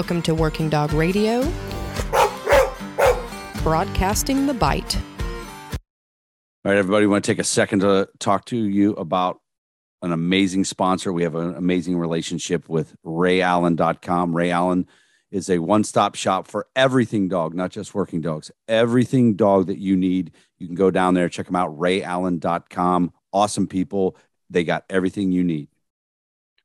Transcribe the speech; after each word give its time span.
Welcome 0.00 0.22
to 0.22 0.34
Working 0.34 0.70
Dog 0.70 0.94
Radio, 0.94 1.42
broadcasting 3.62 4.46
the 4.46 4.54
bite. 4.54 4.96
All 4.96 5.02
right, 6.64 6.78
everybody, 6.78 7.04
want 7.04 7.22
to 7.22 7.30
take 7.30 7.38
a 7.38 7.44
second 7.44 7.80
to 7.80 8.08
talk 8.18 8.46
to 8.46 8.56
you 8.56 8.94
about 8.94 9.42
an 10.00 10.12
amazing 10.12 10.64
sponsor. 10.64 11.12
We 11.12 11.24
have 11.24 11.34
an 11.34 11.54
amazing 11.54 11.98
relationship 11.98 12.66
with 12.66 12.94
rayallen.com. 13.04 14.34
Ray 14.34 14.50
Allen 14.50 14.86
is 15.30 15.50
a 15.50 15.58
one 15.58 15.84
stop 15.84 16.14
shop 16.14 16.48
for 16.48 16.66
everything 16.74 17.28
dog, 17.28 17.52
not 17.52 17.70
just 17.70 17.94
working 17.94 18.22
dogs. 18.22 18.50
Everything 18.68 19.34
dog 19.34 19.66
that 19.66 19.80
you 19.80 19.98
need, 19.98 20.32
you 20.56 20.66
can 20.66 20.76
go 20.76 20.90
down 20.90 21.12
there, 21.12 21.28
check 21.28 21.44
them 21.44 21.56
out, 21.56 21.78
rayallen.com. 21.78 23.12
Awesome 23.34 23.66
people. 23.66 24.16
They 24.48 24.64
got 24.64 24.86
everything 24.88 25.30
you 25.30 25.44
need. 25.44 25.68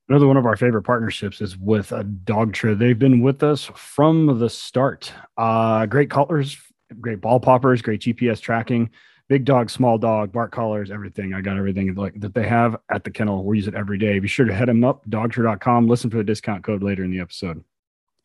Another 0.08 0.28
one 0.28 0.38
of 0.38 0.46
our 0.46 0.56
favorite 0.56 0.84
partnerships 0.84 1.42
is 1.42 1.58
with 1.58 1.92
a 1.92 2.04
dog 2.04 2.54
Dogtra. 2.54 2.78
They've 2.78 2.98
been 2.98 3.22
with 3.22 3.42
us 3.42 3.72
from 3.76 4.38
the 4.38 4.50
start. 4.52 5.12
Uh, 5.36 5.88
great 5.88 6.12
collars, 6.12 6.58
great 7.02 7.22
ball 7.22 7.40
poppers, 7.40 7.82
great 7.82 8.02
GPS 8.02 8.40
tracking, 8.40 8.92
big 9.30 9.46
dog, 9.46 9.72
small 9.72 9.98
dog, 9.98 10.32
bark 10.32 10.52
collars, 10.52 10.92
everything. 10.92 11.34
I 11.34 11.42
got 11.42 11.58
everything 11.58 11.92
like 11.96 12.20
that 12.20 12.36
they 12.36 12.48
have 12.48 12.78
at 12.92 13.04
the 13.04 13.10
kennel. 13.10 13.44
We 13.44 13.58
use 13.58 13.68
it 13.68 13.74
every 13.74 13.98
day. 13.98 14.20
Be 14.20 14.28
sure 14.28 14.46
to 14.46 14.54
head 14.54 14.68
them 14.68 14.84
up, 14.84 15.04
dogtra.com. 15.10 15.88
Listen 15.88 16.12
for 16.12 16.18
the 16.18 16.24
discount 16.24 16.64
code 16.64 16.84
later 16.84 17.04
in 17.04 17.10
the 17.10 17.20
episode. 17.20 17.64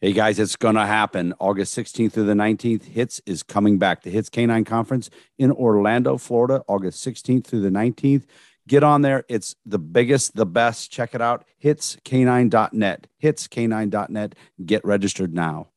Hey 0.03 0.13
guys, 0.13 0.39
it's 0.39 0.57
going 0.57 0.77
to 0.77 0.87
happen. 0.87 1.35
August 1.39 1.77
16th 1.77 2.13
through 2.13 2.25
the 2.25 2.33
19th. 2.33 2.85
HITS 2.85 3.21
is 3.25 3.43
coming 3.43 3.79
back. 3.79 4.03
The 4.03 4.11
HITS 4.11 4.31
Canine 4.31 4.65
Conference 4.65 5.11
in 5.39 5.51
Orlando, 5.53 6.17
Florida, 6.17 6.63
August 6.69 7.07
16th 7.07 7.47
through 7.47 7.61
the 7.61 7.71
19th. 7.71 8.25
Get 8.71 8.85
on 8.85 9.03
there. 9.03 9.25
It's 9.29 9.57
the 9.67 9.81
biggest, 9.81 10.37
the 10.37 10.47
best. 10.47 10.93
Check 10.93 11.13
it 11.13 11.21
out. 11.21 11.45
Hitscanine.net. 11.61 13.09
Hitscanine.net. 13.21 14.35
Get 14.65 14.85
registered 14.85 15.35
now. 15.35 15.71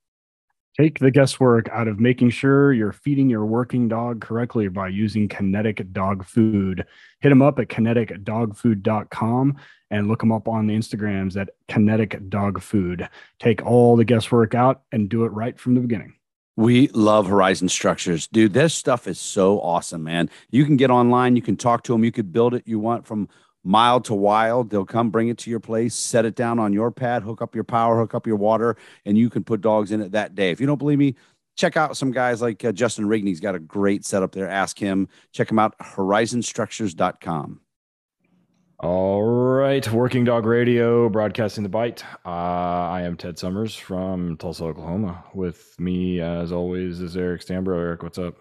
Take 0.79 0.99
the 0.99 1.09
guesswork 1.09 1.67
out 1.69 1.87
of 1.87 1.99
making 1.99 2.29
sure 2.29 2.71
you're 2.71 2.91
feeding 2.91 3.31
your 3.31 3.47
working 3.47 3.87
dog 3.87 4.21
correctly 4.21 4.67
by 4.67 4.89
using 4.89 5.27
Kinetic 5.27 5.91
Dog 5.91 6.23
Food. 6.23 6.85
Hit 7.19 7.29
them 7.29 7.41
up 7.41 7.57
at 7.57 7.69
kineticdogfood.com 7.69 9.57
and 9.89 10.07
look 10.07 10.19
them 10.19 10.31
up 10.31 10.47
on 10.47 10.67
the 10.67 10.75
Instagrams 10.75 11.35
at 11.35 11.49
Kinetic 11.67 12.29
Dog 12.29 12.61
Food. 12.61 13.09
Take 13.39 13.65
all 13.65 13.95
the 13.95 14.05
guesswork 14.05 14.53
out 14.53 14.83
and 14.91 15.09
do 15.09 15.25
it 15.25 15.29
right 15.29 15.59
from 15.59 15.73
the 15.73 15.81
beginning. 15.81 16.13
We 16.55 16.87
love 16.89 17.27
Horizon 17.27 17.67
Structures. 17.67 18.27
Dude, 18.27 18.53
this 18.53 18.75
stuff 18.75 19.07
is 19.07 19.19
so 19.19 19.59
awesome, 19.61 20.03
man. 20.03 20.29
You 20.51 20.65
can 20.65 20.77
get 20.77 20.91
online, 20.91 21.35
you 21.35 21.41
can 21.41 21.57
talk 21.57 21.83
to 21.83 21.93
them, 21.93 22.03
you 22.03 22.11
could 22.11 22.31
build 22.31 22.53
it 22.53 22.63
you 22.67 22.79
want 22.79 23.07
from 23.07 23.27
mild 23.63 24.05
to 24.05 24.13
wild. 24.13 24.69
They'll 24.69 24.85
come 24.85 25.09
bring 25.09 25.29
it 25.29 25.37
to 25.39 25.49
your 25.49 25.59
place, 25.59 25.95
set 25.95 26.25
it 26.25 26.35
down 26.35 26.59
on 26.59 26.71
your 26.71 26.91
pad, 26.91 27.23
hook 27.23 27.41
up 27.41 27.55
your 27.55 27.63
power, 27.63 27.97
hook 27.97 28.13
up 28.13 28.27
your 28.27 28.35
water, 28.35 28.77
and 29.05 29.17
you 29.17 29.29
can 29.31 29.43
put 29.43 29.61
dogs 29.61 29.91
in 29.91 30.01
it 30.01 30.11
that 30.11 30.35
day. 30.35 30.51
If 30.51 30.61
you 30.61 30.67
don't 30.67 30.77
believe 30.77 30.99
me, 30.99 31.15
check 31.55 31.75
out 31.75 31.97
some 31.97 32.11
guys 32.11 32.41
like 32.41 32.63
uh, 32.63 32.71
Justin 32.71 33.05
Rigney's 33.05 33.39
got 33.39 33.55
a 33.55 33.59
great 33.59 34.05
setup 34.05 34.31
there. 34.33 34.49
Ask 34.49 34.77
him. 34.77 35.07
Check 35.31 35.49
him 35.49 35.57
out, 35.57 35.77
horizonstructures.com. 35.79 37.62
All 38.83 39.23
right, 39.23 39.89
Working 39.93 40.25
Dog 40.25 40.45
Radio, 40.45 41.07
broadcasting 41.07 41.63
the 41.63 41.69
bite. 41.69 42.03
Uh, 42.25 42.29
I 42.29 43.03
am 43.03 43.15
Ted 43.15 43.39
Summers 43.39 43.77
from 43.77 44.35
Tulsa, 44.35 44.65
Oklahoma. 44.65 45.23
With 45.33 45.79
me, 45.79 46.19
as 46.19 46.51
always, 46.51 46.99
is 46.99 47.15
Eric 47.15 47.45
Stambro. 47.45 47.77
Eric, 47.77 48.03
what's 48.03 48.17
up? 48.17 48.35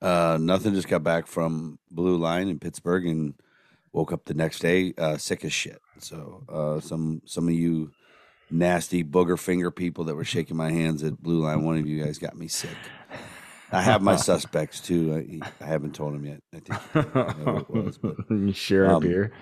Uh, 0.00 0.38
nothing. 0.40 0.74
Just 0.74 0.86
got 0.86 1.02
back 1.02 1.26
from 1.26 1.80
Blue 1.90 2.18
Line 2.18 2.46
in 2.46 2.60
Pittsburgh 2.60 3.04
and 3.04 3.34
woke 3.92 4.12
up 4.12 4.26
the 4.26 4.34
next 4.34 4.60
day 4.60 4.94
uh, 4.96 5.16
sick 5.16 5.44
as 5.44 5.52
shit. 5.52 5.82
So 5.98 6.44
uh, 6.48 6.78
some 6.78 7.20
some 7.24 7.48
of 7.48 7.54
you 7.54 7.90
nasty 8.48 9.02
booger 9.02 9.36
finger 9.36 9.72
people 9.72 10.04
that 10.04 10.14
were 10.14 10.22
shaking 10.22 10.56
my 10.56 10.70
hands 10.70 11.02
at 11.02 11.20
Blue 11.20 11.40
Line, 11.40 11.64
one 11.64 11.78
of 11.78 11.86
you 11.88 12.04
guys 12.04 12.18
got 12.18 12.36
me 12.36 12.46
sick. 12.46 12.76
I 13.72 13.80
have 13.80 14.02
my 14.02 14.16
suspects 14.30 14.80
too. 14.80 15.14
I, 15.42 15.64
I, 15.64 15.66
haven't 15.66 15.94
told 15.94 16.14
him 16.14 16.24
yet. 16.24 16.42
I 16.54 16.60
think 16.60 17.16
I 17.16 17.58
it 17.58 17.70
was, 17.70 17.98
but, 17.98 18.16
you 18.30 18.52
share 18.52 18.84
a 18.84 18.96
um, 18.96 19.02
beer? 19.02 19.32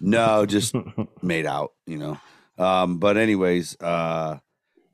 No, 0.00 0.46
just 0.46 0.74
made 1.22 1.46
out. 1.46 1.72
You 1.86 1.98
know. 1.98 2.20
Um, 2.56 2.98
but 2.98 3.16
anyways, 3.16 3.76
uh, 3.80 4.38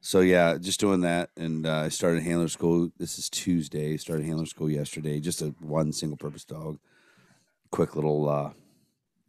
so 0.00 0.20
yeah, 0.20 0.56
just 0.58 0.80
doing 0.80 1.02
that, 1.02 1.30
and 1.36 1.66
uh, 1.66 1.82
I 1.84 1.88
started 1.88 2.22
handler 2.22 2.48
school. 2.48 2.90
This 2.98 3.18
is 3.18 3.30
Tuesday. 3.30 3.96
Started 3.96 4.26
handler 4.26 4.46
school 4.46 4.70
yesterday. 4.70 5.20
Just 5.20 5.42
a 5.42 5.54
one 5.60 5.92
single 5.92 6.16
purpose 6.16 6.44
dog. 6.44 6.78
Quick 7.70 7.96
little, 7.96 8.28
uh, 8.28 8.50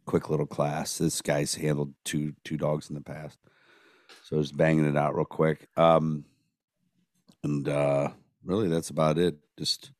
quick 0.06 0.30
little 0.30 0.46
class. 0.46 0.98
This 0.98 1.20
guy's 1.20 1.54
handled 1.54 1.94
two 2.04 2.34
two 2.44 2.56
dogs 2.56 2.88
in 2.88 2.94
the 2.94 3.02
past, 3.02 3.38
so 4.22 4.40
just 4.40 4.56
banging 4.56 4.86
it 4.86 4.96
out 4.96 5.14
real 5.14 5.24
quick. 5.24 5.68
Um, 5.76 6.24
and 7.42 7.68
uh, 7.68 8.10
really, 8.46 8.68
that's 8.68 8.90
about 8.90 9.18
it. 9.18 9.36
Just 9.58 9.90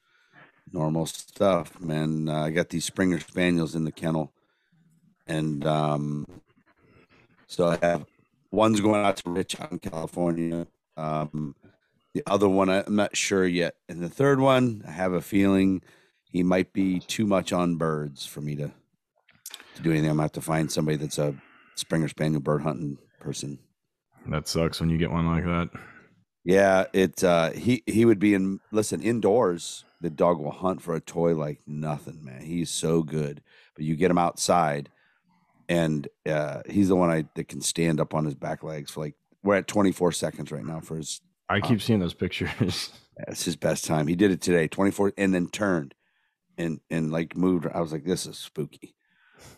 normal 0.73 1.07
stuff, 1.07 1.79
man. 1.81 2.29
Uh, 2.29 2.45
I 2.45 2.51
got 2.51 2.71
these 2.71 2.85
Springer 2.85 3.21
Spaniels 3.21 3.75
in 3.75 3.85
the 3.85 3.93
kennel, 3.93 4.33
and 5.27 5.67
um, 5.67 6.27
so 7.47 7.69
I 7.69 7.79
have 7.83 8.07
one's 8.51 8.81
going 8.81 9.05
out 9.05 9.17
to 9.19 9.31
Rich 9.31 9.61
out 9.61 9.73
in 9.73 9.79
California. 9.79 10.67
Um, 10.97 11.55
the 12.15 12.23
other 12.27 12.49
one, 12.49 12.71
I'm 12.71 12.97
not 12.97 13.17
sure 13.17 13.47
yet, 13.47 13.75
and 13.89 14.01
the 14.01 14.09
third 14.09 14.41
one, 14.41 14.83
I 14.87 14.93
have 14.93 15.13
a 15.13 15.21
feeling 15.21 15.83
he 16.31 16.43
might 16.43 16.73
be 16.73 17.01
too 17.01 17.27
much 17.27 17.53
on 17.53 17.77
birds 17.77 18.25
for 18.25 18.41
me 18.41 18.57
to 18.57 18.73
to 19.75 19.83
do 19.83 19.91
anything. 19.91 20.09
I'm 20.09 20.17
gonna 20.17 20.25
have 20.25 20.33
to 20.33 20.41
find 20.41 20.71
somebody 20.71 20.97
that's 20.97 21.19
a 21.19 21.35
Springer 21.75 22.09
Spaniel 22.09 22.41
bird 22.41 22.63
hunting 22.63 22.99
person. 23.21 23.59
That 24.29 24.49
sucks 24.49 24.81
when 24.81 24.91
you 24.91 24.99
get 24.99 25.11
one 25.11 25.27
like 25.27 25.45
that. 25.45 25.69
Yeah, 26.47 26.85
it 26.93 27.25
uh 27.25 27.51
he 27.51 27.83
he 27.87 28.05
would 28.05 28.21
be 28.21 28.33
in 28.33 28.61
listen, 28.71 29.03
indoors, 29.03 29.85
the 30.01 30.11
dog 30.11 30.39
will 30.39 30.53
hunt 30.53 30.81
for 30.81 30.95
a 30.95 31.01
toy 31.01 31.35
like 31.35 31.59
nothing, 31.67 32.25
man. 32.25 32.43
He's 32.43 32.71
so 32.71 33.03
good. 33.03 33.43
But 33.75 33.85
you 33.85 33.97
get 33.97 34.13
him 34.13 34.19
outside 34.19 34.89
and 35.69 36.07
uh 36.25 36.63
he's 36.71 36.87
the 36.87 36.95
one 36.95 37.11
I 37.11 37.25
that 37.35 37.49
can 37.49 37.61
stand 37.61 37.99
up 37.99 38.15
on 38.15 38.25
his 38.25 38.37
back 38.37 38.63
legs 38.63 38.93
for 38.93 39.01
like 39.01 39.15
we're 39.43 39.57
at 39.57 39.67
24 39.67 40.13
seconds 40.13 40.53
right 40.53 40.65
now 40.65 40.79
for 40.79 40.97
his 40.97 41.21
I 41.49 41.59
keep 41.59 41.73
um, 41.73 41.81
seeing 41.81 41.99
those 41.99 42.15
pictures. 42.15 42.93
That's 43.17 43.45
his 43.45 43.57
best 43.57 43.85
time. 43.85 44.07
He 44.07 44.15
did 44.15 44.31
it 44.31 44.41
today, 44.41 44.69
24 44.69 45.15
and 45.19 45.35
then 45.35 45.49
turned 45.49 45.97
and 46.57 46.79
and 46.91 47.11
like 47.11 47.37
moved. 47.37 47.67
I 47.75 47.81
was 47.81 47.91
like 47.91 48.05
this 48.05 48.25
is 48.25 48.39
spooky. 48.39 48.95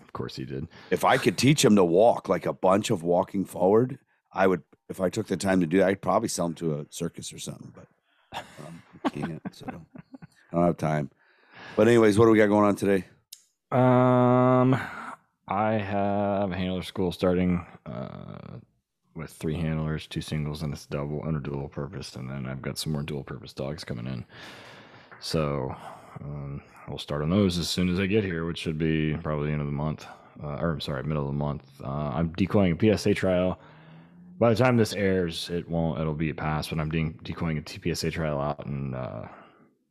Of 0.01 0.15
course 0.15 0.37
he 0.37 0.47
did. 0.47 0.69
If 0.91 1.05
I 1.05 1.19
could 1.19 1.37
teach 1.37 1.63
him 1.63 1.77
to 1.77 1.85
walk 1.85 2.31
like 2.31 2.47
a 2.47 2.55
bunch 2.55 2.89
of 2.89 3.03
walking 3.03 3.45
forward, 3.45 3.99
I 4.33 4.47
would 4.47 4.63
if 4.89 5.01
I 5.01 5.11
took 5.11 5.27
the 5.27 5.37
time 5.37 5.61
to 5.61 5.67
do 5.67 5.79
that, 5.79 5.89
I'd 5.89 6.03
probably 6.03 6.29
sell 6.29 6.47
them 6.47 6.55
to 6.57 6.81
a 6.81 6.87
circus 6.91 7.33
or 7.33 7.39
something, 7.39 7.73
but 7.75 8.43
um, 8.67 8.83
I 9.05 9.09
can't. 9.11 9.43
So 9.53 9.67
I 9.69 9.73
don't 10.53 10.67
have 10.67 10.77
time. 10.77 11.11
But 11.77 11.89
anyways, 11.89 12.19
what 12.19 12.25
do 12.25 12.31
we 12.31 12.39
got 12.39 12.47
going 12.47 12.65
on 12.65 12.77
today? 12.77 13.05
Um, 13.71 14.81
I 15.47 15.73
have 15.73 16.51
a 16.51 16.57
handler 16.57 16.83
school 16.83 17.13
starting 17.13 17.65
uh, 17.87 18.59
with 19.15 19.31
three 19.31 19.57
handlers, 19.57 20.07
two 20.07 20.23
singles, 20.23 20.63
and 20.63 20.73
it's 20.73 20.87
double 20.87 21.23
under 21.27 21.41
dual 21.41 21.69
purpose, 21.69 22.17
and 22.17 22.31
then 22.31 22.47
I've 22.47 22.63
got 22.63 22.79
some 22.79 22.93
more 22.93 23.03
dual 23.03 23.25
purpose 23.25 23.53
dogs 23.53 23.85
coming 23.85 24.07
in. 24.07 24.25
So 25.21 25.75
um, 26.23 26.63
we'll 26.89 26.99
start 26.99 27.23
on 27.23 27.31
those 27.31 27.59
as 27.59 27.69
soon 27.69 27.89
as 27.91 28.01
I 28.01 28.07
get 28.07 28.25
here, 28.25 28.47
which 28.47 28.59
should 28.59 28.79
be 28.79 29.17
probably 29.23 29.49
the 29.49 29.53
end 29.53 29.61
of 29.61 29.67
the 29.67 29.73
month. 29.73 30.07
Uh, 30.43 30.57
or 30.61 30.71
I'm 30.71 30.81
sorry, 30.81 31.03
middle 31.03 31.25
of 31.25 31.33
the 31.33 31.39
month. 31.39 31.65
Uh, 31.83 32.11
I'm 32.15 32.29
decoying 32.29 32.73
a 32.81 32.97
PSA 32.97 33.15
trial 33.15 33.59
by 34.39 34.51
the 34.51 34.57
time 34.57 34.77
this 34.77 34.93
airs, 34.95 35.51
it 35.51 35.69
won't. 35.69 36.01
It'll 36.01 36.15
be 36.15 36.33
past. 36.33 36.71
But 36.71 36.81
I'm 36.81 36.91
de- 36.91 37.15
decoying 37.23 37.59
a 37.59 37.63
TPSA 37.63 38.13
trial 38.13 38.41
out 38.41 38.65
in 38.67 38.95
uh, 38.95 39.29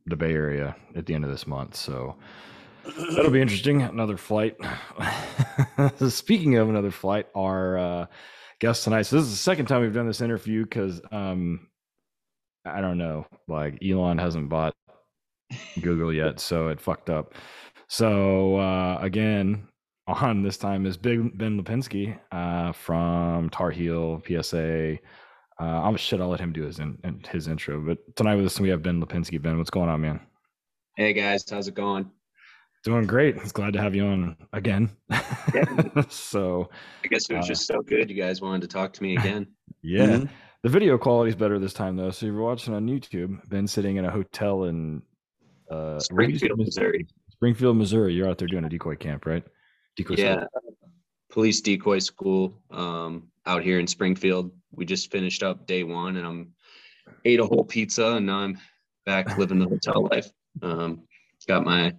the 0.05 0.15
Bay 0.15 0.31
Area 0.31 0.75
at 0.95 1.05
the 1.05 1.13
end 1.13 1.25
of 1.25 1.31
this 1.31 1.45
month, 1.45 1.75
so 1.75 2.15
that'll 3.15 3.31
be 3.31 3.41
interesting. 3.41 3.81
Another 3.81 4.17
flight. 4.17 4.55
Speaking 6.07 6.55
of 6.55 6.69
another 6.69 6.91
flight, 6.91 7.27
our 7.35 7.77
uh, 7.77 8.05
guest 8.59 8.83
tonight. 8.85 9.03
So 9.03 9.17
this 9.17 9.25
is 9.25 9.31
the 9.31 9.37
second 9.37 9.65
time 9.65 9.81
we've 9.81 9.93
done 9.93 10.07
this 10.07 10.21
interview 10.21 10.63
because 10.63 11.01
um, 11.11 11.67
I 12.65 12.81
don't 12.81 12.97
know, 12.97 13.25
like 13.47 13.77
Elon 13.83 14.17
hasn't 14.17 14.49
bought 14.49 14.73
Google 15.81 16.13
yet, 16.13 16.39
so 16.39 16.69
it 16.69 16.79
fucked 16.79 17.09
up. 17.09 17.33
So 17.89 18.57
uh, 18.57 18.97
again, 19.01 19.67
on 20.07 20.41
this 20.41 20.57
time 20.57 20.85
is 20.85 20.97
Big 20.97 21.37
Ben 21.37 21.61
Lipinski 21.61 22.17
uh, 22.31 22.71
from 22.71 23.49
Tar 23.49 23.71
Heel 23.71 24.23
PSA. 24.25 24.97
Uh, 25.59 25.63
I'm 25.63 25.97
shit. 25.97 26.21
I'll 26.21 26.29
let 26.29 26.39
him 26.39 26.53
do 26.53 26.63
his 26.63 26.79
in, 26.79 26.97
his 27.29 27.47
intro. 27.47 27.81
But 27.81 28.15
tonight 28.15 28.35
with 28.35 28.45
us 28.45 28.59
we 28.59 28.69
have 28.69 28.81
Ben 28.81 29.03
Lipinski. 29.03 29.41
Ben, 29.41 29.57
what's 29.57 29.69
going 29.69 29.89
on, 29.89 30.01
man? 30.01 30.19
Hey 30.95 31.13
guys, 31.13 31.45
how's 31.49 31.67
it 31.67 31.75
going? 31.75 32.09
Doing 32.83 33.05
great. 33.05 33.35
It's 33.37 33.51
glad 33.51 33.73
to 33.73 33.81
have 33.81 33.95
you 33.95 34.05
on 34.05 34.37
again. 34.53 34.89
Yeah. 35.09 35.65
so 36.09 36.69
I 37.03 37.07
guess 37.07 37.29
it 37.29 37.35
was 37.35 37.45
uh, 37.45 37.47
just 37.47 37.67
so 37.67 37.81
good. 37.81 38.09
You 38.09 38.15
guys 38.15 38.41
wanted 38.41 38.61
to 38.61 38.67
talk 38.67 38.93
to 38.93 39.03
me 39.03 39.17
again. 39.17 39.47
yeah. 39.81 40.05
Mm-hmm. 40.05 40.25
The 40.63 40.69
video 40.69 40.97
quality 40.97 41.29
is 41.29 41.35
better 41.35 41.59
this 41.59 41.73
time 41.73 41.95
though. 41.97 42.11
So 42.11 42.25
if 42.25 42.33
you're 42.33 42.41
watching 42.41 42.73
on 42.73 42.87
YouTube, 42.87 43.37
Ben 43.49 43.67
sitting 43.67 43.97
in 43.97 44.05
a 44.05 44.11
hotel 44.11 44.65
in 44.65 45.01
uh, 45.69 45.99
Springfield, 45.99 46.59
Missouri. 46.59 47.07
Springfield, 47.31 47.77
Missouri. 47.77 48.13
You're 48.13 48.29
out 48.29 48.37
there 48.37 48.47
doing 48.47 48.63
a 48.63 48.69
decoy 48.69 48.95
camp, 48.95 49.25
right? 49.25 49.43
Decoy 49.97 50.15
yeah, 50.17 50.35
school. 50.35 50.75
police 51.31 51.59
decoy 51.61 51.99
school 51.99 52.61
um, 52.71 53.27
out 53.45 53.63
here 53.63 53.79
in 53.79 53.87
Springfield. 53.87 54.51
we 54.71 54.85
just 54.85 55.11
finished 55.11 55.41
up 55.43 55.65
day 55.65 55.83
one, 55.83 56.17
and 56.17 56.25
I'm 56.25 56.53
ate 57.25 57.39
a 57.39 57.45
whole 57.45 57.65
pizza, 57.65 58.13
and 58.13 58.27
now 58.27 58.37
I'm 58.39 58.57
back 59.05 59.37
living 59.37 59.57
the 59.59 59.67
hotel 59.67 60.07
life. 60.11 60.29
Um, 60.61 61.01
got 61.47 61.65
my, 61.65 61.93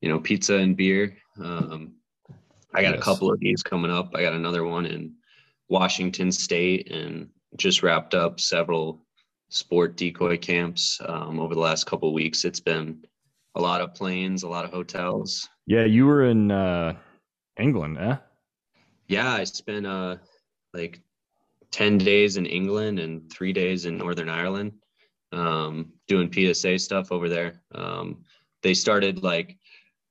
you 0.00 0.08
know, 0.08 0.18
pizza 0.18 0.56
and 0.56 0.76
beer. 0.76 1.16
Um, 1.42 1.94
I 2.74 2.82
got 2.82 2.94
Yes. 2.94 3.00
a 3.00 3.04
couple 3.04 3.32
of 3.32 3.38
these 3.40 3.62
coming 3.62 3.90
up. 3.90 4.10
I 4.14 4.22
got 4.22 4.32
another 4.34 4.64
one 4.64 4.84
in 4.86 5.14
Washington 5.68 6.32
State, 6.32 6.90
and 6.90 7.28
just 7.56 7.82
wrapped 7.82 8.14
up 8.14 8.40
several 8.40 9.06
sport 9.50 9.96
decoy 9.96 10.36
camps 10.36 11.00
um, 11.06 11.38
over 11.38 11.54
the 11.54 11.60
last 11.60 11.86
couple 11.86 12.08
of 12.08 12.14
weeks. 12.14 12.44
It's 12.44 12.60
been 12.60 13.04
a 13.54 13.60
lot 13.60 13.80
of 13.80 13.94
planes, 13.94 14.42
a 14.42 14.48
lot 14.48 14.64
of 14.64 14.72
hotels. 14.72 15.48
Yeah, 15.66 15.84
you 15.84 16.06
were 16.06 16.24
in 16.24 16.50
uh, 16.50 16.96
England, 17.58 17.98
eh? 17.98 18.16
Yeah, 19.08 19.32
I 19.32 19.44
spent 19.44 19.86
uh 19.86 20.16
like 20.74 21.00
10 21.70 21.98
days 21.98 22.36
in 22.36 22.46
England 22.46 22.98
and 22.98 23.30
three 23.30 23.52
days 23.52 23.86
in 23.86 23.98
Northern 23.98 24.28
Ireland 24.28 24.72
um, 25.32 25.92
doing 26.08 26.32
PSA 26.32 26.78
stuff 26.78 27.12
over 27.12 27.28
there. 27.28 27.62
Um, 27.74 28.24
they 28.62 28.74
started 28.74 29.22
like 29.22 29.56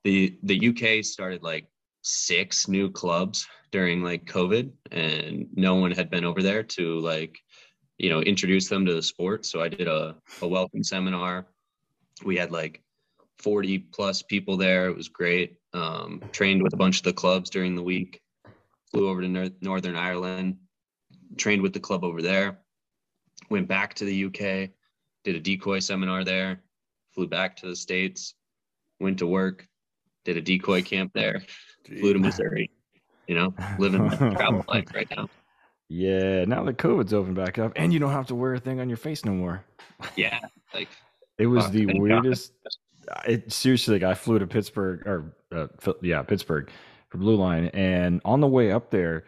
the 0.03 0.37
the 0.43 0.69
UK 0.69 1.03
started 1.03 1.43
like 1.43 1.67
six 2.03 2.67
new 2.67 2.89
clubs 2.91 3.47
during 3.71 4.03
like 4.03 4.25
COVID, 4.25 4.71
and 4.91 5.47
no 5.53 5.75
one 5.75 5.91
had 5.91 6.09
been 6.09 6.25
over 6.25 6.41
there 6.41 6.63
to 6.63 6.99
like 6.99 7.37
you 7.97 8.09
know 8.09 8.21
introduce 8.21 8.69
them 8.69 8.85
to 8.85 8.93
the 8.93 9.01
sport. 9.01 9.45
So 9.45 9.61
I 9.61 9.69
did 9.69 9.87
a 9.87 10.15
a 10.41 10.47
welcome 10.47 10.83
seminar. 10.83 11.47
We 12.23 12.37
had 12.37 12.51
like 12.51 12.81
40 13.39 13.79
plus 13.79 14.21
people 14.21 14.57
there. 14.57 14.87
It 14.87 14.95
was 14.95 15.09
great. 15.09 15.57
Um, 15.73 16.21
trained 16.31 16.63
with 16.63 16.73
a 16.73 16.77
bunch 16.77 16.97
of 16.97 17.03
the 17.03 17.13
clubs 17.13 17.49
during 17.49 17.75
the 17.75 17.83
week. 17.83 18.21
Flew 18.91 19.09
over 19.09 19.21
to 19.21 19.27
Nor- 19.27 19.49
Northern 19.61 19.95
Ireland, 19.95 20.57
trained 21.37 21.61
with 21.61 21.73
the 21.73 21.79
club 21.79 22.03
over 22.03 22.21
there. 22.21 22.59
Went 23.49 23.67
back 23.67 23.93
to 23.95 24.05
the 24.05 24.25
UK, 24.25 24.69
did 25.23 25.35
a 25.35 25.39
decoy 25.39 25.79
seminar 25.79 26.23
there. 26.23 26.63
Flew 27.13 27.27
back 27.27 27.57
to 27.57 27.67
the 27.67 27.75
states, 27.75 28.33
went 28.99 29.19
to 29.19 29.27
work, 29.27 29.67
did 30.23 30.37
a 30.37 30.41
decoy 30.41 30.81
camp 30.81 31.11
there. 31.13 31.43
Flew 31.85 32.13
to 32.13 32.19
Missouri. 32.19 32.71
You 33.27 33.35
know, 33.35 33.53
living 33.79 34.07
the 34.07 34.15
travel 34.37 34.63
life 34.67 34.87
right 34.93 35.09
now. 35.15 35.29
Yeah, 35.89 36.45
now 36.45 36.63
that 36.63 36.77
COVID's 36.77 37.13
open 37.13 37.33
back 37.33 37.59
up, 37.59 37.73
and 37.75 37.93
you 37.93 37.99
don't 37.99 38.11
have 38.11 38.27
to 38.27 38.35
wear 38.35 38.53
a 38.53 38.59
thing 38.59 38.79
on 38.79 38.89
your 38.89 38.97
face 38.97 39.23
no 39.25 39.33
more. 39.33 39.63
Yeah, 40.15 40.39
like 40.73 40.89
It 41.37 41.47
was 41.47 41.69
the 41.71 41.85
weirdest. 41.85 42.53
God. 42.63 42.71
It 43.27 43.51
seriously, 43.51 43.95
like 43.95 44.03
I 44.03 44.13
flew 44.13 44.39
to 44.39 44.47
Pittsburgh 44.47 45.05
or 45.07 45.35
uh, 45.51 45.67
yeah, 46.01 46.21
Pittsburgh 46.23 46.69
for 47.09 47.17
Blue 47.17 47.35
Line, 47.35 47.67
and 47.67 48.21
on 48.25 48.41
the 48.41 48.47
way 48.47 48.71
up 48.71 48.91
there, 48.91 49.25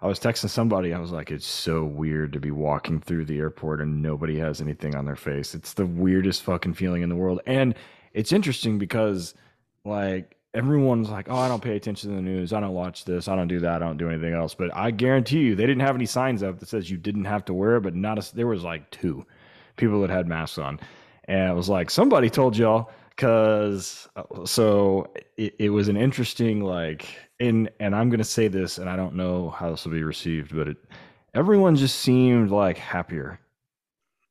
I 0.00 0.06
was 0.06 0.20
texting 0.20 0.50
somebody. 0.50 0.92
I 0.92 0.98
was 0.98 1.10
like, 1.10 1.30
"It's 1.30 1.46
so 1.46 1.84
weird 1.84 2.32
to 2.34 2.40
be 2.40 2.50
walking 2.50 3.00
through 3.00 3.24
the 3.24 3.38
airport 3.38 3.80
and 3.80 4.02
nobody 4.02 4.38
has 4.38 4.60
anything 4.60 4.94
on 4.94 5.04
their 5.04 5.16
face. 5.16 5.54
It's 5.54 5.74
the 5.74 5.86
weirdest 5.86 6.42
fucking 6.42 6.74
feeling 6.74 7.02
in 7.02 7.08
the 7.08 7.16
world." 7.16 7.40
And 7.46 7.74
it's 8.12 8.32
interesting 8.32 8.78
because, 8.78 9.34
like, 9.84 10.36
everyone's 10.54 11.10
like, 11.10 11.28
"Oh, 11.30 11.36
I 11.36 11.48
don't 11.48 11.62
pay 11.62 11.76
attention 11.76 12.10
to 12.10 12.16
the 12.16 12.22
news. 12.22 12.52
I 12.52 12.60
don't 12.60 12.74
watch 12.74 13.04
this. 13.04 13.28
I 13.28 13.36
don't 13.36 13.48
do 13.48 13.60
that. 13.60 13.82
I 13.82 13.86
don't 13.86 13.96
do 13.96 14.08
anything 14.08 14.34
else." 14.34 14.54
But 14.54 14.74
I 14.76 14.90
guarantee 14.90 15.40
you, 15.40 15.54
they 15.54 15.66
didn't 15.66 15.82
have 15.82 15.96
any 15.96 16.06
signs 16.06 16.42
up 16.42 16.60
that 16.60 16.68
says 16.68 16.90
you 16.90 16.98
didn't 16.98 17.24
have 17.24 17.44
to 17.46 17.54
wear 17.54 17.76
it. 17.76 17.82
But 17.82 17.94
not 17.94 18.18
a, 18.18 18.34
there 18.36 18.46
was 18.46 18.64
like 18.64 18.90
two 18.90 19.24
people 19.76 20.00
that 20.02 20.10
had 20.10 20.28
masks 20.28 20.58
on, 20.58 20.78
and 21.24 21.50
it 21.50 21.54
was 21.54 21.68
like 21.68 21.90
somebody 21.90 22.30
told 22.30 22.56
y'all 22.56 22.90
because 23.16 24.08
so 24.44 25.10
it, 25.36 25.54
it 25.58 25.70
was 25.70 25.88
an 25.88 25.96
interesting 25.96 26.60
like 26.60 27.06
and 27.40 27.70
and 27.80 27.96
i'm 27.96 28.10
gonna 28.10 28.22
say 28.22 28.46
this 28.46 28.78
and 28.78 28.90
i 28.90 28.96
don't 28.96 29.14
know 29.14 29.50
how 29.50 29.70
this 29.70 29.84
will 29.84 29.92
be 29.92 30.02
received 30.02 30.54
but 30.54 30.68
it 30.68 30.76
everyone 31.34 31.74
just 31.74 32.00
seemed 32.00 32.50
like 32.50 32.76
happier 32.76 33.40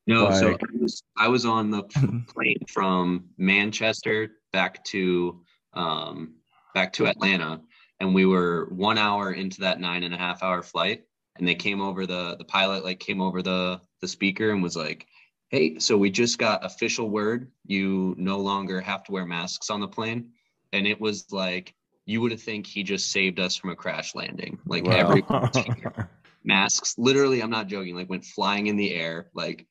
no. 0.08 0.32
so 0.32 0.54
I 0.54 0.58
was, 0.80 1.04
I 1.18 1.28
was 1.28 1.46
on 1.46 1.72
the 1.72 1.84
plane 2.34 2.60
from 2.68 3.26
Manchester 3.38 4.30
back 4.54 4.84
to 4.86 5.42
um, 5.74 6.36
back 6.74 6.94
to 6.94 7.08
Atlanta, 7.08 7.62
and 8.00 8.14
we 8.14 8.26
were 8.26 8.68
one 8.72 8.98
hour 8.98 9.32
into 9.32 9.62
that 9.62 9.80
nine 9.80 10.04
and 10.04 10.14
a 10.14 10.18
half 10.18 10.44
hour 10.44 10.62
flight, 10.62 11.06
and 11.38 11.48
they 11.48 11.56
came 11.56 11.82
over 11.82 12.06
the 12.06 12.36
the 12.38 12.46
pilot 12.46 12.84
like 12.84 13.00
came 13.00 13.20
over 13.20 13.42
the 13.42 13.82
the 14.02 14.08
speaker 14.08 14.52
and 14.52 14.62
was 14.62 14.76
like, 14.76 15.08
"Hey, 15.56 15.80
so 15.80 15.98
we 15.98 16.10
just 16.10 16.38
got 16.38 16.66
official 16.66 17.10
word 17.10 17.50
you 17.66 18.14
no 18.18 18.40
longer 18.40 18.82
have 18.82 19.06
to 19.06 19.14
wear 19.14 19.26
masks 19.26 19.70
on 19.70 19.80
the 19.80 19.88
plane," 19.88 20.32
and 20.74 20.86
it 20.86 21.00
was 21.00 21.32
like 21.32 21.74
you 22.06 22.20
would 22.20 22.32
have 22.32 22.42
think 22.42 22.68
he 22.68 22.84
just 22.84 23.10
saved 23.10 23.40
us 23.40 23.56
from 23.56 23.70
a 23.70 23.76
crash 23.76 24.16
landing. 24.16 24.60
Like 24.66 24.84
Wow. 24.84 24.92
every 24.92 25.24
masks, 26.44 26.96
literally, 26.98 27.42
I'm 27.42 27.50
not 27.50 27.68
joking, 27.68 27.96
like 27.96 28.10
went 28.10 28.26
flying 28.26 28.68
in 28.68 28.76
the 28.76 28.94
air. 28.94 29.30
Like 29.34 29.66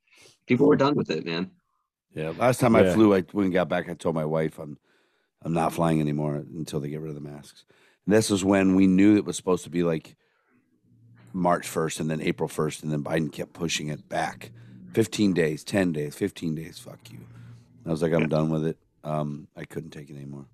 people 0.46 0.66
were 0.66 0.76
done 0.76 0.94
with 0.94 1.10
it, 1.10 1.26
man. 1.26 1.50
Yeah. 2.14 2.30
Last 2.30 2.60
time 2.60 2.74
I 2.76 2.94
flew, 2.94 3.14
I 3.14 3.20
when 3.32 3.48
I 3.48 3.50
got 3.50 3.68
back, 3.68 3.90
I 3.90 3.92
told 3.92 4.14
my 4.14 4.24
wife 4.24 4.58
I'm 4.58 4.78
I'm 5.42 5.52
not 5.52 5.74
flying 5.74 6.00
anymore 6.00 6.36
until 6.36 6.80
they 6.80 6.88
get 6.88 7.02
rid 7.02 7.10
of 7.10 7.14
the 7.14 7.28
masks. 7.28 7.66
And 8.06 8.14
this 8.14 8.30
was 8.30 8.42
when 8.42 8.74
we 8.74 8.86
knew 8.86 9.18
it 9.18 9.26
was 9.26 9.36
supposed 9.36 9.64
to 9.64 9.70
be 9.70 9.82
like 9.82 10.16
March 11.34 11.68
first 11.68 12.00
and 12.00 12.10
then 12.10 12.22
April 12.22 12.48
first, 12.48 12.82
and 12.82 12.90
then 12.90 13.04
Biden 13.04 13.30
kept 13.30 13.52
pushing 13.52 13.88
it 13.88 14.08
back. 14.08 14.50
Fifteen 14.94 15.32
days, 15.34 15.64
ten 15.64 15.92
days, 15.92 16.14
fifteen 16.14 16.54
days. 16.54 16.78
Fuck 16.78 17.10
you. 17.10 17.18
I 17.86 17.90
was 17.90 18.00
like, 18.02 18.12
I'm 18.12 18.28
done 18.28 18.48
with 18.50 18.64
it. 18.66 18.78
Um, 19.02 19.48
I 19.56 19.64
couldn't 19.64 19.90
take 19.90 20.08
it 20.08 20.16
anymore. 20.16 20.46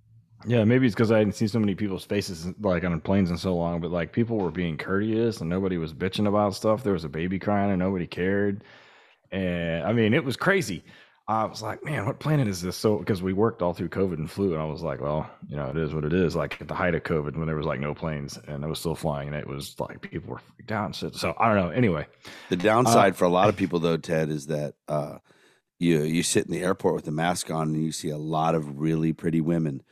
yeah 0.47 0.65
maybe 0.65 0.87
it's 0.87 0.95
because 0.95 1.13
i 1.13 1.19
hadn't 1.19 1.35
seen 1.35 1.47
so 1.49 1.61
many 1.61 1.75
people's 1.75 2.05
faces 2.05 2.49
like 2.63 2.83
on 2.83 2.99
planes 3.03 3.31
in 3.31 3.37
so 3.37 3.55
long 3.55 3.79
but 3.81 3.91
like 3.91 4.11
people 4.11 4.39
were 4.39 4.51
being 4.51 4.77
courteous 4.79 5.41
and 5.43 5.51
nobody 5.51 5.77
was 5.77 5.93
bitching 5.93 6.27
about 6.27 6.55
stuff 6.55 6.83
there 6.83 6.95
was 6.95 7.05
a 7.05 7.09
baby 7.11 7.39
crying 7.39 7.71
and 7.71 7.79
nobody 7.79 8.07
cared 8.07 8.65
and 9.31 9.85
i 9.85 9.93
mean 9.93 10.15
it 10.15 10.25
was 10.25 10.37
crazy 10.39 10.83
I 11.31 11.44
was 11.44 11.62
like, 11.62 11.85
man, 11.85 12.06
what 12.06 12.19
planet 12.19 12.49
is 12.49 12.61
this? 12.61 12.77
So, 12.77 12.97
because 12.97 13.23
we 13.23 13.32
worked 13.32 13.62
all 13.62 13.73
through 13.73 13.91
COVID 13.91 14.15
and 14.15 14.29
flu, 14.29 14.53
and 14.53 14.61
I 14.61 14.64
was 14.64 14.83
like, 14.83 15.00
well, 15.00 15.31
you 15.49 15.55
know, 15.55 15.69
it 15.69 15.76
is 15.76 15.95
what 15.95 16.05
it 16.05 16.12
is. 16.12 16.35
Like 16.35 16.61
at 16.61 16.66
the 16.66 16.75
height 16.75 16.97
of 16.97 17.05
COVID, 17.05 17.37
when 17.37 17.47
there 17.47 17.55
was 17.55 17.66
like 17.66 17.78
no 17.78 17.95
planes 17.95 18.37
and 18.49 18.64
I 18.64 18.66
was 18.66 18.81
still 18.81 18.97
flying, 18.97 19.28
and 19.28 19.37
it 19.37 19.47
was 19.47 19.78
like 19.78 20.00
people 20.00 20.31
were 20.31 20.40
freaked 20.57 20.73
out 20.73 20.87
and 20.87 20.97
shit. 20.97 21.14
So 21.14 21.33
I 21.38 21.47
don't 21.47 21.57
know. 21.57 21.71
Anyway, 21.71 22.09
The 22.49 22.57
downside 22.57 23.14
for 23.14 23.26
a 23.26 23.28
lot 23.28 23.49
of 23.49 23.57
people, 23.57 23.78
though, 23.78 23.97
Ted, 23.97 24.28
is 24.28 24.49
that 24.49 24.75
uh, 24.88 25.19
you 25.78 26.02
you 26.02 26.25
sit 26.25 26.47
in 26.47 26.52
the 26.52 26.62
airport 26.62 26.97
with 26.97 27.05
the 27.05 27.12
mask 27.12 27.49
on 27.49 27.75
and 27.75 27.85
you 27.85 27.93
see 27.93 28.11
a 28.11 28.19
lot 28.19 28.57
of 28.57 28.81
really 28.81 29.12
pretty 29.12 29.40
women. 29.40 29.83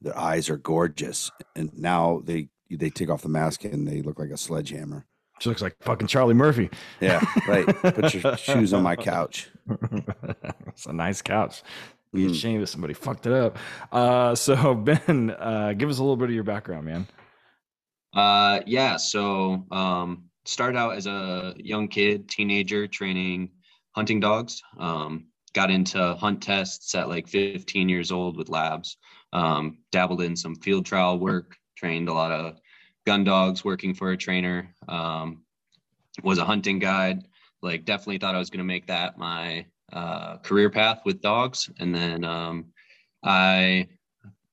Their 0.00 0.16
eyes 0.16 0.48
are 0.48 0.56
gorgeous, 0.56 1.32
and 1.56 1.76
now 1.76 2.22
they 2.22 2.48
they 2.70 2.90
take 2.90 3.10
off 3.10 3.22
the 3.22 3.28
mask 3.28 3.64
and 3.64 3.88
they 3.88 4.02
look 4.02 4.20
like 4.20 4.30
a 4.30 4.36
sledgehammer. 4.36 5.04
She 5.40 5.48
looks 5.48 5.62
like 5.62 5.76
fucking 5.82 6.06
Charlie 6.06 6.34
Murphy. 6.34 6.70
Yeah, 7.00 7.20
right. 7.48 7.66
Put 7.82 8.14
your 8.14 8.36
shoes 8.36 8.72
on 8.72 8.82
my 8.82 8.96
couch. 8.96 9.48
it's 10.68 10.86
a 10.86 10.92
nice 10.92 11.22
couch. 11.22 11.62
Be 12.12 12.26
Mm. 12.26 12.30
ashamed 12.30 12.62
if 12.62 12.68
somebody 12.70 12.94
fucked 12.94 13.26
it 13.26 13.32
up. 13.32 13.58
Uh, 13.92 14.34
so 14.34 14.74
Ben, 15.08 15.30
uh, 15.38 15.74
give 15.76 15.90
us 15.90 15.98
a 15.98 16.02
little 16.02 16.16
bit 16.16 16.28
of 16.28 16.34
your 16.34 16.44
background, 16.44 16.86
man. 16.86 17.06
Uh, 18.14 18.60
yeah. 18.66 18.96
So, 18.96 19.66
um, 19.70 20.24
started 20.44 20.78
out 20.78 20.94
as 20.96 21.06
a 21.06 21.54
young 21.58 21.88
kid, 21.88 22.28
teenager, 22.28 22.86
training 22.86 23.50
hunting 23.94 24.20
dogs. 24.20 24.62
Um, 24.78 25.26
got 25.52 25.70
into 25.70 26.14
hunt 26.14 26.42
tests 26.42 26.94
at 26.94 27.08
like 27.08 27.28
15 27.28 27.88
years 27.88 28.12
old 28.12 28.36
with 28.36 28.48
labs. 28.48 28.96
Um, 29.32 29.78
dabbled 29.92 30.22
in 30.22 30.36
some 30.36 30.54
field 30.56 30.86
trial 30.86 31.18
work. 31.18 31.56
Trained 31.76 32.08
a 32.08 32.12
lot 32.14 32.32
of 32.32 32.56
gun 33.06 33.24
dogs, 33.24 33.64
working 33.64 33.94
for 33.94 34.10
a 34.10 34.16
trainer. 34.16 34.74
Um, 34.88 35.42
was 36.22 36.38
a 36.38 36.44
hunting 36.44 36.78
guide. 36.78 37.26
Like, 37.62 37.84
definitely 37.84 38.18
thought 38.18 38.34
I 38.34 38.38
was 38.38 38.50
going 38.50 38.58
to 38.58 38.64
make 38.64 38.86
that 38.88 39.16
my 39.16 39.66
uh, 39.92 40.38
career 40.38 40.70
path 40.70 41.02
with 41.04 41.20
dogs. 41.20 41.70
And 41.78 41.94
then 41.94 42.24
um, 42.24 42.66
I 43.22 43.88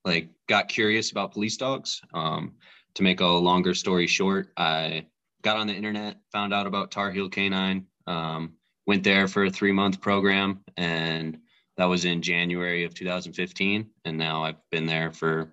like 0.06 0.30
got 0.48 0.68
curious 0.68 1.12
about 1.12 1.34
police 1.34 1.58
dogs. 1.58 2.02
Um, 2.14 2.54
to 2.96 3.04
make 3.04 3.22
a 3.22 3.26
longer 3.26 3.74
story 3.74 4.06
short, 4.06 4.54
I 4.56 5.08
got 5.42 5.58
on 5.58 5.68
the 5.68 5.74
internet, 5.74 6.18
found 6.32 6.54
out 6.54 6.68
about 6.68 6.92
Tar 6.92 7.12
Heel 7.12 7.30
Canine, 7.30 7.88
um, 8.06 8.54
went 8.86 9.04
there 9.04 9.28
for 9.28 9.46
a 9.46 9.50
three 9.50 9.72
month 9.72 10.00
program, 10.00 10.64
and 10.78 11.40
that 11.78 11.86
was 11.86 12.06
in 12.06 12.22
January 12.22 12.84
of 12.84 12.94
2015. 12.94 13.90
And 14.06 14.18
now 14.18 14.44
I've 14.44 14.62
been 14.72 14.86
there 14.86 15.12
for 15.12 15.52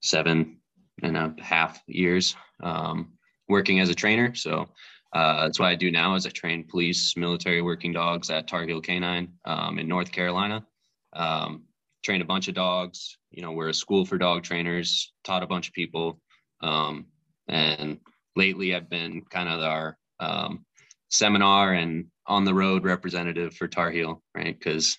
seven 0.00 0.58
and 1.02 1.16
a 1.16 1.34
half 1.40 1.80
years, 1.86 2.36
um, 2.62 3.12
working 3.48 3.80
as 3.80 3.88
a 3.88 3.94
trainer. 3.94 4.34
So 4.34 4.68
uh, 5.12 5.44
that's 5.44 5.58
what 5.58 5.68
I 5.68 5.74
do 5.74 5.90
now 5.90 6.14
is 6.14 6.26
I 6.26 6.30
train 6.30 6.64
police, 6.64 7.16
military 7.16 7.62
working 7.62 7.92
dogs 7.92 8.30
at 8.30 8.48
Tar 8.48 8.64
Heel 8.64 8.80
Canine 8.80 9.32
um, 9.44 9.78
in 9.78 9.88
North 9.88 10.10
Carolina. 10.10 10.66
Um, 11.12 11.64
trained 12.02 12.22
a 12.22 12.26
bunch 12.26 12.48
of 12.48 12.54
dogs. 12.54 13.16
You 13.30 13.42
know, 13.42 13.52
we're 13.52 13.68
a 13.68 13.74
school 13.74 14.04
for 14.04 14.18
dog 14.18 14.42
trainers, 14.42 15.12
taught 15.24 15.42
a 15.42 15.46
bunch 15.46 15.68
of 15.68 15.74
people. 15.74 16.20
Um, 16.60 17.06
and 17.48 18.00
lately 18.36 18.74
I've 18.74 18.90
been 18.90 19.22
kind 19.30 19.48
of 19.48 19.60
our 19.60 19.96
um, 20.20 20.64
seminar 21.10 21.72
and 21.72 22.06
on 22.26 22.44
the 22.44 22.54
road 22.54 22.84
representative 22.84 23.54
for 23.54 23.68
Tar 23.68 23.90
Heel, 23.90 24.22
right? 24.34 24.58
Because 24.58 24.98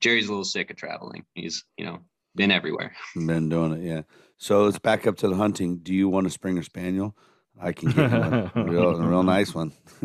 Jerry's 0.00 0.26
a 0.26 0.30
little 0.30 0.44
sick 0.44 0.70
of 0.70 0.76
traveling. 0.76 1.24
He's, 1.34 1.64
you 1.76 1.84
know, 1.84 2.00
been 2.34 2.50
everywhere. 2.50 2.94
Been 3.14 3.48
doing 3.48 3.72
it, 3.72 3.82
yeah. 3.82 4.02
So 4.38 4.64
let's 4.64 4.78
back 4.78 5.06
up 5.06 5.16
to 5.18 5.28
the 5.28 5.34
hunting. 5.34 5.78
Do 5.78 5.92
you 5.92 6.08
want 6.08 6.26
a 6.26 6.30
Springer 6.30 6.62
Spaniel? 6.62 7.16
I 7.60 7.72
can 7.72 7.90
get 7.90 8.10
you 8.10 8.18
one. 8.18 8.32
A 8.54 8.64
real, 8.64 8.96
a 8.96 9.06
real 9.06 9.22
nice 9.24 9.52
one. 9.52 9.72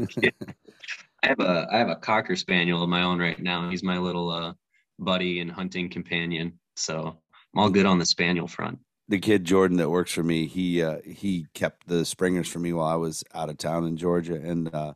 I 1.24 1.28
have 1.28 1.40
a 1.40 1.68
I 1.72 1.78
have 1.78 1.90
a 1.90 1.96
cocker 1.96 2.36
spaniel 2.36 2.84
of 2.84 2.90
my 2.90 3.04
own 3.04 3.20
right 3.20 3.40
now. 3.40 3.70
He's 3.70 3.84
my 3.84 3.98
little 3.98 4.30
uh, 4.30 4.54
buddy 5.00 5.40
and 5.40 5.52
hunting 5.52 5.90
companion. 5.90 6.60
So 6.76 7.16
I'm 7.54 7.60
all 7.60 7.70
good 7.70 7.86
on 7.86 8.00
the 8.00 8.06
spaniel 8.06 8.48
front. 8.48 8.80
The 9.08 9.20
kid 9.20 9.46
Jordan 9.46 9.78
that 9.78 9.90
works 9.90 10.12
for 10.12 10.24
me, 10.24 10.48
he 10.48 10.82
uh, 10.82 10.98
he 11.06 11.46
kept 11.54 11.88
the 11.88 12.04
springers 12.04 12.48
for 12.48 12.60
me 12.60 12.74
while 12.74 12.88
I 12.88 12.96
was 12.96 13.24
out 13.34 13.50
of 13.50 13.58
town 13.58 13.86
in 13.86 13.98
Georgia, 13.98 14.36
and 14.36 14.74
uh, 14.74 14.94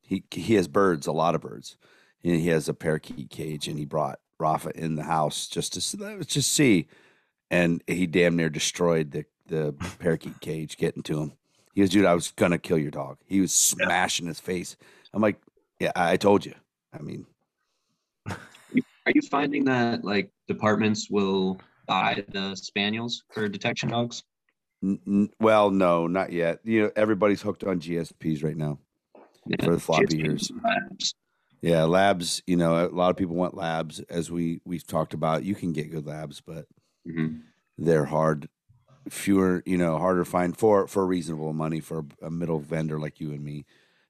he 0.00 0.22
he 0.30 0.54
has 0.54 0.68
birds, 0.68 1.06
a 1.06 1.12
lot 1.12 1.34
of 1.34 1.40
birds, 1.40 1.76
and 2.22 2.40
he 2.40 2.48
has 2.48 2.68
a 2.68 2.74
parakeet 2.74 3.30
cage, 3.30 3.68
and 3.68 3.78
he 3.78 3.84
brought 3.84 4.20
Rafa 4.38 4.70
in 4.74 4.94
the 4.94 5.04
house 5.04 5.48
just 5.48 5.72
to 5.74 6.24
just 6.24 6.52
see, 6.52 6.88
and 7.52 7.82
he 7.86 8.06
damn 8.06 8.34
near 8.34 8.48
destroyed 8.48 9.12
the 9.12 9.24
the 9.46 9.74
parakeet 9.98 10.40
cage 10.40 10.76
getting 10.76 11.02
to 11.04 11.20
him. 11.20 11.32
He 11.74 11.82
goes, 11.82 11.90
dude, 11.90 12.06
I 12.06 12.14
was 12.14 12.32
gonna 12.32 12.58
kill 12.58 12.78
your 12.78 12.90
dog. 12.90 13.18
He 13.26 13.40
was 13.40 13.52
smashing 13.52 14.26
his 14.26 14.40
face. 14.40 14.76
I'm 15.12 15.22
like, 15.22 15.36
yeah, 15.78 15.92
I 15.94 16.16
told 16.16 16.44
you. 16.44 16.54
I 16.92 17.02
mean, 17.02 17.26
are 18.26 19.12
you 19.14 19.22
finding 19.22 19.64
that 19.66 20.04
like 20.04 20.30
departments 20.48 21.08
will 21.10 21.60
buy 21.86 22.24
the 22.30 22.54
spaniels 22.56 23.24
for 23.32 23.48
detection 23.48 23.90
dogs? 23.90 24.24
N- 24.82 25.00
n- 25.06 25.30
well, 25.38 25.70
no, 25.70 26.06
not 26.06 26.32
yet. 26.32 26.60
You 26.64 26.82
know, 26.82 26.90
everybody's 26.96 27.42
hooked 27.42 27.64
on 27.64 27.80
GSPs 27.80 28.42
right 28.42 28.56
now 28.56 28.78
yeah, 29.46 29.64
for 29.64 29.72
the 29.72 29.80
floppy 29.80 30.20
ears. 30.20 30.50
Labs. 30.64 31.14
Yeah, 31.60 31.84
labs. 31.84 32.42
You 32.46 32.56
know, 32.56 32.86
a 32.86 32.88
lot 32.88 33.10
of 33.10 33.16
people 33.16 33.36
want 33.36 33.56
labs, 33.56 34.00
as 34.00 34.30
we 34.30 34.60
we've 34.64 34.86
talked 34.86 35.14
about. 35.14 35.44
You 35.44 35.54
can 35.54 35.72
get 35.72 35.90
good 35.90 36.06
labs, 36.06 36.40
but 36.40 36.66
mm-hmm. 37.06 37.38
they're 37.78 38.06
hard, 38.06 38.48
fewer. 39.08 39.62
You 39.66 39.78
know, 39.78 39.98
harder 39.98 40.24
to 40.24 40.30
find 40.30 40.56
for 40.56 40.86
for 40.86 41.06
reasonable 41.06 41.52
money 41.52 41.80
for 41.80 42.04
a 42.20 42.30
middle 42.30 42.60
vendor 42.60 42.98
like 42.98 43.20
you 43.20 43.32
and 43.32 43.44
me 43.44 43.64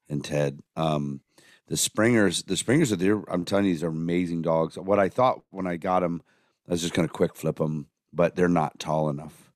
and 0.09 0.25
Ted. 0.25 0.61
Um, 0.77 1.21
the 1.69 1.77
Springers, 1.77 2.43
the 2.43 2.57
Springers 2.57 2.93
are 2.93 2.97
there. 2.97 3.23
I'm 3.29 3.45
telling 3.45 3.65
you, 3.65 3.73
these 3.73 3.83
are 3.83 3.89
amazing 3.89 4.43
dogs. 4.43 4.77
What 4.77 4.99
I 4.99 5.09
thought 5.09 5.43
when 5.51 5.67
I 5.67 5.77
got 5.77 6.01
them, 6.01 6.23
I 6.69 6.73
was 6.73 6.83
just 6.83 6.95
going 6.95 7.09
to 7.09 7.13
quick 7.13 7.35
flip 7.35 7.57
them, 7.57 7.87
but 8.13 8.37
they're 8.37 8.49
not 8.49 8.79
tall 8.79 9.09
enough 9.09 9.51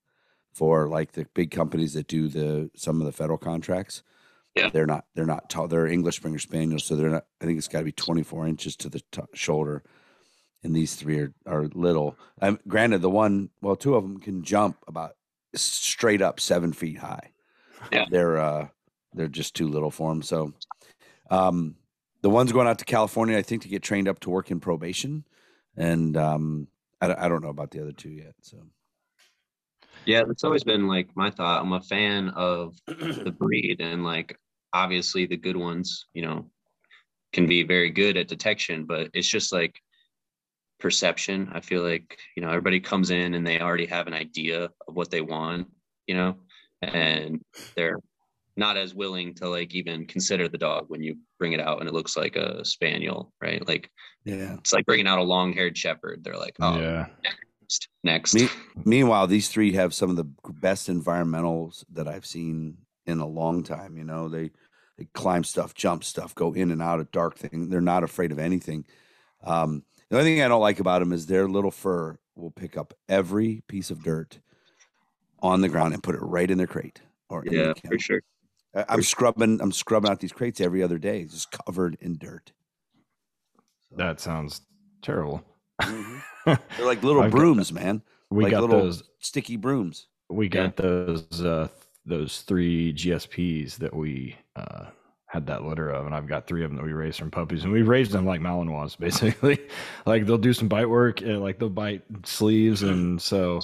for 0.53 0.89
like 0.89 1.13
the 1.13 1.27
big 1.35 1.51
companies 1.51 1.93
that 1.93 2.09
do 2.09 2.29
the 2.29 2.71
some 2.75 3.01
of 3.01 3.07
the 3.07 3.13
federal 3.13 3.39
contracts. 3.39 4.03
Yeah, 4.55 4.71
they're 4.71 4.87
not. 4.87 5.05
They're 5.15 5.27
not 5.27 5.51
tall. 5.51 5.69
They're 5.69 5.87
English 5.87 6.17
Springer 6.17 6.39
Spaniels, 6.39 6.85
so 6.85 6.97
they're 6.97 7.11
not. 7.11 7.27
I 7.43 7.45
think 7.45 7.59
it's 7.59 7.69
got 7.69 7.81
to 7.81 7.85
be 7.85 7.93
24 7.93 8.47
inches 8.49 8.77
to 8.77 8.89
the 8.89 9.03
t- 9.13 9.21
shoulder, 9.35 9.83
and 10.67 10.77
these 10.77 10.97
three 10.97 11.21
are 11.21 11.33
are 11.47 11.69
little. 11.69 12.19
Um, 12.43 12.61
granted, 12.69 13.01
the 13.01 13.09
one, 13.09 13.49
well, 13.63 13.77
two 13.77 13.95
of 13.95 14.03
them 14.03 14.19
can 14.19 14.43
jump 14.43 14.77
about 14.87 15.17
straight 15.55 16.21
up 16.21 16.41
seven 16.41 16.73
feet 16.73 16.99
high. 16.99 17.31
Yeah, 17.91 18.05
they're 18.11 18.37
uh, 18.37 18.69
they're 19.15 19.29
just 19.29 19.55
too 19.55 19.69
little 19.69 19.91
for 19.91 20.11
them. 20.11 20.23
So, 20.23 20.53
um, 21.31 21.77
the 22.21 22.31
one's 22.31 22.53
going 22.53 22.67
out 22.67 22.81
to 22.81 22.85
California, 22.85 23.39
I 23.39 23.43
think, 23.43 23.63
to 23.63 23.69
get 23.69 23.83
trained 23.83 24.09
up 24.09 24.21
to 24.21 24.31
work 24.31 24.51
in 24.51 24.61
probation, 24.61 25.25
and 25.77 26.17
um, 26.17 26.69
I, 27.01 27.15
I 27.15 27.29
don't 27.29 27.43
know 27.43 27.49
about 27.49 27.71
the 27.71 27.81
other 27.81 27.93
two 27.93 28.11
yet. 28.11 28.35
So, 28.43 28.59
yeah, 30.05 30.25
that's 30.27 30.45
always 30.45 30.65
been 30.65 30.89
like 30.89 31.09
my 31.15 31.31
thought. 31.31 31.63
I'm 31.63 31.73
a 31.73 31.81
fan 31.81 32.31
of 32.31 32.77
the 32.87 33.35
breed, 33.39 33.81
and 33.81 34.05
like 34.05 34.37
obviously 34.73 35.27
the 35.27 35.37
good 35.37 35.57
ones, 35.57 36.07
you 36.13 36.23
know, 36.23 36.51
can 37.33 37.47
be 37.47 37.63
very 37.63 37.91
good 37.91 38.17
at 38.17 38.29
detection, 38.29 38.85
but 38.85 39.11
it's 39.15 39.29
just 39.29 39.53
like 39.53 39.81
perception. 40.79 41.51
I 41.53 41.61
feel 41.61 41.83
like 41.83 42.19
you 42.37 42.43
know 42.43 42.49
everybody 42.49 42.81
comes 42.81 43.11
in 43.11 43.35
and 43.35 43.47
they 43.47 43.61
already 43.61 43.87
have 43.87 44.07
an 44.07 44.15
idea 44.15 44.71
of 44.87 44.95
what 44.95 45.11
they 45.11 45.21
want, 45.21 45.69
you 46.07 46.15
know, 46.15 46.37
and 46.83 47.41
they're 47.75 48.01
not 48.57 48.77
as 48.77 48.95
willing 48.95 49.35
to 49.35 49.49
like 49.49 49.75
even 49.75 50.07
consider 50.07 50.49
the 50.49 50.59
dog 50.59 50.87
when 50.89 51.03
you 51.03 51.17
bring 51.39 51.53
it 51.53 51.61
out 51.61 51.81
and 51.81 51.89
it 51.89 51.93
looks 51.93 52.17
like 52.17 52.37
a 52.37 52.65
spaniel, 52.65 53.33
right? 53.41 53.67
Like, 53.67 53.91
yeah, 54.25 54.55
it's 54.55 54.73
like 54.73 54.87
bringing 54.87 55.07
out 55.07 55.19
a 55.19 55.23
long-haired 55.23 55.77
shepherd. 55.77 56.25
They're 56.25 56.39
like, 56.39 56.57
oh, 56.61 56.79
yeah. 56.79 57.07
Next, 57.23 57.89
next. 58.03 58.35
Me- 58.35 58.49
meanwhile, 58.85 59.27
these 59.27 59.49
three 59.49 59.73
have 59.73 59.93
some 59.93 60.11
of 60.11 60.17
the 60.17 60.29
best 60.49 60.89
environmentals 60.89 61.85
that 61.93 62.09
I've 62.09 62.27
seen 62.27 62.79
in 63.05 63.21
a 63.21 63.27
long 63.27 63.63
time. 63.63 63.97
You 63.97 64.05
know, 64.05 64.29
they 64.29 64.51
they 64.97 65.07
climb 65.13 65.45
stuff, 65.45 65.75
jump 65.75 66.03
stuff, 66.05 66.35
go 66.35 66.53
in 66.53 66.71
and 66.71 66.81
out 66.81 67.01
of 67.01 67.11
dark 67.11 67.37
thing. 67.37 67.69
They're 67.69 67.81
not 67.83 68.05
afraid 68.05 68.33
of 68.33 68.39
anything. 68.39 68.87
Um, 69.45 69.83
the 70.11 70.19
only 70.19 70.31
thing 70.31 70.43
I 70.43 70.49
don't 70.49 70.61
like 70.61 70.81
about 70.81 71.01
them 71.01 71.13
is 71.13 71.27
their 71.27 71.49
little 71.49 71.71
fur 71.71 72.19
will 72.35 72.51
pick 72.51 72.77
up 72.77 72.95
every 73.09 73.63
piece 73.69 73.91
of 73.91 74.03
dirt 74.03 74.39
on 75.43 75.61
the 75.61 75.69
ground 75.69 75.95
and 75.95 76.03
put 76.03 76.15
it 76.15 76.23
right 76.23 76.51
in 76.51 76.59
their 76.59 76.67
crate. 76.67 77.01
Or 77.29 77.45
yeah, 77.47 77.73
for 77.87 77.99
sure. 77.99 78.23
I'm 78.89 79.03
scrubbing. 79.03 79.61
I'm 79.61 79.73
scrubbing 79.73 80.11
out 80.11 80.21
these 80.21 80.33
crates 80.33 80.61
every 80.61 80.83
other 80.83 80.99
day, 80.99 81.25
just 81.25 81.51
covered 81.51 81.97
in 82.01 82.19
dirt. 82.19 82.53
So. 83.89 83.97
That 83.97 84.21
sounds 84.21 84.61
terrible. 85.03 85.43
Mm-hmm. 85.81 86.19
They're 86.77 86.87
like 86.87 87.03
little 87.03 87.29
brooms, 87.29 87.71
got, 87.71 87.83
man. 87.83 88.03
We 88.31 88.45
like 88.45 88.53
got 88.53 88.69
those 88.69 89.03
sticky 89.19 89.57
brooms. 89.57 90.09
We 90.29 90.49
got 90.49 90.75
yeah. 90.79 90.83
those 90.83 91.45
uh, 91.45 91.69
those 92.05 92.43
three 92.43 92.93
GSPs 92.93 93.77
that 93.77 93.95
we 93.95 94.37
uh, 94.55 94.87
had 95.37 95.47
that 95.47 95.65
litter 95.65 95.91
of, 95.91 96.07
and 96.07 96.15
I've 96.15 96.27
got 96.27 96.47
three 96.47 96.65
of 96.65 96.71
them 96.71 96.77
that 96.77 96.85
we 96.85 96.93
raised 96.93 97.19
from 97.19 97.31
puppies, 97.31 97.65
and 97.65 97.73
we 97.73 97.83
raised 97.83 98.13
them 98.13 98.27
like 98.27 98.41
Malinois, 98.41 98.99
basically. 98.99 99.59
like 100.07 100.27
they'll 100.27 100.39
do 100.39 100.53
some 100.53 100.69
bite 100.69 100.89
work, 100.89 101.21
and 101.21 101.41
like 101.41 101.59
they'll 101.59 101.69
bite 101.69 102.03
sleeves, 102.25 102.83
and 102.83 103.19
mm-hmm. 103.19 103.19
so 103.19 103.61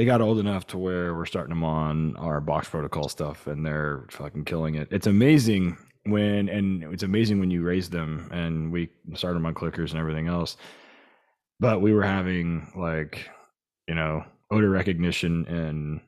they 0.00 0.06
got 0.06 0.22
old 0.22 0.38
enough 0.38 0.66
to 0.68 0.78
where 0.78 1.14
we're 1.14 1.26
starting 1.26 1.50
them 1.50 1.62
on 1.62 2.16
our 2.16 2.40
box 2.40 2.70
protocol 2.70 3.06
stuff 3.06 3.46
and 3.46 3.66
they're 3.66 4.06
fucking 4.08 4.46
killing 4.46 4.74
it. 4.76 4.88
It's 4.90 5.06
amazing 5.06 5.76
when 6.06 6.48
and 6.48 6.82
it's 6.84 7.02
amazing 7.02 7.38
when 7.38 7.50
you 7.50 7.62
raise 7.62 7.90
them 7.90 8.30
and 8.32 8.72
we 8.72 8.88
started 9.12 9.36
them 9.36 9.44
on 9.44 9.52
clickers 9.52 9.90
and 9.90 10.00
everything 10.00 10.26
else. 10.26 10.56
But 11.58 11.82
we 11.82 11.92
were 11.92 12.02
having 12.02 12.72
like, 12.74 13.28
you 13.88 13.94
know, 13.94 14.24
odor 14.50 14.70
recognition 14.70 15.44
and 15.44 16.00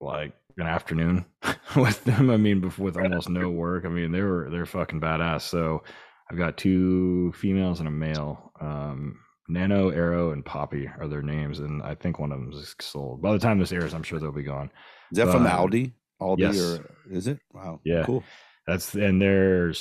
like 0.00 0.32
an 0.58 0.66
afternoon 0.66 1.24
with 1.76 2.04
them. 2.04 2.30
I 2.30 2.36
mean, 2.36 2.72
with 2.78 2.96
almost 2.96 3.28
no 3.28 3.50
work. 3.50 3.84
I 3.84 3.88
mean, 3.88 4.12
they 4.12 4.22
were 4.22 4.48
they're 4.50 4.66
fucking 4.66 5.00
badass. 5.00 5.42
So 5.42 5.82
I've 6.30 6.38
got 6.38 6.56
two 6.56 7.32
females 7.32 7.80
and 7.80 7.88
a 7.88 7.92
male. 7.92 8.52
Um, 8.60 9.20
Nano, 9.48 9.88
Arrow, 9.88 10.32
and 10.32 10.44
Poppy 10.44 10.90
are 10.98 11.08
their 11.08 11.22
names, 11.22 11.58
and 11.58 11.82
I 11.82 11.94
think 11.94 12.18
one 12.18 12.32
of 12.32 12.38
them 12.38 12.52
is 12.52 12.74
sold. 12.80 13.22
By 13.22 13.32
the 13.32 13.38
time 13.38 13.58
this 13.58 13.72
airs, 13.72 13.94
I'm 13.94 14.02
sure 14.02 14.20
they'll 14.20 14.30
be 14.30 14.42
gone. 14.42 14.70
Is 15.10 15.16
that 15.16 15.26
but, 15.26 15.32
from 15.32 15.46
Aldi? 15.46 15.92
Aldi, 16.20 16.38
yes. 16.38 16.60
or 16.60 16.96
is 17.10 17.26
it? 17.26 17.38
Wow, 17.54 17.80
yeah, 17.82 18.02
cool. 18.04 18.22
That's 18.66 18.94
and 18.94 19.22
they're 19.22 19.72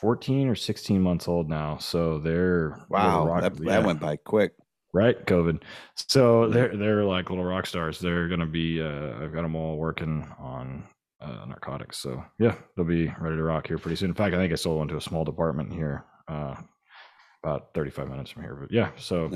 14 0.00 0.48
or 0.48 0.54
16 0.54 1.00
months 1.00 1.26
old 1.26 1.48
now, 1.48 1.78
so 1.78 2.20
they're 2.20 2.78
wow. 2.88 3.26
Rock, 3.26 3.42
that, 3.42 3.60
yeah. 3.60 3.70
that 3.72 3.86
went 3.86 4.00
by 4.00 4.16
quick, 4.16 4.52
right? 4.92 5.24
COVID. 5.26 5.62
So 5.96 6.48
they're 6.48 6.76
they're 6.76 7.04
like 7.04 7.30
little 7.30 7.44
rock 7.44 7.66
stars. 7.66 7.98
They're 7.98 8.28
gonna 8.28 8.46
be. 8.46 8.80
Uh, 8.80 9.22
I've 9.22 9.32
got 9.32 9.42
them 9.42 9.56
all 9.56 9.76
working 9.76 10.26
on 10.38 10.84
uh, 11.20 11.44
narcotics. 11.46 11.98
So 11.98 12.24
yeah, 12.38 12.54
they'll 12.76 12.84
be 12.84 13.12
ready 13.20 13.36
to 13.36 13.42
rock 13.42 13.66
here 13.66 13.78
pretty 13.78 13.96
soon. 13.96 14.10
In 14.10 14.14
fact, 14.14 14.34
I 14.34 14.38
think 14.38 14.52
I 14.52 14.56
sold 14.56 14.78
one 14.78 14.88
to 14.88 14.96
a 14.96 15.00
small 15.00 15.24
department 15.24 15.72
here 15.72 16.04
uh, 16.28 16.54
about 17.42 17.74
35 17.74 18.08
minutes 18.08 18.30
from 18.30 18.42
here. 18.42 18.54
But 18.54 18.72
yeah, 18.72 18.90
so 18.96 19.30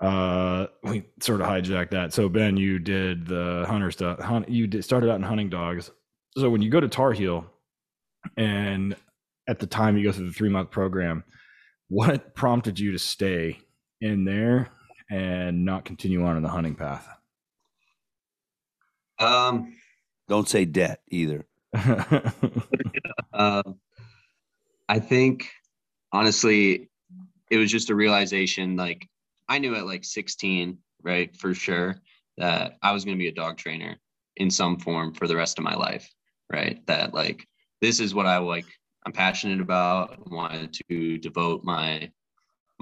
uh, 0.00 0.66
we 0.82 1.04
sort 1.20 1.40
of 1.40 1.46
hijacked 1.46 1.90
that. 1.90 2.12
So 2.12 2.28
Ben, 2.28 2.56
you 2.56 2.78
did 2.78 3.26
the 3.26 3.64
hunter 3.68 3.90
stuff. 3.90 4.18
Hunt, 4.20 4.48
you 4.48 4.66
did, 4.66 4.84
started 4.84 5.10
out 5.10 5.16
in 5.16 5.22
hunting 5.22 5.50
dogs. 5.50 5.90
So 6.36 6.50
when 6.50 6.62
you 6.62 6.70
go 6.70 6.80
to 6.80 6.88
Tar 6.88 7.12
Heel, 7.12 7.46
and 8.36 8.96
at 9.48 9.58
the 9.58 9.66
time 9.66 9.96
you 9.96 10.04
go 10.04 10.12
through 10.12 10.28
the 10.28 10.32
three 10.32 10.48
month 10.48 10.70
program, 10.70 11.24
what 11.88 12.34
prompted 12.34 12.78
you 12.78 12.92
to 12.92 12.98
stay 12.98 13.58
in 14.02 14.24
there 14.24 14.68
and 15.10 15.64
not 15.64 15.84
continue 15.84 16.24
on 16.24 16.36
in 16.36 16.42
the 16.42 16.48
hunting 16.48 16.74
path? 16.74 17.08
Um, 19.18 19.74
don't 20.28 20.48
say 20.48 20.64
debt 20.64 21.00
either. 21.08 21.46
uh, 23.32 23.62
I 24.88 24.98
think 24.98 25.48
honestly, 26.12 26.90
it 27.50 27.56
was 27.56 27.70
just 27.70 27.90
a 27.90 27.94
realization 27.94 28.76
like 28.76 29.08
I 29.48 29.58
knew 29.58 29.74
at 29.76 29.86
like 29.86 30.04
16, 30.04 30.78
right, 31.02 31.34
for 31.36 31.54
sure, 31.54 31.96
that 32.38 32.78
I 32.82 32.92
was 32.92 33.04
going 33.04 33.16
to 33.16 33.22
be 33.22 33.28
a 33.28 33.32
dog 33.32 33.56
trainer 33.56 33.96
in 34.36 34.50
some 34.50 34.78
form 34.78 35.14
for 35.14 35.28
the 35.28 35.36
rest 35.36 35.58
of 35.58 35.64
my 35.64 35.74
life, 35.74 36.10
right? 36.50 36.84
That 36.86 37.14
like 37.14 37.46
this 37.80 38.00
is 38.00 38.14
what 38.14 38.26
I 38.26 38.38
like 38.38 38.66
I'm 39.06 39.12
passionate 39.12 39.60
about, 39.60 40.30
wanted 40.30 40.78
to 40.90 41.18
devote 41.18 41.64
my 41.64 42.10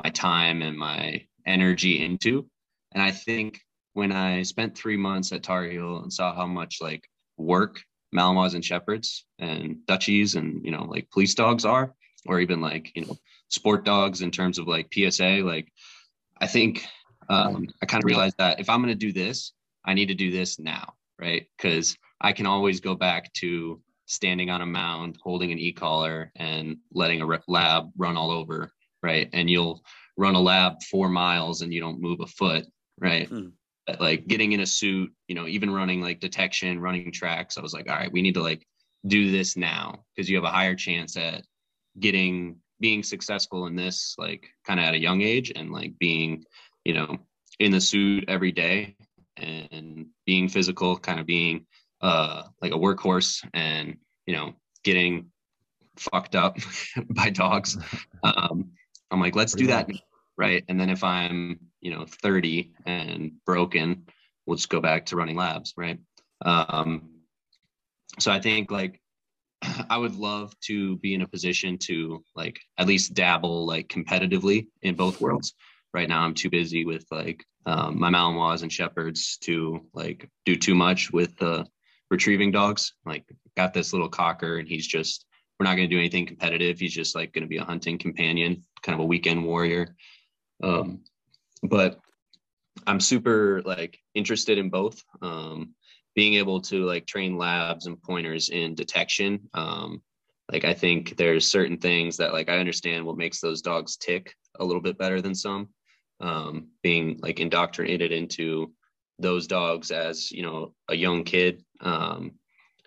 my 0.02 0.11
time 0.11 0.62
and 0.62 0.76
my 0.76 1.25
energy 1.47 2.04
into. 2.04 2.47
And 2.92 3.02
I 3.02 3.11
think 3.11 3.61
when 3.95 4.12
I 4.12 4.42
spent 4.42 4.76
three 4.76 4.97
months 4.97 5.33
at 5.33 5.42
Tar 5.42 5.64
Heel 5.64 5.99
and 6.02 6.12
saw 6.12 6.35
how 6.35 6.47
much 6.47 6.78
like 6.80 7.04
work 7.37 7.80
Malinois 8.14 8.54
and 8.54 8.64
Shepherds 8.64 9.25
and 9.38 9.85
Dutchies 9.87 10.35
and 10.35 10.64
you 10.64 10.71
know 10.71 10.85
like 10.85 11.11
police 11.11 11.35
dogs 11.35 11.64
are, 11.64 11.95
or 12.26 12.40
even 12.40 12.61
like 12.61 12.92
you 12.95 13.07
know 13.07 13.16
sport 13.49 13.85
dogs 13.85 14.23
in 14.23 14.30
terms 14.30 14.59
of 14.59 14.66
like 14.66 14.92
PSA. 14.92 15.42
Like, 15.45 15.69
I 16.40 16.47
think 16.47 16.85
um, 17.28 17.69
I 17.83 17.87
kind 17.87 18.02
of 18.02 18.07
realized 18.07 18.37
that 18.38 18.61
if 18.61 18.69
I'm 18.69 18.83
going 18.83 18.92
to 18.92 19.07
do 19.07 19.12
this, 19.12 19.52
I 19.85 19.95
need 19.95 20.07
to 20.07 20.14
do 20.14 20.30
this 20.30 20.59
now, 20.59 20.95
right? 21.19 21.47
Because 21.57 21.97
I 22.21 22.33
can 22.33 22.47
always 22.47 22.80
go 22.80 22.95
back 22.95 23.33
to 23.35 23.80
standing 24.07 24.50
on 24.50 24.61
a 24.61 24.66
mound, 24.66 25.19
holding 25.23 25.52
an 25.52 25.59
e-collar 25.59 26.33
and 26.37 26.76
letting 26.92 27.23
a 27.23 27.40
lab 27.47 27.90
run 27.97 28.16
all 28.16 28.33
over, 28.33 28.73
right? 29.02 29.28
And 29.33 29.49
you'll 29.49 29.83
run 30.16 30.35
a 30.35 30.40
lab 30.40 30.83
four 30.90 31.09
miles 31.09 31.62
and 31.62 31.73
you 31.73 31.80
don't 31.80 32.00
move 32.00 32.21
a 32.21 32.26
foot, 32.26 32.66
right? 32.99 33.28
Hmm. 33.28 33.49
But, 33.87 34.00
like 34.00 34.26
getting 34.26 34.52
in 34.52 34.61
a 34.61 34.66
suit, 34.66 35.12
you 35.26 35.35
know, 35.35 35.47
even 35.47 35.71
running 35.71 36.00
like 36.00 36.21
detection, 36.21 36.80
running 36.80 37.11
tracks, 37.11 37.59
I 37.59 37.62
was 37.62 37.73
like, 37.73 37.88
all 37.90 37.97
right, 37.97 38.12
we 38.12 38.23
need 38.23 38.35
to 38.35 38.42
like 38.42 38.66
do 39.07 39.30
this 39.30 39.57
now 39.57 40.04
because 40.14 40.28
you 40.28 40.37
have 40.37 40.45
a 40.45 40.50
higher 40.50 40.75
chance 40.75 41.16
at 41.16 41.42
getting 41.99 42.57
being 42.80 43.02
successful 43.02 43.66
in 43.66 43.76
this 43.76 44.14
like 44.19 44.49
kind 44.64 44.80
of 44.80 44.87
at 44.87 44.95
a 44.95 44.99
young 44.99 45.21
age 45.23 45.52
and 45.54 45.71
like 45.71 45.99
being 45.99 46.45
you 46.85 46.95
know 46.95 47.19
in 47.59 47.71
the 47.71 47.80
suit 47.80 48.25
every 48.28 48.52
day 48.52 48.97
and 49.37 50.07
being 50.26 50.49
physical 50.49 50.97
kind 50.97 51.21
of 51.21 51.26
being 51.26 51.66
uh 52.00 52.42
like 52.62 52.73
a 52.73 52.78
workhorse 52.78 53.47
and 53.54 53.97
you 54.26 54.35
know 54.35 54.54
getting 54.85 55.26
fucked 55.97 56.35
up 56.35 56.57
by 57.11 57.28
dogs 57.28 57.76
um 58.23 58.71
i'm 59.11 59.21
like 59.21 59.37
let's 59.37 59.52
do 59.52 59.67
that 59.67 59.88
right? 60.38 60.64
And 60.69 60.81
then 60.81 60.88
if 60.88 61.05
i'm 61.05 61.59
you 61.81 61.90
know 61.90 62.07
30 62.23 62.73
and 62.87 63.33
broken 63.45 64.07
we'll 64.47 64.57
just 64.57 64.71
go 64.71 64.81
back 64.81 65.07
to 65.07 65.17
running 65.17 65.37
labs 65.37 65.75
right? 65.76 65.99
Um 66.43 67.11
so 68.19 68.31
i 68.33 68.40
think 68.40 68.71
like 68.71 69.00
i 69.90 69.97
would 69.97 70.17
love 70.17 70.52
to 70.61 70.97
be 70.99 71.14
in 71.14 71.23
a 71.23 71.29
position 71.29 71.79
to 71.79 72.25
like 72.35 72.59
at 72.79 72.87
least 72.87 73.14
dabble 73.14 73.67
like 73.67 73.88
competitively 73.88 74.69
in 74.83 74.95
both 74.95 75.21
worlds. 75.21 75.55
Right 75.93 76.09
now 76.09 76.23
i'm 76.23 76.35
too 76.35 76.50
busy 76.50 76.85
with 76.85 77.05
like 77.11 77.45
um, 77.67 77.99
my 78.00 78.11
malinois 78.11 78.62
and 78.62 78.73
shepherds 78.73 79.37
to 79.43 79.85
like 79.93 80.29
do 80.47 80.57
too 80.57 80.75
much 80.75 81.12
with 81.12 81.37
the 81.37 81.67
retrieving 82.11 82.50
dogs. 82.50 82.95
Like 83.05 83.25
got 83.57 83.75
this 83.75 83.93
little 83.93 84.09
cocker 84.09 84.59
and 84.59 84.69
he's 84.69 84.87
just 84.87 85.26
we're 85.61 85.64
not 85.64 85.76
going 85.76 85.88
to 85.88 85.95
do 85.95 85.99
anything 85.99 86.25
competitive. 86.25 86.81
He's 86.81 86.95
just 86.95 87.14
like 87.14 87.35
going 87.35 87.43
to 87.43 87.49
be 87.49 87.59
a 87.59 87.64
hunting 87.64 87.99
companion 87.99 88.64
kind 88.83 88.95
of 88.95 89.00
a 89.00 89.07
weekend 89.07 89.45
warrior. 89.45 89.95
Um, 90.62 91.02
but 91.62 92.00
i'm 92.87 93.00
super 93.00 93.61
like 93.67 93.99
interested 94.14 94.57
in 94.57 94.71
both. 94.71 95.02
Um, 95.21 95.75
being 96.17 96.35
able 96.35 96.62
to 96.62 96.85
like 96.85 97.07
train 97.07 97.37
labs 97.37 97.87
and 97.87 98.02
pointers 98.02 98.49
in 98.49 98.75
detection. 98.75 99.50
Um, 99.52 100.02
like 100.50 100.64
i 100.64 100.73
think 100.73 101.17
there's 101.19 101.47
certain 101.47 101.76
things 101.76 102.17
that 102.17 102.33
like 102.33 102.49
i 102.49 102.59
understand 102.59 103.05
what 103.05 103.19
makes 103.19 103.40
those 103.40 103.61
dogs 103.62 103.97
tick 103.97 104.35
a 104.59 104.64
little 104.64 104.83
bit 104.83 104.97
better 104.99 105.21
than 105.21 105.35
some. 105.35 105.69
Um, 106.21 106.69
being 106.83 107.19
like 107.23 107.38
indoctrinated 107.38 108.12
into 108.12 108.73
those 109.19 109.47
dogs 109.47 109.90
as 109.90 110.33
you 110.33 110.43
know 110.43 110.75
a 110.88 110.95
young 110.95 111.25
kid. 111.25 111.62
Um, 111.81 112.33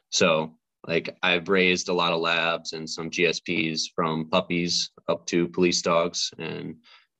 so 0.10 0.58
like 0.86 1.16
i've 1.24 1.48
raised 1.50 1.90
a 1.90 1.94
lot 1.94 2.14
of 2.14 2.20
labs 2.20 2.74
and 2.74 2.90
some 2.90 3.10
gsps 3.10 3.84
from 3.96 4.30
puppies 4.30 4.92
up 5.08 5.26
to 5.26 5.48
police 5.48 5.82
dogs 5.82 6.32
and 6.40 6.76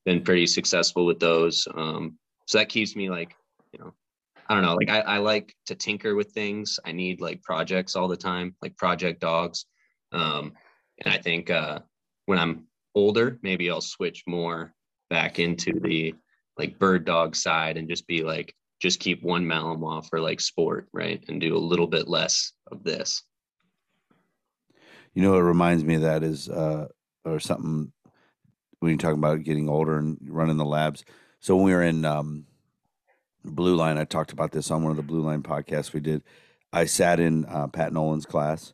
been 0.06 0.22
pretty 0.22 0.46
successful 0.46 1.06
with 1.06 1.20
those 1.20 1.68
um, 1.76 2.18
so 2.46 2.58
that 2.58 2.70
keeps 2.70 2.96
me 2.96 3.10
like 3.10 3.36
you 3.72 3.80
know 3.80 3.94
i 4.48 4.54
don't 4.54 4.64
know 4.64 4.76
like 4.76 4.90
I, 4.90 5.00
I 5.00 5.18
like 5.20 5.56
to 5.68 5.76
tinker 5.76 6.16
with 6.16 6.32
things 6.32 6.80
i 6.86 6.92
need 6.92 7.22
like 7.22 7.42
projects 7.42 7.96
all 7.96 8.08
the 8.08 8.18
time 8.18 8.56
like 8.62 8.76
project 8.78 9.22
dogs 9.22 9.66
um, 10.12 10.54
and 11.04 11.14
i 11.14 11.18
think 11.18 11.50
uh, 11.50 11.80
when 12.26 12.40
i'm 12.40 12.66
older 12.96 13.40
maybe 13.42 13.70
i'll 13.70 13.82
switch 13.82 14.24
more 14.28 14.74
back 15.10 15.40
into 15.40 15.80
the 15.80 16.14
like 16.58 16.80
bird 16.80 17.06
dog 17.06 17.36
side 17.36 17.78
and 17.78 17.90
just 17.90 18.08
be 18.08 18.24
like 18.24 18.54
just 18.84 19.00
keep 19.00 19.24
one 19.24 19.46
Malinois 19.46 20.06
for 20.10 20.20
like 20.20 20.42
sport, 20.42 20.90
right? 20.92 21.24
And 21.30 21.40
do 21.40 21.56
a 21.56 21.58
little 21.58 21.88
bit 21.88 22.10
less 22.10 22.52
of 22.70 22.84
this. 22.84 23.24
You 25.14 25.22
know, 25.22 25.32
what 25.32 25.40
reminds 25.40 25.84
me 25.84 25.96
of 25.96 26.02
that 26.02 26.24
is, 26.24 26.50
uh, 26.50 26.88
or 27.26 27.40
something 27.40 27.92
when 28.80 28.92
you're 28.92 28.98
talking 28.98 29.20
about 29.20 29.44
getting 29.44 29.70
older 29.70 29.98
and 29.98 30.18
running 30.28 30.58
the 30.58 30.66
labs. 30.66 31.06
So 31.40 31.56
when 31.56 31.66
we 31.66 31.74
were 31.74 31.84
in 31.84 32.04
um, 32.04 32.46
Blue 33.46 33.76
Line, 33.76 33.98
I 33.98 34.06
talked 34.06 34.32
about 34.32 34.52
this 34.52 34.72
on 34.72 34.84
one 34.84 34.92
of 34.92 34.98
the 34.98 35.04
Blue 35.04 35.22
Line 35.22 35.44
podcasts 35.44 35.94
we 35.94 36.00
did. 36.00 36.24
I 36.72 36.86
sat 36.86 37.20
in 37.20 37.46
uh, 37.46 37.68
Pat 37.68 37.94
Nolan's 37.94 38.26
class, 38.26 38.74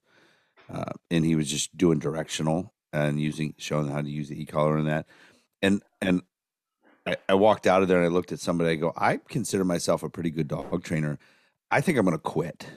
uh, 0.72 0.94
and 1.12 1.26
he 1.26 1.36
was 1.36 1.50
just 1.50 1.76
doing 1.78 2.00
directional 2.00 2.74
and 2.94 3.20
using, 3.20 3.54
showing 3.58 3.90
how 3.90 4.02
to 4.02 4.10
use 4.10 4.30
the 4.30 4.42
e-collar 4.42 4.78
and 4.78 4.88
that. 4.88 5.06
And 5.62 5.84
and 6.02 6.22
I, 7.06 7.18
I 7.28 7.34
walked 7.36 7.68
out 7.68 7.82
of 7.82 7.88
there 7.88 7.98
and 7.98 8.06
I 8.06 8.10
looked 8.10 8.32
at 8.32 8.40
somebody. 8.40 8.72
I 8.72 8.76
go, 8.76 8.94
I 8.96 9.18
consider 9.18 9.66
myself 9.66 10.04
a 10.04 10.10
pretty 10.10 10.30
good 10.30 10.48
dog 10.48 10.84
trainer. 10.84 11.18
I 11.72 11.82
think 11.82 11.98
I'm 11.98 12.06
going 12.06 12.18
to 12.18 12.22
quit 12.22 12.68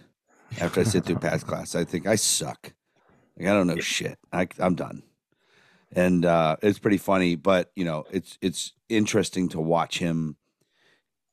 after 0.60 0.80
I 0.80 0.84
sit 0.84 1.04
through 1.04 1.16
Pat's 1.16 1.44
class. 1.44 1.74
I 1.74 1.84
think 1.84 2.06
I 2.06 2.16
suck. 2.16 2.72
Like, 3.38 3.48
I 3.48 3.52
don't 3.52 3.66
know 3.66 3.78
shit. 3.78 4.18
I, 4.32 4.48
I'm 4.58 4.74
done. 4.74 5.02
And 5.94 6.24
uh, 6.24 6.56
it's 6.62 6.78
pretty 6.78 6.96
funny, 6.98 7.36
but 7.36 7.70
you 7.76 7.84
know, 7.84 8.04
it's 8.10 8.38
it's 8.40 8.72
interesting 8.88 9.48
to 9.50 9.60
watch 9.60 9.98
him 9.98 10.36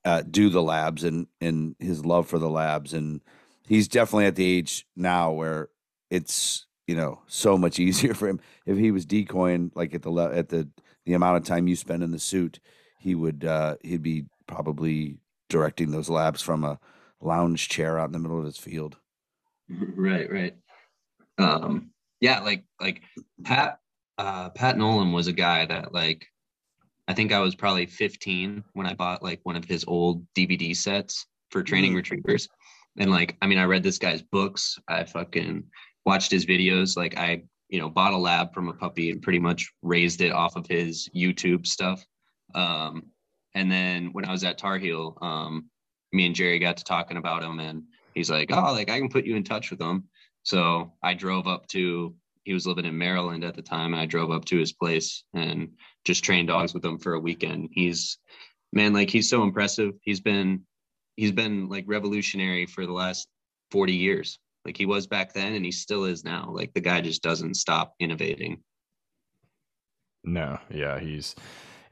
uh, 0.03 0.23
do 0.29 0.49
the 0.49 0.61
labs 0.61 1.03
and 1.03 1.27
and 1.39 1.75
his 1.79 2.05
love 2.05 2.27
for 2.27 2.39
the 2.39 2.49
labs. 2.49 2.93
And 2.93 3.21
he's 3.67 3.87
definitely 3.87 4.25
at 4.25 4.35
the 4.35 4.45
age 4.45 4.85
now 4.95 5.31
where 5.31 5.69
it's 6.09 6.65
you 6.87 6.95
know 6.95 7.21
so 7.27 7.57
much 7.57 7.79
easier 7.79 8.13
for 8.13 8.27
him. 8.27 8.41
If 8.65 8.77
he 8.77 8.91
was 8.91 9.05
decoying 9.05 9.71
like 9.75 9.93
at 9.93 10.01
the 10.01 10.11
le- 10.11 10.35
at 10.35 10.49
the 10.49 10.69
the 11.05 11.13
amount 11.13 11.37
of 11.37 11.45
time 11.45 11.67
you 11.67 11.75
spend 11.75 12.03
in 12.03 12.11
the 12.11 12.19
suit, 12.19 12.59
he 12.99 13.15
would 13.15 13.45
uh, 13.45 13.75
he'd 13.81 14.03
be 14.03 14.25
probably 14.45 15.19
directing 15.47 15.91
those 15.91 16.09
labs 16.09 16.41
from 16.41 16.63
a 16.63 16.79
lounge 17.21 17.69
chair 17.69 17.97
out 17.97 18.07
in 18.07 18.11
the 18.11 18.19
middle 18.19 18.39
of 18.39 18.45
his 18.45 18.57
field. 18.57 18.97
Right, 19.95 20.31
right. 20.31 20.55
Um, 21.39 21.91
yeah, 22.21 22.39
like 22.41 22.63
like 22.79 23.01
Pat 23.43 23.79
uh 24.17 24.49
Pat 24.49 24.77
Nolan 24.77 25.11
was 25.11 25.27
a 25.27 25.33
guy 25.33 25.65
that 25.65 25.93
like 25.93 26.25
I 27.07 27.13
think 27.13 27.31
I 27.31 27.39
was 27.39 27.55
probably 27.55 27.85
15 27.87 28.63
when 28.73 28.85
I 28.85 28.93
bought 28.93 29.23
like 29.23 29.39
one 29.43 29.55
of 29.55 29.65
his 29.65 29.83
old 29.87 30.25
DVD 30.35 30.75
sets 30.75 31.25
for 31.49 31.63
training 31.63 31.93
Mm. 31.93 31.97
retrievers. 31.97 32.47
And 32.99 33.09
like, 33.09 33.35
I 33.41 33.47
mean, 33.47 33.57
I 33.57 33.63
read 33.63 33.81
this 33.81 33.97
guy's 33.97 34.21
books. 34.21 34.77
I 34.87 35.03
fucking 35.05 35.63
watched 36.05 36.29
his 36.29 36.45
videos. 36.45 36.95
Like 36.97 37.17
I, 37.17 37.43
you 37.69 37.79
know, 37.79 37.89
bought 37.89 38.13
a 38.13 38.17
lab 38.17 38.53
from 38.53 38.67
a 38.67 38.73
puppy 38.73 39.09
and 39.09 39.21
pretty 39.21 39.39
much 39.39 39.71
raised 39.81 40.21
it 40.21 40.31
off 40.31 40.55
of 40.55 40.67
his 40.67 41.09
YouTube 41.15 41.65
stuff. 41.65 42.03
Um, 42.53 43.07
and 43.55 43.71
then 43.71 44.09
when 44.11 44.25
I 44.25 44.31
was 44.31 44.43
at 44.43 44.57
Tar 44.59 44.77
Heel, 44.77 45.17
um, 45.21 45.69
me 46.13 46.25
and 46.27 46.35
Jerry 46.35 46.59
got 46.59 46.77
to 46.77 46.83
talking 46.83 47.17
about 47.17 47.41
him 47.43 47.59
and 47.59 47.83
he's 48.13 48.29
like, 48.29 48.51
Oh, 48.51 48.71
like 48.73 48.89
I 48.91 48.99
can 48.99 49.09
put 49.09 49.25
you 49.25 49.35
in 49.35 49.43
touch 49.43 49.71
with 49.71 49.81
him. 49.81 50.03
So 50.49 50.91
I 51.03 51.13
drove 51.13 51.45
up 51.45 51.67
to 51.67 52.15
he 52.43 52.53
was 52.55 52.65
living 52.65 52.85
in 52.85 52.97
Maryland 52.97 53.43
at 53.43 53.53
the 53.53 53.61
time, 53.61 53.93
and 53.93 54.01
I 54.01 54.07
drove 54.07 54.31
up 54.31 54.45
to 54.45 54.57
his 54.57 54.73
place 54.73 55.23
and 55.35 55.69
just 56.05 56.23
trained 56.23 56.47
dogs 56.47 56.73
with 56.73 56.83
him 56.83 56.97
for 56.97 57.13
a 57.13 57.19
weekend. 57.19 57.69
He's 57.71 58.17
man, 58.73 58.91
like 58.91 59.11
he's 59.11 59.29
so 59.29 59.43
impressive. 59.43 59.93
He's 60.01 60.21
been 60.21 60.65
he's 61.17 61.31
been 61.31 61.69
like 61.69 61.83
revolutionary 61.85 62.65
for 62.65 62.87
the 62.87 62.93
last 62.93 63.27
40 63.69 63.93
years. 63.93 64.39
Like 64.65 64.75
he 64.75 64.87
was 64.87 65.05
back 65.05 65.33
then 65.33 65.53
and 65.53 65.63
he 65.63 65.71
still 65.71 66.05
is 66.05 66.23
now. 66.23 66.49
Like 66.51 66.73
the 66.73 66.81
guy 66.81 66.99
just 67.01 67.21
doesn't 67.21 67.53
stop 67.53 67.93
innovating. 67.99 68.63
No, 70.23 70.57
yeah, 70.71 70.99
he's 70.99 71.35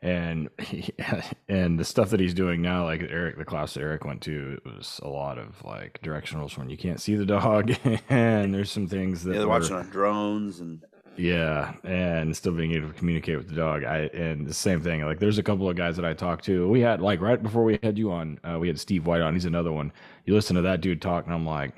and 0.01 0.49
he, 0.59 0.93
and 1.49 1.79
the 1.79 1.85
stuff 1.85 2.09
that 2.11 2.19
he's 2.19 2.33
doing 2.33 2.61
now, 2.61 2.83
like 2.85 3.01
Eric, 3.01 3.37
the 3.37 3.45
class 3.45 3.73
that 3.73 3.81
Eric 3.81 4.05
went 4.05 4.21
to, 4.23 4.59
it 4.63 4.65
was 4.65 4.99
a 5.03 5.07
lot 5.09 5.37
of 5.37 5.63
like 5.63 5.99
directionals 6.03 6.57
when 6.57 6.69
you 6.69 6.77
can't 6.77 7.01
see 7.01 7.15
the 7.15 7.25
dog, 7.25 7.73
and 8.09 8.53
there's 8.53 8.71
some 8.71 8.87
things 8.87 9.23
that 9.23 9.31
Yeah, 9.33 9.39
they're 9.39 9.47
were- 9.47 9.59
watching 9.59 9.75
on 9.75 9.89
drones 9.89 10.59
and 10.59 10.81
yeah, 11.19 11.73
and 11.83 12.37
still 12.37 12.51
being 12.51 12.73
able 12.73 12.89
to 12.89 12.93
communicate 12.93 13.37
with 13.37 13.49
the 13.49 13.55
dog. 13.55 13.83
I 13.83 14.01
and 14.13 14.45
the 14.45 14.53
same 14.53 14.81
thing. 14.81 15.03
Like, 15.03 15.17
there's 15.17 15.39
a 15.39 15.43
couple 15.43 15.67
of 15.67 15.75
guys 15.75 15.95
that 15.95 16.05
I 16.05 16.13
talked 16.13 16.45
to. 16.45 16.67
We 16.69 16.81
had 16.81 17.01
like 17.01 17.21
right 17.21 17.41
before 17.41 17.63
we 17.63 17.79
had 17.81 17.97
you 17.97 18.11
on, 18.11 18.39
uh, 18.43 18.59
we 18.59 18.67
had 18.67 18.79
Steve 18.79 19.07
White 19.07 19.21
on. 19.21 19.33
He's 19.33 19.45
another 19.45 19.71
one. 19.71 19.91
You 20.25 20.35
listen 20.35 20.55
to 20.57 20.61
that 20.61 20.79
dude 20.79 21.01
talk, 21.01 21.25
and 21.25 21.33
I'm 21.33 21.43
like, 21.43 21.75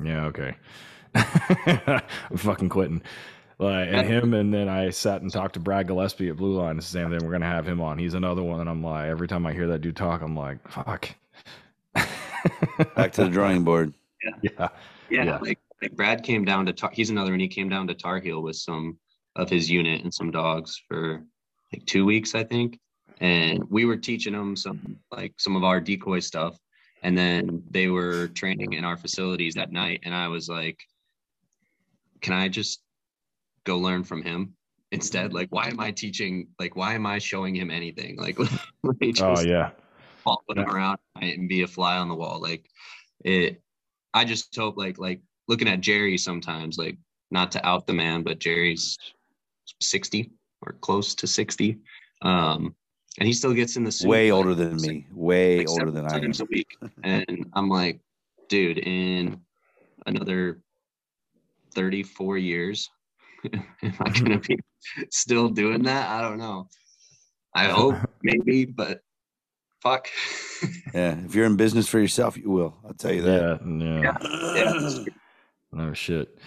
yeah, 0.00 0.26
okay, 0.26 0.54
I'm 1.16 2.36
fucking 2.36 2.68
quitting. 2.68 3.02
Like, 3.58 3.88
and 3.90 4.06
him, 4.06 4.34
and 4.34 4.52
then 4.52 4.68
I 4.68 4.90
sat 4.90 5.22
and 5.22 5.32
talked 5.32 5.54
to 5.54 5.60
Brad 5.60 5.86
Gillespie 5.86 6.28
at 6.28 6.36
Blue 6.36 6.58
Line. 6.60 6.76
It's 6.76 6.90
the 6.92 6.98
same 6.98 7.10
thing. 7.10 7.24
We're 7.24 7.32
gonna 7.32 7.46
have 7.46 7.66
him 7.66 7.80
on. 7.80 7.96
He's 7.98 8.12
another 8.14 8.42
one, 8.42 8.60
and 8.60 8.68
I'm 8.68 8.82
like, 8.82 9.06
every 9.08 9.28
time 9.28 9.46
I 9.46 9.52
hear 9.54 9.66
that 9.68 9.80
dude 9.80 9.96
talk, 9.96 10.20
I'm 10.20 10.36
like, 10.36 10.58
fuck. 10.68 11.08
back 11.94 13.12
to 13.12 13.24
the 13.24 13.30
drawing 13.30 13.64
board. 13.64 13.94
yeah. 14.42 14.68
Yeah, 15.08 15.24
Yeah. 15.24 15.38
like 15.38 15.58
like 15.82 15.92
Brad 15.92 16.22
came 16.22 16.44
down 16.44 16.66
to 16.66 16.72
Tar- 16.72 16.90
he's 16.92 17.10
another 17.10 17.30
one. 17.30 17.40
He 17.40 17.48
came 17.48 17.68
down 17.68 17.86
to 17.88 17.94
Tar 17.94 18.18
Heel 18.20 18.42
with 18.42 18.56
some 18.56 18.98
of 19.36 19.50
his 19.50 19.70
unit 19.70 20.02
and 20.02 20.12
some 20.12 20.30
dogs 20.30 20.80
for 20.88 21.22
like 21.72 21.84
two 21.86 22.04
weeks, 22.06 22.34
I 22.34 22.44
think. 22.44 22.78
And 23.20 23.62
we 23.70 23.84
were 23.84 23.96
teaching 23.96 24.32
them 24.32 24.56
some 24.56 24.98
like 25.10 25.34
some 25.38 25.54
of 25.56 25.64
our 25.64 25.80
decoy 25.80 26.20
stuff. 26.20 26.58
And 27.02 27.16
then 27.16 27.62
they 27.70 27.88
were 27.88 28.28
training 28.28 28.72
in 28.72 28.84
our 28.84 28.96
facilities 28.96 29.54
that 29.54 29.70
night. 29.72 30.00
And 30.04 30.14
I 30.14 30.28
was 30.28 30.48
like, 30.48 30.78
can 32.20 32.32
I 32.32 32.48
just 32.48 32.80
go 33.66 33.78
learn 33.78 34.04
from 34.04 34.22
him 34.22 34.54
instead? 34.92 35.34
Like, 35.34 35.48
why 35.50 35.68
am 35.68 35.80
I 35.80 35.90
teaching? 35.90 36.48
Like, 36.58 36.76
why 36.76 36.94
am 36.94 37.04
I 37.04 37.18
showing 37.18 37.54
him 37.54 37.70
anything? 37.70 38.16
Like, 38.26 38.38
let 38.38 39.00
me 39.00 39.12
just 39.12 39.26
Oh 39.26 39.40
yeah. 39.40 39.70
following 40.18 40.64
him 40.64 40.70
around 40.70 40.98
and 41.20 41.48
be 41.48 41.62
a 41.62 41.66
fly 41.66 41.98
on 41.98 42.08
the 42.08 42.14
wall. 42.14 42.40
Like 42.40 42.66
it, 43.24 43.60
I 44.14 44.24
just 44.24 44.54
hope 44.56 44.78
like 44.78 44.98
like 44.98 45.20
looking 45.48 45.68
at 45.68 45.80
Jerry 45.80 46.16
sometimes, 46.16 46.78
like 46.78 46.96
not 47.30 47.52
to 47.52 47.66
out 47.66 47.86
the 47.86 47.92
man, 47.92 48.22
but 48.22 48.38
Jerry's 48.38 48.96
60 49.80 50.30
or 50.62 50.72
close 50.80 51.14
to 51.16 51.26
60. 51.26 51.78
Um, 52.22 52.74
and 53.18 53.26
he 53.26 53.32
still 53.32 53.54
gets 53.54 53.76
in 53.76 53.84
the 53.84 53.92
suit. 53.92 54.08
Way 54.08 54.30
like, 54.30 54.36
older 54.36 54.54
than 54.54 54.76
like, 54.78 54.90
me. 54.90 55.06
Way 55.12 55.58
like 55.58 55.68
older 55.68 55.90
several 55.90 55.94
than 55.94 56.06
I 56.06 56.16
am. 56.16 56.22
times 56.22 56.40
a 56.40 56.46
week. 56.46 56.76
And 57.02 57.46
I'm 57.54 57.68
like, 57.68 58.00
dude, 58.48 58.78
in 58.78 59.40
another 60.06 60.60
34 61.74 62.38
years, 62.38 62.90
am 63.82 63.94
I 64.00 64.10
gonna 64.10 64.38
be 64.38 64.58
still 65.10 65.48
doing 65.48 65.82
that? 65.84 66.08
I 66.08 66.20
don't 66.20 66.38
know. 66.38 66.68
I 67.54 67.64
hope 67.68 67.96
maybe, 68.22 68.64
but 68.64 69.00
fuck. 69.82 70.08
Yeah, 70.94 71.16
if 71.26 71.34
you're 71.34 71.44
in 71.44 71.56
business 71.56 71.86
for 71.86 71.98
yourself, 71.98 72.38
you 72.38 72.48
will. 72.48 72.74
I'll 72.86 72.94
tell 72.94 73.12
you 73.12 73.20
that. 73.22 73.60
Yeah, 73.62 74.00
yeah. 74.00 74.56
Yeah. 74.56 75.04
No 75.70 75.92
shit. 75.92 76.38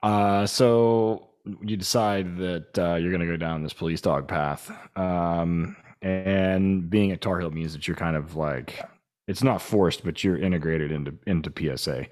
Uh, 0.00 0.46
so 0.46 1.30
you 1.62 1.76
decide 1.76 2.36
that 2.36 2.78
uh, 2.78 2.94
you're 2.94 3.10
going 3.10 3.20
to 3.20 3.26
go 3.26 3.36
down 3.36 3.64
this 3.64 3.72
police 3.72 4.00
dog 4.00 4.28
path. 4.28 4.70
Um, 4.96 5.76
and 6.02 6.88
being 6.88 7.10
at 7.10 7.20
Tar 7.20 7.40
Heel 7.40 7.50
means 7.50 7.72
that 7.72 7.88
you're 7.88 7.96
kind 7.96 8.16
of 8.16 8.36
like, 8.36 8.80
it's 9.26 9.42
not 9.42 9.60
forced, 9.60 10.04
but 10.04 10.22
you're 10.22 10.38
integrated 10.38 10.92
into, 10.92 11.14
into 11.26 11.76
PSA. 11.76 12.06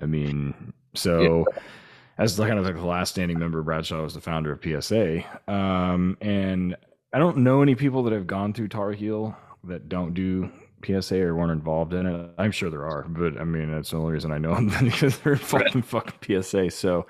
I 0.00 0.06
mean, 0.06 0.72
so 0.94 1.44
as 2.18 2.36
the 2.36 2.46
kind 2.46 2.58
of 2.58 2.64
like 2.64 2.74
the 2.74 2.84
last 2.84 3.10
standing 3.10 3.38
member, 3.38 3.62
Bradshaw 3.62 4.02
was 4.02 4.14
the 4.14 4.20
founder 4.20 4.52
of 4.52 4.62
PSA. 4.62 5.22
Um, 5.50 6.16
and 6.20 6.76
I 7.12 7.18
don't 7.18 7.38
know 7.38 7.62
any 7.62 7.74
people 7.74 8.02
that 8.04 8.12
have 8.12 8.26
gone 8.26 8.52
through 8.52 8.68
Tar 8.68 8.92
Heel 8.92 9.36
that 9.64 9.88
don't 9.88 10.14
do 10.14 10.50
PSA 10.84 11.20
or 11.20 11.34
weren't 11.34 11.52
involved 11.52 11.92
in 11.92 12.06
it. 12.06 12.30
I'm 12.38 12.52
sure 12.52 12.70
there 12.70 12.86
are, 12.86 13.04
but 13.08 13.38
I 13.40 13.44
mean 13.44 13.70
that's 13.70 13.90
the 13.90 13.98
only 13.98 14.12
reason 14.12 14.32
I 14.32 14.38
know 14.38 14.54
them 14.54 14.68
because 14.84 15.18
they're 15.18 15.34
involved 15.34 15.74
in 15.74 15.82
fucking 15.82 16.42
PSA. 16.42 16.70
So, 16.70 17.06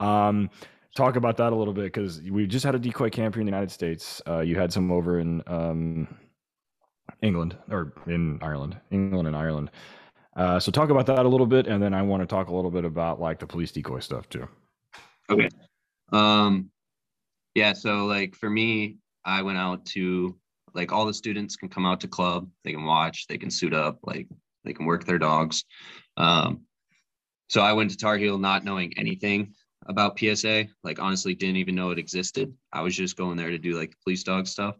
um, 0.00 0.50
talk 0.96 1.16
about 1.16 1.36
that 1.36 1.52
a 1.52 1.56
little 1.56 1.74
bit 1.74 1.84
because 1.84 2.20
we 2.22 2.46
just 2.46 2.64
had 2.64 2.74
a 2.74 2.78
decoy 2.78 3.10
camp 3.10 3.34
here 3.34 3.42
in 3.42 3.46
the 3.46 3.52
United 3.52 3.70
States. 3.70 4.20
Uh, 4.26 4.40
you 4.40 4.56
had 4.56 4.72
some 4.72 4.90
over 4.90 5.20
in 5.20 5.42
um, 5.46 6.08
England 7.22 7.56
or 7.70 7.92
in 8.06 8.38
Ireland, 8.42 8.76
England 8.90 9.28
and 9.28 9.36
Ireland. 9.36 9.70
Uh, 10.36 10.60
so 10.60 10.70
talk 10.70 10.90
about 10.90 11.06
that 11.06 11.26
a 11.26 11.28
little 11.28 11.46
bit, 11.46 11.66
and 11.66 11.82
then 11.82 11.92
I 11.92 12.02
want 12.02 12.22
to 12.22 12.26
talk 12.26 12.48
a 12.48 12.54
little 12.54 12.70
bit 12.70 12.84
about 12.84 13.20
like 13.20 13.38
the 13.38 13.46
police 13.46 13.72
decoy 13.72 14.00
stuff 14.00 14.28
too. 14.28 14.48
Okay. 15.28 15.48
Um, 16.12 16.70
yeah. 17.54 17.72
So 17.72 18.06
like 18.06 18.34
for 18.36 18.48
me, 18.48 18.98
I 19.24 19.42
went 19.42 19.58
out 19.58 19.84
to 19.86 20.36
like 20.74 20.92
all 20.92 21.06
the 21.06 21.14
students 21.14 21.56
can 21.56 21.68
come 21.68 21.86
out 21.86 22.00
to 22.00 22.08
club. 22.08 22.48
They 22.64 22.72
can 22.72 22.84
watch. 22.84 23.26
They 23.28 23.38
can 23.38 23.50
suit 23.50 23.74
up. 23.74 23.98
Like 24.02 24.28
they 24.64 24.72
can 24.72 24.86
work 24.86 25.04
their 25.04 25.18
dogs. 25.18 25.64
Um, 26.16 26.62
so 27.48 27.60
I 27.60 27.72
went 27.72 27.90
to 27.90 27.96
Tar 27.96 28.16
Heel 28.16 28.38
not 28.38 28.64
knowing 28.64 28.92
anything 28.96 29.54
about 29.86 30.18
PSA. 30.18 30.66
Like 30.84 31.00
honestly, 31.00 31.34
didn't 31.34 31.56
even 31.56 31.74
know 31.74 31.90
it 31.90 31.98
existed. 31.98 32.52
I 32.72 32.82
was 32.82 32.96
just 32.96 33.16
going 33.16 33.36
there 33.36 33.50
to 33.50 33.58
do 33.58 33.76
like 33.76 33.96
police 34.04 34.22
dog 34.22 34.46
stuff. 34.46 34.76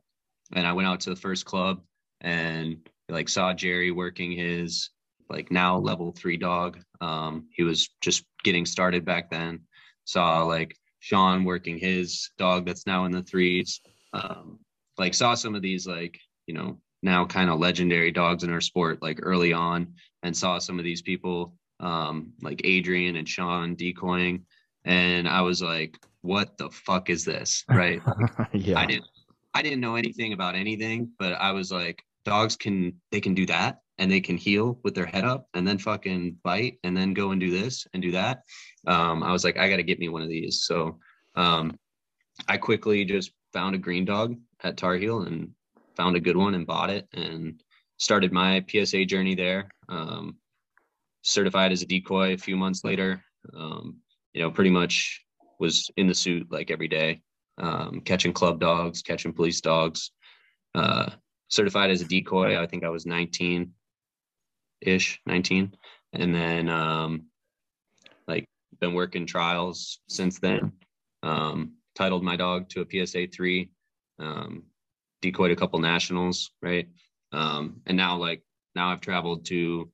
And 0.53 0.67
I 0.67 0.73
went 0.73 0.89
out 0.89 1.01
to 1.01 1.11
the 1.11 1.17
first 1.17 1.45
club 1.45 1.81
and 2.21 2.89
like 3.09 3.29
saw 3.29 3.53
Jerry 3.53 3.91
working 3.91 4.33
his 4.33 4.91
like 5.31 5.51
now 5.51 5.79
level 5.79 6.13
three 6.13 6.37
dog. 6.37 6.79
Um, 7.01 7.47
he 7.53 7.63
was 7.63 7.89
just 8.01 8.25
getting 8.45 8.67
started 8.67 9.05
back 9.05 9.31
then. 9.31 9.61
Saw 10.05 10.43
like 10.43 10.77
Sean 10.99 11.45
working 11.45 11.79
his 11.79 12.31
dog 12.39 12.67
that's 12.67 12.87
now 12.87 13.05
in 13.05 13.13
the 13.13 13.23
threes. 13.23 13.81
Um, 14.13 14.59
like 14.99 15.15
saw 15.15 15.35
some 15.35 15.55
of 15.55 15.63
these 15.63 15.87
like 15.87 16.19
you 16.47 16.55
know 16.55 16.79
now 17.03 17.25
kind 17.25 17.49
of 17.49 17.59
legendary 17.59 18.11
dogs 18.11 18.45
in 18.45 18.53
our 18.53 18.61
sport 18.61 19.01
like 19.01 19.21
early 19.23 19.53
on 19.53 19.95
and 20.23 20.37
saw 20.37 20.59
some 20.59 20.79
of 20.79 20.85
these 20.85 21.01
people 21.01 21.55
um, 21.79 22.33
like 22.43 22.61
Adrian 22.65 23.17
and 23.17 23.29
Sean 23.29 23.75
decoying 23.75 24.45
and 24.85 25.29
I 25.29 25.41
was 25.41 25.63
like 25.63 25.97
what 26.23 26.59
the 26.59 26.69
fuck 26.71 27.09
is 27.09 27.25
this 27.25 27.65
right 27.71 28.03
yeah, 28.53 28.79
I 28.79 28.85
didn't 28.85 29.07
I 29.55 29.63
didn't 29.63 29.81
know 29.81 29.97
anything 29.97 30.33
about 30.33 30.55
anything, 30.55 31.11
but 31.19 31.33
I 31.33 31.53
was 31.53 31.73
like, 31.73 32.03
dogs 32.25 32.57
can 32.57 33.01
they 33.11 33.21
can 33.21 33.35
do 33.35 33.47
that 33.47 33.81
and 34.01 34.11
they 34.11 34.21
can 34.21 34.37
heal 34.37 34.81
with 34.83 34.95
their 34.95 35.07
head 35.07 35.25
up 35.25 35.47
and 35.55 35.69
then 35.69 35.79
fucking 35.79 36.39
bite 36.43 36.79
and 36.83 36.97
then 36.97 37.13
go 37.13 37.31
and 37.31 37.41
do 37.41 37.51
this 37.51 37.87
and 37.93 38.03
do 38.03 38.11
that. 38.13 38.43
Um, 38.87 39.23
I 39.23 39.31
was 39.31 39.45
like, 39.45 39.59
I 39.59 39.69
gotta 39.69 39.83
get 39.83 40.01
me 40.01 40.09
one 40.09 40.23
of 40.23 40.31
these. 40.31 40.65
So 40.65 40.99
um, 41.37 41.79
I 42.49 42.57
quickly 42.57 43.05
just 43.05 43.33
found 43.53 43.75
a 43.75 43.79
green 43.79 44.07
dog 44.07 44.37
at 44.65 44.79
Tar 44.79 44.97
Heel 44.97 45.23
and 45.23 45.51
found 45.97 46.17
a 46.17 46.21
good 46.21 46.37
one 46.37 46.55
and 46.55 46.67
bought 46.67 46.89
it 46.89 47.07
and 47.13 47.63
started 47.99 48.33
my 48.33 48.65
PSA 48.67 49.05
journey 49.05 49.35
there. 49.35 49.69
Um, 49.91 50.37
certified 51.23 51.71
as 51.71 51.83
a 51.83 51.87
decoy 51.87 52.33
a 52.33 52.39
few 52.39 52.57
months 52.57 52.83
later. 52.85 53.23
Um, 53.55 53.99
you 54.33 54.41
know, 54.41 54.51
pretty 54.51 54.71
much 54.71 55.23
was 55.59 55.91
in 55.99 56.07
the 56.07 56.15
suit 56.15 56.51
like 56.51 56.71
every 56.71 56.89
day 56.89 57.21
um, 57.59 58.01
catching 58.01 58.33
club 58.33 58.61
dogs, 58.61 59.03
catching 59.03 59.35
police 59.35 59.61
dogs. 59.61 60.11
Uh, 60.75 61.11
certified 61.49 61.91
as 61.91 62.01
a 62.01 62.07
decoy, 62.07 62.59
I 62.59 62.67
think 62.67 62.83
I 62.83 62.89
was 62.89 63.05
19 63.05 63.71
ish, 64.81 65.21
19. 65.27 65.75
And 66.13 66.35
then, 66.35 66.69
um, 66.69 67.27
like, 68.27 68.47
been 68.81 68.95
working 68.95 69.27
trials 69.27 70.01
since 70.09 70.39
then. 70.39 70.73
Um, 71.23 71.75
titled 71.95 72.25
my 72.25 72.37
dog 72.37 72.69
to 72.71 72.83
a 72.83 73.07
PSA 73.07 73.27
3, 73.29 73.71
um, 74.19 74.65
decoyed 75.23 75.51
a 75.51 75.57
couple 75.57 75.79
nationals, 75.79 76.51
right? 76.63 76.89
Um, 77.33 77.83
and 77.87 77.97
now, 77.97 78.17
like, 78.17 78.43
now 78.75 78.91
I've 78.91 79.01
traveled 79.01 79.45
to 79.47 79.91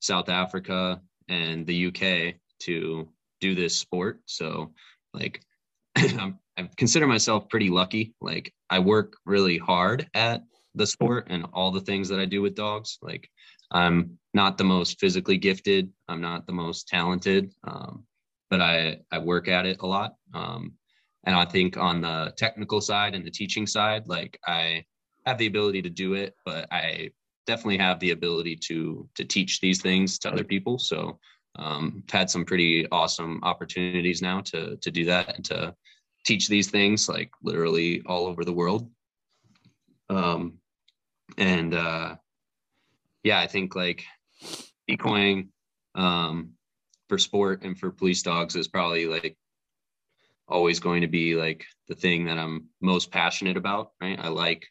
South 0.00 0.28
Africa 0.28 1.00
and 1.28 1.66
the 1.66 1.86
UK 1.86 2.34
to 2.60 3.08
do 3.40 3.54
this 3.54 3.76
sport. 3.76 4.20
So, 4.26 4.72
like, 5.12 5.42
I'm 5.96 6.38
I 6.56 6.68
consider 6.76 7.06
myself 7.06 7.48
pretty 7.48 7.68
lucky. 7.68 8.14
Like 8.20 8.52
I 8.70 8.78
work 8.78 9.16
really 9.26 9.58
hard 9.58 10.08
at 10.14 10.44
the 10.74 10.86
sport 10.86 11.26
and 11.30 11.46
all 11.52 11.70
the 11.70 11.80
things 11.80 12.08
that 12.08 12.20
I 12.20 12.24
do 12.24 12.42
with 12.42 12.54
dogs. 12.54 12.98
Like 13.02 13.28
I'm 13.74 14.18
not 14.32 14.56
the 14.56 14.64
most 14.64 14.98
physically 15.00 15.36
gifted. 15.36 15.92
I'm 16.08 16.20
not 16.20 16.46
the 16.46 16.52
most 16.52 16.88
talented, 16.88 17.52
um, 17.64 18.04
but 18.48 18.60
I 18.60 18.98
I 19.10 19.18
work 19.18 19.48
at 19.48 19.66
it 19.66 19.80
a 19.80 19.86
lot. 19.86 20.14
Um, 20.32 20.72
and 21.26 21.34
I 21.34 21.44
think 21.44 21.76
on 21.76 22.00
the 22.00 22.32
technical 22.36 22.80
side 22.80 23.14
and 23.14 23.26
the 23.26 23.30
teaching 23.30 23.66
side, 23.66 24.06
like 24.06 24.38
I 24.46 24.84
have 25.26 25.38
the 25.38 25.46
ability 25.46 25.82
to 25.82 25.90
do 25.90 26.14
it, 26.14 26.34
but 26.44 26.66
I 26.70 27.10
definitely 27.46 27.78
have 27.78 27.98
the 28.00 28.12
ability 28.12 28.56
to 28.68 29.08
to 29.16 29.24
teach 29.24 29.60
these 29.60 29.82
things 29.82 30.18
to 30.20 30.32
other 30.32 30.44
people. 30.44 30.78
So 30.78 31.18
um, 31.56 32.04
I've 32.08 32.18
had 32.18 32.30
some 32.30 32.44
pretty 32.44 32.86
awesome 32.90 33.40
opportunities 33.42 34.22
now 34.22 34.40
to 34.42 34.76
to 34.76 34.90
do 34.90 35.04
that 35.06 35.36
and 35.36 35.44
to 35.46 35.74
teach 36.24 36.48
these 36.48 36.70
things 36.70 37.08
like 37.08 37.30
literally 37.42 38.02
all 38.06 38.26
over 38.26 38.44
the 38.44 38.52
world. 38.52 38.88
Um, 40.08 40.58
and 41.38 41.74
uh, 41.74 42.16
yeah, 43.24 43.40
I 43.40 43.46
think 43.46 43.74
like 43.74 44.04
decoying 44.86 45.48
um, 45.94 46.50
for 47.08 47.18
sport 47.18 47.62
and 47.62 47.76
for 47.76 47.90
police 47.90 48.22
dogs 48.22 48.54
is 48.54 48.68
probably 48.68 49.06
like 49.06 49.36
always 50.46 50.78
going 50.78 51.00
to 51.00 51.08
be 51.08 51.34
like 51.34 51.64
the 51.88 51.94
thing 51.94 52.26
that 52.26 52.38
I'm 52.38 52.68
most 52.80 53.10
passionate 53.10 53.56
about. 53.56 53.92
Right. 54.00 54.18
I 54.20 54.28
like 54.28 54.66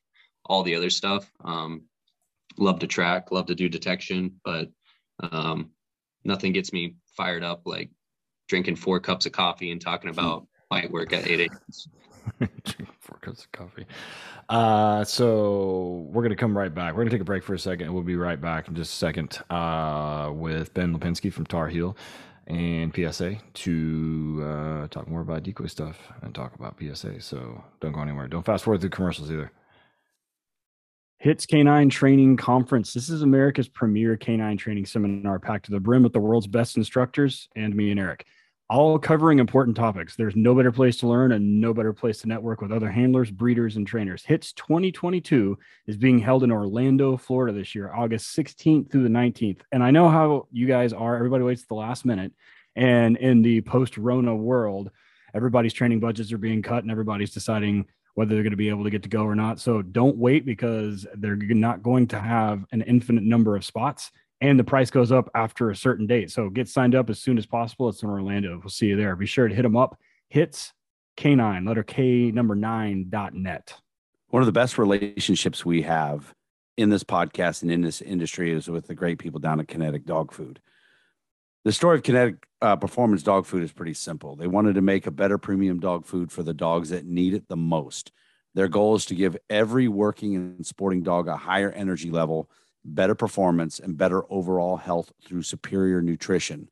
all 0.46 0.64
the 0.64 0.76
other 0.76 0.92
stuff. 0.92 1.30
Um, 1.44 1.84
love 2.58 2.80
to 2.80 2.88
track, 2.88 3.32
love 3.32 3.48
to 3.48 3.56
do 3.56 3.68
detection, 3.68 4.40
but 4.46 4.70
um, 5.20 5.72
nothing 6.24 6.54
gets 6.54 6.72
me 6.72 6.96
fired 7.18 7.44
up 7.44 7.64
like 7.66 7.90
drinking 8.48 8.76
four 8.76 9.00
cups 9.00 9.26
of 9.26 9.32
coffee 9.32 9.72
and 9.72 9.82
talking 9.82 10.10
about 10.10 10.48
fight 10.70 10.92
work 10.92 11.12
at 11.14 11.28
8 11.28 11.40
a.m. 11.40 11.60
Four 13.00 13.18
cups 13.20 13.44
of 13.46 13.52
coffee. 13.52 13.86
Uh, 14.50 15.04
so 15.04 16.08
we're 16.12 16.24
gonna 16.24 16.36
come 16.36 16.58
right 16.58 16.74
back. 16.74 16.94
We're 16.94 17.02
gonna 17.02 17.12
take 17.12 17.22
a 17.22 17.26
break 17.26 17.44
for 17.44 17.54
a 17.54 17.60
second. 17.60 17.94
We'll 17.94 18.04
be 18.04 18.16
right 18.16 18.40
back 18.40 18.68
in 18.68 18.76
just 18.76 18.94
a 18.94 18.98
second 18.98 19.40
uh, 19.50 20.32
with 20.34 20.74
Ben 20.74 20.98
Lipinski 20.98 21.32
from 21.32 21.46
Tar 21.46 21.68
Heel 21.68 21.98
and 22.48 22.94
PSA 22.94 23.38
to 23.54 24.44
uh, 24.46 24.88
talk 24.88 25.08
more 25.08 25.22
about 25.22 25.44
decoy 25.44 25.68
stuff 25.68 25.98
and 26.22 26.36
talk 26.36 26.56
about 26.56 26.78
PSA. 26.80 27.22
So 27.22 27.64
don't 27.80 27.94
go 27.94 28.02
anywhere. 28.02 28.28
Don't 28.28 28.46
fast 28.46 28.66
forward 28.66 28.82
through 28.82 28.90
commercials 28.90 29.32
either. 29.32 29.52
HITS 31.24 31.46
Canine 31.46 31.90
Training 31.90 32.36
Conference. 32.36 32.94
This 32.94 33.10
is 33.10 33.22
America's 33.22 33.70
premier 33.70 34.18
canine 34.18 34.58
training 34.58 34.86
seminar 34.86 35.40
packed 35.40 35.66
to 35.66 35.72
the 35.72 35.80
brim 35.80 36.04
with 36.04 36.12
the 36.12 36.20
world's 36.20 36.48
best 36.48 36.76
instructors 36.76 37.48
and 37.56 37.74
me 37.74 37.92
and 37.92 38.00
Eric, 38.00 38.26
all 38.70 38.98
covering 38.98 39.40
important 39.40 39.76
topics. 39.76 40.16
There's 40.16 40.36
no 40.36 40.56
better 40.56 40.72
place 40.72 40.98
to 40.98 41.08
learn 41.08 41.32
and 41.32 41.60
no 41.60 41.74
better 41.74 41.94
place 41.94 42.20
to 42.22 42.28
network 42.28 42.62
with 42.62 42.72
other 42.72 42.90
handlers, 42.90 43.30
breeders, 43.30 43.76
and 43.76 43.86
trainers. 43.86 44.24
HITS 44.26 44.54
2022 44.54 45.58
is 45.88 45.98
being 45.98 46.20
held 46.20 46.44
in 46.44 46.52
Orlando, 46.52 47.18
Florida 47.18 47.58
this 47.58 47.76
year, 47.76 47.94
August 47.94 48.36
16th 48.36 48.90
through 48.90 49.04
the 49.04 49.10
19th. 49.10 49.62
And 49.72 49.84
I 49.84 49.92
know 49.92 50.10
how 50.10 50.48
you 50.52 50.66
guys 50.66 50.94
are. 50.94 51.16
Everybody 51.16 51.44
waits 51.44 51.66
the 51.66 51.76
last 51.76 52.06
minute. 52.06 52.32
And 52.76 53.18
in 53.18 53.42
the 53.42 53.62
post 53.62 53.98
Rona 53.98 54.36
world, 54.36 54.90
everybody's 55.34 55.74
training 55.74 56.00
budgets 56.00 56.32
are 56.32 56.38
being 56.38 56.62
cut 56.62 56.84
and 56.84 56.92
everybody's 56.92 57.34
deciding 57.34 57.86
whether 58.16 58.34
they're 58.34 58.44
going 58.44 58.52
to 58.52 58.58
be 58.58 58.70
able 58.70 58.84
to 58.84 58.90
get 58.90 59.04
to 59.04 59.10
go 59.10 59.24
or 59.24 59.36
not. 59.36 59.60
So 59.60 59.82
don't 59.82 60.18
wait 60.18 60.46
because 60.46 61.06
they're 61.16 61.36
not 61.36 61.84
going 61.84 62.08
to 62.08 62.20
have 62.20 62.66
an 62.72 62.82
infinite 62.84 63.24
number 63.24 63.56
of 63.56 63.66
spots. 63.66 64.12
And 64.44 64.60
the 64.60 64.64
price 64.64 64.92
goes 64.92 65.10
up 65.10 65.30
after 65.34 65.70
a 65.70 65.76
certain 65.76 66.06
date. 66.06 66.30
So 66.30 66.50
get 66.50 66.68
signed 66.68 66.96
up 66.96 67.10
as 67.10 67.18
soon 67.18 67.38
as 67.38 67.46
possible. 67.46 67.88
It's 67.88 68.04
in 68.04 68.10
Orlando. 68.10 68.60
We'll 68.62 68.70
see 68.70 68.88
you 68.88 68.98
there. 68.98 69.16
Be 69.16 69.26
sure 69.26 69.48
to 69.48 69.56
hit 69.56 69.62
them 69.62 69.78
up. 69.78 69.98
Hits 70.28 70.74
K9, 71.16 71.66
letter 71.66 71.84
K 71.84 72.30
number 72.30 72.54
nine 72.54 73.06
dot 73.10 73.34
net. 73.34 73.74
One 74.28 74.42
of 74.42 74.46
the 74.46 74.52
best 74.52 74.78
relationships 74.78 75.66
we 75.66 75.84
have 75.84 76.34
in 76.76 76.90
this 76.90 77.06
podcast 77.06 77.62
and 77.62 77.72
in 77.72 77.82
this 77.82 78.02
industry 78.02 78.52
is 78.52 78.68
with 78.68 78.88
the 78.88 78.96
great 78.96 79.18
people 79.18 79.40
down 79.40 79.62
at 79.62 79.70
Kinetic 79.70 80.06
Dog 80.06 80.34
Food. 80.34 80.60
The 81.64 81.72
story 81.72 81.96
of 81.96 82.04
Kinetic 82.04 82.46
uh, 82.62 82.76
Performance 82.76 83.24
Dog 83.24 83.46
Food 83.46 83.64
is 83.64 83.72
pretty 83.72 83.94
simple. 83.94 84.36
They 84.36 84.48
wanted 84.48 84.76
to 84.76 84.82
make 84.82 85.08
a 85.08 85.12
better 85.12 85.38
premium 85.38 85.80
dog 85.80 86.06
food 86.06 86.34
for 86.34 86.44
the 86.44 86.54
dogs 86.54 86.90
that 86.90 87.06
need 87.06 87.34
it 87.34 87.48
the 87.48 87.56
most. 87.56 88.12
Their 88.56 88.68
goal 88.68 88.96
is 88.96 89.06
to 89.06 89.16
give 89.16 89.38
every 89.50 89.88
working 89.88 90.36
and 90.36 90.66
sporting 90.66 91.02
dog 91.02 91.30
a 91.30 91.38
higher 91.38 91.72
energy 91.72 92.12
level, 92.12 92.50
better 92.86 93.16
performance, 93.16 93.80
and 93.80 93.98
better 93.98 94.24
overall 94.32 94.78
health 94.78 95.12
through 95.26 95.44
superior 95.44 96.02
nutrition. 96.02 96.70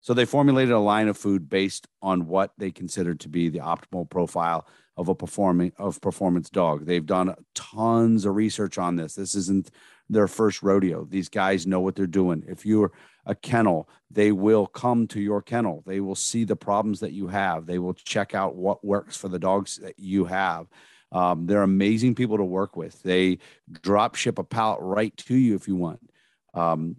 So 0.00 0.12
they 0.12 0.26
formulated 0.26 0.74
a 0.74 0.78
line 0.80 1.08
of 1.08 1.16
food 1.16 1.48
based 1.48 1.86
on 2.02 2.26
what 2.26 2.52
they 2.58 2.70
considered 2.70 3.20
to 3.20 3.28
be 3.28 3.48
the 3.48 3.60
optimal 3.60 4.08
profile 4.10 4.66
of 4.96 5.08
a 5.08 5.14
performing 5.14 5.72
of 5.78 6.00
performance 6.00 6.50
dog. 6.50 6.84
They've 6.84 7.04
done 7.04 7.34
tons 7.54 8.24
of 8.26 8.34
research 8.34 8.78
on 8.78 8.96
this. 8.96 9.14
This 9.14 9.34
isn't 9.34 9.70
their 10.08 10.28
first 10.28 10.62
rodeo. 10.62 11.04
These 11.04 11.28
guys 11.28 11.66
know 11.66 11.80
what 11.80 11.96
they're 11.96 12.06
doing. 12.06 12.44
If 12.46 12.66
you're 12.66 12.92
a 13.26 13.34
kennel, 13.34 13.88
they 14.10 14.30
will 14.30 14.66
come 14.66 15.06
to 15.08 15.20
your 15.20 15.40
kennel. 15.40 15.82
They 15.86 16.00
will 16.00 16.14
see 16.14 16.44
the 16.44 16.56
problems 16.56 17.00
that 17.00 17.12
you 17.12 17.28
have. 17.28 17.66
They 17.66 17.78
will 17.78 17.94
check 17.94 18.34
out 18.34 18.54
what 18.54 18.84
works 18.84 19.16
for 19.16 19.28
the 19.28 19.38
dogs 19.38 19.78
that 19.78 19.98
you 19.98 20.26
have. 20.26 20.66
Um, 21.14 21.46
they're 21.46 21.62
amazing 21.62 22.16
people 22.16 22.36
to 22.36 22.44
work 22.44 22.76
with. 22.76 23.00
They 23.02 23.38
drop 23.82 24.16
ship 24.16 24.38
a 24.38 24.44
pallet 24.44 24.80
right 24.82 25.16
to 25.18 25.34
you 25.36 25.54
if 25.54 25.68
you 25.68 25.76
want. 25.76 26.00
Um, 26.52 26.96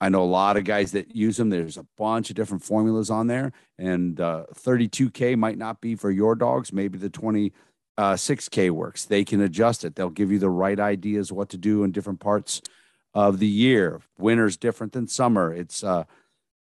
I 0.00 0.08
know 0.08 0.24
a 0.24 0.24
lot 0.24 0.56
of 0.56 0.64
guys 0.64 0.90
that 0.92 1.14
use 1.14 1.36
them. 1.36 1.48
There's 1.48 1.76
a 1.76 1.86
bunch 1.96 2.28
of 2.28 2.34
different 2.34 2.64
formulas 2.64 3.08
on 3.08 3.28
there, 3.28 3.52
and 3.78 4.20
uh, 4.20 4.46
32K 4.52 5.36
might 5.36 5.58
not 5.58 5.80
be 5.80 5.94
for 5.94 6.10
your 6.10 6.34
dogs. 6.34 6.72
Maybe 6.72 6.98
the 6.98 7.08
26K 7.08 8.68
uh, 8.68 8.74
works. 8.74 9.04
They 9.04 9.24
can 9.24 9.40
adjust 9.40 9.84
it. 9.84 9.94
They'll 9.94 10.10
give 10.10 10.32
you 10.32 10.40
the 10.40 10.50
right 10.50 10.80
ideas 10.80 11.30
what 11.30 11.50
to 11.50 11.56
do 11.56 11.84
in 11.84 11.92
different 11.92 12.18
parts 12.18 12.62
of 13.14 13.38
the 13.38 13.46
year. 13.46 14.00
Winter's 14.18 14.56
different 14.56 14.92
than 14.92 15.06
summer. 15.06 15.54
It's 15.54 15.84
uh, 15.84 16.02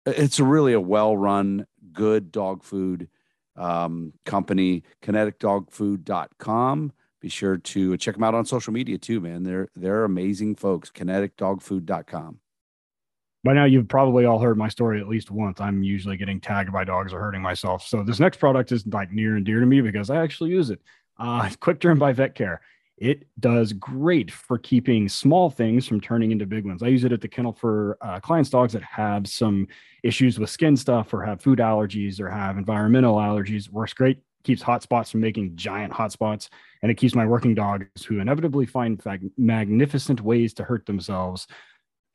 it's 0.05 0.41
really 0.41 0.73
a 0.73 0.81
well-run, 0.81 1.67
good 1.93 2.33
dog 2.33 2.65
food 2.65 3.09
um, 3.59 4.13
company. 4.25 4.85
KineticDogFood.com. 5.03 6.93
Be 7.21 7.29
sure 7.29 7.57
to 7.59 7.97
check 7.97 8.15
them 8.15 8.23
out 8.25 8.35
on 8.35 8.45
social 8.45 8.73
media 8.73 8.97
too, 8.97 9.21
man. 9.21 9.43
They're 9.43 9.69
they're 9.75 10.05
amazing 10.05 10.55
folks. 10.55 10.91
KineticDogFood.com. 10.91 12.39
By 13.45 13.53
now, 13.53 13.65
you've 13.65 13.89
probably 13.89 14.25
all 14.25 14.39
heard 14.39 14.59
my 14.59 14.69
story 14.69 15.01
at 15.01 15.09
least 15.09 15.31
once. 15.31 15.61
I'm 15.61 15.83
usually 15.83 16.17
getting 16.17 16.41
tagged 16.41 16.73
by 16.73 16.85
dogs 16.85 17.13
or 17.13 17.21
hurting 17.21 17.43
myself. 17.43 17.87
So 17.87 18.03
this 18.03 18.21
next 18.21 18.39
product 18.39 18.73
is 18.73 18.87
like 18.87 19.13
near 19.13 19.37
and 19.37 19.45
dear 19.45 19.61
to 19.61 19.67
me 19.67 19.81
because 19.81 20.11
I 20.11 20.23
actually 20.23 20.51
use 20.51 20.71
it. 20.71 20.81
Uh, 21.19 21.49
Quick 21.61 21.81
Derm 21.81 21.99
by 21.99 22.13
Vet 22.13 22.35
Care. 22.35 22.61
It 23.01 23.27
does 23.39 23.73
great 23.73 24.31
for 24.31 24.59
keeping 24.59 25.09
small 25.09 25.51
things 25.51 25.87
from 25.87 26.01
turning 26.01 26.33
into 26.33 26.47
big 26.47 26.65
ones. 26.65 26.83
I 26.83 26.89
use 26.89 27.05
it 27.05 27.13
at 27.13 27.21
the 27.21 27.29
kennel 27.29 27.53
for 27.53 27.97
uh, 28.01 28.19
clients' 28.21 28.51
dogs 28.51 28.73
that 28.73 28.83
have 28.83 29.27
some 29.29 29.69
issues 30.03 30.39
with 30.39 30.51
skin 30.51 30.77
stuff 30.77 31.15
or 31.15 31.25
have 31.25 31.41
food 31.41 31.61
allergies 31.61 32.21
or 32.21 32.29
have 32.29 32.59
environmental 32.59 33.17
allergies. 33.17 33.71
Works 33.71 33.93
great, 33.93 34.19
keeps 34.43 34.63
hot 34.63 34.83
spots 34.83 35.11
from 35.11 35.21
making 35.21 35.55
giant 35.55 35.93
hot 35.93 36.11
spots, 36.11 36.51
and 36.83 36.91
it 36.91 36.97
keeps 36.97 37.15
my 37.15 37.27
working 37.27 37.55
dogs 37.55 38.05
who 38.05 38.19
inevitably 38.19 38.67
find 38.67 39.01
magnificent 39.37 40.21
ways 40.21 40.53
to 40.55 40.65
hurt 40.65 40.87
themselves 40.87 41.47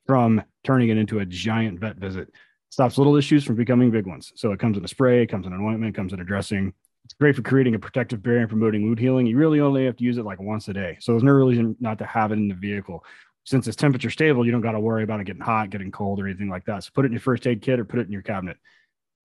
from 0.06 0.42
turning 0.64 0.90
it 0.90 0.98
into 0.98 1.20
a 1.20 1.26
giant 1.26 1.80
vet 1.80 1.96
visit. 1.98 2.30
Stops 2.70 2.98
little 2.98 3.16
issues 3.16 3.44
from 3.44 3.56
becoming 3.56 3.92
big 3.92 4.08
ones. 4.08 4.34
So 4.36 4.52
it 4.52 4.60
comes 4.60 4.78
in 4.78 4.84
a 4.84 4.88
spray, 4.88 5.28
comes 5.28 5.46
in 5.46 5.54
an 5.54 5.62
ointment, 5.62 5.96
comes 5.96 6.12
in 6.12 6.20
a 6.20 6.26
dressing. 6.26 6.74
It's 7.06 7.14
great 7.14 7.36
for 7.36 7.42
creating 7.42 7.76
a 7.76 7.80
protective 7.80 8.24
barrier 8.24 8.42
and 8.42 8.50
promoting 8.50 8.84
wound 8.84 9.00
healing. 9.00 9.26
You 9.26 9.38
really 9.38 9.60
only 9.60 9.86
have 9.86 9.98
to 9.98 10.04
use 10.04 10.18
it 10.18 10.26
like 10.26 10.40
once 10.40 10.68
a 10.70 10.74
day. 10.74 10.98
So 11.02 11.12
there's 11.12 11.24
no 11.24 11.32
reason 11.32 11.76
not 11.80 11.98
to 12.00 12.06
have 12.06 12.32
it 12.32 12.36
in 12.36 12.48
the 12.48 12.56
vehicle. 12.56 13.04
Since 13.46 13.68
it's 13.68 13.76
temperature 13.76 14.10
stable, 14.10 14.46
you 14.46 14.54
don't 14.54 14.62
got 14.62 14.72
to 14.72 14.80
worry 14.80 15.04
about 15.04 15.20
it 15.20 15.26
getting 15.26 15.42
hot, 15.42 15.70
getting 15.70 15.92
cold, 15.92 16.22
or 16.22 16.28
anything 16.28 16.50
like 16.50 16.64
that. 16.66 16.86
So 16.86 16.92
put 16.94 17.04
it 17.04 17.08
in 17.08 17.12
your 17.12 17.20
first 17.20 17.46
aid 17.46 17.62
kit 17.62 17.80
or 17.80 17.84
put 17.86 18.00
it 18.00 18.06
in 18.06 18.12
your 18.14 18.22
cabinet. 18.22 18.58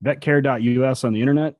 Vetcare.us 0.05 1.05
on 1.05 1.13
the 1.13 1.21
internet, 1.21 1.55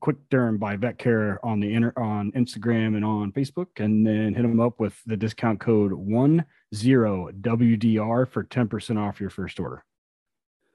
Quick 0.00 0.28
Derm 0.30 0.58
by 0.60 0.76
Vetcare 0.76 1.38
on 1.42 1.58
the 1.58 1.72
inter- 1.74 1.92
on 1.96 2.30
Instagram 2.32 2.94
and 2.94 3.04
on 3.04 3.32
Facebook, 3.32 3.66
and 3.78 4.06
then 4.06 4.32
hit 4.34 4.42
them 4.42 4.60
up 4.60 4.78
with 4.78 5.00
the 5.06 5.16
discount 5.16 5.58
code 5.58 5.92
one 5.92 6.44
zero 6.74 7.30
WDR 7.40 8.28
for 8.28 8.44
ten 8.44 8.68
percent 8.68 8.98
off 8.98 9.20
your 9.20 9.30
first 9.30 9.58
order. 9.58 9.84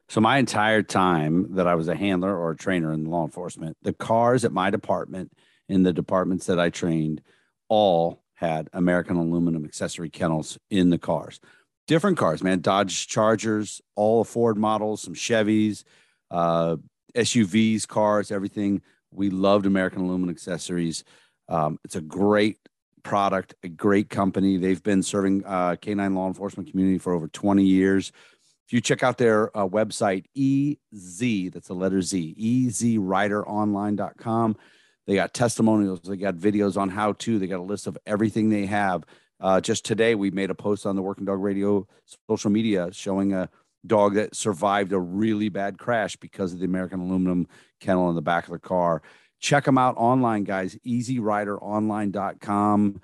So 0.09 0.21
my 0.21 0.39
entire 0.39 0.81
time 0.81 1.53
that 1.55 1.67
I 1.67 1.75
was 1.75 1.87
a 1.87 1.95
handler 1.95 2.35
or 2.35 2.51
a 2.51 2.57
trainer 2.57 2.91
in 2.91 3.05
law 3.05 3.25
enforcement, 3.25 3.77
the 3.83 3.93
cars 3.93 4.43
at 4.43 4.51
my 4.51 4.71
department 4.71 5.31
in 5.67 5.83
the 5.83 5.93
departments 5.93 6.47
that 6.47 6.59
I 6.59 6.71
trained 6.71 7.21
all 7.67 8.23
had 8.33 8.69
American 8.73 9.17
aluminum 9.17 9.63
accessory 9.65 10.09
kennels 10.09 10.57
in 10.71 10.89
the 10.89 10.97
cars. 10.97 11.39
Different 11.87 12.17
cars, 12.17 12.41
man. 12.41 12.59
Dodge 12.59 13.07
Chargers, 13.07 13.81
all 13.95 14.23
Ford 14.23 14.57
models, 14.57 15.03
some 15.03 15.13
Chevys, 15.13 15.83
uh, 16.31 16.77
SUVs, 17.15 17.87
cars, 17.87 18.31
everything. 18.31 18.81
We 19.11 19.29
loved 19.29 19.67
American 19.67 20.01
aluminum 20.01 20.33
accessories. 20.33 21.03
Um, 21.49 21.79
it's 21.83 21.95
a 21.95 22.01
great 22.01 22.57
product, 23.03 23.53
a 23.63 23.69
great 23.69 24.09
company. 24.09 24.57
They've 24.57 24.81
been 24.81 25.03
serving 25.03 25.43
uh, 25.45 25.75
canine 25.75 26.15
law 26.15 26.27
enforcement 26.27 26.69
community 26.69 26.97
for 26.97 27.13
over 27.13 27.27
20 27.27 27.63
years. 27.63 28.11
If 28.69 28.73
you 28.73 28.81
check 28.81 29.01
out 29.01 29.17
their 29.17 29.49
uh, 29.57 29.67
website, 29.67 30.25
EZ, 30.37 31.51
that's 31.51 31.69
the 31.69 31.73
letter 31.73 32.03
Z, 32.03 32.35
ezrideronline.com, 32.39 34.57
they 35.07 35.15
got 35.15 35.33
testimonials, 35.33 36.01
they 36.01 36.17
got 36.17 36.35
videos 36.35 36.77
on 36.77 36.89
how 36.89 37.13
to, 37.13 37.39
they 37.39 37.47
got 37.47 37.61
a 37.61 37.63
list 37.63 37.87
of 37.87 37.97
everything 38.05 38.51
they 38.51 38.67
have. 38.67 39.05
Uh, 39.39 39.59
just 39.59 39.85
today, 39.85 40.13
we 40.13 40.29
made 40.29 40.51
a 40.51 40.55
post 40.55 40.85
on 40.85 40.95
the 40.95 41.01
Working 41.01 41.25
Dog 41.25 41.41
Radio 41.41 41.87
social 42.29 42.51
media 42.51 42.89
showing 42.91 43.33
a 43.33 43.49
dog 43.87 44.13
that 44.13 44.35
survived 44.35 44.93
a 44.93 44.99
really 44.99 45.49
bad 45.49 45.79
crash 45.79 46.15
because 46.17 46.53
of 46.53 46.59
the 46.59 46.65
American 46.65 46.99
aluminum 46.99 47.47
kennel 47.79 48.09
in 48.09 48.15
the 48.15 48.21
back 48.21 48.43
of 48.43 48.51
the 48.51 48.59
car. 48.59 49.01
Check 49.39 49.63
them 49.63 49.79
out 49.79 49.95
online, 49.97 50.43
guys. 50.43 50.77
EZRiderOnline.com. 50.85 53.01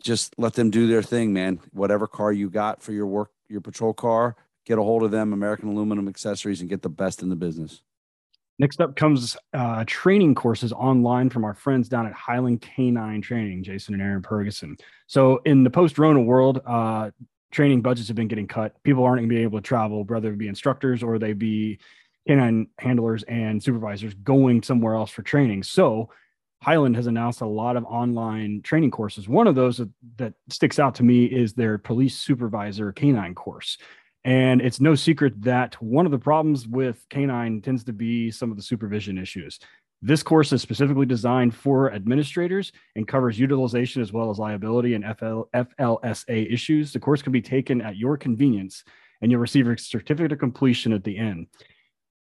Just 0.00 0.34
let 0.38 0.52
them 0.52 0.70
do 0.70 0.86
their 0.86 1.02
thing, 1.02 1.32
man. 1.32 1.58
Whatever 1.72 2.06
car 2.06 2.30
you 2.30 2.50
got 2.50 2.84
for 2.84 2.92
your 2.92 3.08
work, 3.08 3.32
your 3.48 3.60
patrol 3.60 3.92
car, 3.92 4.36
get 4.66 4.78
a 4.78 4.82
hold 4.82 5.02
of 5.02 5.10
them, 5.10 5.32
American 5.32 5.68
Aluminum 5.68 6.08
Accessories, 6.08 6.60
and 6.60 6.68
get 6.68 6.82
the 6.82 6.88
best 6.88 7.22
in 7.22 7.28
the 7.28 7.36
business. 7.36 7.82
Next 8.58 8.80
up 8.80 8.96
comes 8.96 9.36
uh, 9.52 9.84
training 9.86 10.34
courses 10.34 10.72
online 10.72 11.28
from 11.28 11.44
our 11.44 11.54
friends 11.54 11.88
down 11.88 12.06
at 12.06 12.12
Highland 12.12 12.62
Canine 12.62 13.20
Training, 13.20 13.62
Jason 13.62 13.94
and 13.94 14.02
Aaron 14.02 14.22
Purgason. 14.22 14.80
So, 15.06 15.40
in 15.44 15.62
the 15.62 15.70
post 15.70 15.98
Rona 15.98 16.22
world, 16.22 16.60
uh, 16.66 17.10
training 17.52 17.82
budgets 17.82 18.08
have 18.08 18.16
been 18.16 18.28
getting 18.28 18.48
cut. 18.48 18.82
People 18.82 19.04
aren't 19.04 19.20
going 19.20 19.28
to 19.28 19.34
be 19.34 19.42
able 19.42 19.58
to 19.58 19.62
travel, 19.62 20.04
whether 20.04 20.32
it 20.32 20.38
be 20.38 20.48
instructors 20.48 21.02
or 21.02 21.18
they 21.18 21.34
be 21.34 21.78
canine 22.26 22.68
handlers 22.78 23.22
and 23.24 23.62
supervisors 23.62 24.14
going 24.14 24.62
somewhere 24.62 24.94
else 24.94 25.10
for 25.10 25.22
training. 25.22 25.62
So, 25.62 26.10
Highland 26.62 26.96
has 26.96 27.06
announced 27.06 27.42
a 27.42 27.46
lot 27.46 27.76
of 27.76 27.84
online 27.84 28.62
training 28.62 28.90
courses. 28.90 29.28
One 29.28 29.46
of 29.46 29.54
those 29.54 29.76
that, 29.76 29.90
that 30.16 30.32
sticks 30.48 30.78
out 30.78 30.94
to 30.96 31.02
me 31.02 31.26
is 31.26 31.52
their 31.52 31.76
police 31.76 32.16
supervisor 32.16 32.90
canine 32.92 33.34
course. 33.34 33.76
And 34.26 34.60
it's 34.60 34.80
no 34.80 34.96
secret 34.96 35.40
that 35.42 35.80
one 35.80 36.04
of 36.04 36.10
the 36.10 36.18
problems 36.18 36.66
with 36.66 37.06
canine 37.10 37.62
tends 37.62 37.84
to 37.84 37.92
be 37.92 38.28
some 38.32 38.50
of 38.50 38.56
the 38.56 38.62
supervision 38.62 39.18
issues. 39.18 39.60
This 40.02 40.24
course 40.24 40.52
is 40.52 40.60
specifically 40.60 41.06
designed 41.06 41.54
for 41.54 41.92
administrators 41.92 42.72
and 42.96 43.06
covers 43.06 43.38
utilization 43.38 44.02
as 44.02 44.12
well 44.12 44.28
as 44.28 44.40
liability 44.40 44.94
and 44.94 45.04
FL, 45.16 45.42
FLSA 45.54 46.52
issues. 46.52 46.92
The 46.92 46.98
course 46.98 47.22
can 47.22 47.30
be 47.30 47.40
taken 47.40 47.80
at 47.80 47.98
your 47.98 48.16
convenience 48.16 48.82
and 49.22 49.30
you'll 49.30 49.40
receive 49.40 49.68
a 49.68 49.78
certificate 49.78 50.32
of 50.32 50.40
completion 50.40 50.92
at 50.92 51.04
the 51.04 51.16
end. 51.16 51.46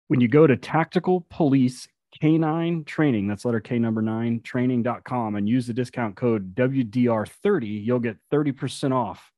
When 0.08 0.20
you 0.20 0.28
go 0.28 0.48
to 0.48 0.58
Tactical 0.58 1.28
Police 1.30 1.88
Canine 2.20 2.84
Training, 2.84 3.28
that's 3.28 3.46
letter 3.46 3.60
K 3.60 3.78
number 3.78 4.02
nine, 4.02 4.42
training.com, 4.42 5.36
and 5.36 5.48
use 5.48 5.68
the 5.68 5.74
discount 5.74 6.16
code 6.16 6.56
WDR30, 6.56 7.86
you'll 7.86 8.00
get 8.00 8.18
30% 8.34 8.92
off 8.92 9.32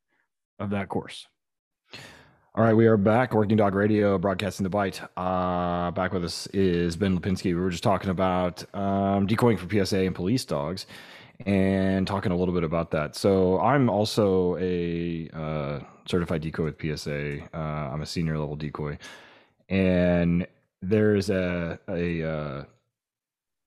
of 0.59 0.69
that 0.69 0.87
course. 0.87 1.27
All 2.55 2.63
right, 2.63 2.75
we 2.75 2.85
are 2.85 2.97
back. 2.97 3.33
Working 3.33 3.57
Dog 3.57 3.73
Radio, 3.73 4.19
broadcasting 4.19 4.63
the 4.63 4.69
bite. 4.69 5.01
Uh, 5.17 5.89
back 5.89 6.13
with 6.13 6.23
us 6.23 6.45
is 6.53 6.95
Ben 6.95 7.17
Lipinski. 7.19 7.45
We 7.45 7.55
were 7.55 7.71
just 7.71 7.81
talking 7.81 8.11
about 8.11 8.63
um, 8.75 9.25
decoying 9.25 9.57
for 9.57 9.67
PSA 9.67 10.01
and 10.01 10.13
police 10.13 10.45
dogs, 10.45 10.85
and 11.47 12.05
talking 12.05 12.31
a 12.31 12.35
little 12.35 12.53
bit 12.53 12.63
about 12.63 12.91
that. 12.91 13.15
So 13.15 13.59
I'm 13.59 13.89
also 13.89 14.55
a 14.59 15.31
uh, 15.33 15.79
certified 16.05 16.43
decoy 16.43 16.65
with 16.65 16.79
PSA. 16.79 17.39
Uh, 17.55 17.57
I'm 17.57 18.03
a 18.03 18.05
senior 18.05 18.37
level 18.37 18.55
decoy, 18.55 18.99
and 19.67 20.45
there's 20.83 21.31
a 21.31 21.79
a, 21.89 22.21
uh, 22.21 22.63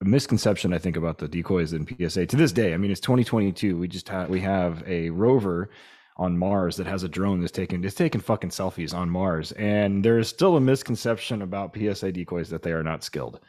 a 0.01 0.05
misconception 0.05 0.73
I 0.73 0.79
think 0.79 0.97
about 0.97 1.19
the 1.19 1.27
decoys 1.27 1.73
in 1.73 1.89
PSA 1.89 2.27
to 2.27 2.37
this 2.37 2.53
day. 2.53 2.73
I 2.73 2.77
mean, 2.77 2.93
it's 2.93 3.01
2022. 3.01 3.77
We 3.77 3.89
just 3.89 4.09
have 4.11 4.31
we 4.31 4.43
have 4.43 4.85
a 4.87 5.11
rover 5.11 5.71
on 6.19 6.39
Mars 6.39 6.77
that 6.77 6.87
has 6.87 7.03
a 7.03 7.09
drone 7.09 7.41
that's 7.41 7.53
taking 7.53 7.85
it's 7.85 7.95
taking 7.95 8.21
fucking 8.21 8.51
selfies 8.51 8.95
on 8.95 9.11
Mars, 9.11 9.53
and 9.53 10.05
there's 10.05 10.29
still 10.29 10.57
a 10.57 10.61
misconception 10.61 11.43
about 11.43 11.77
PSA 11.77 12.13
decoys 12.13 12.49
that 12.51 12.63
they 12.63 12.73
are 12.73 12.83
not 12.83 13.05
skilled. 13.05 13.41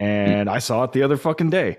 And 0.00 0.48
I 0.48 0.58
saw 0.58 0.84
it 0.84 0.92
the 0.92 1.02
other 1.02 1.16
fucking 1.16 1.50
day. 1.50 1.76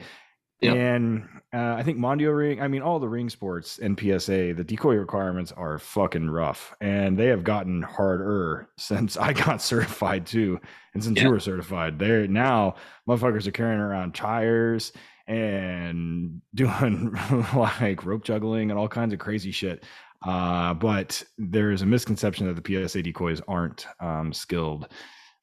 Yep. 0.61 0.75
And 0.75 1.23
uh, 1.51 1.73
I 1.73 1.81
think 1.81 1.97
Mondio 1.97 2.37
Ring, 2.37 2.61
I 2.61 2.67
mean, 2.67 2.83
all 2.83 2.99
the 2.99 3.09
ring 3.09 3.29
sports 3.29 3.79
and 3.79 3.99
PSA, 3.99 4.53
the 4.53 4.63
decoy 4.63 4.93
requirements 4.93 5.51
are 5.51 5.79
fucking 5.79 6.29
rough. 6.29 6.75
And 6.81 7.17
they 7.17 7.25
have 7.25 7.43
gotten 7.43 7.81
harder 7.81 8.69
since 8.77 9.17
I 9.17 9.33
got 9.33 9.59
certified 9.61 10.27
too. 10.27 10.59
And 10.93 11.03
since 11.03 11.17
Yeah. 11.17 11.23
you 11.25 11.29
were 11.31 11.39
certified, 11.39 11.97
they're 11.97 12.27
now 12.27 12.75
motherfuckers 13.09 13.47
are 13.47 13.51
carrying 13.51 13.79
around 13.79 14.13
tires 14.13 14.93
and 15.25 16.41
doing 16.53 17.17
like 17.55 18.05
rope 18.05 18.23
juggling 18.23 18.69
and 18.69 18.79
all 18.79 18.87
kinds 18.87 19.13
of 19.13 19.19
crazy 19.19 19.51
shit. 19.51 19.83
Uh, 20.23 20.73
but 20.73 21.23
there's 21.37 21.81
a 21.81 21.85
misconception 21.85 22.47
that 22.47 22.61
the 22.61 22.87
PSA 22.87 23.01
decoys 23.01 23.41
aren't 23.47 23.87
um, 23.99 24.31
skilled. 24.31 24.87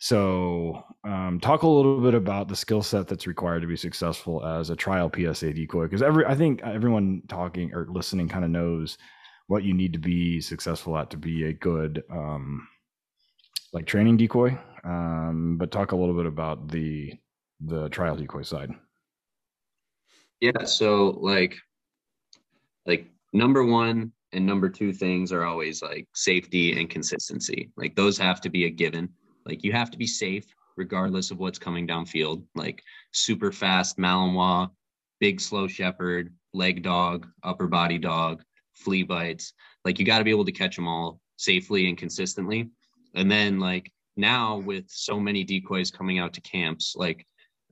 So, 0.01 0.85
um, 1.05 1.41
talk 1.41 1.63
a 1.63 1.69
little 1.69 2.01
bit 2.01 2.15
about 2.15 2.47
the 2.47 2.55
skill 2.55 2.83
set 2.83 3.09
that's 3.09 3.27
required 3.27 3.63
to 3.63 3.67
be 3.67 3.77
successful 3.77 4.47
as 4.47 4.71
a 4.71 4.77
trial 4.77 5.11
PSA 5.13 5.53
decoy, 5.53 5.85
because 5.85 6.03
every 6.03 6.25
I 6.25 6.37
think 6.37 6.63
everyone 6.63 7.23
talking 7.29 7.75
or 7.75 7.89
listening 7.91 8.29
kind 8.29 8.45
of 8.45 8.53
knows 8.53 8.97
what 9.49 9.65
you 9.65 9.75
need 9.75 9.93
to 9.95 9.99
be 9.99 10.41
successful 10.41 10.97
at 10.97 11.11
to 11.11 11.17
be 11.17 11.47
a 11.47 11.53
good 11.53 12.05
um, 12.13 12.69
like 13.73 13.87
training 13.87 14.17
decoy. 14.17 14.57
Um, 14.85 15.57
but 15.59 15.73
talk 15.73 15.91
a 15.91 15.97
little 15.97 16.15
bit 16.15 16.27
about 16.27 16.69
the 16.69 17.15
the 17.61 17.89
trial 17.89 18.15
decoy 18.15 18.43
side. 18.43 18.71
Yeah, 20.41 20.65
so 20.65 21.19
like 21.21 21.57
like 22.87 23.11
number 23.33 23.65
1 23.65 24.13
and 24.33 24.45
number 24.45 24.69
2 24.69 24.93
things 24.93 25.33
are 25.33 25.45
always 25.45 25.83
like 25.83 26.07
safety 26.15 26.79
and 26.79 26.91
consistency. 26.91 27.71
Like 27.77 27.95
those 27.95 28.19
have 28.19 28.41
to 28.43 28.51
be 28.51 28.67
a 28.67 28.71
given. 28.71 29.09
Like 29.47 29.65
you 29.65 29.73
have 29.73 29.91
to 29.91 29.99
be 29.99 30.07
safe 30.07 30.47
regardless 30.77 31.31
of 31.31 31.39
what's 31.39 31.59
coming 31.59 31.87
downfield. 31.87 32.45
Like 32.55 32.83
super 33.13 33.53
fast 33.53 33.99
Malinois, 33.99 34.71
big 35.21 35.41
slow 35.41 35.67
shepherd, 35.67 36.33
leg 36.53 36.83
dog, 36.83 37.27
upper 37.43 37.67
body 37.67 37.99
dog, 37.99 38.43
flea 38.75 39.03
bites. 39.03 39.53
Like 39.85 39.99
you 39.99 40.07
got 40.07 40.19
to 40.19 40.25
be 40.25 40.31
able 40.31 40.45
to 40.45 40.53
catch 40.53 40.77
them 40.77 40.89
all 40.89 41.21
safely 41.37 41.89
and 41.89 41.97
consistently. 41.97 42.71
And 43.15 43.31
then 43.31 43.59
like 43.59 43.91
now 44.17 44.59
with 44.59 44.85
so 44.89 45.19
many 45.19 45.45
decoys 45.45 45.91
coming 45.91 46.19
out 46.19 46.35
to 46.35 46.41
camps, 46.43 46.95
like 46.97 47.27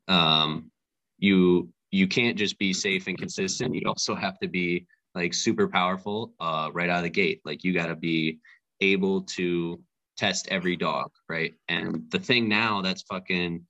um 0.09 0.71
you 1.19 1.71
you 1.91 2.07
can't 2.07 2.37
just 2.37 2.59
be 2.59 2.73
safe 2.73 3.07
and 3.07 3.19
consistent. 3.19 3.75
You 3.75 3.83
also 3.87 4.15
have 4.15 4.39
to 4.41 4.49
be 4.49 4.87
like 5.17 5.33
super 5.33 5.67
powerful 5.67 6.35
uh, 6.39 6.69
right 6.75 6.91
out 6.91 6.99
of 6.99 7.05
the 7.05 7.11
gate. 7.11 7.41
Like 7.45 7.65
you 7.65 7.73
got 7.73 7.87
to 7.87 7.97
be 7.97 8.39
able 8.83 9.23
to 9.23 9.81
test 10.19 10.47
every 10.51 10.77
dog, 10.77 11.11
right? 11.29 11.55
And 11.69 12.05
the 12.11 12.19
thing 12.19 12.49
now 12.49 12.83
that's 12.83 13.03
fucking 13.03 13.65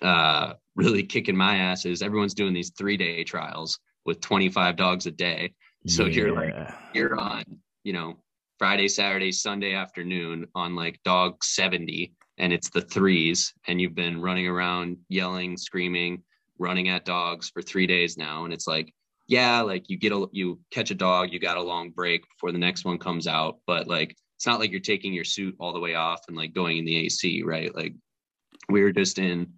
uh, 0.00 0.54
really 0.74 1.02
kicking 1.02 1.36
my 1.36 1.56
ass 1.56 1.84
is 1.84 2.00
everyone's 2.00 2.34
doing 2.34 2.54
these 2.54 2.70
three 2.70 2.96
day 2.96 3.22
trials 3.22 3.78
with 4.06 4.20
25 4.22 4.76
dogs 4.76 5.04
a 5.06 5.10
day. 5.10 5.52
So 5.86 6.06
you're 6.06 6.34
like, 6.34 6.54
you're 6.94 7.20
on, 7.20 7.44
you 7.84 7.92
know, 7.92 8.16
Friday, 8.58 8.88
Saturday, 8.88 9.32
Sunday 9.32 9.74
afternoon 9.74 10.46
on 10.54 10.74
like 10.74 10.98
dog 11.04 11.44
70 11.44 12.14
and 12.38 12.52
it's 12.52 12.70
the 12.70 12.80
threes 12.80 13.52
and 13.68 13.78
you've 13.78 13.94
been 13.94 14.20
running 14.22 14.48
around 14.48 14.96
yelling, 15.10 15.58
screaming, 15.58 16.22
running 16.58 16.88
at 16.88 17.04
dogs 17.04 17.50
for 17.50 17.60
3 17.60 17.86
days 17.86 18.16
now 18.16 18.44
and 18.44 18.54
it's 18.54 18.66
like 18.66 18.92
yeah, 19.28 19.60
like 19.60 19.90
you 19.90 19.96
get 19.96 20.12
a 20.12 20.26
you 20.32 20.60
catch 20.70 20.90
a 20.90 20.94
dog, 20.94 21.32
you 21.32 21.38
got 21.38 21.56
a 21.56 21.62
long 21.62 21.90
break 21.90 22.22
before 22.28 22.52
the 22.52 22.58
next 22.58 22.84
one 22.84 22.98
comes 22.98 23.26
out, 23.26 23.58
but 23.66 23.88
like 23.88 24.16
it's 24.36 24.46
not 24.46 24.60
like 24.60 24.70
you're 24.70 24.80
taking 24.80 25.12
your 25.12 25.24
suit 25.24 25.56
all 25.58 25.72
the 25.72 25.80
way 25.80 25.94
off 25.94 26.20
and 26.28 26.36
like 26.36 26.54
going 26.54 26.78
in 26.78 26.84
the 26.84 26.96
AC, 27.06 27.42
right? 27.42 27.74
Like 27.74 27.94
we 28.68 28.82
were 28.82 28.92
just 28.92 29.18
in 29.18 29.54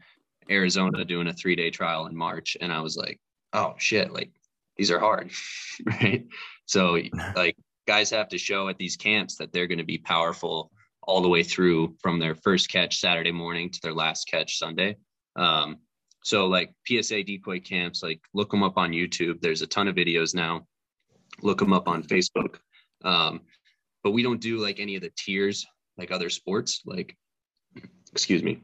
Arizona 0.51 1.05
doing 1.05 1.29
a 1.29 1.33
3-day 1.33 1.71
trial 1.71 2.07
in 2.07 2.17
March 2.17 2.57
and 2.61 2.73
I 2.73 2.81
was 2.81 2.97
like, 2.97 3.21
"Oh 3.53 3.75
shit, 3.79 4.13
like 4.13 4.31
these 4.77 4.91
are 4.91 5.01
hard." 5.01 5.31
right? 5.87 6.27
So 6.67 6.99
like 7.37 7.57
guys 7.87 8.11
have 8.11 8.29
to 8.29 8.39
show 8.39 8.69
at 8.69 8.79
these 8.79 8.97
camps 8.97 9.37
that 9.37 9.53
they're 9.53 9.67
going 9.67 9.79
to 9.79 9.85
be 9.85 9.99
powerful 9.99 10.71
all 11.03 11.21
the 11.23 11.29
way 11.29 11.43
through 11.43 11.97
from 12.01 12.19
their 12.19 12.35
first 12.35 12.71
catch 12.71 12.99
Saturday 12.99 13.33
morning 13.33 13.71
to 13.71 13.81
their 13.83 13.95
last 13.95 14.29
catch 14.29 14.59
Sunday. 14.59 14.97
Um, 15.37 15.79
so 16.23 16.47
like 16.47 16.73
PSA 16.87 17.23
decoy 17.25 17.61
camps, 17.61 18.03
like 18.03 18.21
look 18.35 18.51
them 18.51 18.63
up 18.63 18.77
on 18.77 18.93
YouTube. 18.93 19.41
There's 19.41 19.63
a 19.63 19.67
ton 19.67 19.89
of 19.89 19.97
videos 19.97 20.35
now. 20.35 20.67
Look 21.43 21.59
them 21.59 21.73
up 21.73 21.89
on 21.89 22.03
Facebook. 22.03 22.57
Um, 23.05 23.43
but 24.03 24.11
we 24.11 24.23
don't 24.23 24.41
do 24.41 24.59
like 24.59 24.81
any 24.81 24.97
of 24.97 25.03
the 25.03 25.13
tiers 25.17 25.67
like 25.97 26.11
other 26.11 26.31
sports. 26.31 26.83
Like, 26.87 27.17
excuse 28.13 28.43
me, 28.43 28.63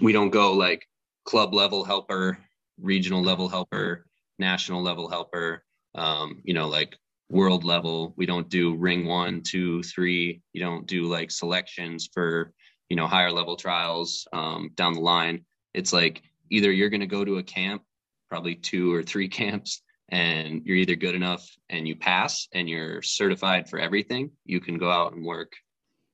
we 0.00 0.12
don't 0.12 0.30
go 0.30 0.52
like 0.52 0.86
club 1.24 1.54
level 1.54 1.84
helper, 1.84 2.38
regional 2.80 3.22
level 3.22 3.48
helper, 3.48 4.06
national 4.38 4.82
level 4.82 5.08
helper. 5.08 5.62
Um, 5.94 6.42
you 6.44 6.54
know, 6.54 6.68
like 6.68 6.96
world 7.28 7.64
level. 7.64 8.14
We 8.16 8.26
don't 8.26 8.48
do 8.48 8.74
ring 8.74 9.06
one, 9.06 9.42
two, 9.42 9.82
three. 9.82 10.42
You 10.52 10.60
don't 10.60 10.86
do 10.86 11.04
like 11.04 11.30
selections 11.30 12.08
for 12.12 12.52
you 12.88 12.96
know 12.96 13.06
higher 13.06 13.32
level 13.32 13.56
trials 13.56 14.26
um, 14.32 14.70
down 14.74 14.94
the 14.94 15.00
line. 15.00 15.44
It's 15.74 15.92
like 15.92 16.22
either 16.50 16.72
you're 16.72 16.90
going 16.90 17.00
to 17.00 17.06
go 17.06 17.24
to 17.24 17.38
a 17.38 17.42
camp, 17.42 17.82
probably 18.28 18.54
two 18.54 18.92
or 18.92 19.02
three 19.02 19.28
camps, 19.40 19.82
and 20.08 20.62
you're 20.64 20.76
either 20.76 20.94
good 20.94 21.14
enough 21.14 21.48
and 21.68 21.86
you 21.88 21.96
pass 21.96 22.46
and 22.52 22.68
you're 22.68 23.02
certified 23.02 23.68
for 23.68 23.78
everything. 23.78 24.30
You 24.44 24.60
can 24.60 24.78
go 24.78 24.90
out 24.90 25.12
and 25.12 25.24
work, 25.24 25.52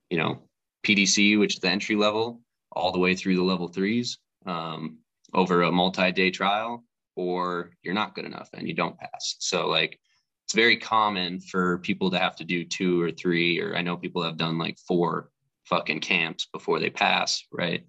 you 0.09 0.17
know, 0.17 0.41
PDC, 0.85 1.39
which 1.39 1.55
is 1.55 1.59
the 1.59 1.69
entry 1.69 1.95
level, 1.95 2.41
all 2.71 2.91
the 2.91 2.99
way 2.99 3.15
through 3.15 3.35
the 3.35 3.43
level 3.43 3.67
threes 3.67 4.17
um, 4.45 4.97
over 5.33 5.61
a 5.61 5.71
multi-day 5.71 6.31
trial, 6.31 6.83
or 7.15 7.71
you're 7.83 7.93
not 7.93 8.15
good 8.15 8.25
enough 8.25 8.49
and 8.53 8.67
you 8.67 8.73
don't 8.73 8.97
pass. 8.97 9.35
So 9.39 9.67
like 9.67 9.99
it's 10.45 10.53
very 10.53 10.77
common 10.77 11.39
for 11.39 11.77
people 11.79 12.11
to 12.11 12.19
have 12.19 12.35
to 12.37 12.43
do 12.43 12.65
two 12.65 13.01
or 13.01 13.11
three, 13.11 13.61
or 13.61 13.75
I 13.75 13.81
know 13.81 13.95
people 13.95 14.23
have 14.23 14.37
done 14.37 14.57
like 14.57 14.77
four 14.87 15.29
fucking 15.65 16.01
camps 16.01 16.47
before 16.51 16.79
they 16.79 16.89
pass, 16.89 17.43
right? 17.51 17.85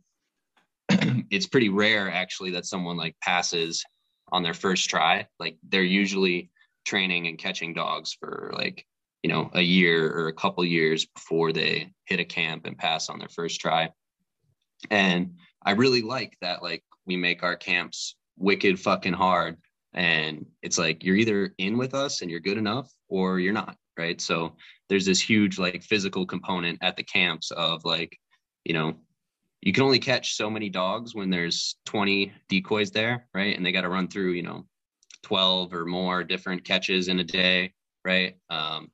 it's 1.30 1.46
pretty 1.46 1.68
rare 1.68 2.10
actually 2.10 2.50
that 2.52 2.66
someone 2.66 2.96
like 2.96 3.16
passes 3.20 3.84
on 4.32 4.42
their 4.42 4.54
first 4.54 4.88
try. 4.88 5.26
Like 5.38 5.56
they're 5.68 5.82
usually 5.82 6.50
training 6.84 7.26
and 7.26 7.38
catching 7.38 7.74
dogs 7.74 8.12
for 8.12 8.52
like, 8.54 8.86
you 9.22 9.30
know, 9.30 9.50
a 9.54 9.62
year 9.62 10.10
or 10.10 10.28
a 10.28 10.34
couple 10.34 10.64
years 10.64 11.06
before 11.06 11.52
they 11.52 11.92
hit 12.06 12.20
a 12.20 12.24
camp 12.24 12.66
and 12.66 12.76
pass 12.76 13.08
on 13.08 13.18
their 13.18 13.28
first 13.28 13.60
try. 13.60 13.90
And 14.90 15.36
I 15.64 15.72
really 15.72 16.02
like 16.02 16.36
that 16.40 16.62
like 16.62 16.84
we 17.06 17.16
make 17.16 17.42
our 17.42 17.56
camps 17.56 18.16
wicked 18.36 18.78
fucking 18.78 19.12
hard 19.12 19.56
and 19.94 20.44
it's 20.62 20.76
like 20.76 21.04
you're 21.04 21.16
either 21.16 21.54
in 21.58 21.78
with 21.78 21.94
us 21.94 22.20
and 22.20 22.30
you're 22.30 22.40
good 22.40 22.58
enough 22.58 22.92
or 23.08 23.38
you're 23.38 23.52
not, 23.52 23.76
right? 23.96 24.20
So 24.20 24.56
there's 24.88 25.06
this 25.06 25.20
huge 25.20 25.58
like 25.58 25.82
physical 25.82 26.26
component 26.26 26.78
at 26.82 26.96
the 26.96 27.04
camps 27.04 27.50
of 27.52 27.84
like, 27.84 28.18
you 28.64 28.74
know, 28.74 28.96
you 29.64 29.72
can 29.72 29.82
only 29.82 29.98
catch 29.98 30.34
so 30.34 30.50
many 30.50 30.68
dogs 30.68 31.14
when 31.14 31.30
there's 31.30 31.76
20 31.86 32.30
decoys 32.48 32.90
there, 32.90 33.26
right? 33.32 33.56
And 33.56 33.64
they 33.64 33.72
got 33.72 33.80
to 33.80 33.88
run 33.88 34.08
through, 34.08 34.32
you 34.32 34.42
know, 34.42 34.66
12 35.22 35.72
or 35.72 35.86
more 35.86 36.22
different 36.22 36.64
catches 36.64 37.08
in 37.08 37.18
a 37.18 37.24
day, 37.24 37.72
right? 38.04 38.36
Um, 38.50 38.90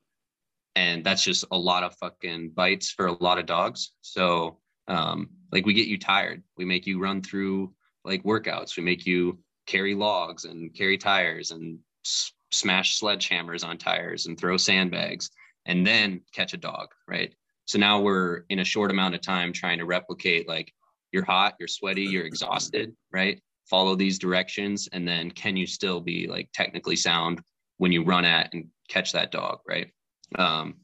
and 0.77 1.03
that's 1.03 1.25
just 1.25 1.43
a 1.51 1.57
lot 1.57 1.83
of 1.83 1.93
fucking 1.97 2.51
bites 2.51 2.89
for 2.89 3.07
a 3.07 3.21
lot 3.21 3.37
of 3.37 3.45
dogs. 3.45 3.91
So, 3.99 4.59
um, 4.87 5.29
like, 5.51 5.65
we 5.65 5.73
get 5.73 5.87
you 5.87 5.99
tired. 5.99 6.41
We 6.55 6.63
make 6.63 6.87
you 6.87 7.01
run 7.01 7.21
through 7.21 7.73
like 8.05 8.23
workouts. 8.23 8.77
We 8.77 8.83
make 8.83 9.05
you 9.05 9.39
carry 9.67 9.93
logs 9.93 10.45
and 10.45 10.73
carry 10.73 10.97
tires 10.97 11.51
and 11.51 11.79
s- 12.05 12.31
smash 12.51 12.97
sledgehammers 12.97 13.67
on 13.67 13.77
tires 13.77 14.25
and 14.25 14.39
throw 14.39 14.55
sandbags 14.55 15.31
and 15.65 15.85
then 15.85 16.21
catch 16.33 16.53
a 16.53 16.57
dog, 16.57 16.87
right? 17.09 17.33
So 17.65 17.79
now 17.79 18.01
we're 18.01 18.43
in 18.49 18.59
a 18.59 18.65
short 18.65 18.91
amount 18.91 19.15
of 19.15 19.21
time 19.21 19.53
trying 19.53 19.77
to 19.79 19.85
replicate 19.85 20.47
like 20.47 20.73
you're 21.11 21.25
hot, 21.25 21.55
you're 21.59 21.67
sweaty, 21.67 22.03
you're 22.03 22.25
exhausted, 22.25 22.95
right? 23.11 23.41
Follow 23.69 23.95
these 23.95 24.19
directions. 24.19 24.89
And 24.91 25.07
then 25.07 25.31
can 25.31 25.55
you 25.55 25.65
still 25.65 25.99
be 25.99 26.27
like 26.27 26.49
technically 26.53 26.95
sound 26.95 27.41
when 27.77 27.91
you 27.91 28.03
run 28.03 28.25
at 28.25 28.53
and 28.53 28.67
catch 28.89 29.11
that 29.13 29.31
dog, 29.31 29.59
right? 29.67 29.91
Um, 30.37 30.75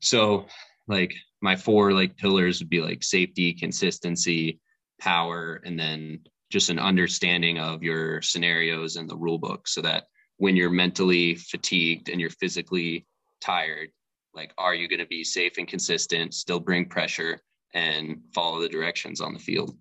so 0.00 0.46
like 0.86 1.14
my 1.40 1.56
four 1.56 1.92
like 1.92 2.16
pillars 2.16 2.60
would 2.60 2.70
be 2.70 2.80
like 2.80 3.02
safety, 3.02 3.52
consistency, 3.52 4.60
power, 5.00 5.60
and 5.64 5.78
then 5.78 6.20
just 6.50 6.70
an 6.70 6.78
understanding 6.78 7.58
of 7.58 7.82
your 7.82 8.22
scenarios 8.22 8.96
and 8.96 9.08
the 9.08 9.16
rule 9.16 9.38
book 9.38 9.68
so 9.68 9.82
that 9.82 10.04
when 10.38 10.56
you're 10.56 10.70
mentally 10.70 11.34
fatigued 11.34 12.08
and 12.08 12.20
you're 12.20 12.30
physically 12.30 13.06
tired, 13.40 13.90
like 14.38 14.52
are 14.56 14.74
you 14.74 14.88
going 14.88 15.00
to 15.00 15.06
be 15.06 15.24
safe 15.24 15.58
and 15.58 15.66
consistent 15.66 16.32
still 16.32 16.60
bring 16.60 16.84
pressure 16.86 17.40
and 17.74 18.20
follow 18.34 18.60
the 18.60 18.68
directions 18.68 19.20
on 19.20 19.32
the 19.32 19.38
field 19.38 19.76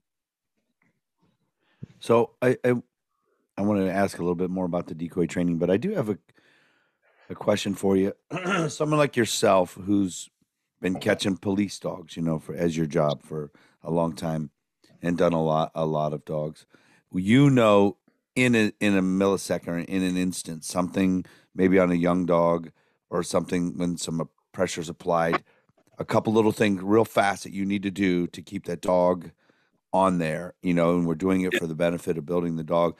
So 1.99 2.32
I, 2.41 2.58
I 2.64 2.74
I 3.58 3.62
wanted 3.62 3.86
to 3.86 3.93
ask 3.93 4.18
a 4.18 4.22
little 4.22 4.36
bit 4.36 4.51
more 4.51 4.66
about 4.66 4.86
the 4.86 4.93
decoy 4.93 5.26
training, 5.26 5.58
but 5.58 5.70
I 5.70 5.78
do 5.78 5.91
have 5.93 6.10
a 6.10 6.18
a 7.30 7.36
question 7.36 7.74
for 7.74 7.97
you. 7.97 8.14
Someone 8.70 8.99
like 8.99 9.18
yourself 9.18 9.74
who's 9.74 10.30
been 10.80 10.99
catching 10.99 11.36
police 11.36 11.78
dogs, 11.80 12.16
you 12.16 12.24
know, 12.24 12.39
for 12.39 12.55
as 12.55 12.78
your 12.78 12.86
job 12.86 13.24
for 13.24 13.51
a 13.84 13.91
long 13.91 14.14
time 14.14 14.51
and 15.01 15.18
done 15.18 15.34
a 15.34 15.43
lot 15.43 15.72
a 15.76 15.86
lot 15.86 16.14
of 16.14 16.24
dogs. 16.24 16.66
You 17.12 17.49
know 17.49 17.97
in 18.36 18.55
a 18.55 18.72
in 18.80 18.95
a 18.95 19.01
millisecond 19.01 19.86
in 19.86 20.03
an 20.03 20.16
instant 20.16 20.64
something 20.64 21.26
maybe 21.55 21.80
on 21.80 21.91
a 21.91 21.95
young 21.95 22.26
dog 22.26 22.70
or 23.10 23.24
something 23.24 23.78
when 23.78 23.97
some 23.97 24.22
pressure 24.58 24.82
is 24.82 24.89
applied 24.89 25.43
a 25.99 26.03
couple 26.03 26.34
little 26.34 26.51
things 26.51 26.82
real 26.82 27.05
fast 27.05 27.43
that 27.43 27.53
you 27.53 27.64
need 27.64 27.84
to 27.84 27.91
do 27.91 28.26
to 28.26 28.41
keep 28.41 28.66
that 28.66 28.82
dog 28.82 29.30
on 29.93 30.18
there 30.18 30.55
you 30.64 30.74
know 30.74 30.95
and 30.95 31.05
we're 31.05 31.14
doing 31.14 31.41
it 31.41 31.53
for 31.60 31.68
the 31.68 31.76
benefit 31.76 32.18
of 32.18 32.26
building 32.26 32.55
the 32.55 32.64
dog. 32.64 32.97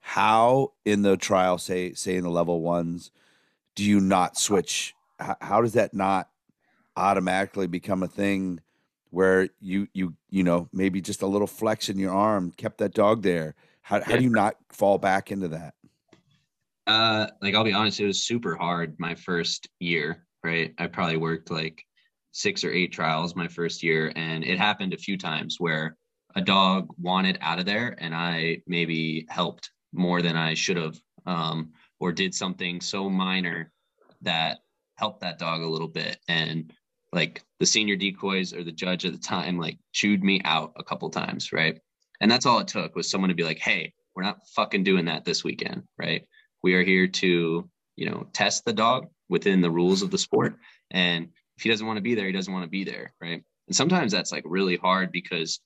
How 0.00 0.74
in 0.84 1.00
the 1.00 1.16
trial 1.16 1.56
say 1.56 1.94
say 1.94 2.16
in 2.16 2.24
the 2.24 2.30
level 2.30 2.60
ones 2.60 3.10
do 3.74 3.82
you 3.84 4.00
not 4.00 4.36
switch? 4.36 4.94
How, 5.18 5.36
how 5.40 5.62
does 5.62 5.72
that 5.72 5.94
not 5.94 6.28
automatically 6.94 7.66
become 7.66 8.02
a 8.02 8.08
thing 8.08 8.60
where 9.08 9.48
you 9.62 9.88
you 9.94 10.14
you 10.28 10.42
know 10.42 10.68
maybe 10.74 11.00
just 11.00 11.22
a 11.22 11.26
little 11.26 11.46
flex 11.46 11.88
in 11.88 11.98
your 11.98 12.12
arm 12.12 12.52
kept 12.58 12.76
that 12.78 12.92
dog 12.92 13.22
there? 13.22 13.54
How, 13.80 14.02
how 14.02 14.16
do 14.16 14.22
you 14.22 14.28
not 14.28 14.56
fall 14.68 14.98
back 14.98 15.32
into 15.32 15.48
that? 15.48 15.72
Uh 16.86 17.28
like 17.40 17.54
i'll 17.54 17.64
be 17.64 17.72
honest 17.72 17.98
it 17.98 18.06
was 18.06 18.22
super 18.22 18.54
hard 18.56 18.94
my 18.98 19.14
first 19.14 19.70
year 19.80 20.26
right 20.42 20.74
i 20.78 20.86
probably 20.86 21.16
worked 21.16 21.50
like 21.50 21.84
six 22.32 22.64
or 22.64 22.72
eight 22.72 22.92
trials 22.92 23.36
my 23.36 23.48
first 23.48 23.82
year 23.82 24.12
and 24.16 24.44
it 24.44 24.58
happened 24.58 24.94
a 24.94 24.98
few 24.98 25.18
times 25.18 25.56
where 25.58 25.96
a 26.34 26.40
dog 26.40 26.88
wanted 26.98 27.38
out 27.40 27.58
of 27.58 27.66
there 27.66 27.94
and 27.98 28.14
i 28.14 28.58
maybe 28.66 29.26
helped 29.28 29.70
more 29.92 30.22
than 30.22 30.36
I 30.36 30.54
should 30.54 30.76
have, 30.76 30.98
um, 31.26 31.72
or 32.00 32.12
did 32.12 32.34
something 32.34 32.80
so 32.80 33.08
minor 33.08 33.70
that 34.22 34.58
helped 34.96 35.20
that 35.20 35.38
dog 35.38 35.62
a 35.62 35.68
little 35.68 35.88
bit. 35.88 36.18
And 36.28 36.72
like 37.12 37.42
the 37.60 37.66
senior 37.66 37.96
decoys 37.96 38.52
or 38.52 38.64
the 38.64 38.72
judge 38.72 39.04
at 39.04 39.12
the 39.12 39.18
time, 39.18 39.58
like 39.58 39.78
chewed 39.92 40.24
me 40.24 40.40
out 40.44 40.72
a 40.76 40.84
couple 40.84 41.10
times, 41.10 41.52
right? 41.52 41.78
And 42.20 42.30
that's 42.30 42.46
all 42.46 42.60
it 42.60 42.68
took 42.68 42.94
was 42.94 43.10
someone 43.10 43.28
to 43.28 43.34
be 43.34 43.44
like, 43.44 43.58
"Hey, 43.58 43.92
we're 44.14 44.22
not 44.22 44.46
fucking 44.48 44.84
doing 44.84 45.04
that 45.06 45.24
this 45.24 45.44
weekend, 45.44 45.82
right? 45.98 46.26
We 46.62 46.74
are 46.74 46.82
here 46.82 47.08
to, 47.08 47.68
you 47.96 48.10
know, 48.10 48.28
test 48.32 48.64
the 48.64 48.72
dog 48.72 49.08
within 49.28 49.60
the 49.60 49.70
rules 49.70 50.02
of 50.02 50.10
the 50.10 50.18
sport, 50.18 50.56
and 50.90 51.28
if 51.56 51.62
he 51.62 51.68
doesn't 51.68 51.86
want 51.86 51.96
to 51.96 52.02
be 52.02 52.14
there, 52.14 52.26
he 52.26 52.32
doesn't 52.32 52.52
want 52.52 52.64
to 52.64 52.70
be 52.70 52.84
there, 52.84 53.14
right?" 53.20 53.42
And 53.68 53.76
sometimes 53.76 54.12
that's 54.12 54.32
like 54.32 54.44
really 54.46 54.76
hard 54.76 55.12
because 55.12 55.60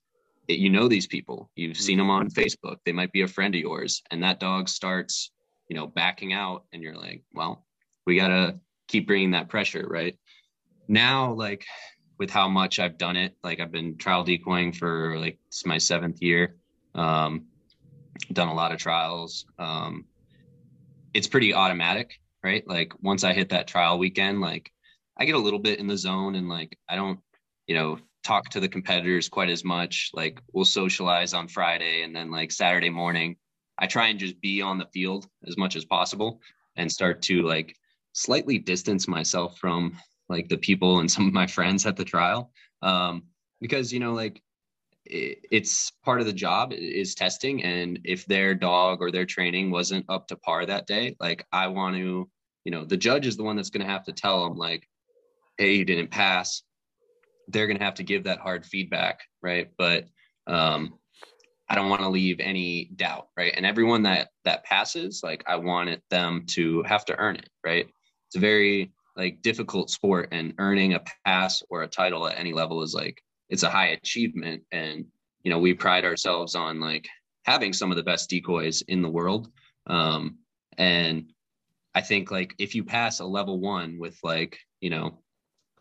it, 0.49 0.59
you 0.59 0.71
know 0.71 0.89
these 0.89 1.07
people. 1.07 1.51
You've 1.57 1.77
seen 1.77 1.99
them 1.99 2.11
on 2.11 2.31
facebook. 2.31 2.77
They 2.85 2.93
might 2.93 3.13
be 3.13 3.23
a 3.23 3.29
friend 3.29 3.55
of 3.55 3.61
yours 3.61 4.03
and 4.11 4.23
that 4.23 4.41
dog 4.41 4.69
starts 4.69 5.31
you 5.69 5.77
know 5.77 5.87
backing 5.87 6.33
out 6.33 6.65
and 6.73 6.83
you're 6.83 6.97
like 6.97 7.25
well 7.35 7.65
we 8.07 8.17
got 8.17 8.29
to 8.29 8.61
keep 8.87 9.07
bringing 9.07 9.33
that 9.33 9.49
pressure 9.49 9.87
right? 9.89 10.17
Now 10.89 11.33
like 11.33 11.65
with 12.19 12.31
how 12.31 12.49
much 12.49 12.79
i've 12.79 12.97
done 12.97 13.17
it 13.17 13.37
like 13.45 13.61
i've 13.61 13.73
been 13.73 13.99
trial 13.99 14.25
decoying 14.25 14.73
for 14.73 15.19
like 15.19 15.39
it's 15.49 15.67
my 15.67 15.79
seventh 15.79 16.23
year. 16.23 16.57
Um 16.95 17.47
done 18.33 18.49
a 18.49 18.55
lot 18.55 18.73
of 18.73 18.79
trials. 18.79 19.47
Um 19.59 20.05
it's 21.13 21.27
pretty 21.27 21.55
automatic 21.55 22.21
right 22.47 22.67
like 22.69 22.93
once 23.03 23.25
i 23.25 23.33
hit 23.33 23.51
that 23.51 23.67
trial 23.67 23.99
weekend 23.99 24.41
like 24.41 24.71
i 25.19 25.25
get 25.25 25.35
a 25.35 25.47
little 25.47 25.59
bit 25.59 25.79
in 25.79 25.87
the 25.87 25.97
zone 25.97 26.35
and 26.37 26.49
like 26.49 26.79
i 26.89 26.97
don't 26.97 27.19
you 27.67 27.75
know 27.75 27.99
talk 28.27 28.49
to 28.49 28.59
the 28.59 28.69
competitors 28.69 29.29
quite 29.29 29.49
as 29.49 29.65
much. 29.65 30.11
Like 30.13 30.43
we'll 30.53 30.65
socialize 30.65 31.33
on 31.33 31.47
Friday 31.47 32.03
and 32.03 32.15
then 32.15 32.31
like 32.33 32.51
Saturday 32.51 32.91
morning, 32.91 33.37
I 33.79 33.87
try 33.87 34.09
and 34.09 34.19
just 34.19 34.41
be 34.41 34.61
on 34.61 34.79
the 34.79 34.89
field 34.93 35.29
as 35.47 35.57
much 35.57 35.77
as 35.77 35.85
possible 35.85 36.41
and 36.75 36.91
start 36.91 37.23
to 37.23 37.43
like 37.43 37.77
slightly 38.15 38.59
distance 38.59 39.07
myself 39.07 39.59
from 39.59 39.97
like 40.29 40.49
the 40.49 40.59
people 40.59 40.99
and 40.99 41.11
some 41.11 41.29
of 41.29 41.33
my 41.33 41.47
friends 41.47 41.87
at 41.87 41.97
the 41.97 42.05
trial. 42.05 42.51
Um, 42.83 43.23
because 43.61 43.93
you 43.93 44.01
know, 44.01 44.13
like 44.13 44.43
it's 45.05 45.93
part 46.05 46.19
of 46.19 46.27
the 46.27 46.33
job 46.33 46.73
is 46.73 47.15
testing. 47.15 47.63
And 47.63 48.01
if 48.03 48.27
their 48.27 48.57
dog 48.57 49.01
or 49.01 49.13
their 49.13 49.25
training 49.25 49.71
wasn't 49.71 50.05
up 50.09 50.27
to 50.29 50.37
par 50.37 50.67
that 50.67 50.89
day, 50.89 51.15
like 51.21 51.47
I 51.53 51.69
want 51.69 51.95
to, 51.95 52.29
you 52.67 52.71
know, 52.71 52.85
the 52.85 52.99
judge 52.99 53.27
is 53.27 53.39
the 53.39 53.45
one 53.45 53.57
that's 53.57 53.71
going 53.71 53.87
to 53.87 53.93
have 53.93 54.05
to 54.05 54.13
tell 54.13 54.45
them 54.45 54.59
like, 54.59 54.87
Hey, 55.57 55.77
you 55.77 55.87
didn't 55.87 56.11
pass 56.11 56.63
they're 57.49 57.67
going 57.67 57.79
to 57.79 57.85
have 57.85 57.95
to 57.95 58.03
give 58.03 58.25
that 58.25 58.41
hard 58.41 58.65
feedback, 58.65 59.21
right? 59.43 59.71
But 59.79 60.07
um, 60.47 60.95
I 61.69 61.75
don't 61.75 61.91
want 61.91 62.03
to 62.03 62.09
leave 62.09 62.41
any 62.41 62.91
doubt, 62.97 63.29
right? 63.37 63.53
And 63.57 63.67
everyone 63.67 64.03
that 64.05 64.29
that 64.45 64.65
passes, 64.65 65.21
like 65.23 65.45
I 65.47 65.57
wanted 65.57 66.03
them 66.11 66.45
to 66.51 66.83
have 66.85 67.05
to 67.07 67.17
earn 67.19 67.37
it, 67.37 67.49
right? 67.65 67.87
It's 68.29 68.37
a 68.37 68.41
very 68.41 68.93
like 69.17 69.43
difficult 69.43 69.91
sport, 69.91 70.29
and 70.33 70.55
earning 70.59 70.95
a 70.95 71.03
pass 71.25 71.63
or 71.71 71.83
a 71.83 71.89
title 71.89 72.29
at 72.29 72.39
any 72.39 72.53
level 72.53 72.83
is 72.83 72.95
like 72.95 73.23
it's 73.49 73.63
a 73.63 73.71
high 73.71 73.89
achievement, 73.89 74.63
and 74.73 75.07
you 75.43 75.51
know 75.51 75.59
we 75.59 75.75
pride 75.75 76.05
ourselves 76.05 76.55
on 76.55 76.81
like 76.81 77.09
having 77.45 77.73
some 77.73 77.91
of 77.91 77.97
the 77.97 78.03
best 78.03 78.29
decoys 78.29 78.83
in 78.83 79.03
the 79.03 79.09
world, 79.09 79.49
um, 79.87 80.39
and 80.79 81.33
I 81.97 82.03
think 82.03 82.31
like 82.31 82.55
if 82.59 82.75
you 82.75 82.85
pass 82.85 83.21
a 83.21 83.25
level 83.25 83.59
one 83.59 83.99
with 83.99 84.19
like 84.23 84.59
you 84.83 84.91
know 84.91 85.19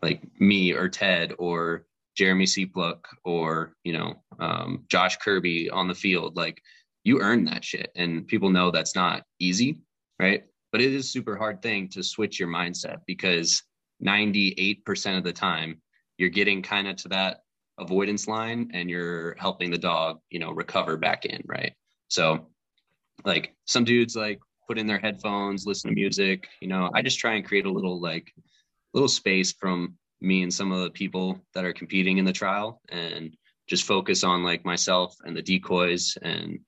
like 0.02 0.22
me 0.40 0.72
or 0.72 0.88
Ted 0.88 1.34
or 1.38 1.84
Jeremy 2.16 2.46
Seapluck 2.46 3.00
or 3.22 3.74
you 3.84 3.92
know 3.92 4.14
um, 4.40 4.84
Josh 4.88 5.18
Kirby 5.18 5.68
on 5.68 5.88
the 5.88 5.94
field, 5.94 6.34
like 6.34 6.62
you 7.04 7.20
earn 7.20 7.44
that 7.44 7.64
shit, 7.64 7.92
and 7.94 8.26
people 8.26 8.48
know 8.48 8.70
that's 8.70 8.96
not 8.96 9.24
easy, 9.38 9.82
right? 10.18 10.44
But 10.72 10.80
it 10.80 10.94
is 10.94 11.04
a 11.04 11.08
super 11.08 11.36
hard 11.36 11.60
thing 11.60 11.90
to 11.90 12.02
switch 12.02 12.40
your 12.40 12.48
mindset 12.48 13.00
because 13.06 13.62
98% 14.04 15.18
of 15.18 15.22
the 15.22 15.32
time 15.32 15.80
you're 16.16 16.30
getting 16.30 16.62
kind 16.62 16.88
of 16.88 16.96
to 16.96 17.08
that 17.08 17.40
avoidance 17.78 18.26
line 18.26 18.70
and 18.72 18.88
you're 18.88 19.36
helping 19.38 19.70
the 19.70 19.78
dog, 19.78 20.18
you 20.30 20.38
know, 20.38 20.50
recover 20.50 20.96
back 20.96 21.26
in, 21.26 21.42
right? 21.46 21.74
So 22.08 22.48
like 23.24 23.54
some 23.66 23.84
dudes 23.84 24.16
like 24.16 24.40
put 24.66 24.78
in 24.78 24.86
their 24.86 24.98
headphones, 24.98 25.66
listen 25.66 25.90
to 25.90 25.94
music, 25.94 26.48
you 26.60 26.68
know, 26.68 26.90
I 26.94 27.02
just 27.02 27.18
try 27.18 27.34
and 27.34 27.44
create 27.44 27.66
a 27.66 27.72
little 27.72 28.00
like 28.00 28.32
little 28.94 29.08
space 29.08 29.52
from 29.52 29.96
me 30.20 30.42
and 30.42 30.52
some 30.52 30.72
of 30.72 30.82
the 30.82 30.90
people 30.90 31.40
that 31.54 31.64
are 31.64 31.72
competing 31.72 32.18
in 32.18 32.24
the 32.24 32.32
trial 32.32 32.80
and 32.88 33.36
just 33.68 33.84
focus 33.84 34.24
on 34.24 34.42
like 34.42 34.64
myself 34.64 35.16
and 35.24 35.36
the 35.36 35.42
decoys. 35.42 36.16
And 36.22 36.60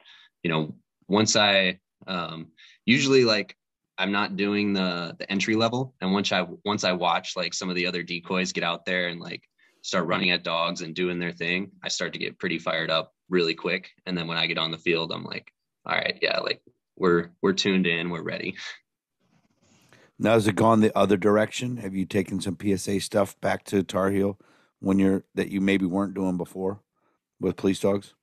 you 0.43 0.51
know 0.51 0.75
once 1.09 1.37
i 1.37 1.79
um 2.07 2.49
usually 2.85 3.25
like 3.25 3.57
i'm 3.97 4.13
not 4.13 4.37
doing 4.37 4.73
the 4.73 5.17
the 5.19 5.31
entry 5.31 5.55
level. 5.55 5.95
And 6.01 6.13
once 6.13 6.33
i 6.33 6.47
once 6.65 6.85
i 6.85 6.93
watch 6.93 7.37
like 7.37 7.55
some 7.55 7.69
of 7.69 7.77
the 7.77 7.87
other 7.87 8.03
decoys 8.03 8.53
get 8.53 8.65
out 8.65 8.85
there 8.85 9.09
and 9.09 9.21
like 9.21 9.43
start 9.83 10.07
running 10.07 10.31
at 10.31 10.45
dogs 10.45 10.83
and 10.83 10.95
doing 10.95 11.19
their 11.19 11.33
thing 11.33 11.71
i 11.83 11.89
start 11.89 12.13
to 12.13 12.19
get 12.19 12.39
pretty 12.39 12.59
fired 12.59 12.91
up 12.91 13.13
really 13.29 13.55
quick. 13.55 13.91
And 14.07 14.17
then 14.17 14.27
when 14.27 14.39
i 14.39 14.47
get 14.47 14.59
on 14.59 14.71
the 14.71 14.79
field 14.79 15.13
i'm 15.13 15.25
like 15.25 15.53
all 15.87 15.95
right 15.95 16.19
yeah 16.21 16.39
like 16.41 16.61
we're 16.99 17.31
we're 17.43 17.53
tuned 17.53 17.87
in 17.87 18.11
we're 18.11 18.23
ready 18.23 18.55
Now, 20.19 20.33
has 20.33 20.49
it 20.49 20.57
gone 20.57 20.81
the 20.81 20.97
other 20.99 21.17
direction? 21.17 21.77
Have 21.77 21.95
you 21.95 22.05
taken 22.05 22.41
some 22.41 22.59
PSA 22.61 23.01
stuff 23.01 23.41
back 23.41 23.65
to 23.67 23.85
Tar 23.85 24.11
Heel 24.11 24.39
when 24.81 24.99
you're 24.99 25.25
that 25.35 25.51
you 25.51 25.61
maybe 25.61 25.87
weren't 25.87 26.15
doing 26.15 26.37
before 26.37 26.81
with 27.41 27.57
police 27.57 27.81
dogs? 27.81 28.15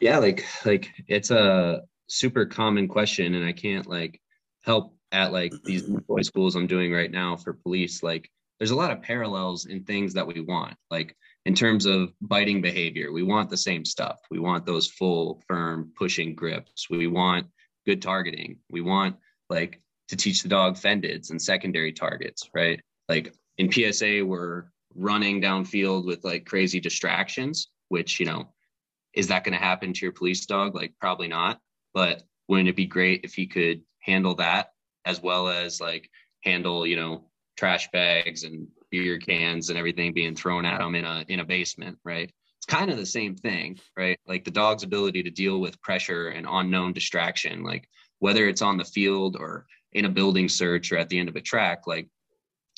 Yeah, 0.00 0.18
like 0.18 0.44
like 0.64 0.90
it's 1.06 1.30
a 1.30 1.82
super 2.06 2.46
common 2.46 2.88
question, 2.88 3.34
and 3.34 3.44
I 3.44 3.52
can't 3.52 3.86
like 3.86 4.20
help 4.62 4.96
at 5.12 5.32
like 5.32 5.52
these 5.64 5.82
boy 5.82 6.22
schools 6.22 6.56
I'm 6.56 6.66
doing 6.66 6.92
right 6.92 7.10
now 7.10 7.36
for 7.36 7.52
police. 7.52 8.02
Like, 8.02 8.30
there's 8.58 8.70
a 8.70 8.76
lot 8.76 8.90
of 8.90 9.02
parallels 9.02 9.66
in 9.66 9.84
things 9.84 10.14
that 10.14 10.26
we 10.26 10.40
want. 10.40 10.76
Like 10.90 11.14
in 11.46 11.54
terms 11.54 11.86
of 11.86 12.12
biting 12.20 12.60
behavior, 12.60 13.12
we 13.12 13.22
want 13.22 13.48
the 13.48 13.56
same 13.56 13.84
stuff. 13.84 14.20
We 14.30 14.38
want 14.38 14.66
those 14.66 14.88
full, 14.88 15.42
firm, 15.46 15.92
pushing 15.96 16.34
grips. 16.34 16.90
We 16.90 17.06
want 17.06 17.46
good 17.86 18.02
targeting. 18.02 18.58
We 18.70 18.82
want 18.82 19.16
like 19.48 19.82
to 20.08 20.16
teach 20.16 20.42
the 20.42 20.48
dog 20.48 20.76
fendeds 20.76 21.30
and 21.30 21.40
secondary 21.40 21.92
targets, 21.92 22.50
right? 22.54 22.80
Like 23.08 23.34
in 23.58 23.70
PSA, 23.70 24.24
we're 24.24 24.64
running 24.94 25.40
downfield 25.40 26.04
with 26.04 26.24
like 26.24 26.46
crazy 26.46 26.80
distractions, 26.80 27.68
which, 27.88 28.20
you 28.20 28.26
know, 28.26 28.52
is 29.14 29.28
that 29.28 29.44
going 29.44 29.58
to 29.58 29.64
happen 29.64 29.92
to 29.92 30.04
your 30.04 30.12
police 30.12 30.46
dog? 30.46 30.74
Like, 30.74 30.94
probably 31.00 31.28
not. 31.28 31.58
But 31.94 32.22
wouldn't 32.48 32.68
it 32.68 32.76
be 32.76 32.86
great 32.86 33.24
if 33.24 33.34
he 33.34 33.46
could 33.46 33.82
handle 34.00 34.34
that 34.36 34.70
as 35.04 35.22
well 35.22 35.48
as 35.48 35.80
like 35.80 36.08
handle, 36.42 36.86
you 36.86 36.96
know, 36.96 37.24
trash 37.56 37.90
bags 37.90 38.44
and 38.44 38.68
beer 38.90 39.18
cans 39.18 39.68
and 39.68 39.78
everything 39.78 40.12
being 40.12 40.34
thrown 40.34 40.64
at 40.64 40.78
them 40.78 40.94
in 40.94 41.04
a 41.04 41.24
in 41.28 41.40
a 41.40 41.44
basement, 41.44 41.98
right? 42.04 42.30
It's 42.58 42.66
kind 42.66 42.90
of 42.90 42.98
the 42.98 43.06
same 43.06 43.36
thing, 43.36 43.78
right? 43.96 44.18
Like 44.26 44.44
the 44.44 44.50
dog's 44.50 44.82
ability 44.82 45.22
to 45.22 45.30
deal 45.30 45.60
with 45.60 45.80
pressure 45.80 46.28
and 46.28 46.46
unknown 46.48 46.92
distraction, 46.92 47.62
like 47.62 47.88
whether 48.18 48.46
it's 48.48 48.62
on 48.62 48.76
the 48.76 48.84
field 48.84 49.36
or 49.38 49.66
in 49.92 50.04
a 50.04 50.10
building 50.10 50.48
search 50.48 50.92
or 50.92 50.98
at 50.98 51.08
the 51.08 51.18
end 51.18 51.28
of 51.28 51.36
a 51.36 51.40
track 51.40 51.86
like 51.86 52.08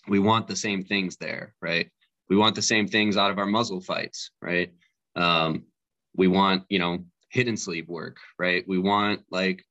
we 0.09 0.19
want 0.19 0.49
the 0.49 0.57
same 0.57 0.83
things 0.83 1.17
there 1.19 1.55
right 1.61 1.91
we 2.31 2.37
want 2.37 2.55
the 2.55 2.63
same 2.63 2.89
things 2.89 3.19
out 3.19 3.31
of 3.31 3.39
our 3.39 3.47
muzzle 3.47 3.81
fights 3.83 4.31
right 4.41 4.73
um, 5.15 5.65
we 6.17 6.27
want 6.27 6.65
you 6.71 6.79
know 6.79 7.05
hidden 7.29 7.57
sleeve 7.57 7.89
work 7.89 8.17
right 8.39 8.67
we 8.67 8.79
want 8.79 9.21
like 9.31 9.63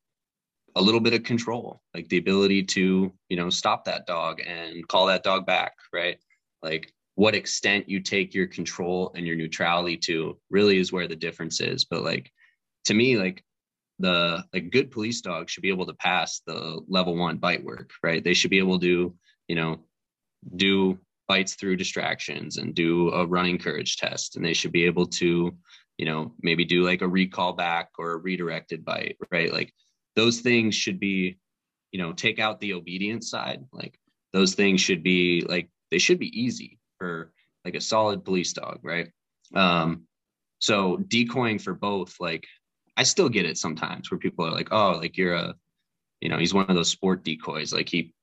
a 0.76 0.82
little 0.82 1.00
bit 1.00 1.14
of 1.14 1.24
control, 1.24 1.82
like 1.94 2.08
the 2.10 2.18
ability 2.18 2.64
to, 2.64 3.12
you 3.30 3.38
know, 3.38 3.50
stop 3.50 3.86
that 3.86 4.06
dog 4.06 4.42
and 4.46 4.88
call 4.88 5.08
that 5.08 5.24
dog 5.24 5.46
back, 5.46 5.74
right? 5.92 6.18
Like 6.64 6.94
what 7.16 7.36
extent 7.36 7.90
you 7.90 8.00
take 8.00 8.34
your 8.34 8.48
control 8.48 9.12
and 9.16 9.28
your 9.28 9.36
neutrality 9.36 9.98
to 9.98 10.38
really 10.50 10.78
is 10.78 10.92
where 10.92 11.08
the 11.08 11.16
difference 11.16 11.60
is. 11.62 11.86
But 11.86 12.04
like 12.04 12.32
to 12.86 12.94
me, 12.94 13.18
like 13.18 13.44
the 14.00 14.44
like 14.54 14.72
good 14.72 14.92
police 14.92 15.22
dog 15.22 15.50
should 15.50 15.62
be 15.62 15.70
able 15.70 15.86
to 15.86 15.94
pass 15.94 16.42
the 16.46 16.82
level 16.88 17.16
one 17.16 17.38
bite 17.38 17.64
work, 17.64 17.92
right? 18.04 18.24
They 18.24 18.34
should 18.34 18.50
be 18.50 18.58
able 18.58 18.80
to, 18.80 19.14
you 19.48 19.56
know, 19.56 19.80
do 20.56 20.98
bites 21.28 21.54
through 21.54 21.76
distractions 21.78 22.58
and 22.58 22.76
do 22.76 23.10
a 23.12 23.26
running 23.26 23.58
courage 23.58 23.98
test. 23.98 24.36
And 24.36 24.44
they 24.44 24.54
should 24.54 24.72
be 24.72 24.86
able 24.86 25.06
to, 25.06 25.56
you 25.98 26.06
know, 26.06 26.34
maybe 26.42 26.66
do 26.66 26.84
like 26.84 27.02
a 27.02 27.08
recall 27.08 27.54
back 27.54 27.90
or 27.98 28.12
a 28.12 28.18
redirected 28.18 28.84
bite, 28.84 29.18
right? 29.32 29.54
Like 29.54 29.72
those 30.16 30.42
things 30.42 30.76
should 30.76 31.00
be, 31.00 31.38
you 31.92 32.00
know, 32.00 32.12
take 32.12 32.40
out 32.40 32.60
the 32.60 32.74
obedience 32.74 33.30
side. 33.30 33.64
Like 33.72 33.98
those 34.34 34.56
things 34.56 34.82
should 34.82 35.04
be 35.04 35.46
like 35.48 35.70
they 35.92 36.00
should 36.00 36.20
be 36.20 36.40
easy 36.40 36.80
for 36.98 37.32
like 37.64 37.76
a 37.76 37.82
solid 37.82 38.26
police 38.26 38.54
dog, 38.54 38.80
right? 38.82 39.12
Um, 39.54 40.04
so 40.60 40.98
decoying 40.98 41.60
for 41.60 41.74
both, 41.74 42.16
like 42.20 42.48
I 42.98 43.04
still 43.04 43.30
get 43.30 43.46
it 43.46 43.58
sometimes 43.58 44.10
where 44.10 44.18
people 44.18 44.46
are 44.46 44.52
like, 44.52 44.70
oh, 44.72 44.92
like 44.92 45.18
you're 45.18 45.36
a, 45.36 45.56
you 46.22 46.30
know, 46.30 46.38
he's 46.38 46.54
one 46.54 46.70
of 46.70 46.76
those 46.76 46.90
sport 46.90 47.24
decoys. 47.24 47.74
Like 47.74 47.90
he 47.90 48.14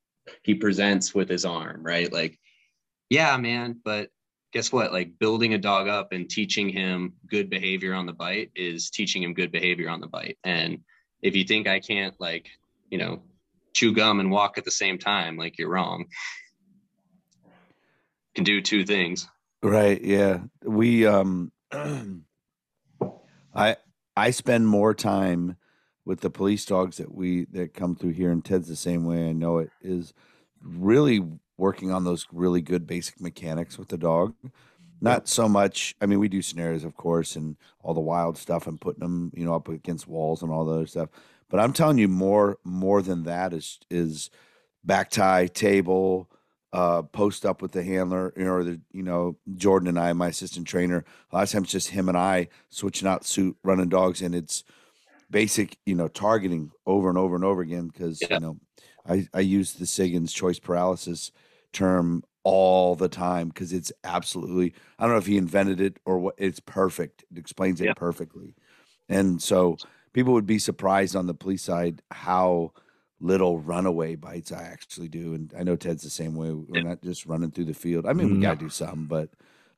he 0.42 0.54
presents 0.54 1.14
with 1.14 1.28
his 1.28 1.44
arm, 1.44 1.82
right? 1.82 2.12
Like, 2.12 2.38
yeah, 3.08 3.36
man, 3.36 3.80
but 3.84 4.10
guess 4.52 4.72
what? 4.72 4.92
Like 4.92 5.18
building 5.18 5.54
a 5.54 5.58
dog 5.58 5.88
up 5.88 6.12
and 6.12 6.28
teaching 6.28 6.68
him 6.68 7.14
good 7.28 7.50
behavior 7.50 7.94
on 7.94 8.06
the 8.06 8.12
bite 8.12 8.50
is 8.54 8.90
teaching 8.90 9.22
him 9.22 9.34
good 9.34 9.52
behavior 9.52 9.88
on 9.88 10.00
the 10.00 10.06
bite. 10.06 10.38
And 10.44 10.80
if 11.22 11.34
you 11.34 11.44
think 11.44 11.66
I 11.66 11.80
can't 11.80 12.14
like, 12.20 12.48
you 12.90 12.98
know, 12.98 13.22
chew 13.74 13.94
gum 13.94 14.20
and 14.20 14.30
walk 14.30 14.58
at 14.58 14.64
the 14.64 14.70
same 14.70 14.98
time, 14.98 15.36
like 15.36 15.58
you're 15.58 15.68
wrong. 15.68 16.06
Can 18.38 18.44
do 18.44 18.60
two 18.60 18.84
things. 18.84 19.28
Right. 19.64 20.00
Yeah. 20.00 20.42
We 20.62 21.04
um 21.04 21.50
I 23.52 23.74
I 24.16 24.30
spend 24.30 24.68
more 24.68 24.94
time 24.94 25.56
with 26.04 26.20
the 26.20 26.30
police 26.30 26.64
dogs 26.64 26.98
that 26.98 27.12
we 27.12 27.46
that 27.46 27.74
come 27.74 27.96
through 27.96 28.12
here 28.12 28.30
and 28.30 28.44
Ted's 28.44 28.68
the 28.68 28.76
same 28.76 29.04
way 29.04 29.28
I 29.28 29.32
know 29.32 29.58
it 29.58 29.70
is 29.82 30.14
really 30.62 31.20
working 31.56 31.90
on 31.90 32.04
those 32.04 32.28
really 32.30 32.60
good 32.60 32.86
basic 32.86 33.20
mechanics 33.20 33.76
with 33.76 33.88
the 33.88 33.98
dog. 33.98 34.36
Not 35.00 35.26
so 35.26 35.48
much. 35.48 35.96
I 36.00 36.06
mean, 36.06 36.20
we 36.20 36.28
do 36.28 36.40
scenarios, 36.40 36.84
of 36.84 36.96
course, 36.96 37.34
and 37.34 37.56
all 37.82 37.92
the 37.92 38.00
wild 38.00 38.38
stuff, 38.38 38.68
and 38.68 38.80
putting 38.80 39.00
them, 39.00 39.32
you 39.34 39.44
know, 39.44 39.56
up 39.56 39.66
against 39.66 40.06
walls 40.06 40.44
and 40.44 40.52
all 40.52 40.64
the 40.64 40.74
other 40.74 40.86
stuff. 40.86 41.08
But 41.50 41.58
I'm 41.58 41.72
telling 41.72 41.98
you, 41.98 42.06
more 42.06 42.58
more 42.62 43.02
than 43.02 43.24
that 43.24 43.52
is 43.52 43.80
is 43.90 44.30
back 44.84 45.10
tie, 45.10 45.48
table, 45.48 46.30
uh, 46.72 47.02
post 47.02 47.46
up 47.46 47.62
with 47.62 47.72
the 47.72 47.82
handler, 47.82 48.32
or 48.36 48.64
the, 48.64 48.80
you 48.92 49.02
know, 49.02 49.36
Jordan 49.54 49.88
and 49.88 49.98
I, 49.98 50.12
my 50.12 50.28
assistant 50.28 50.66
trainer. 50.66 51.04
A 51.30 51.36
lot 51.36 51.44
of 51.44 51.50
times, 51.50 51.70
just 51.70 51.88
him 51.88 52.08
and 52.08 52.18
I 52.18 52.48
switching 52.70 53.08
out 53.08 53.24
suit, 53.24 53.56
running 53.64 53.88
dogs, 53.88 54.22
and 54.22 54.34
it's 54.34 54.64
basic, 55.30 55.78
you 55.86 55.94
know, 55.94 56.08
targeting 56.08 56.72
over 56.86 57.08
and 57.08 57.18
over 57.18 57.34
and 57.34 57.44
over 57.44 57.62
again 57.62 57.88
because 57.88 58.20
Yeah. 58.22 58.34
you 58.34 58.40
know, 58.40 58.58
I 59.06 59.28
I 59.34 59.40
use 59.40 59.74
the 59.74 59.86
Siggins 59.86 60.32
choice 60.34 60.58
paralysis 60.58 61.32
term 61.72 62.22
all 62.44 62.94
the 62.96 63.08
time 63.08 63.48
because 63.48 63.72
it's 63.72 63.92
absolutely. 64.04 64.74
I 64.98 65.04
don't 65.04 65.12
know 65.12 65.18
if 65.18 65.26
he 65.26 65.36
invented 65.36 65.80
it 65.80 65.98
or 66.04 66.18
what. 66.18 66.34
It's 66.38 66.60
perfect. 66.60 67.24
It 67.30 67.38
explains 67.38 67.80
it 67.80 67.86
Yeah. 67.86 67.94
perfectly, 67.94 68.56
and 69.08 69.42
so 69.42 69.76
people 70.12 70.32
would 70.34 70.46
be 70.46 70.58
surprised 70.58 71.16
on 71.16 71.26
the 71.26 71.34
police 71.34 71.62
side 71.62 72.02
how 72.10 72.72
little 73.20 73.58
runaway 73.58 74.14
bites 74.14 74.52
I 74.52 74.62
actually 74.62 75.08
do. 75.08 75.34
And 75.34 75.52
I 75.58 75.62
know 75.64 75.76
Ted's 75.76 76.02
the 76.02 76.10
same 76.10 76.34
way. 76.36 76.52
We're 76.52 76.82
not 76.82 77.02
just 77.02 77.26
running 77.26 77.50
through 77.50 77.64
the 77.66 77.74
field. 77.74 78.06
I 78.06 78.12
mean, 78.12 78.28
we 78.32 78.38
No. 78.38 78.48
gotta 78.48 78.60
do 78.60 78.68
some, 78.68 79.06
but 79.06 79.30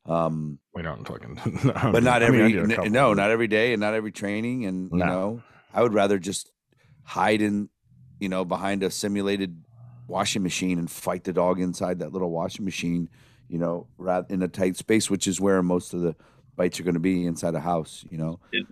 um, 0.07 0.59
We 0.75 0.83
don't 0.83 1.07
fucking. 1.07 1.39
but 1.93 2.03
not 2.03 2.23
every 2.23 2.43
I 2.43 2.49
do 2.51 2.61
a 2.71 2.85
n- 2.85 2.93
no, 2.93 3.13
not 3.15 3.31
every 3.31 3.49
day 3.49 3.73
and 3.73 3.81
not 3.81 3.95
every 3.95 4.13
training. 4.13 4.65
And 4.67 4.91
you 4.93 4.99
No. 4.99 5.07
know, 5.07 5.43
I 5.73 5.83
would 5.83 5.95
rather 5.95 6.19
just 6.19 6.51
hide 7.03 7.41
in, 7.43 7.69
you 8.19 8.29
know, 8.29 8.45
behind 8.45 8.83
a 8.83 8.91
simulated 8.91 9.63
washing 10.07 10.43
machine 10.43 10.79
and 10.79 10.91
fight 10.91 11.25
the 11.25 11.33
dog 11.33 11.61
inside 11.61 12.01
that 12.01 12.13
little 12.13 12.31
washing 12.31 12.65
machine, 12.65 13.09
you 13.49 13.59
know, 13.59 13.87
rather 13.99 14.27
in 14.29 14.43
a 14.43 14.49
tight 14.49 14.77
space, 14.77 15.09
which 15.09 15.27
is 15.27 15.41
where 15.41 15.63
most 15.63 15.95
of 15.95 16.01
the 16.01 16.15
bites 16.57 16.81
are 16.81 16.83
going 16.83 16.95
to 16.95 17.01
be 17.01 17.25
inside 17.27 17.55
a 17.55 17.61
house, 17.61 18.05
you 18.11 18.19
know, 18.19 18.41
Yeah. 18.53 18.63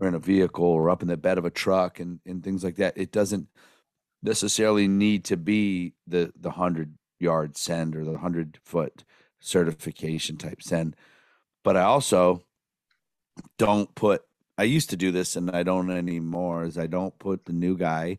or 0.00 0.08
in 0.08 0.14
a 0.14 0.18
vehicle 0.18 0.64
or 0.64 0.90
up 0.90 1.00
in 1.02 1.08
the 1.08 1.16
bed 1.16 1.38
of 1.38 1.44
a 1.44 1.50
truck 1.50 2.00
and, 2.00 2.20
and 2.26 2.42
things 2.42 2.64
like 2.64 2.76
that. 2.76 2.98
It 2.98 3.12
doesn't 3.12 3.48
necessarily 4.24 4.88
need 4.88 5.24
to 5.26 5.36
be 5.36 5.92
the 6.06 6.32
the 6.38 6.52
hundred 6.52 6.96
yard 7.20 7.56
send 7.56 7.94
or 7.94 8.04
the 8.04 8.18
hundred 8.18 8.58
foot 8.64 9.04
certification 9.38 10.36
type 10.36 10.62
send. 10.62 10.96
But 11.62 11.76
I 11.76 11.82
also 11.82 12.42
don't 13.58 13.94
put 13.94 14.22
I 14.56 14.64
used 14.64 14.90
to 14.90 14.96
do 14.96 15.10
this 15.10 15.36
and 15.36 15.50
I 15.50 15.62
don't 15.62 15.90
anymore 15.90 16.64
is 16.64 16.78
I 16.78 16.86
don't 16.86 17.18
put 17.18 17.44
the 17.44 17.52
new 17.52 17.76
guy 17.76 18.18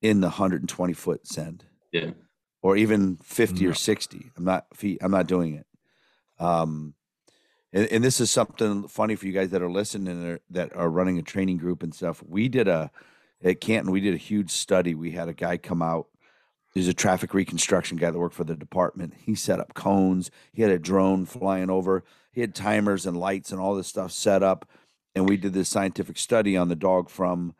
in 0.00 0.20
the 0.20 0.28
120 0.28 0.92
foot 0.92 1.26
send 1.26 1.64
Yeah. 1.92 2.10
or 2.62 2.76
even 2.76 3.16
50 3.16 3.64
No. 3.64 3.70
or 3.70 3.74
60. 3.74 4.30
I'm 4.36 4.44
not 4.44 4.66
feet 4.74 4.98
I'm 5.02 5.10
not 5.10 5.26
doing 5.26 5.54
it. 5.54 5.66
Um 6.38 6.94
and, 7.72 7.86
and 7.92 8.02
this 8.02 8.18
is 8.20 8.30
something 8.30 8.88
funny 8.88 9.14
for 9.14 9.26
you 9.26 9.32
guys 9.32 9.50
that 9.50 9.62
are 9.62 9.70
listening 9.70 10.08
and 10.08 10.40
that 10.50 10.74
are 10.74 10.88
running 10.88 11.18
a 11.18 11.22
training 11.22 11.58
group 11.58 11.82
and 11.82 11.94
stuff. 11.94 12.22
We 12.26 12.48
did 12.48 12.66
a 12.66 12.90
at 13.42 13.60
Canton, 13.60 13.92
we 13.92 14.00
did 14.00 14.14
a 14.14 14.18
huge 14.18 14.50
study. 14.50 14.94
We 14.94 15.12
had 15.12 15.28
a 15.28 15.34
guy 15.34 15.56
come 15.56 15.82
out. 15.82 16.08
He's 16.74 16.88
a 16.88 16.94
traffic 16.94 17.34
reconstruction 17.34 17.96
guy 17.96 18.10
that 18.10 18.18
worked 18.18 18.34
for 18.34 18.44
the 18.44 18.54
department. 18.54 19.14
He 19.18 19.34
set 19.34 19.60
up 19.60 19.74
cones. 19.74 20.30
He 20.52 20.62
had 20.62 20.70
a 20.70 20.78
drone 20.78 21.24
flying 21.24 21.70
over. 21.70 22.04
He 22.32 22.40
had 22.40 22.54
timers 22.54 23.06
and 23.06 23.16
lights 23.16 23.50
and 23.50 23.60
all 23.60 23.74
this 23.74 23.88
stuff 23.88 24.12
set 24.12 24.42
up. 24.42 24.68
And 25.14 25.28
we 25.28 25.36
did 25.36 25.54
this 25.54 25.68
scientific 25.68 26.18
study 26.18 26.56
on 26.56 26.68
the 26.68 26.76
dog 26.76 27.10
from 27.10 27.54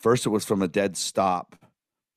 first 0.00 0.26
it 0.26 0.30
was 0.30 0.44
from 0.44 0.62
a 0.62 0.68
dead 0.68 0.96
stop, 0.96 1.56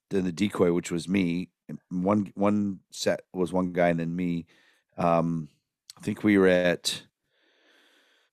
then 0.10 0.24
the 0.24 0.32
decoy, 0.32 0.74
which 0.74 0.91
was 0.91 1.08
me. 1.08 1.49
One 1.89 2.32
one 2.36 2.80
set 2.91 3.22
was 3.34 3.54
one 3.54 3.72
guy 3.72 3.89
and 3.89 3.99
then 3.99 4.16
me. 4.16 4.45
Um, 4.97 5.49
I 5.97 6.01
think 6.01 6.24
we 6.24 6.38
were 6.38 6.47
at 6.47 7.04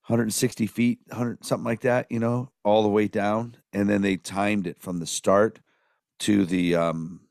160 0.07 0.67
feet, 0.67 0.99
100 1.07 1.45
something 1.45 1.65
like 1.65 1.81
that, 1.81 2.07
you 2.11 2.19
know, 2.19 2.51
all 2.63 2.83
the 2.83 2.89
way 2.89 3.07
down, 3.07 3.57
and 3.73 3.89
then 3.89 4.01
they 4.01 4.17
timed 4.17 4.67
it 4.67 4.81
from 4.81 4.99
the 4.99 5.05
start 5.05 5.59
to 6.19 6.45
the 6.45 6.75
um 6.75 7.21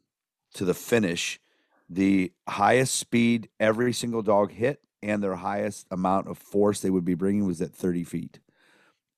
to 0.55 0.64
the 0.64 0.75
finish. 0.75 1.41
The 1.89 2.33
highest 2.49 2.95
speed 2.97 3.49
every 3.61 3.93
single 3.93 4.23
dog 4.23 4.53
hit, 4.53 4.81
and 5.03 5.23
their 5.23 5.37
highest 5.37 5.87
amount 5.91 6.29
of 6.29 6.39
force 6.39 6.81
they 6.81 6.91
would 6.91 7.05
be 7.05 7.14
bringing 7.14 7.47
was 7.47 7.61
at 7.62 7.75
30 7.75 8.05
feet. 8.05 8.41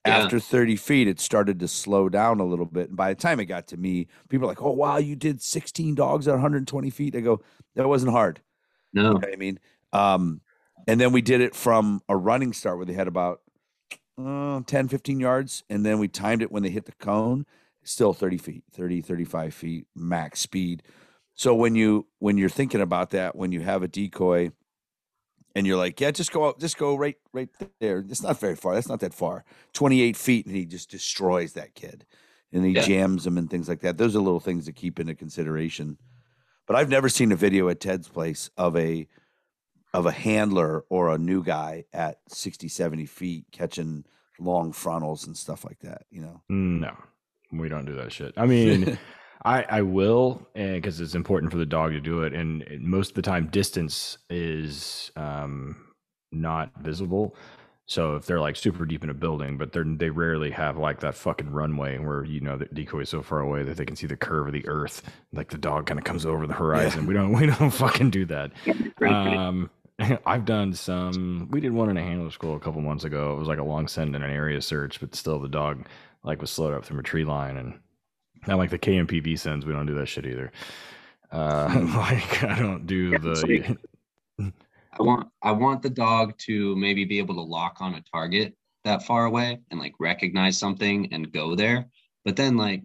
Yeah. 0.05 0.14
After 0.16 0.40
30 0.40 0.76
feet, 0.76 1.07
it 1.07 1.20
started 1.20 1.61
to 1.61 1.68
slow 1.68 2.09
down 2.09 2.40
a 2.40 2.44
little 2.44 2.66
bit. 2.66 2.88
And 2.88 2.96
by 2.96 3.11
the 3.14 3.20
time 3.20 3.38
it 3.38 3.44
got 3.46 3.68
to 3.68 3.76
me, 3.76 4.09
people 4.28 4.46
are 4.46 4.48
like, 4.48 4.62
"Oh 4.62 4.72
wow, 4.72 4.96
you 4.98 5.14
did 5.16 5.40
16 5.42 5.94
dogs 5.94 6.26
at 6.26 6.32
120 6.32 6.90
feet." 6.90 7.14
I 7.16 7.20
go, 7.20 7.40
"That 7.76 7.88
wasn't 7.88 8.12
hard." 8.12 8.40
No. 8.92 9.14
You 9.14 9.28
know 9.28 9.34
I 9.34 9.36
mean? 9.36 9.61
Um, 9.94 10.41
and 10.86 11.00
then 11.00 11.12
we 11.12 11.22
did 11.22 11.40
it 11.40 11.54
from 11.54 12.02
a 12.08 12.16
running 12.16 12.52
start 12.52 12.76
where 12.76 12.86
they 12.86 12.92
had 12.92 13.08
about 13.08 13.40
uh, 14.18 14.60
10, 14.66 14.88
15 14.88 15.20
yards. 15.20 15.64
And 15.70 15.84
then 15.84 15.98
we 15.98 16.08
timed 16.08 16.42
it 16.42 16.52
when 16.52 16.62
they 16.62 16.70
hit 16.70 16.86
the 16.86 16.92
cone, 16.92 17.46
still 17.82 18.12
30 18.12 18.38
feet, 18.38 18.64
30, 18.72 19.00
35 19.00 19.54
feet 19.54 19.86
max 19.94 20.40
speed. 20.40 20.82
So 21.34 21.54
when 21.54 21.74
you 21.74 22.06
when 22.18 22.36
you're 22.36 22.48
thinking 22.48 22.80
about 22.80 23.10
that, 23.10 23.34
when 23.36 23.52
you 23.52 23.60
have 23.60 23.82
a 23.82 23.88
decoy 23.88 24.50
and 25.54 25.66
you're 25.66 25.76
like, 25.78 26.00
yeah, 26.00 26.10
just 26.10 26.32
go 26.32 26.46
out, 26.46 26.60
just 26.60 26.76
go 26.78 26.94
right 26.94 27.16
right 27.32 27.48
there. 27.80 27.98
It's 27.98 28.22
not 28.22 28.38
very 28.38 28.56
far. 28.56 28.74
That's 28.74 28.88
not 28.88 29.00
that 29.00 29.14
far. 29.14 29.44
28 29.72 30.16
feet, 30.16 30.46
and 30.46 30.54
he 30.54 30.66
just 30.66 30.90
destroys 30.90 31.54
that 31.54 31.74
kid. 31.74 32.04
And 32.52 32.64
he 32.66 32.74
Yeah. 32.74 32.82
jams 32.82 33.26
him 33.26 33.38
and 33.38 33.48
things 33.48 33.68
like 33.68 33.80
that. 33.80 33.96
Those 33.96 34.14
are 34.14 34.20
little 34.20 34.40
things 34.40 34.66
to 34.66 34.72
keep 34.72 35.00
into 35.00 35.14
consideration. 35.14 35.96
But 36.66 36.76
I've 36.76 36.90
never 36.90 37.08
seen 37.08 37.32
a 37.32 37.36
video 37.36 37.68
at 37.68 37.80
Ted's 37.80 38.08
place 38.08 38.50
of 38.56 38.76
a 38.76 39.08
of 39.95 40.07
a 40.07 40.12
handler 40.12 40.84
or 40.88 41.11
a 41.11 41.18
new 41.18 41.43
guy 41.43 41.84
at 41.93 42.18
60, 42.28 42.68
70 42.68 43.07
feet 43.07 43.45
catching 43.53 44.05
long 44.38 44.72
frontals 44.72 45.26
and 45.26 45.36
stuff 45.36 45.64
like 45.64 45.78
that, 45.80 46.05
you 46.11 46.20
know. 46.20 46.43
No, 46.49 46.97
we 47.53 47.68
don't 47.68 47.84
do 47.84 47.95
that 47.97 48.12
shit. 48.12 48.32
I 48.36 48.47
mean, 48.47 48.99
I 49.45 49.64
I 49.68 49.82
will, 49.82 50.47
because 50.55 51.01
it's 51.01 51.14
important 51.14 51.53
for 51.53 51.59
the 51.59 51.66
dog 51.66 51.93
to 51.93 52.01
do 52.01 52.22
it, 52.22 52.32
and 52.32 52.64
most 52.80 53.11
of 53.11 53.14
the 53.14 53.22
time, 53.22 53.49
distance 53.49 54.18
is 54.30 55.11
um, 55.16 55.76
not 56.30 56.70
visible. 56.80 57.34
So 57.86 58.14
if 58.14 58.26
they're 58.26 58.40
like 58.40 58.57
super 58.57 58.86
deep 58.86 59.03
in 59.03 59.11
a 59.11 59.14
building, 59.14 59.59
but 59.59 59.72
they're 59.72 59.84
they 59.84 60.11
rarely 60.11 60.51
have 60.53 60.78
like 60.78 61.01
that 61.01 61.14
fucking 61.14 61.51
runway 61.51 61.99
where 61.99 62.24
you 62.24 62.40
know 62.40 62.57
the 62.57 62.66
decoy 62.66 63.01
is 63.01 63.09
so 63.09 63.22
far 63.22 63.40
away 63.40 63.64
that 63.64 63.76
they 63.76 63.84
can 63.84 63.97
see 63.97 64.07
the 64.07 64.16
curve 64.16 64.47
of 64.47 64.53
the 64.53 64.66
earth, 64.68 65.03
like 65.32 65.51
the 65.51 65.59
dog 65.59 65.86
kind 65.86 65.99
of 65.99 66.05
comes 66.05 66.24
over 66.24 66.47
the 66.47 66.55
horizon. 66.55 67.07
We 67.07 67.14
don't 67.14 67.32
we 67.38 67.47
don't 67.47 67.70
fucking 67.70 68.11
do 68.11 68.24
that. 68.26 68.53
Um, 69.03 69.68
I've 70.26 70.44
done 70.44 70.72
some. 70.72 71.48
We 71.50 71.61
did 71.61 71.72
one 71.72 71.90
in 71.90 71.96
a 71.96 72.03
handler 72.03 72.30
school 72.30 72.57
a 72.57 72.61
couple 72.61 72.80
months 72.80 73.05
ago. 73.05 73.34
It 73.34 73.38
was 73.38 73.48
like 73.48 73.59
a 73.59 73.64
long 73.64 73.88
send 73.88 74.14
and 74.14 74.24
an 74.24 74.30
area 74.30 74.61
search, 74.61 75.00
but 75.00 75.14
still 75.14 75.38
the 75.38 75.48
dog 75.48 75.86
like 76.22 76.40
was 76.40 76.50
slowed 76.50 76.74
up 76.74 76.84
from 76.84 76.98
a 76.98 77.03
tree 77.03 77.24
line, 77.24 77.57
and 77.57 77.78
Not 78.46 78.59
like 78.59 78.70
the 78.70 78.78
KNPV 78.78 79.38
sends. 79.38 79.66
We 79.66 79.72
don't 79.72 79.86
do 79.86 79.94
that 79.94 80.07
shit 80.07 80.26
either. 80.26 80.53
Uh, 81.30 81.86
like 81.96 82.44
I 82.44 82.59
don't 82.59 82.86
do 82.86 83.11
Yeah, 83.12 83.18
the. 83.18 83.76
I 84.98 85.03
want 85.03 85.28
I 85.40 85.53
want 85.53 85.82
the 85.82 85.90
dog 85.90 86.36
to 86.46 86.76
maybe 86.76 87.05
be 87.05 87.18
able 87.18 87.34
to 87.36 87.40
lock 87.40 87.78
on 87.80 87.94
a 87.94 88.03
target 88.12 88.55
that 88.84 89.05
far 89.05 89.24
away 89.24 89.61
and 89.70 89.80
like 89.80 89.94
recognize 89.98 90.59
something 90.59 91.12
and 91.12 91.32
go 91.32 91.55
there. 91.55 91.86
But 92.24 92.36
then 92.36 92.57
like 92.57 92.82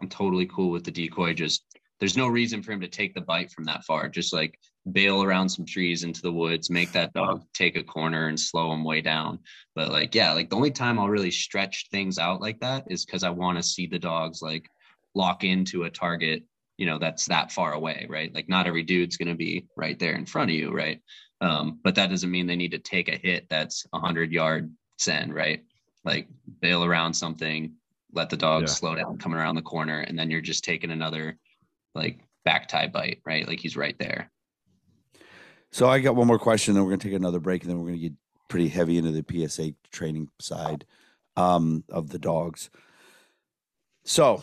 I'm 0.00 0.08
totally 0.08 0.46
cool 0.46 0.70
with 0.70 0.84
the 0.84 0.90
decoy. 0.90 1.34
Just 1.34 1.64
there's 1.98 2.16
no 2.16 2.28
reason 2.28 2.62
for 2.62 2.72
him 2.72 2.80
to 2.80 2.88
take 2.88 3.14
the 3.14 3.20
bite 3.20 3.50
from 3.50 3.64
that 3.64 3.84
far. 3.84 4.08
Just 4.08 4.32
like 4.32 4.58
bail 4.92 5.22
around 5.22 5.48
some 5.48 5.66
trees 5.66 6.04
into 6.04 6.22
the 6.22 6.32
woods, 6.32 6.70
make 6.70 6.92
that 6.92 7.12
dog 7.12 7.44
take 7.54 7.76
a 7.76 7.82
corner 7.82 8.28
and 8.28 8.38
slow 8.40 8.72
him 8.72 8.82
way 8.84 9.00
down. 9.00 9.38
But 9.74 9.90
like 9.90 10.14
yeah, 10.14 10.32
like 10.32 10.50
the 10.50 10.56
only 10.56 10.70
time 10.70 10.98
I'll 10.98 11.08
really 11.08 11.30
stretch 11.30 11.88
things 11.90 12.18
out 12.18 12.40
like 12.40 12.60
that 12.60 12.84
is 12.88 13.04
because 13.04 13.22
I 13.22 13.30
want 13.30 13.58
to 13.58 13.62
see 13.62 13.86
the 13.86 13.98
dogs 13.98 14.40
like 14.42 14.66
lock 15.14 15.44
into 15.44 15.84
a 15.84 15.90
target 15.90 16.44
you 16.78 16.86
know 16.86 16.98
that's 16.98 17.26
that 17.26 17.52
far 17.52 17.74
away 17.74 18.06
right? 18.08 18.34
Like 18.34 18.48
not 18.48 18.66
every 18.66 18.82
dude's 18.82 19.16
going 19.18 19.28
to 19.28 19.34
be 19.34 19.66
right 19.76 19.98
there 19.98 20.14
in 20.14 20.24
front 20.24 20.50
of 20.50 20.56
you 20.56 20.72
right? 20.72 21.00
Um, 21.42 21.78
but 21.84 21.94
that 21.96 22.08
doesn't 22.10 22.30
mean 22.30 22.46
they 22.46 22.56
need 22.56 22.70
to 22.72 22.78
take 22.78 23.08
a 23.08 23.16
hit 23.16 23.46
that's 23.50 23.84
a 23.92 23.98
100 23.98 24.32
yard 24.32 24.72
send 24.98 25.34
right? 25.34 25.62
Like 26.04 26.28
bail 26.60 26.84
around 26.84 27.12
something 27.14 27.74
let 28.12 28.30
the 28.30 28.36
dog 28.36 28.62
Yeah. 28.62 28.66
slow 28.68 28.94
down 28.94 29.18
coming 29.18 29.38
around 29.38 29.56
the 29.56 29.62
corner 29.62 30.00
and 30.00 30.18
then 30.18 30.30
you're 30.30 30.40
just 30.40 30.64
taking 30.64 30.90
another 30.90 31.36
like 31.94 32.20
back 32.46 32.66
tie 32.66 32.86
bite 32.86 33.20
right? 33.26 33.46
Like 33.46 33.60
he's 33.60 33.76
right 33.76 33.98
there 33.98 34.30
So 35.72 35.88
I 35.88 36.00
got 36.00 36.16
one 36.16 36.26
more 36.26 36.38
question, 36.38 36.74
then 36.74 36.84
we're 36.84 36.90
gonna 36.90 37.02
take 37.02 37.12
another 37.12 37.40
break, 37.40 37.62
and 37.62 37.70
then 37.70 37.80
we're 37.80 37.88
gonna 37.88 37.98
get 37.98 38.14
pretty 38.48 38.68
heavy 38.68 38.98
into 38.98 39.12
the 39.12 39.24
PSA 39.48 39.72
training 39.92 40.28
side 40.40 40.84
um, 41.36 41.84
of 41.88 42.10
the 42.10 42.18
dogs. 42.18 42.70
So 44.04 44.42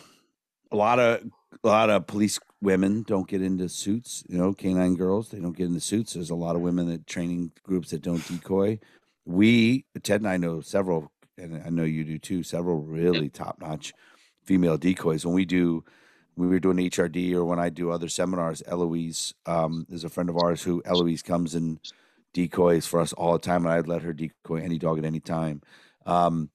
a 0.71 0.75
lot 0.75 0.99
of 0.99 1.23
a 1.63 1.67
lot 1.67 1.89
of 1.89 2.07
police 2.07 2.39
women 2.61 3.03
don't 3.03 3.27
get 3.27 3.41
into 3.41 3.67
suits. 3.69 4.23
You 4.27 4.37
know, 4.37 4.53
canine 4.53 4.95
girls 4.95 5.29
they 5.29 5.39
don't 5.39 5.57
get 5.57 5.67
into 5.67 5.81
suits. 5.81 6.13
There's 6.13 6.29
a 6.29 6.35
lot 6.35 6.55
of 6.55 6.61
women 6.61 6.87
that 6.89 7.07
training 7.07 7.51
groups 7.63 7.91
that 7.91 8.01
don't 8.01 8.25
decoy. 8.27 8.79
We 9.25 9.85
Ted 10.03 10.21
and 10.21 10.29
I 10.29 10.37
know 10.37 10.61
several, 10.61 11.11
and 11.37 11.61
I 11.65 11.69
know 11.69 11.83
you 11.83 12.03
do 12.03 12.17
too. 12.17 12.43
Several 12.43 12.81
really 12.81 13.29
top 13.29 13.59
notch 13.59 13.93
female 14.43 14.77
decoys. 14.77 15.25
When 15.25 15.35
we 15.35 15.45
do 15.45 15.83
we 16.37 16.47
were 16.47 16.59
doing 16.59 16.77
HRD 16.77 17.33
or 17.33 17.43
when 17.43 17.59
I 17.59 17.69
do 17.69 17.91
other 17.91 18.07
seminars, 18.07 18.61
Eloise 18.67 19.33
um, 19.47 19.87
is 19.89 20.03
a 20.03 20.09
friend 20.09 20.29
of 20.29 20.37
ours 20.37 20.61
who 20.61 20.83
Eloise 20.85 21.23
comes 21.23 21.55
and 21.55 21.79
decoys 22.33 22.85
for 22.85 23.01
us 23.01 23.11
all 23.13 23.33
the 23.33 23.39
time, 23.39 23.65
and 23.65 23.73
I'd 23.73 23.87
let 23.87 24.03
her 24.03 24.13
decoy 24.13 24.61
any 24.61 24.77
dog 24.77 24.99
at 24.99 25.05
any 25.05 25.19
time. 25.19 25.61
Um, 26.05 26.51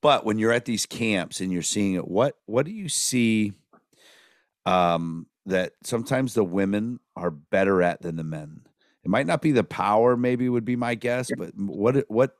but 0.00 0.24
when 0.24 0.38
you're 0.38 0.52
at 0.52 0.64
these 0.64 0.86
camps 0.86 1.40
and 1.40 1.52
you're 1.52 1.62
seeing 1.62 1.94
it, 1.94 2.06
what 2.06 2.36
what 2.46 2.64
do 2.64 2.72
you 2.72 2.88
see 2.88 3.52
um, 4.64 5.26
that 5.46 5.72
sometimes 5.82 6.34
the 6.34 6.44
women 6.44 7.00
are 7.16 7.32
better 7.32 7.82
at 7.82 8.00
than 8.02 8.14
the 8.14 8.24
men? 8.24 8.60
It 9.02 9.10
might 9.10 9.26
not 9.26 9.42
be 9.42 9.50
the 9.50 9.64
power, 9.64 10.16
maybe 10.16 10.48
would 10.48 10.64
be 10.64 10.76
my 10.76 10.94
guess, 10.94 11.30
but 11.36 11.50
what 11.56 12.04
what 12.08 12.36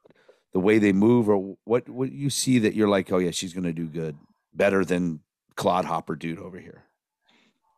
the 0.53 0.61
way 0.61 0.79
they 0.79 0.93
move 0.93 1.29
or 1.29 1.57
what 1.65 1.89
what 1.89 2.13
you 2.13 2.31
see 2.31 2.61
that 2.61 2.75
you're 2.75 2.89
like, 2.89 3.11
oh 3.11 3.19
yeah, 3.19 3.33
she's 3.33 3.53
going 3.53 3.65
to 3.65 3.73
do 3.73 3.87
good, 3.87 4.17
better 4.55 4.85
than 4.85 5.21
clodhopper 5.59 6.15
dude 6.15 6.39
over 6.39 6.59
here. 6.59 6.85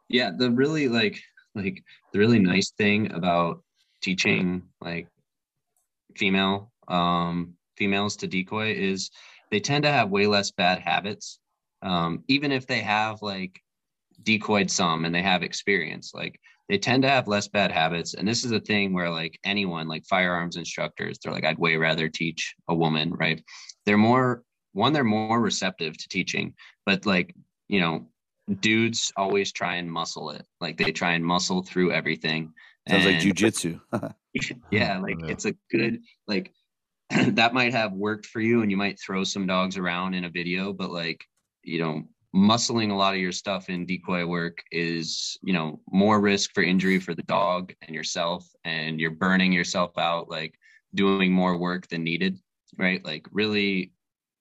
yeah 0.08 0.30
the 0.36 0.50
really 0.50 0.86
like 0.86 1.18
like 1.54 1.82
the 2.12 2.18
really 2.18 2.38
nice 2.38 2.70
thing 2.76 3.10
about 3.12 3.62
teaching 4.02 4.62
like 4.80 5.08
female 6.16 6.70
um 6.88 7.54
females 7.76 8.16
to 8.16 8.26
decoy 8.26 8.72
is 8.72 9.10
they 9.50 9.60
tend 9.60 9.82
to 9.84 9.90
have 9.90 10.10
way 10.10 10.26
less 10.26 10.50
bad 10.50 10.78
habits. 10.78 11.38
Um 11.82 12.22
even 12.28 12.52
if 12.52 12.66
they 12.66 12.80
have 12.80 13.22
like 13.22 13.58
decoyed 14.22 14.70
some 14.70 15.06
and 15.06 15.14
they 15.14 15.22
have 15.22 15.42
experience 15.42 16.12
like 16.14 16.38
they 16.68 16.78
tend 16.78 17.02
to 17.02 17.08
have 17.08 17.26
less 17.26 17.48
bad 17.48 17.72
habits. 17.72 18.14
And 18.14 18.28
this 18.28 18.44
is 18.44 18.52
a 18.52 18.60
thing 18.60 18.92
where 18.92 19.10
like 19.10 19.40
anyone 19.42 19.88
like 19.88 20.04
firearms 20.06 20.56
instructors 20.56 21.18
they're 21.18 21.32
like 21.32 21.44
i'd 21.46 21.58
way 21.58 21.76
rather 21.76 22.08
teach 22.10 22.54
a 22.68 22.74
woman 22.74 23.12
right? 23.14 23.42
They're 23.86 23.96
more 24.10 24.42
one 24.72 24.92
they're 24.92 25.02
more 25.04 25.40
receptive 25.40 25.96
to 25.96 26.08
teaching 26.08 26.52
but 26.84 27.06
like 27.06 27.34
you 27.70 27.80
know 27.80 28.06
dudes 28.60 29.12
always 29.16 29.52
try 29.52 29.76
and 29.76 29.90
muscle 29.90 30.30
it. 30.30 30.44
Like 30.60 30.76
they 30.76 30.90
try 30.90 31.12
and 31.12 31.24
muscle 31.24 31.62
through 31.62 31.92
everything. 31.92 32.52
Sounds 32.88 33.04
like 33.04 33.22
And- 33.22 33.36
jujitsu. 33.36 33.80
yeah, 34.72 34.98
like 34.98 35.20
Yeah. 35.20 35.30
it's 35.32 35.44
a 35.44 35.54
good 35.70 36.02
like 36.26 36.52
that 37.10 37.54
might 37.54 37.72
have 37.74 37.92
worked 37.92 38.26
for 38.26 38.40
you 38.40 38.62
and 38.62 38.70
you 38.70 38.76
might 38.76 38.98
throw 38.98 39.22
some 39.24 39.46
dogs 39.46 39.76
around 39.76 40.14
in 40.14 40.24
a 40.24 40.30
video, 40.30 40.72
but 40.72 40.90
like, 40.90 41.24
you 41.62 41.78
know, 41.80 42.02
muscling 42.34 42.90
a 42.90 42.94
lot 42.94 43.14
of 43.14 43.20
your 43.20 43.32
stuff 43.32 43.68
in 43.68 43.86
decoy 43.86 44.24
work 44.26 44.58
is, 44.72 45.38
you 45.42 45.52
know, 45.52 45.80
more 45.92 46.20
risk 46.20 46.50
for 46.54 46.62
injury 46.64 46.98
for 46.98 47.14
the 47.14 47.22
dog 47.24 47.72
and 47.82 47.94
yourself 47.94 48.48
and 48.64 49.00
you're 49.00 49.10
burning 49.12 49.52
yourself 49.52 49.96
out 49.98 50.28
like 50.28 50.54
doing 50.94 51.32
more 51.32 51.56
work 51.56 51.86
than 51.88 52.02
needed, 52.02 52.38
right? 52.78 53.04
Like 53.04 53.26
really 53.32 53.92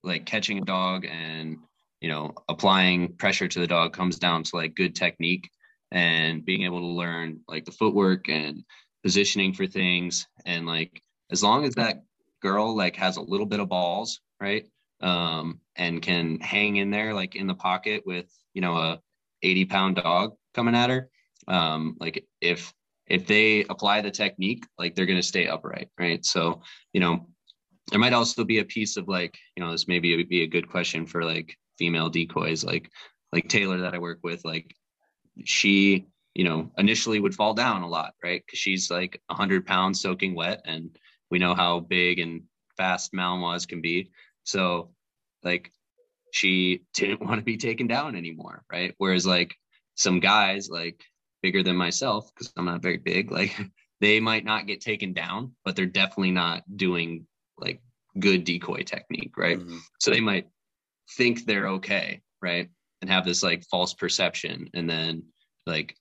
like 0.03 0.25
catching 0.25 0.57
a 0.59 0.65
dog 0.65 1.05
and 1.05 1.57
you 2.01 2.09
know 2.09 2.33
applying 2.47 3.13
pressure 3.15 3.47
to 3.47 3.59
the 3.59 3.67
dog 3.67 3.93
comes 3.93 4.17
down 4.17 4.43
to 4.43 4.55
like 4.55 4.75
good 4.75 4.95
technique 4.95 5.49
and 5.91 6.45
being 6.45 6.63
able 6.63 6.79
to 6.79 6.85
learn 6.85 7.39
like 7.47 7.65
the 7.65 7.71
footwork 7.71 8.29
and 8.29 8.63
positioning 9.03 9.53
for 9.53 9.65
things. 9.65 10.27
And 10.45 10.65
like 10.65 11.01
as 11.31 11.43
long 11.43 11.65
as 11.65 11.75
that 11.75 12.03
girl 12.41 12.75
like 12.75 12.95
has 12.95 13.17
a 13.17 13.21
little 13.21 13.45
bit 13.45 13.59
of 13.59 13.67
balls 13.67 14.21
right 14.39 14.65
um 15.01 15.59
and 15.75 16.01
can 16.01 16.39
hang 16.39 16.77
in 16.77 16.89
there 16.89 17.13
like 17.13 17.35
in 17.35 17.47
the 17.47 17.53
pocket 17.53 18.01
with 18.05 18.27
you 18.53 18.61
know 18.61 18.77
a 18.77 18.99
80 19.43 19.65
pound 19.65 19.95
dog 19.97 20.35
coming 20.53 20.75
at 20.75 20.89
her 20.89 21.09
um 21.49 21.97
like 21.99 22.25
if 22.39 22.73
if 23.07 23.27
they 23.27 23.65
apply 23.65 23.99
the 23.99 24.11
technique 24.11 24.65
like 24.77 24.95
they're 24.95 25.05
going 25.05 25.19
to 25.19 25.27
stay 25.27 25.47
upright 25.47 25.89
right? 25.99 26.23
So 26.25 26.61
you 26.93 27.01
know 27.01 27.27
there 27.91 27.99
might 27.99 28.13
also 28.13 28.43
be 28.45 28.59
a 28.59 28.65
piece 28.65 28.95
of 28.95 29.07
like 29.09 29.37
you 29.57 29.63
know 29.63 29.71
this 29.71 29.87
maybe 29.87 30.21
be 30.23 30.43
a 30.43 30.47
good 30.47 30.69
question 30.69 31.05
for 31.05 31.25
like 31.25 31.57
female 31.79 32.09
decoys 32.09 32.63
like 32.63 32.91
like 33.33 33.47
taylor 33.47 33.79
that 33.79 33.95
i 33.95 33.97
work 33.97 34.19
with 34.23 34.43
like 34.45 34.75
she 35.45 36.05
you 36.35 36.43
know 36.43 36.69
initially 36.77 37.19
would 37.19 37.35
fall 37.35 37.53
down 37.53 37.81
a 37.81 37.87
lot 37.87 38.13
right? 38.23 38.43
Because 38.45 38.59
she's 38.59 38.91
like 38.91 39.21
100 39.27 39.65
pounds 39.65 40.01
soaking 40.01 40.35
wet 40.35 40.61
and 40.65 40.97
we 41.31 41.39
know 41.39 41.55
how 41.55 41.79
big 41.81 42.19
and 42.19 42.43
fast 42.77 43.13
malinois 43.13 43.67
can 43.67 43.81
be. 43.81 44.09
So 44.43 44.91
like 45.43 45.71
she 46.31 46.83
didn't 46.93 47.21
want 47.25 47.39
to 47.39 47.43
be 47.43 47.57
taken 47.57 47.87
down 47.87 48.15
anymore 48.15 48.63
right? 48.71 48.93
Whereas 48.97 49.25
like 49.25 49.55
some 49.95 50.19
guys 50.19 50.69
like 50.69 51.01
bigger 51.41 51.63
than 51.63 51.75
myself 51.75 52.29
because 52.33 52.51
i'm 52.57 52.65
not 52.65 52.81
very 52.81 52.97
big 52.97 53.31
like 53.39 53.55
they 54.01 54.19
might 54.19 54.45
not 54.45 54.67
get 54.67 54.81
taken 54.81 55.13
down 55.13 55.53
but 55.63 55.75
they're 55.75 55.85
definitely 55.85 56.31
not 56.31 56.63
doing 56.75 57.25
like 57.57 57.81
good 58.19 58.43
decoy 58.43 58.81
technique 58.83 59.37
right? 59.37 59.59
Mhm. 59.59 59.79
so 59.99 60.11
they 60.11 60.19
might 60.21 60.47
think 61.17 61.45
they're 61.45 61.67
okay 61.67 62.21
right? 62.41 62.69
And 63.01 63.09
have 63.09 63.25
this 63.25 63.43
like 63.43 63.63
false 63.69 63.93
perception. 63.93 64.69
And 64.73 64.89
then 64.89 65.23
like 65.65 65.95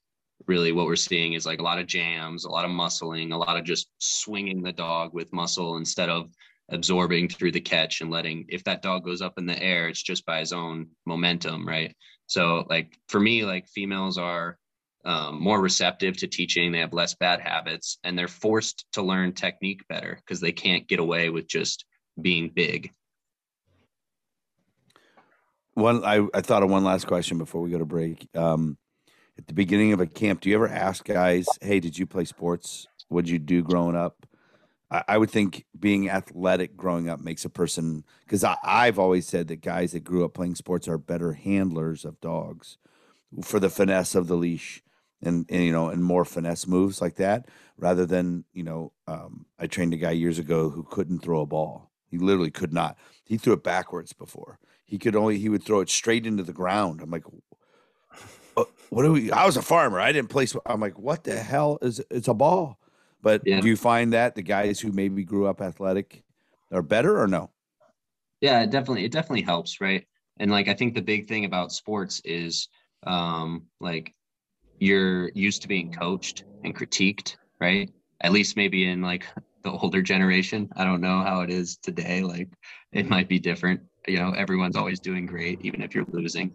really 0.47 0.73
what 0.73 0.87
we're 0.87 0.97
seeing 0.97 1.35
is 1.35 1.47
like 1.47 1.59
a 1.59 1.65
lot 1.65 1.81
of 1.81 1.87
jams 1.87 2.45
a 2.45 2.49
lot 2.49 2.65
of 2.65 2.71
muscling 2.71 3.33
a 3.33 3.37
lot 3.37 3.57
of 3.57 3.65
just 3.65 3.89
swinging 3.99 4.63
the 4.63 4.73
dog 4.73 5.13
with 5.13 5.33
muscle 5.33 5.79
instead 5.79 6.09
of 6.09 6.31
absorbing 6.71 7.29
through 7.29 7.51
the 7.51 7.61
catch 7.61 8.01
and 8.01 8.11
letting 8.11 8.47
if 8.49 8.63
that 8.63 8.81
dog 8.81 9.05
goes 9.05 9.21
up 9.21 9.35
in 9.37 9.47
the 9.47 9.61
air 9.61 9.89
it's 9.89 10.01
just 10.01 10.25
by 10.25 10.39
his 10.39 10.53
own 10.53 10.87
momentum 11.07 11.67
right? 11.67 11.95
So 12.29 12.65
like 12.71 12.97
for 13.09 13.19
me 13.19 13.45
like 13.45 13.67
females 13.69 14.17
are 14.17 14.57
um, 15.05 15.43
more 15.43 15.61
receptive 15.61 16.17
to 16.19 16.27
teaching. 16.27 16.71
They 16.71 16.81
have 16.81 16.93
less 16.93 17.15
bad 17.15 17.41
habits 17.41 17.99
and 18.05 18.17
they're 18.17 18.29
forced 18.29 18.87
to 18.93 19.03
learn 19.03 19.33
technique 19.33 19.83
better 19.89 20.21
because 20.25 20.41
they 20.41 20.53
can't 20.53 20.87
get 20.87 21.01
away 21.01 21.31
with 21.31 21.49
just 21.49 21.85
being 22.21 22.51
big 22.55 22.93
One, 25.79 26.05
I, 26.05 26.27
I 26.35 26.41
thought 26.41 26.65
of 26.65 26.71
one 26.71 26.83
last 26.83 27.07
question 27.07 27.39
before 27.39 27.61
we 27.61 27.71
go 27.71 27.79
to 27.79 27.85
break. 27.85 28.29
Um, 28.35 28.77
at 29.39 29.47
the 29.47 29.55
beginning 29.55 29.93
of 29.93 30.01
a 30.01 30.09
camp, 30.09 30.41
do 30.41 30.49
you 30.49 30.57
ever 30.57 30.69
ask 30.69 31.05
guys, 31.05 31.47
"Hey, 31.63 31.79
did 31.79 31.97
you 31.97 32.05
play 32.05 32.25
sports? 32.25 32.89
What 33.07 33.27
did 33.27 33.31
you 33.31 33.39
do 33.39 33.63
growing 33.63 33.95
up?" 33.95 34.27
I, 34.91 35.05
I 35.07 35.19
would 35.19 35.31
think 35.31 35.67
being 35.79 36.11
athletic 36.11 36.77
growing 36.77 37.09
up 37.09 37.21
makes 37.21 37.45
a 37.45 37.49
person 37.49 38.03
because 38.25 38.45
I've 38.65 38.99
always 38.99 39.29
said 39.29 39.47
that 39.49 39.61
guys 39.61 39.93
that 39.93 40.03
grew 40.03 40.25
up 40.25 40.35
playing 40.35 40.57
sports 40.57 40.89
are 40.89 40.99
better 40.99 41.35
handlers 41.35 42.05
of 42.05 42.21
dogs 42.21 42.77
for 43.45 43.61
the 43.61 43.71
finesse 43.71 44.17
of 44.17 44.27
the 44.27 44.37
leash 44.37 44.83
and, 45.23 45.47
and 45.49 45.63
you 45.63 45.71
know 45.71 45.91
and 45.91 46.03
more 46.03 46.25
finesse 46.25 46.67
moves 46.67 47.01
like 47.01 47.15
that 47.17 47.47
rather 47.77 48.05
than 48.05 48.45
you 48.53 48.65
know 48.65 48.93
um, 49.07 49.47
I 49.61 49.69
trained 49.69 49.95
a 49.95 49.97
guy 49.97 50.11
years 50.11 50.41
ago 50.41 50.71
who 50.71 50.83
couldn't 50.83 51.21
throw 51.21 51.43
a 51.43 51.47
ball. 51.47 51.93
He 52.11 52.19
literally 52.19 52.51
could 52.51 52.73
not. 52.73 52.99
He 53.25 53.37
threw 53.37 53.53
it 53.53 53.63
backwards 53.63 54.13
before. 54.13 54.59
He 54.89 54.99
could 54.99 55.15
only 55.15 55.39
he 55.39 55.51
would 55.51 55.63
throw 55.63 55.81
it 55.81 55.91
straight 55.91 56.27
into 56.27 56.43
the 56.43 56.55
ground. 56.55 57.03
I'm 57.03 57.11
like, 57.11 57.25
"Uh, 58.57 58.65
what 58.89 59.03
do 59.03 59.13
we? 59.13 59.31
I 59.31 59.45
was 59.45 59.59
a 59.59 59.63
farmer. 59.63 60.01
I 60.01 60.13
didn't 60.13 60.31
place. 60.31 60.57
I'm 60.65 60.81
like, 60.81 60.99
what 60.99 61.25
the 61.25 61.37
hell 61.37 61.79
is 61.83 62.01
it's 62.11 62.27
a 62.27 62.35
ball? 62.35 62.81
But 63.21 63.43
Yeah. 63.45 63.61
do 63.61 63.69
you 63.69 63.77
find 63.77 64.15
that 64.15 64.35
the 64.35 64.43
guys 64.43 64.81
who 64.81 64.91
maybe 64.91 65.25
grew 65.25 65.47
up 65.47 65.61
athletic 65.61 66.23
are 66.73 66.83
better 66.83 67.21
or 67.21 67.29
no? 67.29 67.51
yeah 68.41 68.63
it 68.63 68.71
definitely 68.71 69.05
it 69.05 69.11
definitely 69.13 69.43
helps 69.43 69.81
right 69.81 70.07
and 70.39 70.49
like 70.51 70.69
i 70.69 70.75
think 70.75 70.95
the 70.95 71.03
big 71.03 71.27
thing 71.27 71.45
about 71.45 71.73
sports 71.73 72.23
is 72.25 72.69
um 73.05 73.65
like 73.81 74.15
you're 74.79 75.31
used 75.31 75.63
to 75.63 75.69
being 75.69 75.93
coached 75.93 76.45
and 76.63 76.73
critiqued 76.77 77.37
right 77.61 77.91
at 78.21 78.31
least 78.33 78.57
maybe 78.57 78.87
in 78.89 79.03
like 79.03 79.27
the 79.65 79.73
older 79.73 80.03
generation 80.03 80.69
i 80.77 80.85
don't 80.85 81.01
know 81.01 81.21
how 81.21 81.41
it 81.41 81.51
is 81.51 81.79
today 81.79 82.23
like 82.23 82.49
it 82.93 83.09
might 83.09 83.29
be 83.29 83.41
different 83.41 83.81
you 84.09 84.19
know 84.19 84.33
everyone's 84.33 84.77
always 84.77 85.01
doing 85.01 85.27
great 85.27 85.61
even 85.63 85.83
if 85.83 85.95
you're 85.95 86.07
losing. 86.11 86.55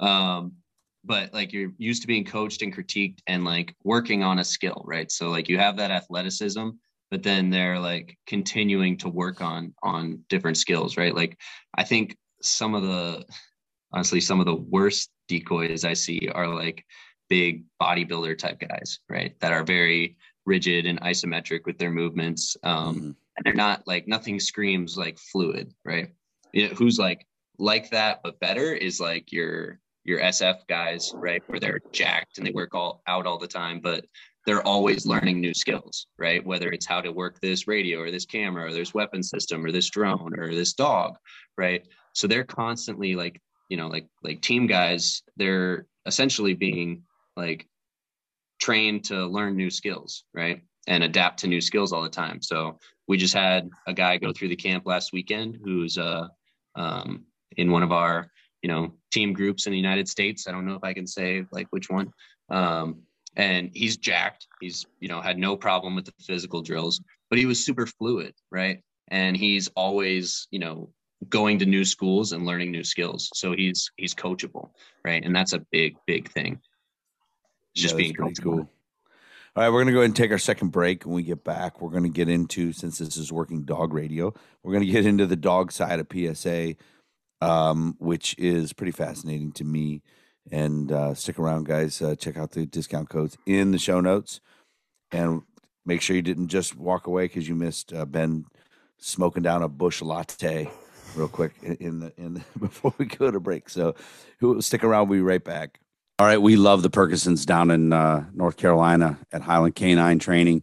Um 0.00 0.52
but 1.06 1.34
like 1.34 1.52
you're 1.52 1.70
used 1.76 2.00
to 2.00 2.08
being 2.08 2.24
coached 2.24 2.62
and 2.62 2.74
critiqued 2.74 3.18
and 3.26 3.44
like 3.44 3.74
working 3.84 4.22
on 4.22 4.38
a 4.38 4.44
skill 4.44 4.82
right? 4.86 5.10
So 5.10 5.30
like 5.30 5.48
you 5.48 5.58
have 5.58 5.76
that 5.76 5.90
athleticism 5.90 6.70
but 7.10 7.22
then 7.22 7.50
they're 7.50 7.78
like 7.78 8.18
continuing 8.26 8.96
to 8.98 9.08
work 9.08 9.40
on 9.40 9.74
on 9.82 10.24
different 10.28 10.56
skills 10.56 10.96
right? 10.96 11.14
Like 11.14 11.38
i 11.76 11.84
think 11.84 12.16
some 12.42 12.74
of 12.74 12.82
the 12.82 13.24
honestly 13.92 14.20
some 14.20 14.40
of 14.40 14.46
the 14.46 14.54
worst 14.54 15.10
decoys 15.28 15.84
i 15.84 15.94
see 15.94 16.28
are 16.34 16.48
like 16.48 16.84
big 17.28 17.64
bodybuilder 17.80 18.36
type 18.36 18.60
guys 18.60 18.98
right? 19.08 19.38
That 19.40 19.52
are 19.52 19.64
very 19.64 20.16
rigid 20.46 20.86
and 20.86 21.00
isometric 21.00 21.64
with 21.64 21.78
their 21.78 21.90
movements 21.90 22.56
um 22.64 22.96
mm-hmm. 22.96 23.04
and 23.06 23.44
they're 23.44 23.54
not 23.54 23.86
like 23.86 24.08
nothing 24.08 24.40
screams 24.40 24.96
like 24.96 25.18
fluid 25.18 25.72
right 25.84 26.10
you 26.54 26.68
know, 26.68 26.74
who's 26.74 26.98
like 26.98 27.26
like 27.58 27.90
that 27.90 28.20
but 28.22 28.40
better 28.40 28.72
is 28.72 29.00
like 29.00 29.32
your 29.32 29.78
your 30.04 30.20
SF 30.20 30.66
guys, 30.68 31.12
right? 31.14 31.42
Where 31.46 31.58
they're 31.58 31.80
jacked 31.92 32.38
and 32.38 32.46
they 32.46 32.52
work 32.52 32.74
all 32.74 33.02
out 33.06 33.26
all 33.26 33.38
the 33.38 33.46
time, 33.46 33.80
but 33.82 34.04
they're 34.46 34.66
always 34.66 35.06
learning 35.06 35.40
new 35.40 35.54
skills, 35.54 36.06
right? 36.18 36.44
Whether 36.44 36.70
it's 36.70 36.86
how 36.86 37.00
to 37.00 37.10
work 37.10 37.40
this 37.40 37.66
radio 37.66 38.00
or 38.00 38.10
this 38.10 38.26
camera 38.26 38.66
or 38.66 38.72
this 38.72 38.92
weapon 38.92 39.22
system 39.22 39.64
or 39.64 39.72
this 39.72 39.88
drone 39.88 40.38
or 40.38 40.54
this 40.54 40.74
dog, 40.74 41.16
right? 41.56 41.86
So 42.12 42.26
they're 42.26 42.44
constantly 42.44 43.16
like, 43.16 43.40
you 43.70 43.78
know, 43.78 43.88
like 43.88 44.06
like 44.22 44.42
team 44.42 44.66
guys, 44.66 45.22
they're 45.36 45.86
essentially 46.06 46.54
being 46.54 47.02
like 47.36 47.66
trained 48.60 49.04
to 49.04 49.26
learn 49.26 49.56
new 49.56 49.70
skills, 49.70 50.24
right? 50.34 50.62
And 50.86 51.02
adapt 51.02 51.40
to 51.40 51.46
new 51.46 51.62
skills 51.62 51.94
all 51.94 52.02
the 52.02 52.10
time. 52.10 52.42
So 52.42 52.78
we 53.08 53.16
just 53.16 53.34
had 53.34 53.70
a 53.86 53.94
guy 53.94 54.18
go 54.18 54.32
through 54.32 54.48
the 54.48 54.56
camp 54.56 54.84
last 54.86 55.14
weekend 55.14 55.58
who's 55.64 55.96
uh 55.96 56.28
um 56.76 57.24
in 57.56 57.70
one 57.70 57.82
of 57.82 57.92
our 57.92 58.30
you 58.62 58.68
know 58.68 58.92
team 59.10 59.32
groups 59.32 59.66
in 59.66 59.72
the 59.72 59.78
United 59.78 60.08
States. 60.08 60.48
I 60.48 60.52
don't 60.52 60.66
know 60.66 60.74
if 60.74 60.84
I 60.84 60.94
can 60.94 61.06
say 61.06 61.44
like 61.52 61.66
which 61.70 61.90
one. 61.90 62.12
Um, 62.50 63.02
and 63.36 63.70
he's 63.74 63.96
jacked. 63.96 64.46
He's 64.60 64.86
you 65.00 65.08
know 65.08 65.20
had 65.20 65.38
no 65.38 65.56
problem 65.56 65.94
with 65.94 66.06
the 66.06 66.12
physical 66.20 66.62
drills, 66.62 67.00
but 67.30 67.38
he 67.38 67.46
was 67.46 67.64
super 67.64 67.86
fluid, 67.86 68.34
right? 68.50 68.80
And 69.08 69.36
he's 69.36 69.68
always 69.76 70.48
you 70.50 70.58
know 70.58 70.90
going 71.28 71.58
to 71.58 71.66
new 71.66 71.84
schools 71.84 72.32
and 72.32 72.46
learning 72.46 72.70
new 72.70 72.84
skills. 72.84 73.30
So 73.34 73.52
he's 73.52 73.90
he's 73.96 74.14
coachable, 74.14 74.70
right? 75.04 75.24
And 75.24 75.34
that's 75.34 75.52
a 75.52 75.64
big 75.70 75.96
big 76.06 76.30
thing. 76.30 76.60
It's 77.74 77.82
just 77.82 77.94
yeah, 77.94 77.98
being 77.98 78.14
coachable. 78.14 78.42
Cool. 78.42 78.70
All 79.56 79.62
right, 79.62 79.68
we're 79.68 79.84
going 79.84 79.86
to 79.86 79.92
go 79.92 79.98
ahead 80.00 80.10
and 80.10 80.16
take 80.16 80.32
our 80.32 80.38
second 80.38 80.70
break. 80.70 81.04
When 81.04 81.14
we 81.14 81.22
get 81.22 81.44
back, 81.44 81.80
we're 81.80 81.90
going 81.90 82.02
to 82.02 82.08
get 82.08 82.28
into, 82.28 82.72
since 82.72 82.98
this 82.98 83.16
is 83.16 83.32
working 83.32 83.62
dog 83.62 83.92
radio, 83.92 84.34
we're 84.62 84.72
going 84.72 84.84
to 84.84 84.92
get 84.92 85.06
into 85.06 85.26
the 85.26 85.36
dog 85.36 85.70
side 85.70 86.00
of 86.00 86.08
PSA 86.12 86.74
um, 87.44 87.96
which 87.98 88.34
is 88.38 88.72
pretty 88.72 88.92
fascinating 88.92 89.52
to 89.52 89.64
me. 89.64 90.02
And 90.50 90.92
uh, 90.92 91.14
stick 91.14 91.38
around, 91.38 91.66
guys. 91.66 92.00
Uh, 92.02 92.14
check 92.16 92.36
out 92.36 92.52
the 92.52 92.66
discount 92.66 93.08
codes 93.08 93.38
in 93.46 93.70
the 93.70 93.78
show 93.78 94.00
notes, 94.00 94.40
and 95.10 95.42
make 95.86 96.02
sure 96.02 96.14
you 96.14 96.22
didn't 96.22 96.48
just 96.48 96.76
walk 96.76 97.06
away 97.06 97.24
because 97.24 97.48
you 97.48 97.54
missed 97.54 97.94
uh, 97.94 98.04
Ben 98.04 98.44
smoking 98.98 99.42
down 99.42 99.62
a 99.62 99.68
bush 99.68 100.02
latte 100.02 100.70
real 101.16 101.28
quick 101.28 101.52
in 101.62 102.00
the 102.00 102.12
in 102.18 102.34
the, 102.34 102.44
before 102.58 102.92
we 102.98 103.06
go 103.06 103.30
to 103.30 103.40
break. 103.40 103.70
So, 103.70 103.94
stick 104.60 104.84
around? 104.84 105.08
We'll 105.08 105.20
be 105.20 105.22
right 105.22 105.42
back. 105.42 105.80
All 106.16 106.26
right, 106.26 106.40
we 106.40 106.54
love 106.54 106.82
the 106.82 106.90
Perkinsons 106.90 107.44
down 107.44 107.72
in 107.72 107.92
uh, 107.92 108.26
North 108.32 108.56
Carolina 108.56 109.18
at 109.32 109.42
Highland 109.42 109.74
Canine 109.74 110.20
Training. 110.20 110.62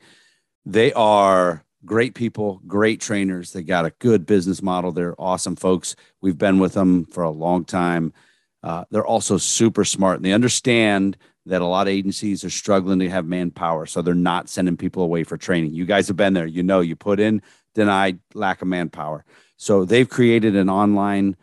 They 0.66 0.94
are 0.94 1.66
great 1.84 2.16
people, 2.16 2.62
great 2.66 3.02
trainers. 3.02 3.52
They 3.52 3.62
got 3.62 3.86
a 3.86 3.94
good 4.00 4.26
business 4.26 4.62
model. 4.62 4.94
They're 4.94 5.20
awesome 5.20 5.58
folks. 5.58 5.98
We've 6.22 6.38
been 6.38 6.60
with 6.60 6.74
them 6.74 7.04
for 7.04 7.24
a 7.24 7.30
long 7.30 7.66
time. 7.66 8.14
Uh, 8.64 8.86
they're 8.92 9.06
also 9.06 9.38
super 9.38 9.84
smart 9.84 10.18
and 10.18 10.26
they 10.26 10.32
understand 10.32 11.18
that 11.48 11.62
a 11.62 11.66
lot 11.66 11.88
of 11.88 11.94
agencies 11.94 12.46
are 12.46 12.50
struggling 12.50 13.00
to 13.00 13.10
have 13.10 13.26
manpower. 13.26 13.86
So 13.86 14.02
they're 14.02 14.14
not 14.14 14.48
sending 14.48 14.78
people 14.78 15.04
away 15.04 15.26
for 15.26 15.36
training. 15.36 15.74
You 15.74 15.86
guys 15.86 16.08
have 16.08 16.16
been 16.16 16.34
there. 16.34 16.46
You 16.46 16.64
know, 16.64 16.80
you 16.80 16.96
put 16.96 17.20
in, 17.20 17.42
denied, 17.76 18.20
lack 18.34 18.62
of 18.62 18.70
manpower. 18.70 19.26
So 19.58 19.84
they've 19.84 20.08
created 20.08 20.56
an 20.56 20.70
online 20.70 21.36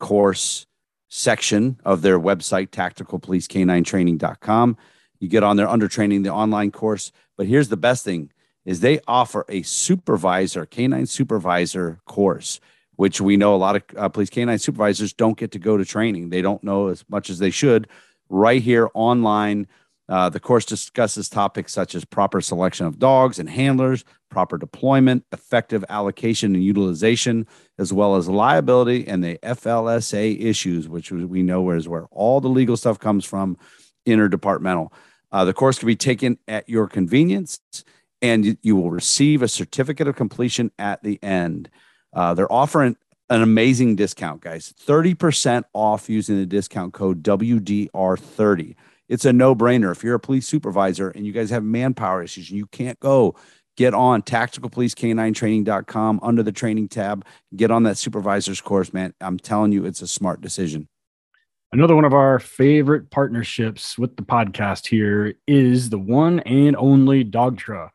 course 0.00 0.66
section 1.14 1.78
of 1.84 2.00
their 2.00 2.18
website, 2.18 2.70
tacticalpoliceK9training.com. 2.70 4.78
You 5.20 5.28
get 5.28 5.42
on 5.42 5.58
there 5.58 5.68
under 5.68 5.86
training, 5.86 6.22
the 6.22 6.32
online 6.32 6.70
course. 6.70 7.12
But 7.36 7.46
here's 7.46 7.68
the 7.68 7.76
best 7.76 8.02
thing 8.02 8.30
is 8.64 8.80
they 8.80 8.98
offer 9.06 9.44
a 9.50 9.60
supervisor, 9.60 10.64
canine 10.64 11.04
supervisor 11.04 12.00
course, 12.06 12.60
which 12.96 13.20
we 13.20 13.36
know 13.36 13.54
a 13.54 13.56
lot 13.56 13.76
of 13.76 13.82
uh, 13.94 14.08
police 14.08 14.30
canine 14.30 14.58
supervisors 14.58 15.12
don't 15.12 15.36
get 15.36 15.50
to 15.50 15.58
go 15.58 15.76
to 15.76 15.84
training. 15.84 16.30
They 16.30 16.40
don't 16.40 16.64
know 16.64 16.88
as 16.88 17.04
much 17.10 17.28
as 17.28 17.38
they 17.38 17.50
should. 17.50 17.88
Right 18.30 18.62
here 18.62 18.88
online, 18.94 19.68
uh, 20.08 20.28
the 20.28 20.40
course 20.40 20.64
discusses 20.64 21.28
topics 21.28 21.72
such 21.72 21.94
as 21.94 22.04
proper 22.04 22.40
selection 22.40 22.86
of 22.86 22.98
dogs 22.98 23.38
and 23.38 23.48
handlers, 23.48 24.04
proper 24.30 24.58
deployment, 24.58 25.24
effective 25.32 25.84
allocation 25.88 26.54
and 26.54 26.64
utilization, 26.64 27.46
as 27.78 27.92
well 27.92 28.16
as 28.16 28.28
liability 28.28 29.06
and 29.06 29.22
the 29.22 29.38
FLSA 29.42 30.40
issues, 30.40 30.88
which 30.88 31.12
we 31.12 31.42
know 31.42 31.70
is 31.70 31.88
where 31.88 32.06
all 32.10 32.40
the 32.40 32.48
legal 32.48 32.76
stuff 32.76 32.98
comes 32.98 33.24
from, 33.24 33.56
interdepartmental. 34.06 34.92
Uh, 35.30 35.44
the 35.44 35.54
course 35.54 35.78
can 35.78 35.86
be 35.86 35.96
taken 35.96 36.38
at 36.48 36.68
your 36.68 36.86
convenience 36.86 37.60
and 38.20 38.56
you 38.62 38.76
will 38.76 38.90
receive 38.90 39.42
a 39.42 39.48
certificate 39.48 40.06
of 40.06 40.16
completion 40.16 40.70
at 40.78 41.02
the 41.02 41.18
end. 41.22 41.68
Uh, 42.12 42.34
they're 42.34 42.52
offering 42.52 42.96
an 43.30 43.42
amazing 43.42 43.96
discount, 43.96 44.42
guys 44.42 44.74
30% 44.86 45.64
off 45.72 46.10
using 46.10 46.36
the 46.36 46.46
discount 46.46 46.92
code 46.92 47.22
WDR30. 47.22 48.74
It's 49.12 49.26
a 49.26 49.32
no 49.32 49.54
brainer. 49.54 49.92
If 49.92 50.02
you're 50.02 50.14
a 50.14 50.18
police 50.20 50.48
supervisor 50.48 51.10
and 51.10 51.26
you 51.26 51.34
guys 51.34 51.50
have 51.50 51.62
manpower 51.62 52.22
issues 52.22 52.50
you 52.50 52.64
can't 52.64 52.98
go, 52.98 53.34
get 53.76 53.92
on 53.92 54.22
tacticalpoliceK9training.com 54.22 56.20
under 56.22 56.42
the 56.42 56.50
training 56.50 56.88
tab. 56.88 57.26
Get 57.54 57.70
on 57.70 57.82
that 57.82 57.98
supervisor's 57.98 58.62
course, 58.62 58.94
man. 58.94 59.12
I'm 59.20 59.38
telling 59.38 59.70
you, 59.70 59.84
it's 59.84 60.00
a 60.00 60.06
smart 60.06 60.40
decision. 60.40 60.88
Another 61.72 61.94
one 61.94 62.06
of 62.06 62.14
our 62.14 62.38
favorite 62.38 63.10
partnerships 63.10 63.98
with 63.98 64.16
the 64.16 64.22
podcast 64.22 64.86
here 64.86 65.34
is 65.46 65.90
the 65.90 65.98
one 65.98 66.40
and 66.40 66.74
only 66.76 67.22
Dogtra. 67.22 67.90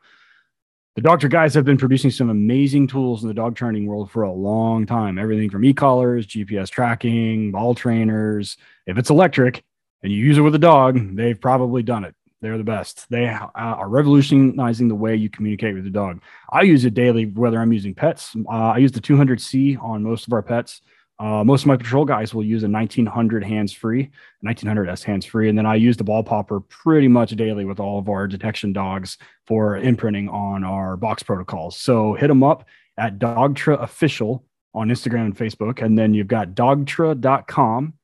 The 0.94 1.02
Dogtra 1.02 1.30
guys 1.30 1.52
have 1.54 1.64
been 1.64 1.78
producing 1.78 2.12
some 2.12 2.30
amazing 2.30 2.86
tools 2.86 3.22
in 3.22 3.28
the 3.28 3.34
dog 3.34 3.56
training 3.56 3.86
world 3.86 4.08
for 4.12 4.22
a 4.22 4.32
long 4.32 4.86
time. 4.86 5.18
Everything 5.18 5.50
from 5.50 5.64
e-collars, 5.64 6.28
GPS 6.28 6.70
tracking, 6.70 7.50
ball 7.50 7.74
trainers. 7.74 8.56
If 8.86 8.98
it's 8.98 9.10
electric 9.10 9.64
and 10.02 10.12
you 10.12 10.18
use 10.18 10.38
it 10.38 10.42
with 10.42 10.54
a 10.54 10.58
dog, 10.58 11.16
they've 11.16 11.40
probably 11.40 11.82
done 11.82 12.04
it. 12.04 12.14
They're 12.40 12.58
the 12.58 12.64
best. 12.64 13.08
They 13.10 13.26
are 13.26 13.88
revolutionizing 13.88 14.86
the 14.86 14.94
way 14.94 15.16
you 15.16 15.28
communicate 15.28 15.74
with 15.74 15.84
the 15.84 15.90
dog. 15.90 16.22
I 16.52 16.62
use 16.62 16.84
it 16.84 16.94
daily, 16.94 17.26
whether 17.26 17.58
I'm 17.58 17.72
using 17.72 17.94
pets. 17.94 18.36
Uh, 18.48 18.52
I 18.52 18.78
use 18.78 18.92
the 18.92 19.00
200C 19.00 19.82
on 19.82 20.04
most 20.04 20.26
of 20.28 20.32
our 20.32 20.42
pets. 20.42 20.80
Uh, 21.20 21.42
most 21.42 21.62
of 21.62 21.66
my 21.66 21.76
patrol 21.76 22.04
guys 22.04 22.32
will 22.32 22.44
use 22.44 22.62
a 22.62 22.68
1900 22.68 23.42
hands 23.42 23.72
free, 23.72 24.10
1900S 24.46 25.02
hands 25.02 25.26
free. 25.26 25.48
And 25.48 25.58
then 25.58 25.66
I 25.66 25.74
use 25.74 25.96
the 25.96 26.04
ball 26.04 26.22
popper 26.22 26.60
pretty 26.60 27.08
much 27.08 27.32
daily 27.32 27.64
with 27.64 27.80
all 27.80 27.98
of 27.98 28.08
our 28.08 28.28
detection 28.28 28.72
dogs 28.72 29.18
for 29.44 29.76
imprinting 29.76 30.28
on 30.28 30.62
our 30.62 30.96
box 30.96 31.24
protocols. 31.24 31.76
So 31.76 32.14
hit 32.14 32.28
them 32.28 32.44
up 32.44 32.66
at 32.96 33.18
Dogtra 33.18 33.82
Official 33.82 34.44
on 34.74 34.88
Instagram 34.88 35.26
and 35.26 35.36
Facebook. 35.36 35.82
And 35.82 35.98
then 35.98 36.14
you've 36.14 36.28
got 36.28 36.50
dogtra.com. 36.50 37.94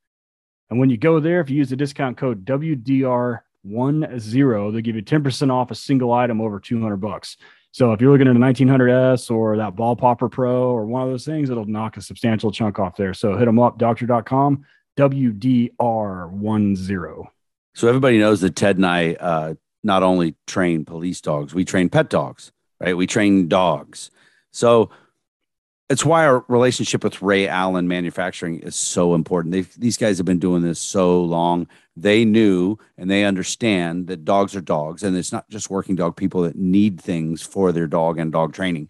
And 0.69 0.79
when 0.79 0.89
you 0.89 0.97
go 0.97 1.19
there, 1.19 1.41
if 1.41 1.49
you 1.49 1.57
use 1.57 1.69
the 1.69 1.75
discount 1.75 2.17
code 2.17 2.45
WDR10, 2.45 4.71
they'll 4.71 4.81
give 4.81 4.95
you 4.95 5.03
10% 5.03 5.51
off 5.51 5.71
a 5.71 5.75
single 5.75 6.13
item 6.13 6.39
over 6.41 6.59
200 6.59 6.97
bucks. 6.97 7.37
So 7.71 7.91
if 7.91 7.99
you're 7.99 8.11
looking 8.11 8.27
at 8.27 8.35
a 8.35 8.39
1900S 8.39 9.29
or 9.29 9.57
that 9.57 9.75
Ball 9.75 9.97
Popper 9.97 10.29
Pro 10.29 10.71
or 10.71 10.85
one 10.85 11.03
of 11.03 11.09
those 11.09 11.25
things, 11.25 11.49
it'll 11.49 11.65
knock 11.65 11.97
a 11.97 12.01
substantial 12.01 12.51
chunk 12.51 12.79
off 12.79 12.95
there. 12.95 13.13
So 13.13 13.37
hit 13.37 13.45
them 13.45 13.59
up, 13.59 13.77
dogtra.com, 13.77 14.65
WDR10. 14.97 17.27
So 17.73 17.89
everybody 17.89 18.17
knows 18.17 18.39
that 18.41 18.55
Ted 18.55 18.77
and 18.77 18.85
I 18.85 19.15
uh, 19.15 19.55
not 19.83 20.03
only 20.03 20.35
train 20.47 20.85
police 20.85 21.19
dogs, 21.19 21.53
we 21.53 21.65
train 21.65 21.89
pet 21.89 22.09
dogs, 22.09 22.53
right? 22.79 22.95
We 22.95 23.07
train 23.07 23.49
dogs. 23.49 24.09
So 24.51 24.89
it's 25.89 26.05
why 26.05 26.25
our 26.25 26.43
relationship 26.47 27.03
with 27.03 27.21
Ray 27.21 27.47
Allen 27.47 27.87
Manufacturing 27.87 28.59
is 28.59 28.75
so 28.75 29.13
important. 29.13 29.51
They've, 29.51 29.71
these 29.79 29.97
guys 29.97 30.17
have 30.17 30.25
been 30.25 30.39
doing 30.39 30.63
this 30.63 30.79
so 30.79 31.21
long. 31.21 31.67
They 31.95 32.25
knew 32.25 32.77
and 32.97 33.09
they 33.09 33.23
understand 33.23 34.07
that 34.07 34.25
dogs 34.25 34.55
are 34.55 34.61
dogs, 34.61 35.03
and 35.03 35.15
it's 35.15 35.31
not 35.31 35.47
just 35.49 35.69
working 35.69 35.95
dog 35.95 36.15
people 36.15 36.41
that 36.41 36.55
need 36.55 36.99
things 36.99 37.41
for 37.41 37.71
their 37.71 37.87
dog 37.87 38.17
and 38.17 38.31
dog 38.31 38.53
training. 38.53 38.89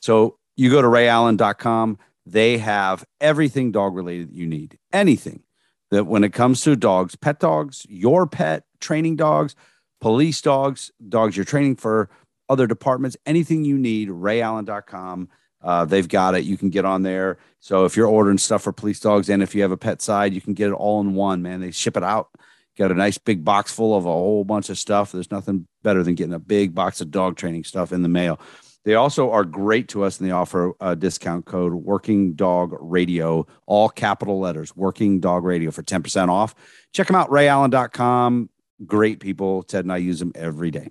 So 0.00 0.38
you 0.56 0.70
go 0.70 0.82
to 0.82 0.88
rayallen.com, 0.88 1.98
They 2.26 2.58
have 2.58 3.04
everything 3.20 3.72
dog 3.72 3.94
related 3.94 4.28
that 4.28 4.36
you 4.36 4.46
need. 4.46 4.78
Anything 4.92 5.42
that 5.90 6.04
when 6.04 6.24
it 6.24 6.32
comes 6.32 6.60
to 6.62 6.76
dogs, 6.76 7.16
pet 7.16 7.40
dogs, 7.40 7.86
your 7.88 8.26
pet, 8.26 8.64
training 8.80 9.16
dogs, 9.16 9.54
police 10.00 10.42
dogs, 10.42 10.90
dogs 11.08 11.36
you're 11.36 11.44
training 11.44 11.76
for 11.76 12.10
other 12.50 12.66
departments, 12.66 13.16
anything 13.24 13.64
you 13.64 13.78
need, 13.78 14.10
rayallen.com. 14.10 15.28
Uh, 15.64 15.84
they've 15.86 16.08
got 16.08 16.34
it. 16.34 16.44
You 16.44 16.58
can 16.58 16.68
get 16.68 16.84
on 16.84 17.02
there. 17.02 17.38
So 17.60 17.86
if 17.86 17.96
you're 17.96 18.06
ordering 18.06 18.36
stuff 18.36 18.62
for 18.62 18.72
police 18.72 19.00
dogs 19.00 19.30
and 19.30 19.42
if 19.42 19.54
you 19.54 19.62
have 19.62 19.72
a 19.72 19.76
pet 19.76 20.02
side, 20.02 20.34
you 20.34 20.40
can 20.42 20.52
get 20.52 20.68
it 20.68 20.74
all 20.74 21.00
in 21.00 21.14
one, 21.14 21.40
man. 21.40 21.60
They 21.60 21.70
ship 21.70 21.96
it 21.96 22.04
out. 22.04 22.28
Got 22.76 22.92
a 22.92 22.94
nice 22.94 23.16
big 23.18 23.44
box 23.44 23.72
full 23.72 23.96
of 23.96 24.04
a 24.04 24.10
whole 24.10 24.44
bunch 24.44 24.68
of 24.68 24.78
stuff. 24.78 25.12
There's 25.12 25.30
nothing 25.30 25.66
better 25.82 26.02
than 26.02 26.16
getting 26.16 26.34
a 26.34 26.38
big 26.38 26.74
box 26.74 27.00
of 27.00 27.10
dog 27.10 27.36
training 27.36 27.64
stuff 27.64 27.92
in 27.92 28.02
the 28.02 28.08
mail. 28.08 28.38
They 28.84 28.94
also 28.94 29.30
are 29.30 29.44
great 29.44 29.88
to 29.88 30.04
us 30.04 30.20
and 30.20 30.28
they 30.28 30.32
offer 30.32 30.74
a 30.80 30.94
discount 30.94 31.46
code 31.46 31.72
Working 31.72 32.34
Dog 32.34 32.74
Radio, 32.80 33.46
all 33.66 33.88
capital 33.88 34.40
letters, 34.40 34.76
Working 34.76 35.20
Dog 35.20 35.44
Radio 35.44 35.70
for 35.70 35.82
10% 35.82 36.28
off. 36.28 36.54
Check 36.92 37.06
them 37.06 37.16
out, 37.16 37.30
rayallen.com. 37.30 38.50
Great 38.84 39.20
people. 39.20 39.62
Ted 39.62 39.86
and 39.86 39.92
I 39.92 39.96
use 39.98 40.18
them 40.18 40.32
every 40.34 40.70
day. 40.70 40.90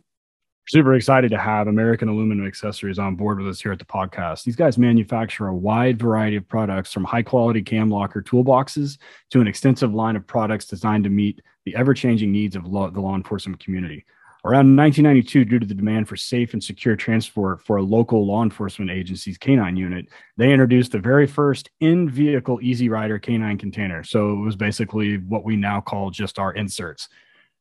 Super 0.68 0.94
excited 0.94 1.30
to 1.32 1.38
have 1.38 1.68
American 1.68 2.08
Aluminum 2.08 2.48
Accessories 2.48 2.98
on 2.98 3.16
board 3.16 3.38
with 3.38 3.50
us 3.50 3.60
here 3.60 3.74
at 3.74 3.80
the 3.80 3.86
podcast. 3.86 4.44
These 4.44 4.56
guys 4.56 4.78
manufacture 4.78 5.48
a 5.48 5.56
wide 5.56 6.00
variety 6.00 6.38
of 6.38 6.48
products 6.48 6.94
from 6.94 7.04
high 7.04 7.22
quality 7.22 7.62
cam 7.62 7.90
locker 7.90 8.22
toolboxes 8.22 8.98
to 9.32 9.42
an 9.42 9.48
extensive 9.48 9.94
line 9.94 10.16
of 10.16 10.26
products 10.26 10.66
designed 10.66 11.04
to 11.04 11.10
meet 11.10 11.42
the 11.66 11.76
ever 11.76 11.94
changing 11.94 12.32
needs 12.32 12.56
of 12.56 12.66
law, 12.66 12.90
the 12.90 13.02
law 13.02 13.16
enforcement 13.16 13.60
community. 13.60 14.06
Around 14.46 14.76
1992, 14.76 15.46
due 15.46 15.60
to 15.60 15.66
the 15.66 15.74
demand 15.74 16.08
for 16.08 16.16
safe 16.16 16.54
and 16.54 16.64
secure 16.64 16.96
transport 16.96 17.62
for 17.62 17.78
a 17.78 17.84
local 17.84 18.26
law 18.26 18.42
enforcement 18.42 18.90
agency's 18.90 19.38
canine 19.38 19.76
unit, 19.76 20.08
they 20.38 20.52
introduced 20.52 20.94
the 20.94 21.00
very 21.00 21.28
first 21.28 21.70
in 21.82 22.10
vehicle 22.10 22.60
Easy 22.62 22.88
Rider 22.88 23.20
canine 23.20 23.58
container. 23.58 24.04
So 24.04 24.32
it 24.32 24.40
was 24.40 24.56
basically 24.56 25.18
what 25.18 25.44
we 25.44 25.58
now 25.58 25.82
call 25.82 26.10
just 26.10 26.40
our 26.40 26.54
inserts. 26.54 27.10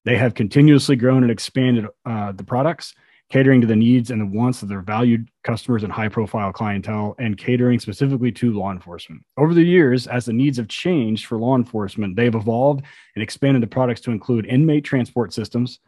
They 0.04 0.16
have 0.16 0.34
continuously 0.34 0.96
grown 0.96 1.22
and 1.22 1.30
expanded 1.30 1.86
uh, 2.04 2.32
the 2.32 2.44
products, 2.44 2.94
catering 3.30 3.60
to 3.60 3.66
the 3.66 3.76
needs 3.76 4.10
and 4.10 4.20
the 4.20 4.26
wants 4.26 4.62
of 4.62 4.68
their 4.68 4.82
valued 4.82 5.28
customers 5.44 5.84
and 5.84 5.92
high 5.92 6.08
profile 6.08 6.52
clientele, 6.52 7.14
and 7.18 7.38
catering 7.38 7.78
specifically 7.78 8.32
to 8.32 8.52
law 8.52 8.72
enforcement. 8.72 9.24
Over 9.36 9.54
the 9.54 9.62
years, 9.62 10.06
as 10.06 10.24
the 10.24 10.32
needs 10.32 10.58
have 10.58 10.68
changed 10.68 11.26
for 11.26 11.38
law 11.38 11.56
enforcement, 11.56 12.16
they've 12.16 12.34
evolved 12.34 12.84
and 13.14 13.22
expanded 13.22 13.62
the 13.62 13.68
products 13.68 14.00
to 14.02 14.10
include 14.10 14.46
inmate 14.46 14.84
transport 14.84 15.32
systems 15.32 15.78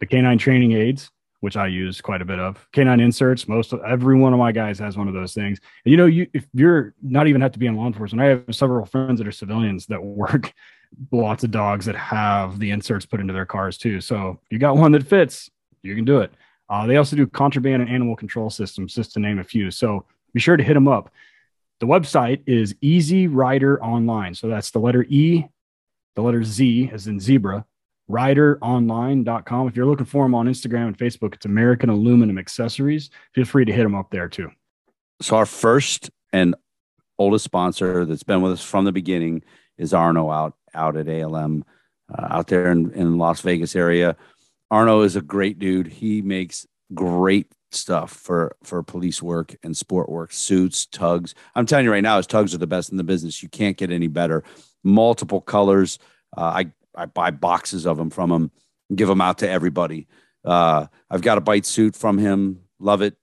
the 0.00 0.06
canine 0.06 0.38
training 0.38 0.72
aids, 0.72 1.10
which 1.40 1.56
I 1.56 1.66
use 1.66 2.00
quite 2.00 2.22
a 2.22 2.24
bit 2.24 2.38
of. 2.38 2.66
Canine 2.72 3.00
inserts. 3.00 3.46
Most 3.48 3.72
every 3.86 4.16
one 4.16 4.32
of 4.32 4.38
my 4.38 4.52
guys 4.52 4.78
has 4.78 4.96
one 4.96 5.08
of 5.08 5.14
those 5.14 5.34
things. 5.34 5.60
And 5.84 5.90
you 5.90 5.96
know, 5.96 6.06
you 6.06 6.26
if 6.32 6.46
you're 6.52 6.94
not 7.02 7.26
even 7.26 7.40
have 7.40 7.52
to 7.52 7.58
be 7.58 7.66
in 7.66 7.76
law 7.76 7.86
enforcement. 7.86 8.22
I 8.22 8.28
have 8.28 8.44
several 8.54 8.86
friends 8.86 9.18
that 9.18 9.28
are 9.28 9.32
civilians 9.32 9.86
that 9.86 10.02
work 10.02 10.52
lots 11.10 11.44
of 11.44 11.50
dogs 11.50 11.86
that 11.86 11.96
have 11.96 12.58
the 12.58 12.70
inserts 12.70 13.06
put 13.06 13.20
into 13.20 13.32
their 13.32 13.46
cars 13.46 13.78
too. 13.78 14.00
So 14.00 14.38
if 14.44 14.52
you 14.52 14.58
got 14.58 14.76
one 14.76 14.92
that 14.92 15.06
fits, 15.06 15.50
you 15.82 15.94
can 15.94 16.04
do 16.04 16.20
it. 16.20 16.32
Uh, 16.68 16.86
they 16.86 16.96
also 16.96 17.16
do 17.16 17.26
contraband 17.26 17.82
and 17.82 17.90
animal 17.90 18.16
control 18.16 18.50
systems, 18.50 18.94
just 18.94 19.12
to 19.12 19.20
name 19.20 19.38
a 19.38 19.44
few. 19.44 19.70
So 19.70 20.04
be 20.32 20.40
sure 20.40 20.56
to 20.56 20.64
hit 20.64 20.74
them 20.74 20.88
up. 20.88 21.10
The 21.80 21.86
website 21.86 22.40
is 22.46 22.74
Easy 22.80 23.26
Rider 23.26 23.82
Online. 23.82 24.34
So 24.34 24.48
that's 24.48 24.70
the 24.70 24.78
letter 24.78 25.04
E, 25.08 25.46
the 26.14 26.22
letter 26.22 26.42
Z, 26.42 26.90
as 26.92 27.06
in 27.06 27.20
zebra, 27.20 27.66
rideronline.com. 28.10 29.68
If 29.68 29.76
you're 29.76 29.86
looking 29.86 30.06
for 30.06 30.24
them 30.24 30.34
on 30.34 30.46
Instagram 30.46 30.88
and 30.88 30.98
Facebook, 30.98 31.34
it's 31.34 31.46
American 31.46 31.90
Aluminum 31.90 32.38
Accessories. 32.38 33.10
Feel 33.34 33.44
free 33.44 33.64
to 33.64 33.72
hit 33.72 33.82
them 33.82 33.94
up 33.94 34.10
there 34.10 34.28
too. 34.28 34.50
So, 35.20 35.36
our 35.36 35.46
first 35.46 36.10
and 36.32 36.54
oldest 37.18 37.44
sponsor 37.44 38.04
that's 38.04 38.22
been 38.22 38.42
with 38.42 38.52
us 38.52 38.64
from 38.64 38.84
the 38.84 38.92
beginning 38.92 39.42
is 39.78 39.94
Arno 39.94 40.30
out 40.30 40.54
out 40.74 40.96
at 40.96 41.08
ALM 41.08 41.64
uh, 42.12 42.26
out 42.30 42.48
there 42.48 42.70
in, 42.70 42.90
in 42.92 43.18
Las 43.18 43.40
Vegas 43.40 43.76
area. 43.76 44.16
Arno 44.70 45.02
is 45.02 45.16
a 45.16 45.22
great 45.22 45.58
dude. 45.58 45.86
He 45.86 46.22
makes 46.22 46.66
great 46.92 47.52
stuff 47.70 48.12
for 48.12 48.56
for 48.62 48.82
police 48.82 49.22
work 49.22 49.56
and 49.62 49.76
sport 49.76 50.08
work, 50.08 50.32
suits, 50.32 50.86
tugs. 50.86 51.34
I'm 51.54 51.66
telling 51.66 51.84
you 51.84 51.92
right 51.92 52.02
now, 52.02 52.16
his 52.16 52.26
tugs 52.26 52.54
are 52.54 52.58
the 52.58 52.66
best 52.66 52.90
in 52.90 52.96
the 52.96 53.04
business. 53.04 53.42
You 53.42 53.48
can't 53.48 53.76
get 53.76 53.90
any 53.90 54.08
better. 54.08 54.44
Multiple 54.82 55.40
colors. 55.40 55.98
Uh, 56.36 56.40
I 56.40 56.72
I 56.94 57.06
buy 57.06 57.30
boxes 57.30 57.86
of 57.86 57.96
them 57.96 58.10
from 58.10 58.30
him, 58.30 58.50
give 58.94 59.08
them 59.08 59.20
out 59.20 59.38
to 59.38 59.50
everybody. 59.50 60.06
Uh, 60.44 60.86
I've 61.10 61.22
got 61.22 61.38
a 61.38 61.42
bite 61.42 61.66
suit 61.66 61.96
from 61.96 62.18
him. 62.18 62.60
Love 62.78 63.02
it. 63.02 63.16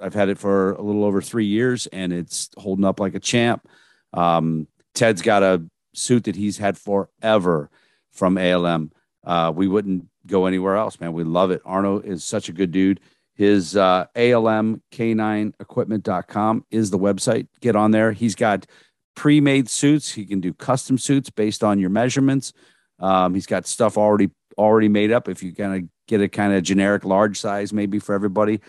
I've 0.00 0.14
had 0.14 0.28
it 0.28 0.38
for 0.38 0.72
a 0.72 0.82
little 0.82 1.04
over 1.04 1.20
three 1.20 1.46
years, 1.46 1.86
and 1.88 2.12
it's 2.12 2.50
holding 2.56 2.84
up 2.84 3.00
like 3.00 3.14
a 3.14 3.20
champ. 3.20 3.66
Um, 4.12 4.68
Ted's 4.94 5.22
got 5.22 5.42
a 5.42 5.64
suit 5.98 6.24
that 6.24 6.36
he's 6.36 6.56
had 6.58 6.78
forever 6.78 7.70
from 8.10 8.38
ALM. 8.38 8.92
Uh, 9.24 9.52
we 9.54 9.68
wouldn't 9.68 10.06
go 10.26 10.46
anywhere 10.46 10.76
else, 10.76 10.98
man. 11.00 11.12
We 11.12 11.24
love 11.24 11.50
it. 11.50 11.60
Arno 11.64 11.98
is 12.00 12.22
such 12.24 12.48
a 12.48 12.52
good 12.52 12.70
dude. 12.70 13.00
His 13.34 13.76
uh, 13.76 14.06
ALMK9equipment.com 14.16 16.64
is 16.70 16.90
the 16.90 16.98
website. 16.98 17.48
Get 17.60 17.76
on 17.76 17.90
there. 17.92 18.12
He's 18.12 18.34
got 18.34 18.66
pre 19.14 19.40
made 19.40 19.68
suits. 19.68 20.12
He 20.12 20.26
can 20.26 20.40
do 20.40 20.52
custom 20.52 20.98
suits 20.98 21.30
based 21.30 21.62
on 21.62 21.78
your 21.78 21.90
measurements. 21.90 22.52
Um, 22.98 23.34
he's 23.34 23.46
got 23.46 23.64
stuff 23.66 23.96
already 23.96 24.30
already 24.56 24.88
made 24.88 25.12
up. 25.12 25.28
If 25.28 25.40
you 25.42 25.54
kind 25.54 25.76
of 25.76 25.82
get 26.08 26.20
a 26.20 26.28
kind 26.28 26.52
of 26.52 26.64
generic 26.64 27.04
large 27.04 27.38
size, 27.38 27.72
maybe 27.72 28.00
for 28.00 28.12
everybody, 28.14 28.60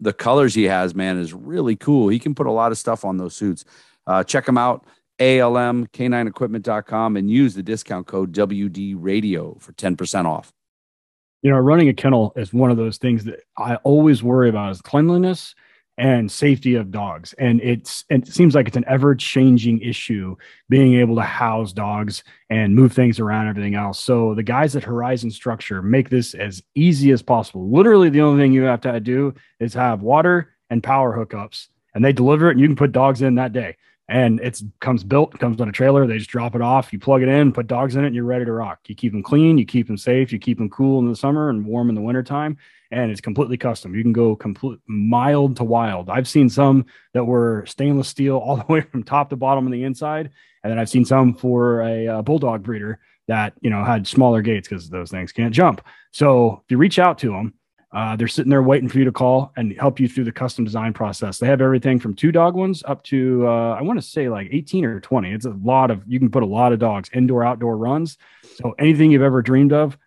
the 0.00 0.12
colors 0.12 0.54
he 0.54 0.64
has, 0.64 0.92
man, 0.94 1.18
is 1.18 1.32
really 1.32 1.76
cool. 1.76 2.08
He 2.08 2.18
can 2.18 2.34
put 2.34 2.48
a 2.48 2.52
lot 2.52 2.72
of 2.72 2.78
stuff 2.78 3.04
on 3.04 3.16
those 3.16 3.36
suits. 3.36 3.64
Uh, 4.06 4.24
check 4.24 4.48
him 4.48 4.58
out, 4.58 4.84
almk9equipment.com, 5.20 7.16
and 7.16 7.30
use 7.30 7.54
the 7.54 7.62
discount 7.62 8.06
code 8.06 8.32
WD 8.32 8.96
Radio 8.98 9.56
for 9.60 9.72
ten 9.72 9.96
percent 9.96 10.26
off. 10.26 10.52
You 11.42 11.50
know, 11.50 11.58
running 11.58 11.88
a 11.88 11.94
kennel 11.94 12.32
is 12.36 12.52
one 12.52 12.70
of 12.70 12.76
those 12.76 12.98
things 12.98 13.24
that 13.24 13.40
I 13.56 13.76
always 13.76 14.22
worry 14.22 14.48
about 14.48 14.72
is 14.72 14.82
cleanliness 14.82 15.54
and 16.00 16.32
safety 16.32 16.76
of 16.76 16.90
dogs. 16.90 17.34
And 17.34 17.60
it's 17.60 18.04
it 18.08 18.26
seems 18.26 18.54
like 18.54 18.66
it's 18.66 18.76
an 18.76 18.86
ever 18.88 19.14
changing 19.14 19.80
issue 19.80 20.34
being 20.70 20.94
able 20.94 21.14
to 21.16 21.22
house 21.22 21.74
dogs 21.74 22.24
and 22.48 22.74
move 22.74 22.94
things 22.94 23.20
around 23.20 23.48
everything 23.48 23.74
else. 23.74 24.00
So 24.00 24.34
the 24.34 24.42
guys 24.42 24.74
at 24.74 24.82
Horizon 24.82 25.30
Structure 25.30 25.82
make 25.82 26.08
this 26.08 26.34
as 26.34 26.62
easy 26.74 27.10
as 27.10 27.22
possible. 27.22 27.70
Literally, 27.70 28.08
the 28.08 28.22
only 28.22 28.42
thing 28.42 28.52
you 28.52 28.62
have 28.62 28.80
to 28.80 28.98
do 28.98 29.34
is 29.60 29.74
have 29.74 30.00
water 30.00 30.54
and 30.70 30.82
power 30.82 31.14
hookups, 31.14 31.68
and 31.94 32.02
they 32.02 32.14
deliver 32.14 32.48
it, 32.48 32.52
and 32.52 32.60
you 32.60 32.66
can 32.66 32.76
put 32.76 32.92
dogs 32.92 33.20
in 33.20 33.34
that 33.34 33.52
day. 33.52 33.76
And 34.10 34.40
it 34.40 34.60
comes 34.80 35.04
built, 35.04 35.38
comes 35.38 35.60
on 35.60 35.68
a 35.68 35.72
trailer. 35.72 36.04
They 36.04 36.18
just 36.18 36.30
drop 36.30 36.56
it 36.56 36.60
off. 36.60 36.92
You 36.92 36.98
plug 36.98 37.22
it 37.22 37.28
in, 37.28 37.52
put 37.52 37.68
dogs 37.68 37.94
in 37.94 38.02
it, 38.02 38.08
and 38.08 38.14
you're 38.14 38.24
ready 38.24 38.44
to 38.44 38.52
rock. 38.52 38.80
You 38.88 38.96
keep 38.96 39.12
them 39.12 39.22
clean, 39.22 39.56
you 39.56 39.64
keep 39.64 39.86
them 39.86 39.96
safe, 39.96 40.32
you 40.32 40.38
keep 40.38 40.58
them 40.58 40.68
cool 40.68 40.98
in 40.98 41.08
the 41.08 41.14
summer 41.14 41.48
and 41.48 41.64
warm 41.64 41.88
in 41.88 41.94
the 41.94 42.00
wintertime 42.00 42.58
and 42.90 43.10
it's 43.10 43.20
completely 43.20 43.56
custom. 43.56 43.94
You 43.94 44.02
can 44.02 44.12
go 44.12 44.34
complete 44.34 44.80
mild 44.86 45.56
to 45.56 45.64
wild. 45.64 46.10
I've 46.10 46.28
seen 46.28 46.48
some 46.48 46.86
that 47.14 47.24
were 47.24 47.64
stainless 47.66 48.08
steel 48.08 48.36
all 48.36 48.56
the 48.56 48.64
way 48.68 48.80
from 48.80 49.02
top 49.02 49.30
to 49.30 49.36
bottom 49.36 49.64
on 49.64 49.70
the 49.70 49.84
inside, 49.84 50.30
and 50.62 50.70
then 50.70 50.78
I've 50.78 50.90
seen 50.90 51.04
some 51.04 51.34
for 51.34 51.82
a, 51.82 52.06
a 52.06 52.22
bulldog 52.22 52.62
breeder 52.62 52.98
that 53.28 53.54
you 53.60 53.70
know 53.70 53.84
had 53.84 54.06
smaller 54.06 54.42
gates 54.42 54.68
because 54.68 54.90
those 54.90 55.10
things 55.10 55.32
can't 55.32 55.54
jump. 55.54 55.84
So 56.10 56.62
if 56.64 56.70
you 56.70 56.78
reach 56.78 56.98
out 56.98 57.18
to 57.18 57.30
them, 57.30 57.54
uh, 57.92 58.14
they're 58.14 58.28
sitting 58.28 58.50
there 58.50 58.62
waiting 58.62 58.88
for 58.88 58.98
you 58.98 59.04
to 59.04 59.12
call 59.12 59.52
and 59.56 59.72
help 59.78 59.98
you 59.98 60.08
through 60.08 60.24
the 60.24 60.32
custom 60.32 60.64
design 60.64 60.92
process. 60.92 61.38
They 61.38 61.46
have 61.48 61.60
everything 61.60 61.98
from 61.98 62.14
two 62.14 62.30
dog 62.30 62.54
ones 62.54 62.84
up 62.86 63.02
to 63.04 63.46
uh, 63.48 63.74
I 63.74 63.82
want 63.82 64.00
to 64.00 64.06
say 64.06 64.28
like 64.28 64.48
18 64.52 64.84
or 64.84 65.00
20. 65.00 65.32
It's 65.32 65.44
a 65.44 65.56
lot 65.62 65.90
of 65.90 66.02
you 66.06 66.18
can 66.20 66.30
put 66.30 66.44
a 66.44 66.46
lot 66.46 66.72
of 66.72 66.78
dogs 66.78 67.10
indoor 67.12 67.42
outdoor 67.42 67.76
runs. 67.76 68.16
So 68.54 68.74
anything 68.78 69.10
you've 69.10 69.22
ever 69.22 69.42
dreamed 69.42 69.72
of, 69.72 69.98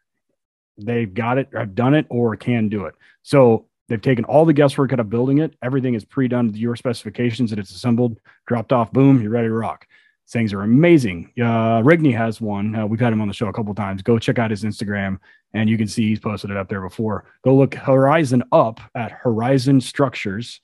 they've 0.77 1.13
got 1.13 1.37
it, 1.37 1.49
have 1.53 1.75
done 1.75 1.93
it, 1.93 2.05
or 2.09 2.35
can 2.37 2.69
do 2.69 2.85
it. 2.85 2.95
So 3.21 3.65
they've 3.89 4.01
taken 4.01 4.23
all 4.25 4.45
the 4.45 4.53
guesswork 4.53 4.93
out 4.93 5.01
of 5.01 5.09
building 5.09 5.39
it. 5.39 5.53
Everything 5.61 5.93
is 5.93 6.05
pre-done 6.05 6.53
to 6.53 6.57
your 6.57 6.77
specifications 6.77 7.51
and 7.51 7.59
it's 7.59 7.71
assembled, 7.71 8.17
dropped 8.47 8.71
off, 8.71 8.93
boom, 8.93 9.21
you're 9.21 9.31
ready 9.31 9.49
to 9.49 9.53
rock. 9.53 9.87
Things 10.29 10.53
are 10.53 10.61
amazing. 10.61 11.31
Uh, 11.37 11.81
Rigney 11.81 12.15
has 12.15 12.41
one. 12.41 12.75
Uh, 12.75 12.85
we've 12.85 12.99
had 12.99 13.13
him 13.13 13.21
on 13.21 13.27
the 13.27 13.33
show 13.33 13.47
a 13.47 13.53
couple 13.53 13.73
times. 13.75 14.01
Go 14.01 14.17
check 14.17 14.39
out 14.39 14.51
his 14.51 14.63
Instagram, 14.63 15.19
and 15.53 15.69
you 15.69 15.77
can 15.77 15.87
see 15.87 16.09
he's 16.09 16.19
posted 16.19 16.51
it 16.51 16.57
up 16.57 16.69
there 16.69 16.81
before. 16.81 17.25
Go 17.43 17.55
look 17.55 17.73
Horizon 17.75 18.43
up 18.51 18.79
at 18.95 19.11
Horizon 19.11 19.81
Structures, 19.81 20.61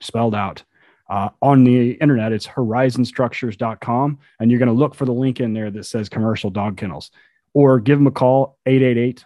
spelled 0.00 0.34
out. 0.34 0.62
Uh, 1.10 1.30
on 1.40 1.64
the 1.64 1.92
internet, 1.92 2.32
it's 2.32 2.46
horizonstructures.com, 2.46 4.18
and 4.40 4.50
you're 4.50 4.58
going 4.58 4.68
to 4.68 4.74
look 4.74 4.94
for 4.94 5.06
the 5.06 5.12
link 5.12 5.40
in 5.40 5.54
there 5.54 5.70
that 5.70 5.84
says 5.84 6.08
commercial 6.08 6.50
dog 6.50 6.76
kennels, 6.76 7.10
or 7.54 7.80
give 7.80 7.98
them 7.98 8.06
a 8.06 8.10
call 8.10 8.58
888 8.66 9.24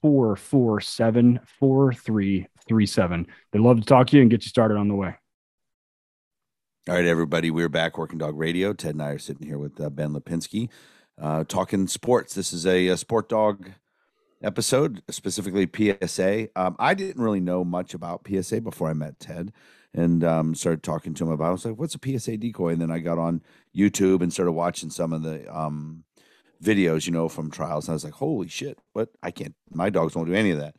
447 0.00 1.40
4337. 1.58 3.26
They'd 3.50 3.58
love 3.58 3.80
to 3.80 3.86
talk 3.86 4.06
to 4.08 4.16
you 4.16 4.22
and 4.22 4.30
get 4.30 4.44
you 4.44 4.48
started 4.48 4.76
on 4.76 4.86
the 4.88 4.94
way. 4.94 5.16
All 6.88 6.94
right, 6.94 7.04
everybody, 7.04 7.50
we're 7.50 7.68
back 7.68 7.98
working 7.98 8.18
dog 8.18 8.38
radio. 8.38 8.72
Ted 8.72 8.94
and 8.94 9.02
I 9.02 9.08
are 9.08 9.18
sitting 9.18 9.44
here 9.44 9.58
with 9.58 9.80
uh, 9.80 9.90
Ben 9.90 10.10
Lipinski 10.10 10.68
uh, 11.20 11.42
talking 11.42 11.88
sports. 11.88 12.32
This 12.32 12.52
is 12.52 12.64
a, 12.64 12.86
a, 12.86 12.96
sport 12.96 13.28
dog 13.28 13.72
episode, 14.40 15.02
specifically 15.10 15.66
PSA. 15.66 16.48
Um, 16.54 16.76
I 16.78 16.94
didn't 16.94 17.20
really 17.20 17.40
know 17.40 17.64
much 17.64 17.92
about 17.92 18.24
PSA 18.28 18.60
before 18.60 18.88
I 18.88 18.92
met 18.92 19.18
Ted. 19.18 19.52
and 19.94 20.22
um, 20.22 20.54
started 20.54 20.84
talking 20.84 21.12
to 21.14 21.24
him 21.24 21.32
about. 21.32 21.46
It. 21.46 21.48
I 21.48 21.52
was 21.54 21.64
like, 21.64 21.76
"What's 21.76 21.96
a 21.96 22.18
PSA 22.18 22.36
decoy?" 22.36 22.68
And 22.68 22.80
then 22.80 22.92
I 22.92 23.00
got 23.00 23.18
on 23.18 23.42
YouTube 23.76 24.22
and 24.22 24.32
started 24.32 24.52
watching 24.52 24.90
some 24.90 25.12
of 25.12 25.22
the 25.22 25.52
um, 25.52 26.04
videos, 26.62 27.06
you 27.06 27.12
know, 27.12 27.28
from 27.28 27.50
trials. 27.50 27.88
And 27.88 27.94
I 27.94 27.96
was 27.96 28.04
like, 28.04 28.12
"Holy 28.12 28.46
shit! 28.46 28.78
What? 28.92 29.08
I 29.24 29.32
can't. 29.32 29.56
My 29.72 29.90
dogs 29.90 30.14
won't 30.14 30.28
do 30.28 30.34
any 30.34 30.52
of 30.52 30.60
that." 30.60 30.76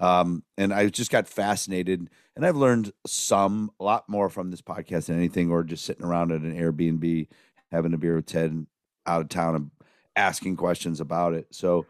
Um, 0.00 0.42
and 0.56 0.72
I 0.72 0.88
just 0.88 1.10
got 1.10 1.28
fascinated, 1.28 2.08
and 2.34 2.46
I've 2.46 2.56
learned 2.56 2.92
some, 3.06 3.70
a 3.78 3.84
lot 3.84 4.08
more 4.08 4.30
from 4.30 4.50
this 4.50 4.62
podcast 4.62 5.06
than 5.06 5.16
anything, 5.16 5.50
or 5.50 5.62
just 5.62 5.84
sitting 5.84 6.04
around 6.04 6.32
at 6.32 6.40
an 6.40 6.56
Airbnb 6.56 7.28
having 7.70 7.94
a 7.94 7.98
beer 7.98 8.16
with 8.16 8.26
Ted 8.26 8.66
out 9.06 9.20
of 9.20 9.28
town 9.28 9.54
and 9.54 9.70
asking 10.16 10.56
questions 10.56 11.00
about 11.00 11.34
it. 11.34 11.46
So 11.50 11.86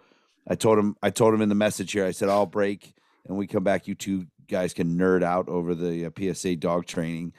I 0.48 0.54
told 0.56 0.78
him, 0.78 0.96
I 1.02 1.10
told 1.10 1.32
him 1.32 1.40
in 1.40 1.48
the 1.48 1.54
message 1.54 1.92
here, 1.92 2.04
I 2.04 2.10
said, 2.10 2.28
I'll 2.28 2.46
break 2.46 2.94
and 3.26 3.36
we 3.36 3.46
come 3.46 3.64
back. 3.64 3.86
You 3.86 3.94
two 3.94 4.26
guys 4.48 4.74
can 4.74 4.98
nerd 4.98 5.22
out 5.22 5.48
over 5.48 5.74
the 5.74 6.06
uh, 6.06 6.34
PSA 6.34 6.56
dog 6.56 6.86
training 6.86 7.32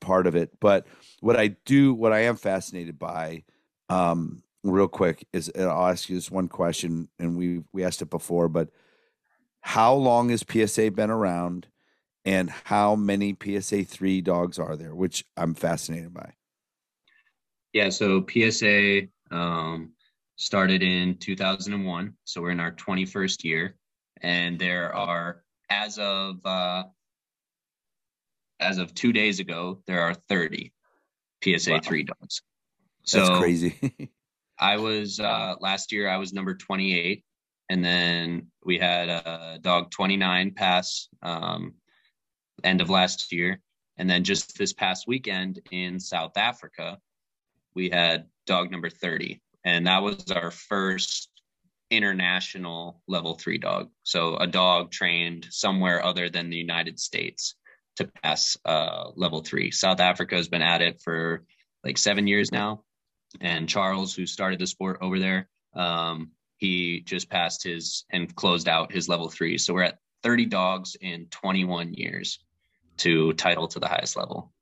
part 0.00 0.26
of 0.26 0.34
it. 0.34 0.58
But 0.60 0.86
what 1.20 1.38
I 1.38 1.48
do, 1.64 1.92
what 1.94 2.12
I 2.12 2.20
am 2.20 2.36
fascinated 2.36 2.98
by, 2.98 3.44
um, 3.88 4.42
real 4.62 4.88
quick 4.88 5.26
is 5.32 5.50
I'll 5.58 5.88
ask 5.88 6.08
you 6.08 6.16
this 6.16 6.30
one 6.30 6.48
question, 6.48 7.08
and 7.18 7.36
we 7.36 7.62
we 7.72 7.84
asked 7.84 8.02
it 8.02 8.10
before, 8.10 8.48
but 8.48 8.70
how 9.60 9.94
long 9.94 10.30
has 10.30 10.44
PSA 10.48 10.90
been 10.90 11.10
around, 11.10 11.66
and 12.24 12.50
how 12.50 12.94
many 12.94 13.36
PSA 13.40 13.84
three 13.84 14.20
dogs 14.20 14.58
are 14.58 14.76
there? 14.76 14.94
Which 14.94 15.24
I'm 15.36 15.54
fascinated 15.54 16.12
by. 16.12 16.34
Yeah, 17.72 17.90
so 17.90 18.24
PSA 18.28 19.02
um, 19.30 19.92
started 20.36 20.82
in 20.82 21.18
2001, 21.18 22.14
so 22.24 22.42
we're 22.42 22.50
in 22.50 22.60
our 22.60 22.72
21st 22.72 23.44
year, 23.44 23.76
and 24.20 24.58
there 24.58 24.94
are 24.94 25.42
as 25.70 25.98
of 25.98 26.44
uh, 26.44 26.84
as 28.58 28.78
of 28.78 28.94
two 28.94 29.12
days 29.12 29.40
ago, 29.40 29.82
there 29.86 30.02
are 30.02 30.14
30 30.14 30.72
PSA 31.42 31.72
wow. 31.72 31.80
three 31.82 32.04
dogs. 32.04 32.42
So 33.04 33.18
That's 33.18 33.38
crazy. 33.38 34.10
I 34.58 34.76
was 34.76 35.18
uh, 35.18 35.54
last 35.60 35.90
year. 35.90 36.08
I 36.08 36.18
was 36.18 36.32
number 36.32 36.54
28, 36.54 37.24
and 37.70 37.82
then 37.82 38.48
we 38.64 38.76
had 38.78 39.08
a 39.08 39.58
dog 39.62 39.90
29 39.90 40.50
pass 40.50 41.08
um, 41.22 41.74
end 42.62 42.82
of 42.82 42.90
last 42.90 43.32
year, 43.32 43.60
and 43.96 44.10
then 44.10 44.24
just 44.24 44.58
this 44.58 44.74
past 44.74 45.06
weekend 45.06 45.60
in 45.70 45.98
South 45.98 46.36
Africa, 46.36 46.98
we 47.74 47.88
had 47.88 48.26
dog 48.46 48.70
number 48.70 48.90
30 48.90 49.40
and 49.64 49.86
that 49.86 50.02
was 50.02 50.30
our 50.30 50.50
first 50.50 51.28
international 51.90 53.02
level 53.08 53.34
three 53.34 53.58
dog. 53.58 53.90
So 54.04 54.36
a 54.36 54.46
dog 54.46 54.90
trained 54.90 55.48
somewhere 55.50 56.04
other 56.04 56.30
than 56.30 56.50
the 56.50 56.56
united 56.56 57.00
states 57.00 57.56
to 57.96 58.10
pass 58.22 58.56
uh, 58.64 59.10
level 59.16 59.42
three. 59.42 59.70
South 59.70 60.00
africa 60.00 60.36
has 60.36 60.48
been 60.48 60.62
at 60.62 60.82
it 60.82 61.00
for 61.02 61.44
like 61.84 61.98
seven 61.98 62.26
years 62.26 62.52
now. 62.52 62.84
And 63.40 63.68
charles 63.68 64.14
who 64.14 64.26
started 64.26 64.58
the 64.58 64.66
sport 64.66 64.98
over 65.00 65.18
there 65.18 65.48
um, 65.74 66.30
he 66.60 67.00
just 67.00 67.28
passed 67.28 67.64
his 67.64 68.04
and 68.10 68.34
closed 68.36 68.68
out 68.68 68.92
his 68.92 69.08
level 69.08 69.28
three 69.28 69.58
so 69.58 69.74
we're 69.74 69.82
at 69.82 69.98
30 70.22 70.46
dogs 70.46 70.96
in 71.00 71.26
21 71.30 71.94
years 71.94 72.38
to 72.98 73.32
title 73.34 73.66
to 73.66 73.80
the 73.80 73.88
highest 73.88 74.16
level 74.16 74.52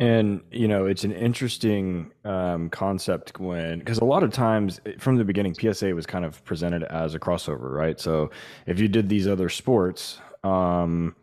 and 0.00 0.42
you 0.52 0.68
know, 0.68 0.86
it's 0.86 1.02
an 1.02 1.12
interesting 1.12 2.12
um, 2.24 2.70
concept 2.70 3.40
when 3.40 3.80
because 3.80 3.98
a 3.98 4.04
lot 4.04 4.22
of 4.22 4.32
times 4.32 4.80
eh, 4.86 4.92
from 4.98 5.16
the 5.16 5.24
beginning, 5.24 5.54
PSA 5.54 5.92
was 5.94 6.06
kind 6.06 6.24
of 6.24 6.44
presented 6.44 6.84
as 6.84 7.14
a 7.14 7.18
crossover, 7.18 7.72
right? 7.72 7.98
So 7.98 8.30
if 8.66 8.78
you 8.78 8.86
did 8.86 9.08
these 9.08 9.26
other 9.26 9.48
sports, 9.48 10.20
um, 10.44 11.16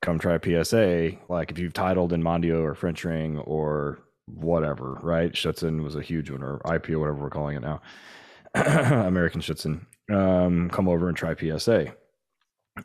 come 0.00 0.18
try 0.18 0.38
PSA. 0.38 1.12
Like 1.28 1.50
if 1.50 1.58
you've 1.58 1.74
titled 1.74 2.14
in 2.14 2.22
Mondio 2.22 2.62
or 2.62 2.74
French 2.74 3.04
Ring 3.04 3.38
or 3.38 3.98
whatever, 4.26 4.98
right? 5.02 5.32
Schutzhund 5.32 5.82
was 5.82 5.94
a 5.94 6.02
huge 6.02 6.30
one, 6.30 6.42
or 6.42 6.62
IP 6.74 6.90
or 6.90 7.00
whatever 7.00 7.20
we're 7.20 7.30
calling 7.30 7.56
it 7.56 7.62
now, 7.62 7.82
American 9.06 9.40
Schutzhund. 9.40 9.86
Um, 10.10 10.68
come 10.70 10.88
over 10.88 11.08
and 11.08 11.16
try 11.16 11.34
PSA, 11.34 11.94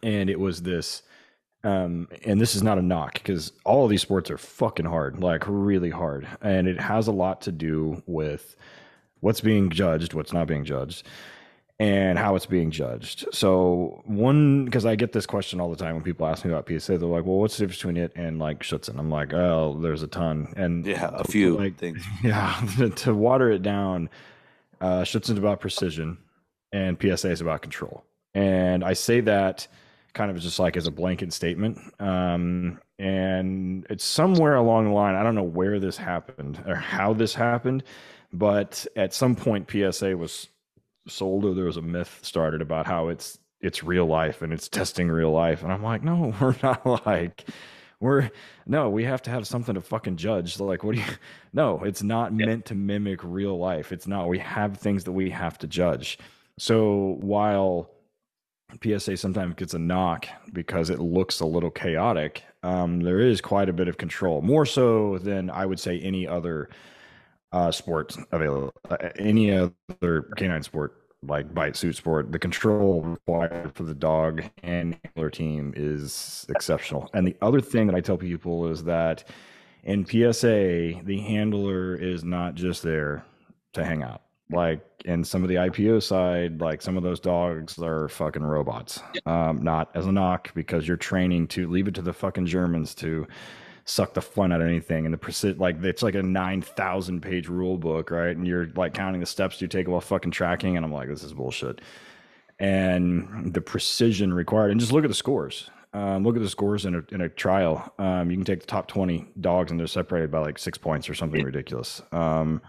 and 0.01 0.29
it 0.29 0.39
was 0.39 0.61
this 0.61 1.03
um, 1.63 2.07
and 2.23 2.39
this 2.39 2.55
is 2.55 2.63
not 2.63 2.77
a 2.77 2.81
knock 2.81 3.15
because 3.15 3.51
all 3.65 3.83
of 3.83 3.89
these 3.89 4.01
sports 4.01 4.31
are 4.31 4.37
fucking 4.37 4.85
hard, 4.85 5.21
like 5.21 5.43
really 5.47 5.89
hard. 5.89 6.27
And 6.41 6.67
it 6.67 6.79
has 6.79 7.07
a 7.07 7.11
lot 7.11 7.41
to 7.41 7.51
do 7.51 8.01
with 8.05 8.55
what's 9.19 9.41
being 9.41 9.69
judged, 9.69 10.13
what's 10.13 10.31
not 10.31 10.47
being 10.47 10.63
judged, 10.63 11.05
and 11.77 12.17
how 12.17 12.35
it's 12.35 12.45
being 12.45 12.71
judged. 12.71 13.25
So, 13.33 14.01
one, 14.05 14.63
because 14.65 14.85
I 14.85 14.95
get 14.95 15.11
this 15.11 15.25
question 15.25 15.59
all 15.59 15.69
the 15.69 15.75
time 15.75 15.95
when 15.95 16.03
people 16.03 16.27
ask 16.27 16.45
me 16.45 16.51
about 16.51 16.67
PSA, 16.67 16.97
they're 16.97 17.09
like, 17.09 17.25
well, 17.25 17.39
what's 17.39 17.57
the 17.57 17.63
difference 17.63 17.79
between 17.79 17.97
it 17.97 18.13
and 18.15 18.39
like 18.39 18.63
Schutzhund? 18.63 18.97
I'm 18.97 19.11
like, 19.11 19.33
oh, 19.33 19.77
there's 19.81 20.03
a 20.03 20.07
ton. 20.07 20.53
And 20.55 20.85
yeah, 20.85 21.09
a 21.13 21.25
few 21.25 21.57
like, 21.57 21.77
things. 21.77 22.01
Yeah. 22.23 22.55
to 22.97 23.13
water 23.13 23.51
it 23.51 23.63
down, 23.63 24.09
uh, 24.81 25.01
Schutzhund's 25.01 25.39
about 25.39 25.59
precision 25.59 26.17
and 26.71 26.97
PSA 27.01 27.31
is 27.31 27.41
about 27.41 27.61
control. 27.61 28.03
And 28.33 28.83
I 28.83 28.93
say 28.93 29.21
that 29.21 29.67
kind 30.13 30.31
of 30.31 30.39
just 30.39 30.59
like 30.59 30.77
as 30.77 30.87
a 30.87 30.91
blanket 30.91 31.33
statement. 31.33 31.79
Um, 31.99 32.79
and 32.97 33.85
it's 33.89 34.03
somewhere 34.03 34.55
along 34.55 34.85
the 34.85 34.91
line. 34.91 35.15
I 35.15 35.23
don't 35.23 35.35
know 35.35 35.43
where 35.43 35.79
this 35.79 35.97
happened 35.97 36.61
or 36.67 36.75
how 36.75 37.13
this 37.13 37.33
happened, 37.33 37.83
but 38.31 38.85
at 38.95 39.13
some 39.13 39.35
point 39.35 39.69
PSA 39.69 40.17
was 40.17 40.47
sold 41.07 41.45
or 41.45 41.53
there 41.53 41.65
was 41.65 41.77
a 41.77 41.81
myth 41.81 42.19
started 42.21 42.61
about 42.61 42.85
how 42.85 43.07
it's 43.07 43.39
it's 43.61 43.83
real 43.83 44.05
life 44.05 44.41
and 44.41 44.53
it's 44.53 44.69
testing 44.69 45.09
real 45.09 45.31
life. 45.31 45.63
And 45.63 45.71
I'm 45.71 45.83
like, 45.83 46.03
no, 46.03 46.33
we're 46.41 46.55
not 46.63 47.05
like 47.05 47.45
we're 47.99 48.29
no, 48.65 48.89
we 48.89 49.03
have 49.03 49.21
to 49.23 49.29
have 49.29 49.45
something 49.47 49.75
to 49.75 49.81
fucking 49.81 50.17
judge. 50.17 50.55
So 50.55 50.65
Like, 50.65 50.83
what 50.83 50.95
do 50.95 51.01
you 51.01 51.07
no, 51.53 51.83
it's 51.83 52.03
not 52.03 52.31
yeah. 52.37 52.45
meant 52.45 52.65
to 52.65 52.75
mimic 52.75 53.23
real 53.23 53.57
life. 53.57 53.91
It's 53.91 54.07
not. 54.07 54.27
We 54.27 54.39
have 54.39 54.77
things 54.77 55.03
that 55.03 55.11
we 55.11 55.29
have 55.29 55.57
to 55.59 55.67
judge. 55.67 56.17
So 56.57 57.17
while 57.21 57.89
PSA 58.83 59.17
sometimes 59.17 59.55
gets 59.55 59.73
a 59.73 59.79
knock 59.79 60.27
because 60.53 60.89
it 60.89 60.99
looks 60.99 61.39
a 61.39 61.45
little 61.45 61.71
chaotic. 61.71 62.43
Um, 62.61 63.01
there 63.01 63.19
is 63.19 63.41
quite 63.41 63.69
a 63.69 63.73
bit 63.73 63.87
of 63.87 63.97
control, 63.97 64.41
more 64.41 64.65
so 64.65 65.17
than 65.17 65.49
I 65.49 65.65
would 65.65 65.79
say 65.79 65.99
any 65.99 66.27
other 66.27 66.69
uh, 67.51 67.71
sport 67.71 68.15
available, 68.31 68.73
uh, 68.89 68.97
any 69.17 69.51
other 69.51 70.29
canine 70.35 70.61
sport 70.61 70.98
like 71.25 71.53
bite 71.53 71.75
suit 71.75 71.95
sport. 71.95 72.31
The 72.31 72.39
control 72.39 73.01
required 73.01 73.73
for 73.75 73.83
the 73.83 73.95
dog 73.95 74.43
and 74.63 74.97
handler 75.03 75.29
team 75.29 75.73
is 75.75 76.45
exceptional. 76.49 77.09
And 77.13 77.27
the 77.27 77.35
other 77.41 77.61
thing 77.61 77.87
that 77.87 77.95
I 77.95 78.01
tell 78.01 78.17
people 78.17 78.67
is 78.67 78.83
that 78.85 79.25
in 79.83 80.05
PSA, 80.05 81.01
the 81.03 81.19
handler 81.25 81.95
is 81.95 82.23
not 82.23 82.55
just 82.55 82.83
there 82.83 83.25
to 83.73 83.83
hang 83.83 84.03
out 84.03 84.21
like 84.51 84.81
in 85.05 85.23
some 85.23 85.43
of 85.43 85.49
the 85.49 85.55
IPO 85.55 86.01
side, 86.01 86.59
like 86.59 86.81
some 86.81 86.97
of 86.97 87.03
those 87.03 87.19
dogs 87.19 87.77
are 87.79 88.09
fucking 88.09 88.43
robots. 88.43 89.01
Um, 89.25 89.61
not 89.61 89.89
as 89.93 90.07
a 90.07 90.11
knock 90.11 90.53
because 90.53 90.87
you're 90.87 90.97
training 90.97 91.47
to 91.49 91.69
leave 91.69 91.87
it 91.87 91.93
to 91.95 92.01
the 92.01 92.13
fucking 92.13 92.47
Germans 92.47 92.95
to 92.95 93.27
suck 93.89 94.13
the 94.13 94.21
fun 94.21 94.51
out 94.51 94.61
of 94.61 94.67
anything. 94.67 95.05
And 95.05 95.13
the 95.13 95.17
precision, 95.17 95.57
like 95.57 95.83
it's 95.83 96.03
like 96.03 96.15
a 96.15 96.21
nine 96.21 96.61
thousand 96.61 97.21
page 97.21 97.47
rule 97.47 97.77
book, 97.77 98.11
right? 98.11 98.35
And 98.35 98.47
you're 98.47 98.67
like 98.75 98.93
counting 98.93 99.19
the 99.19 99.25
steps 99.25 99.61
you 99.61 99.67
take 99.67 99.87
while 99.87 99.99
fucking 99.99 100.31
tracking, 100.31 100.77
and 100.77 100.85
I'm 100.85 100.93
like, 100.93 101.07
this 101.07 101.23
is 101.23 101.33
bullshit. 101.33 101.81
And 102.59 103.53
the 103.53 103.61
precision 103.61 104.33
required, 104.33 104.71
and 104.71 104.79
just 104.79 104.91
look 104.91 105.03
at 105.03 105.09
the 105.09 105.15
scores. 105.15 105.69
Um, 105.91 106.23
look 106.23 106.35
at 106.35 106.41
the 106.43 106.49
scores 106.49 106.85
in 106.85 106.95
a 106.95 107.03
in 107.11 107.21
a 107.21 107.29
trial. 107.29 107.91
Um, 107.97 108.29
you 108.29 108.37
can 108.37 108.45
take 108.45 108.59
the 108.59 108.67
top 108.67 108.87
twenty 108.87 109.27
dogs, 109.41 109.71
and 109.71 109.79
they're 109.79 109.87
separated 109.87 110.29
by 110.29 110.39
like 110.39 110.59
six 110.59 110.77
points 110.77 111.09
or 111.09 111.15
something 111.15 111.43
ridiculous. 111.43 112.01
Um, 112.11 112.61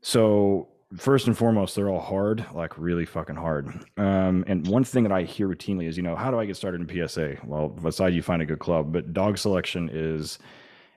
so 0.00 0.68
first 0.94 1.26
and 1.26 1.36
foremost, 1.36 1.74
they're 1.74 1.88
all 1.88 2.00
hard, 2.00 2.44
like 2.54 2.78
really 2.78 3.04
fucking 3.04 3.36
hard. 3.36 3.68
Um, 3.96 4.44
and 4.46 4.66
one 4.66 4.84
thing 4.84 5.02
that 5.02 5.12
I 5.12 5.22
hear 5.22 5.48
routinely 5.48 5.88
is, 5.88 5.96
you 5.96 6.02
know, 6.02 6.14
how 6.14 6.30
do 6.30 6.38
I 6.38 6.46
get 6.46 6.56
started 6.56 6.80
in 6.80 7.08
PSA? 7.08 7.38
Well, 7.44 7.68
besides 7.68 8.14
you 8.14 8.22
find 8.22 8.42
a 8.42 8.46
good 8.46 8.60
club, 8.60 8.92
but 8.92 9.12
dog 9.12 9.38
selection 9.38 9.90
is 9.92 10.38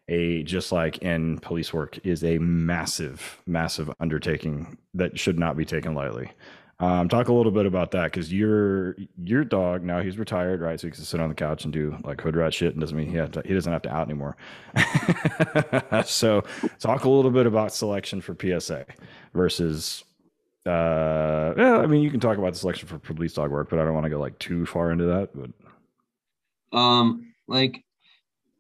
a 0.07 0.43
just 0.43 0.71
like 0.71 0.99
in 0.99 1.39
police 1.39 1.73
work 1.73 1.99
is 2.03 2.23
a 2.23 2.37
massive, 2.39 3.41
massive 3.45 3.91
undertaking 3.99 4.77
that 4.93 5.17
should 5.17 5.39
not 5.39 5.57
be 5.57 5.65
taken 5.65 5.95
lightly. 5.95 6.31
Um, 6.81 7.09
talk 7.09 7.27
a 7.27 7.33
little 7.33 7.51
bit 7.51 7.65
about 7.65 7.91
that 7.91 8.05
because 8.05 8.31
your 8.31 8.95
your 9.21 9.43
dog 9.43 9.83
now 9.83 10.01
he's 10.01 10.17
retired, 10.17 10.61
right? 10.61 10.79
So 10.79 10.87
he 10.87 10.91
can 10.91 11.03
sit 11.03 11.19
on 11.19 11.27
the 11.27 11.35
couch 11.35 11.65
and 11.65 11.73
do 11.73 11.97
like 12.05 12.21
hood 12.21 12.37
rat 12.37 12.53
shit, 12.53 12.71
and 12.71 12.79
doesn't 12.79 12.95
mean 12.95 13.07
he 13.07 13.17
to, 13.17 13.41
he 13.45 13.53
doesn't 13.53 13.71
have 13.71 13.81
to 13.81 13.93
out 13.93 14.07
anymore. 14.07 14.37
so 16.05 16.41
talk 16.79 17.03
a 17.03 17.09
little 17.09 17.31
bit 17.31 17.45
about 17.45 17.73
selection 17.73 18.21
for 18.21 18.33
PSA 18.33 18.85
versus. 19.33 20.03
Uh, 20.65 21.53
yeah, 21.57 21.77
I 21.77 21.87
mean 21.87 22.01
you 22.01 22.11
can 22.11 22.19
talk 22.19 22.37
about 22.37 22.53
the 22.53 22.59
selection 22.59 22.87
for 22.87 22.99
police 22.99 23.33
dog 23.33 23.49
work, 23.49 23.69
but 23.69 23.79
I 23.79 23.85
don't 23.85 23.93
want 23.93 24.03
to 24.03 24.09
go 24.09 24.19
like 24.19 24.37
too 24.39 24.65
far 24.65 24.91
into 24.91 25.05
that. 25.05 25.29
But 25.33 26.77
um, 26.77 27.33
like 27.47 27.83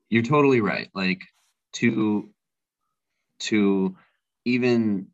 you're 0.09 0.23
totally 0.23 0.61
right. 0.61 0.89
Like 0.95 1.21
to 1.73 2.29
to 3.39 3.95
even 4.45 5.07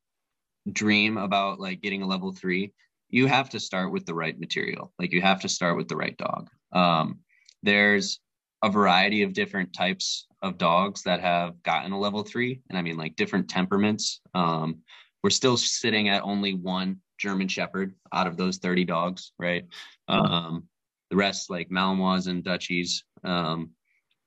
dream 0.71 1.17
about 1.17 1.59
like 1.59 1.81
getting 1.81 2.01
a 2.01 2.07
level 2.07 2.31
three 2.31 2.71
you 3.15 3.27
have 3.27 3.49
to 3.49 3.59
start 3.59 3.91
with 3.91 4.05
the 4.05 4.13
right 4.13 4.37
material. 4.39 4.91
Like 4.99 5.13
you 5.13 5.21
have 5.21 5.41
to 5.41 5.49
start 5.49 5.77
with 5.77 5.87
the 5.87 5.95
right 5.95 6.17
dog. 6.17 6.49
Um, 6.71 7.19
there's 7.63 8.19
a 8.61 8.69
variety 8.69 9.21
of 9.21 9.31
different 9.33 9.73
types 9.73 10.27
of 10.41 10.57
dogs 10.57 11.03
that 11.03 11.21
have 11.21 11.61
gotten 11.63 11.91
a 11.91 11.99
level 11.99 12.23
three, 12.23 12.61
and 12.69 12.77
I 12.77 12.81
mean 12.81 12.97
like 12.97 13.15
different 13.15 13.49
temperaments. 13.49 14.21
Um, 14.33 14.79
we're 15.25 15.31
still 15.31 15.57
sitting 15.57 16.07
at 16.07 16.21
only 16.21 16.53
one 16.53 16.99
German 17.17 17.47
Shepherd 17.47 17.95
out 18.13 18.27
of 18.27 18.37
those 18.37 18.59
30 18.59 18.85
dogs, 18.85 19.31
right? 19.39 19.65
Um, 20.07 20.67
the 21.09 21.15
rest 21.15 21.49
like 21.49 21.71
Malinois 21.71 22.27
and 22.27 22.43
Dutchies. 22.43 23.03
Um, 23.23 23.71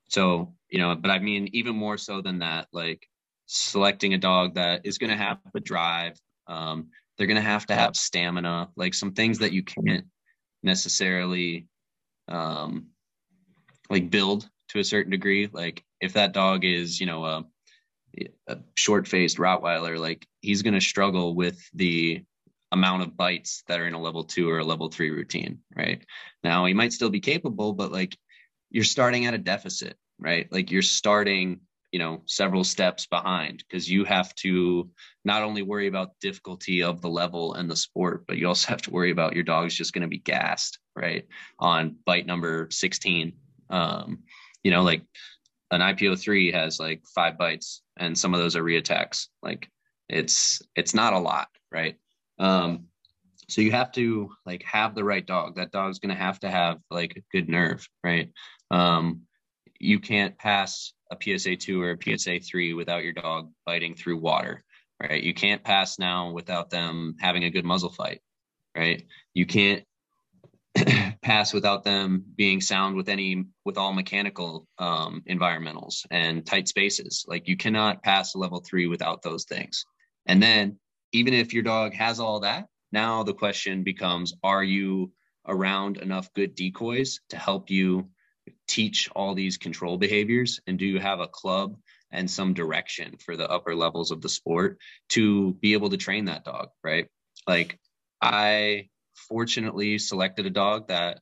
so, 0.09 0.55
you 0.69 0.81
know, 0.81 0.97
but 0.97 1.13
I 1.13 1.21
mean, 1.21 1.51
even 1.53 1.77
more 1.77 1.99
so 1.99 2.21
than 2.21 2.41
that, 2.41 2.67
like 2.73 3.07
selecting 3.47 4.15
a 4.15 4.19
dog 4.19 4.57
that 4.57 4.81
is 4.83 4.99
going 4.99 5.11
to 5.11 5.17
have 5.17 5.39
a 5.55 5.61
drive. 5.61 6.19
Um, 6.49 6.89
they're 7.17 7.29
going 7.29 7.37
to 7.37 7.43
have 7.43 7.67
to 7.67 7.77
have 7.77 7.95
stamina, 7.95 8.71
like 8.75 8.93
some 8.93 9.13
things 9.13 9.39
that 9.39 9.53
you 9.53 9.63
can't 9.63 10.07
necessarily 10.65 11.69
um, 12.27 12.89
like 13.89 14.11
build 14.11 14.51
to 14.71 14.81
a 14.81 14.85
certain 14.85 15.13
degree. 15.13 15.49
Like 15.53 15.85
if 16.01 16.15
that 16.15 16.33
dog 16.33 16.65
is, 16.65 16.99
you 16.99 17.07
know, 17.07 17.25
a, 17.25 17.45
a 18.47 18.59
short 18.77 19.07
faced 19.09 19.39
Rottweiler, 19.39 19.99
like 19.99 20.27
he's 20.41 20.62
going 20.62 20.75
to 20.75 20.81
struggle 20.81 21.35
with 21.35 21.61
the 21.75 22.23
amount 22.73 23.03
of 23.03 23.16
bites 23.16 23.62
that 23.69 23.81
are 23.81 23.87
in 23.87 23.95
a 23.95 24.01
level 24.01 24.25
two 24.25 24.51
or 24.51 24.59
a 24.59 24.64
level 24.64 24.89
three 24.89 25.11
routine, 25.11 25.61
right? 25.75 26.05
Now 26.45 26.66
he 26.66 26.75
might 26.75 26.93
still 26.93 27.11
be 27.11 27.21
capable, 27.21 27.73
but 27.73 27.93
like 27.93 28.16
you're 28.71 28.85
starting 28.85 29.27
at 29.27 29.35
a 29.35 29.39
deficit, 29.39 29.97
right? 30.19 30.51
Like 30.53 30.71
you're 30.71 30.83
starting, 30.83 31.61
you 31.93 31.99
know, 31.99 32.23
several 32.27 32.64
steps 32.64 33.07
behind 33.07 33.64
because 33.66 33.91
you 33.91 34.05
have 34.05 34.35
to 34.37 34.91
not 35.25 35.43
only 35.43 35.62
worry 35.62 35.87
about 35.87 36.19
difficulty 36.21 36.83
of 36.83 37.01
the 37.01 37.09
level 37.09 37.55
and 37.55 37.71
the 37.71 37.77
sport, 37.77 38.27
but 38.27 38.37
you 38.37 38.47
also 38.47 38.69
have 38.69 38.83
to 38.83 38.91
worry 38.91 39.11
about 39.11 39.35
your 39.35 39.45
dog's 39.45 39.75
just 39.75 39.95
going 39.95 40.03
to 40.03 40.09
be 40.09 40.19
gassed, 40.19 40.79
right? 40.95 41.27
On 41.59 41.97
bite 42.05 42.27
number 42.27 42.69
16. 42.71 43.33
Um, 43.71 44.25
you 44.62 44.71
know, 44.71 44.83
like 44.83 45.03
an 45.71 45.81
IPO 45.81 46.21
three 46.21 46.53
has 46.53 46.81
like 46.81 47.03
five 47.14 47.39
bites 47.39 47.83
and 47.99 48.17
some 48.17 48.35
of 48.35 48.41
those 48.41 48.57
are 48.57 48.63
reattacks. 48.63 49.27
Like 49.43 49.69
it's, 50.09 50.63
it's 50.77 50.95
not 50.95 51.13
a 51.13 51.19
lot, 51.19 51.49
right? 51.71 51.97
Um, 52.39 52.87
so 53.49 53.63
you 53.63 53.71
have 53.73 53.93
to 53.93 54.31
like 54.45 54.63
have 54.65 54.95
the 54.95 55.05
right 55.05 55.27
dog. 55.27 55.57
That 55.57 55.73
dog's 55.73 55.99
to 56.01 56.15
have 56.15 56.39
to 56.41 56.51
have 56.51 56.79
like 56.91 57.17
a 57.17 57.37
good 57.37 57.49
nerve, 57.49 57.89
right? 58.05 58.31
Um, 58.71 59.23
you 59.81 60.01
can't 60.01 60.37
pass 60.39 60.93
a 61.11 61.17
PSA 61.21 61.57
two 61.57 61.83
or 61.83 61.93
a 61.93 62.19
PSA 62.19 62.41
three 62.41 62.75
without 62.75 63.05
your 63.05 63.15
dog 63.15 63.51
biting 63.65 63.95
through 63.95 64.19
water, 64.19 64.65
right? 65.01 65.23
You 65.23 65.33
can't 65.33 65.65
pass 65.65 65.99
now 65.99 66.31
without 66.33 66.69
them 66.71 67.17
having 67.21 67.45
a 67.45 67.51
good 67.51 67.65
muzzle 67.65 67.91
fight, 67.91 68.21
right? 68.77 69.05
You 69.33 69.47
can't 69.47 69.85
pass 71.22 71.53
without 71.53 71.85
them 71.85 72.24
being 72.37 72.61
sound 72.61 72.97
with 72.97 73.09
any 73.09 73.45
with 73.64 73.79
all 73.79 73.93
mechanical 73.93 74.66
um, 74.79 75.22
environmentals 75.29 76.07
and 76.11 76.45
tight 76.45 76.68
spaces. 76.68 77.24
Like 77.26 77.49
you 77.49 77.57
cannot 77.57 78.03
pass 78.03 78.35
a 78.35 78.39
level 78.39 78.61
three 78.61 78.87
without 78.87 79.22
those 79.22 79.45
things. 79.45 79.85
And 80.26 80.43
then 80.43 80.79
even 81.12 81.35
if 81.35 81.53
your 81.53 81.62
dog 81.62 81.95
has 81.95 82.20
all 82.20 82.41
that, 82.41 82.66
now 82.93 83.22
the 83.22 83.35
question 83.35 83.83
becomes 83.83 84.35
are 84.43 84.64
you 84.64 85.12
around 85.47 85.97
enough 85.99 86.33
good 86.35 86.55
decoys 86.55 87.20
to 87.31 87.37
help 87.37 87.70
you 87.70 88.09
teach 88.66 89.09
all 89.14 89.35
these 89.35 89.57
control 89.57 89.99
behaviors? 89.99 90.61
And 90.66 90.79
do 90.79 90.87
you 90.87 91.01
have 91.01 91.20
a 91.20 91.29
club 91.29 91.76
and 92.11 92.31
some 92.31 92.55
direction 92.55 93.16
for 93.18 93.37
the 93.37 93.49
upper 93.49 93.74
levels 93.74 94.11
of 94.11 94.20
the 94.22 94.29
sport 94.29 94.79
to 95.11 95.55
be 95.55 95.72
able 95.74 95.91
to 95.91 95.97
train 95.97 96.26
that 96.26 96.45
dog? 96.45 96.68
Right. 96.83 97.09
Like, 97.47 97.79
I 98.20 98.89
fortunately 99.29 99.99
selected 99.99 100.47
a 100.47 100.51
dog 100.51 100.89
that 100.89 101.21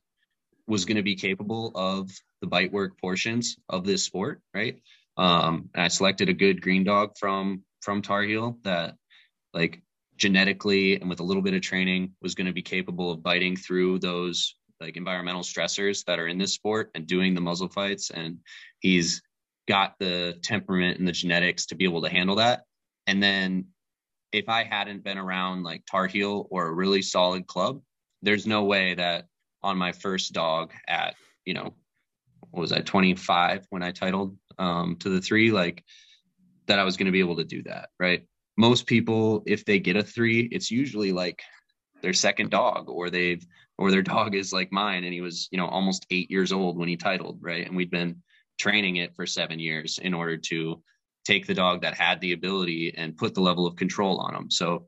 was 0.67 0.85
going 0.85 0.97
to 0.97 1.03
be 1.03 1.15
capable 1.15 1.71
of 1.75 2.09
the 2.41 2.47
bite 2.47 2.71
work 2.71 2.99
portions 2.99 3.57
of 3.69 3.85
this 3.85 4.03
sport. 4.03 4.41
Right. 4.53 4.81
Um, 5.17 5.69
and 5.73 5.83
I 5.83 5.87
selected 5.87 6.29
a 6.29 6.33
good 6.33 6.61
green 6.61 6.83
dog 6.83 7.17
from 7.17 7.63
from 7.81 8.01
Tar 8.01 8.23
Heel 8.23 8.57
that 8.63 8.95
like 9.53 9.81
genetically 10.17 10.99
and 10.99 11.09
with 11.09 11.19
a 11.19 11.23
little 11.23 11.41
bit 11.41 11.53
of 11.53 11.61
training 11.61 12.13
was 12.21 12.35
going 12.35 12.47
to 12.47 12.53
be 12.53 12.61
capable 12.61 13.11
of 13.11 13.23
biting 13.23 13.55
through 13.55 13.99
those 13.99 14.55
like 14.81 14.97
environmental 14.97 15.41
stressors 15.41 16.03
that 16.05 16.19
are 16.19 16.27
in 16.27 16.37
this 16.37 16.53
sport 16.53 16.91
and 16.95 17.07
doing 17.07 17.33
the 17.33 17.41
muzzle 17.41 17.69
fights 17.69 18.09
and 18.09 18.39
he's 18.79 19.21
got 19.67 19.95
the 19.99 20.37
temperament 20.43 20.97
and 20.97 21.07
the 21.07 21.11
genetics 21.11 21.67
to 21.67 21.75
be 21.75 21.85
able 21.85 22.01
to 22.01 22.09
handle 22.09 22.35
that 22.35 22.63
and 23.05 23.21
then 23.21 23.65
if 24.31 24.49
i 24.49 24.63
hadn't 24.63 25.03
been 25.03 25.17
around 25.17 25.63
like 25.63 25.83
tar 25.89 26.07
heel 26.07 26.47
or 26.49 26.67
a 26.67 26.73
really 26.73 27.01
solid 27.01 27.47
club 27.47 27.81
there's 28.21 28.47
no 28.47 28.63
way 28.63 28.93
that 28.93 29.25
on 29.63 29.77
my 29.77 29.91
first 29.91 30.33
dog 30.33 30.71
at 30.87 31.15
you 31.45 31.53
know 31.53 31.73
what 32.51 32.61
was 32.61 32.71
i 32.71 32.79
25 32.79 33.65
when 33.69 33.83
i 33.83 33.91
titled 33.91 34.37
um, 34.59 34.95
to 34.95 35.09
the 35.09 35.21
three 35.21 35.51
like 35.51 35.83
that 36.65 36.79
i 36.79 36.83
was 36.83 36.97
going 36.97 37.05
to 37.05 37.11
be 37.11 37.19
able 37.19 37.35
to 37.35 37.43
do 37.43 37.61
that 37.63 37.89
right? 37.99 38.25
Most 38.57 38.87
people, 38.87 39.43
if 39.45 39.63
they 39.65 39.79
get 39.79 39.95
a 39.95 40.03
three, 40.03 40.41
it's 40.51 40.71
usually 40.71 41.11
like 41.11 41.41
their 42.01 42.13
second 42.13 42.49
dog 42.49 42.89
or 42.89 43.09
they've 43.09 43.45
or 43.77 43.91
their 43.91 44.01
dog 44.01 44.33
is 44.33 44.51
like 44.51 44.71
mine 44.71 45.03
and 45.03 45.13
he 45.13 45.21
was 45.21 45.47
you 45.51 45.57
know 45.57 45.67
almost 45.67 46.05
eight 46.09 46.29
years 46.31 46.51
old 46.51 46.77
when 46.77 46.87
he 46.87 46.97
titled 46.97 47.37
right? 47.41 47.65
And 47.67 47.75
we'd 47.75 47.91
been 47.91 48.21
training 48.59 48.97
it 48.97 49.15
for 49.15 49.25
seven 49.25 49.59
years 49.59 49.99
in 49.99 50.13
order 50.13 50.37
to 50.37 50.81
take 51.27 51.45
the 51.45 51.53
dog 51.53 51.81
that 51.81 51.93
had 51.93 52.21
the 52.21 52.31
ability 52.31 52.93
and 52.97 53.17
put 53.17 53.33
the 53.35 53.41
level 53.41 53.67
of 53.67 53.75
control 53.75 54.19
on 54.19 54.33
them. 54.33 54.49
so 54.49 54.87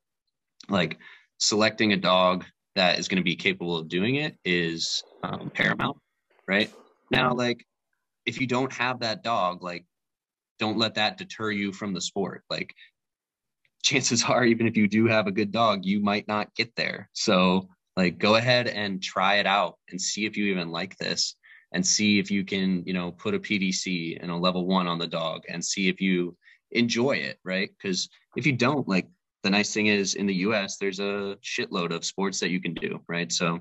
like 0.70 0.98
selecting 1.38 1.94
a 1.94 1.98
dog 1.98 2.46
that 2.76 2.98
is 2.98 3.08
going 3.08 3.18
to 3.18 3.24
be 3.24 3.36
capable 3.36 3.76
of 3.76 3.90
doing 3.90 4.16
it 4.16 4.38
is 4.46 5.04
um, 5.24 5.50
paramount 5.54 5.98
right? 6.50 6.74
Now 7.12 7.34
like 7.34 7.66
if 8.26 8.42
you 8.42 8.48
don't 8.48 8.74
have 8.74 9.00
that 9.02 9.24
dog 9.24 9.64
like 9.64 9.86
don't 10.58 10.78
let 10.78 10.96
that 10.96 11.18
deter 11.18 11.52
you 11.52 11.72
from 11.72 11.94
the 11.94 12.02
sport. 12.02 12.44
Like 12.50 12.74
chances 13.84 14.24
are 14.28 14.44
even 14.44 14.68
if 14.68 14.76
you 14.76 14.88
do 14.88 15.08
have 15.08 15.28
a 15.28 15.32
good 15.32 15.52
dog 15.52 15.86
you 15.86 16.02
might 16.02 16.28
not 16.28 16.54
get 16.56 16.76
there. 16.76 17.10
So 17.14 17.70
like 17.96 18.18
go 18.18 18.36
ahead 18.36 18.68
and 18.68 19.02
try 19.02 19.36
it 19.36 19.46
out 19.46 19.76
and 19.90 20.02
see 20.02 20.26
if 20.26 20.36
you 20.36 20.46
even 20.46 20.72
like 20.72 20.98
this 20.98 21.36
and 21.72 21.86
see 21.86 22.20
if 22.20 22.32
you 22.32 22.44
can 22.44 22.84
you 22.86 22.94
know 22.94 23.12
put 23.12 23.34
a 23.34 23.40
pdc 23.40 24.18
and 24.22 24.32
a 24.32 24.36
level 24.36 24.66
one 24.66 24.88
on 24.88 24.98
the 24.98 25.08
dog 25.08 25.44
and 25.50 25.64
see 25.64 25.88
if 25.88 26.02
you 26.02 26.36
enjoy 26.72 27.14
it 27.14 27.40
right 27.44 27.70
because 27.78 28.10
if 28.36 28.46
you 28.46 28.54
don't 28.54 28.88
like 28.88 29.08
the 29.44 29.50
nice 29.50 29.74
thing 29.74 29.88
is 29.88 30.16
in 30.16 30.26
the 30.26 30.34
us 30.34 30.78
there's 30.78 31.00
a 31.00 31.38
shitload 31.44 31.94
of 31.94 32.06
sports 32.06 32.40
that 32.40 32.50
you 32.50 32.62
can 32.62 32.74
do 32.74 33.00
right 33.08 33.32
so 33.32 33.60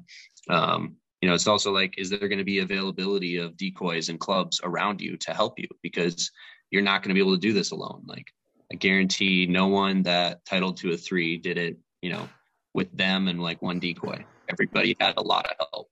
um 0.51 0.97
you 1.21 1.29
know 1.29 1.35
it's 1.35 1.47
also 1.47 1.73
like 1.73 1.99
is 1.99 2.11
there 2.11 2.29
going 2.29 2.39
to 2.39 2.45
be 2.45 2.59
availability 2.59 3.37
of 3.37 3.57
decoys 3.57 4.09
and 4.09 4.21
clubs 4.21 4.61
around 4.65 5.01
you 5.01 5.17
to 5.17 5.33
help 5.33 5.59
you 5.59 5.69
because 5.83 6.31
you're 6.71 6.83
not 6.83 7.03
going 7.03 7.09
to 7.09 7.15
be 7.15 7.21
able 7.21 7.35
to 7.35 7.41
do 7.41 7.53
this 7.53 7.71
alone 7.71 8.03
like 8.07 8.27
I 8.73 8.77
guarantee 8.77 9.47
no 9.47 9.69
one 9.69 10.03
that 10.03 10.45
titled 10.45 10.77
to 10.79 10.93
a 10.93 10.97
three 10.97 11.39
did 11.39 11.57
it, 11.57 11.79
you 12.03 12.11
know, 12.13 12.29
with 12.75 12.95
them 12.97 13.29
and 13.29 13.43
like 13.43 13.63
one 13.63 13.81
decoy. 13.81 14.25
Everybody 14.49 14.95
had 15.01 15.15
a 15.17 15.23
lot 15.23 15.47
of 15.47 15.69
help. 15.73 15.89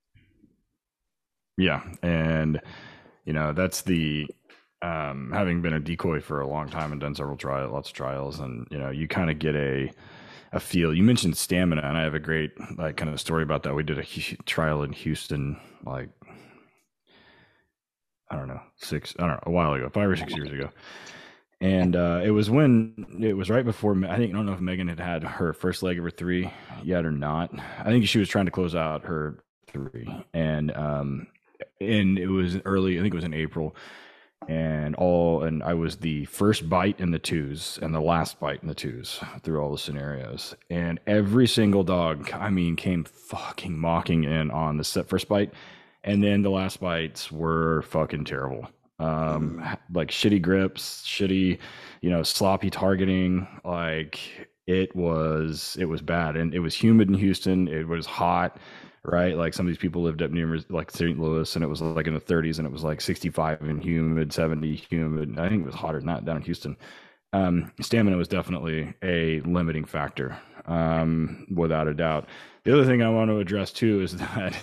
Yeah. 1.57 1.81
And, 2.01 2.61
you 3.25 3.33
know, 3.33 3.53
that's 3.53 3.81
the, 3.81 4.27
um, 4.81 5.31
having 5.33 5.61
been 5.61 5.73
a 5.73 5.79
decoy 5.79 6.21
for 6.21 6.39
a 6.41 6.47
long 6.47 6.69
time 6.69 6.91
and 6.91 7.01
done 7.01 7.15
several 7.15 7.37
trials, 7.37 7.71
lots 7.71 7.89
of 7.89 7.95
trials, 7.95 8.39
and, 8.39 8.67
you 8.69 8.77
know, 8.77 8.89
you 8.91 9.07
kind 9.07 9.29
of 9.31 9.39
get 9.39 9.55
a, 9.55 9.91
a 10.53 10.59
feel. 10.59 10.93
You 10.93 11.03
mentioned 11.03 11.37
stamina, 11.37 11.81
and 11.83 11.97
I 11.97 12.03
have 12.03 12.13
a 12.13 12.19
great 12.19 12.51
like 12.77 12.97
kind 12.97 13.11
of 13.11 13.19
story 13.19 13.43
about 13.43 13.63
that. 13.63 13.75
We 13.75 13.83
did 13.83 13.99
a 13.99 14.03
trial 14.45 14.83
in 14.83 14.93
Houston, 14.93 15.59
like 15.85 16.09
I 18.29 18.35
don't 18.35 18.47
know, 18.47 18.61
six, 18.77 19.15
I 19.19 19.21
don't 19.21 19.31
know, 19.31 19.43
a 19.43 19.51
while 19.51 19.73
ago, 19.73 19.89
five 19.89 20.09
or 20.09 20.15
six 20.15 20.35
years 20.35 20.51
ago, 20.51 20.69
and 21.61 21.95
uh, 21.95 22.21
it 22.23 22.31
was 22.31 22.49
when 22.49 23.19
it 23.21 23.33
was 23.33 23.49
right 23.49 23.65
before 23.65 23.93
I 24.05 24.17
think 24.17 24.33
I 24.33 24.37
don't 24.37 24.45
know 24.45 24.53
if 24.53 24.59
Megan 24.59 24.87
had 24.87 24.99
had 24.99 25.23
her 25.23 25.53
first 25.53 25.83
leg 25.83 25.97
of 25.97 26.03
her 26.03 26.11
three 26.11 26.51
yet 26.83 27.05
or 27.05 27.11
not. 27.11 27.51
I 27.79 27.85
think 27.85 28.05
she 28.07 28.19
was 28.19 28.29
trying 28.29 28.45
to 28.45 28.51
close 28.51 28.75
out 28.75 29.05
her 29.05 29.43
three, 29.67 30.07
and 30.33 30.75
um, 30.75 31.27
and 31.81 32.17
it 32.17 32.27
was 32.27 32.57
early. 32.65 32.97
I 32.97 33.01
think 33.01 33.13
it 33.13 33.17
was 33.17 33.23
in 33.23 33.33
April, 33.33 33.75
and 34.47 34.95
all 34.95 35.43
and 35.43 35.63
I 35.63 35.73
was 35.73 35.97
the 35.97 36.25
first 36.25 36.69
bite 36.69 36.99
in 36.99 37.11
the 37.11 37.19
twos 37.19 37.79
and 37.81 37.93
the 37.93 38.01
last 38.01 38.39
bite 38.39 38.61
in 38.61 38.67
the 38.67 38.75
twos 38.75 39.19
through 39.43 39.61
all 39.61 39.71
the 39.71 39.77
scenarios, 39.77 40.55
and 40.69 40.99
every 41.07 41.47
single 41.47 41.83
dog, 41.83 42.31
I 42.33 42.49
mean, 42.49 42.75
came 42.75 43.03
fucking 43.03 43.77
mocking 43.77 44.23
in 44.23 44.51
on 44.51 44.77
the 44.77 44.83
set 44.83 45.07
first 45.07 45.27
bite, 45.27 45.53
and 46.03 46.23
then 46.23 46.41
the 46.41 46.51
last 46.51 46.79
bites 46.79 47.31
were 47.31 47.81
fucking 47.83 48.25
terrible 48.25 48.67
um 48.99 49.61
mm. 49.63 49.77
like 49.93 50.09
shitty 50.09 50.41
grips 50.41 51.03
shitty 51.05 51.59
you 52.01 52.09
know 52.09 52.23
sloppy 52.23 52.69
targeting 52.69 53.47
like 53.63 54.19
it 54.65 54.95
was 54.95 55.77
it 55.79 55.85
was 55.85 56.01
bad 56.01 56.35
and 56.35 56.53
it 56.53 56.59
was 56.59 56.73
humid 56.73 57.07
in 57.07 57.13
houston 57.13 57.67
it 57.67 57.87
was 57.87 58.05
hot 58.05 58.57
right 59.07 59.37
like 59.37 59.53
some 59.53 59.65
of 59.65 59.69
these 59.69 59.77
people 59.77 60.01
lived 60.01 60.21
up 60.21 60.31
near 60.31 60.59
like 60.69 60.91
st 60.91 61.19
louis 61.19 61.55
and 61.55 61.63
it 61.63 61.67
was 61.67 61.81
like 61.81 62.07
in 62.07 62.13
the 62.13 62.19
30s 62.19 62.57
and 62.57 62.67
it 62.67 62.71
was 62.71 62.83
like 62.83 63.01
65 63.01 63.61
and 63.61 63.83
humid 63.83 64.31
70 64.31 64.75
humid 64.75 65.39
i 65.39 65.49
think 65.49 65.63
it 65.63 65.65
was 65.65 65.75
hotter 65.75 65.99
than 65.99 66.07
that 66.07 66.25
down 66.25 66.37
in 66.37 66.41
houston 66.43 66.77
um, 67.33 67.71
stamina 67.81 68.17
was 68.17 68.27
definitely 68.27 68.93
a 69.03 69.41
limiting 69.41 69.85
factor, 69.85 70.37
um, 70.65 71.45
without 71.53 71.87
a 71.87 71.93
doubt. 71.93 72.27
The 72.63 72.73
other 72.73 72.85
thing 72.85 73.01
I 73.01 73.09
want 73.09 73.29
to 73.29 73.39
address 73.39 73.71
too 73.71 74.01
is 74.01 74.15
that 74.17 74.55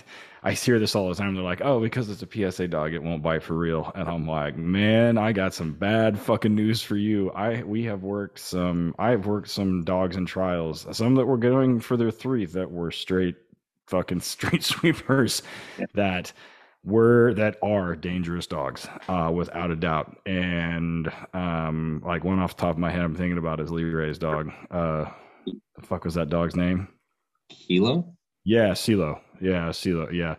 I 0.43 0.53
hear 0.53 0.79
this 0.79 0.95
all 0.95 1.09
the 1.09 1.15
time. 1.15 1.35
They're 1.35 1.43
like, 1.43 1.61
"Oh, 1.61 1.79
because 1.79 2.09
it's 2.09 2.23
a 2.23 2.51
PSA 2.51 2.67
dog, 2.67 2.93
it 2.93 3.03
won't 3.03 3.23
bite 3.23 3.43
for 3.43 3.55
real." 3.55 3.91
And 3.95 4.07
I'm 4.09 4.27
like, 4.27 4.57
"Man, 4.57 5.17
I 5.17 5.31
got 5.31 5.53
some 5.53 5.73
bad 5.73 6.19
fucking 6.19 6.55
news 6.55 6.81
for 6.81 6.95
you. 6.97 7.31
I 7.31 7.63
we 7.63 7.83
have 7.85 8.03
worked 8.03 8.39
some. 8.39 8.95
I've 8.97 9.25
worked 9.25 9.49
some 9.49 9.83
dogs 9.83 10.15
in 10.15 10.25
trials. 10.25 10.87
Some 10.91 11.15
that 11.15 11.25
were 11.25 11.37
going 11.37 11.79
for 11.79 11.97
their 11.97 12.11
three 12.11 12.45
that 12.47 12.71
were 12.71 12.91
straight 12.91 13.35
fucking 13.87 14.19
street 14.21 14.63
sweepers 14.63 15.41
yeah. 15.77 15.85
that 15.95 16.33
were 16.83 17.33
that 17.33 17.57
are 17.63 17.95
dangerous 17.95 18.47
dogs, 18.47 18.87
uh, 19.07 19.31
without 19.33 19.71
a 19.71 19.75
doubt. 19.75 20.17
And 20.25 21.11
um, 21.33 22.01
like 22.05 22.23
one 22.23 22.39
off 22.39 22.55
the 22.55 22.61
top 22.61 22.71
of 22.71 22.77
my 22.77 22.91
head, 22.91 23.01
I'm 23.01 23.15
thinking 23.15 23.37
about 23.37 23.59
is 23.59 23.71
Lee 23.71 23.83
Ray's 23.83 24.19
dog. 24.19 24.51
Uh, 24.69 25.05
the 25.45 25.81
fuck 25.81 26.05
was 26.05 26.13
that 26.13 26.29
dog's 26.29 26.55
name? 26.55 26.87
Kilo. 27.49 28.15
Yeah, 28.43 28.69
CeeLo. 28.69 29.19
Yeah, 29.41 29.69
CeeLo. 29.69 30.11
Yeah. 30.13 30.35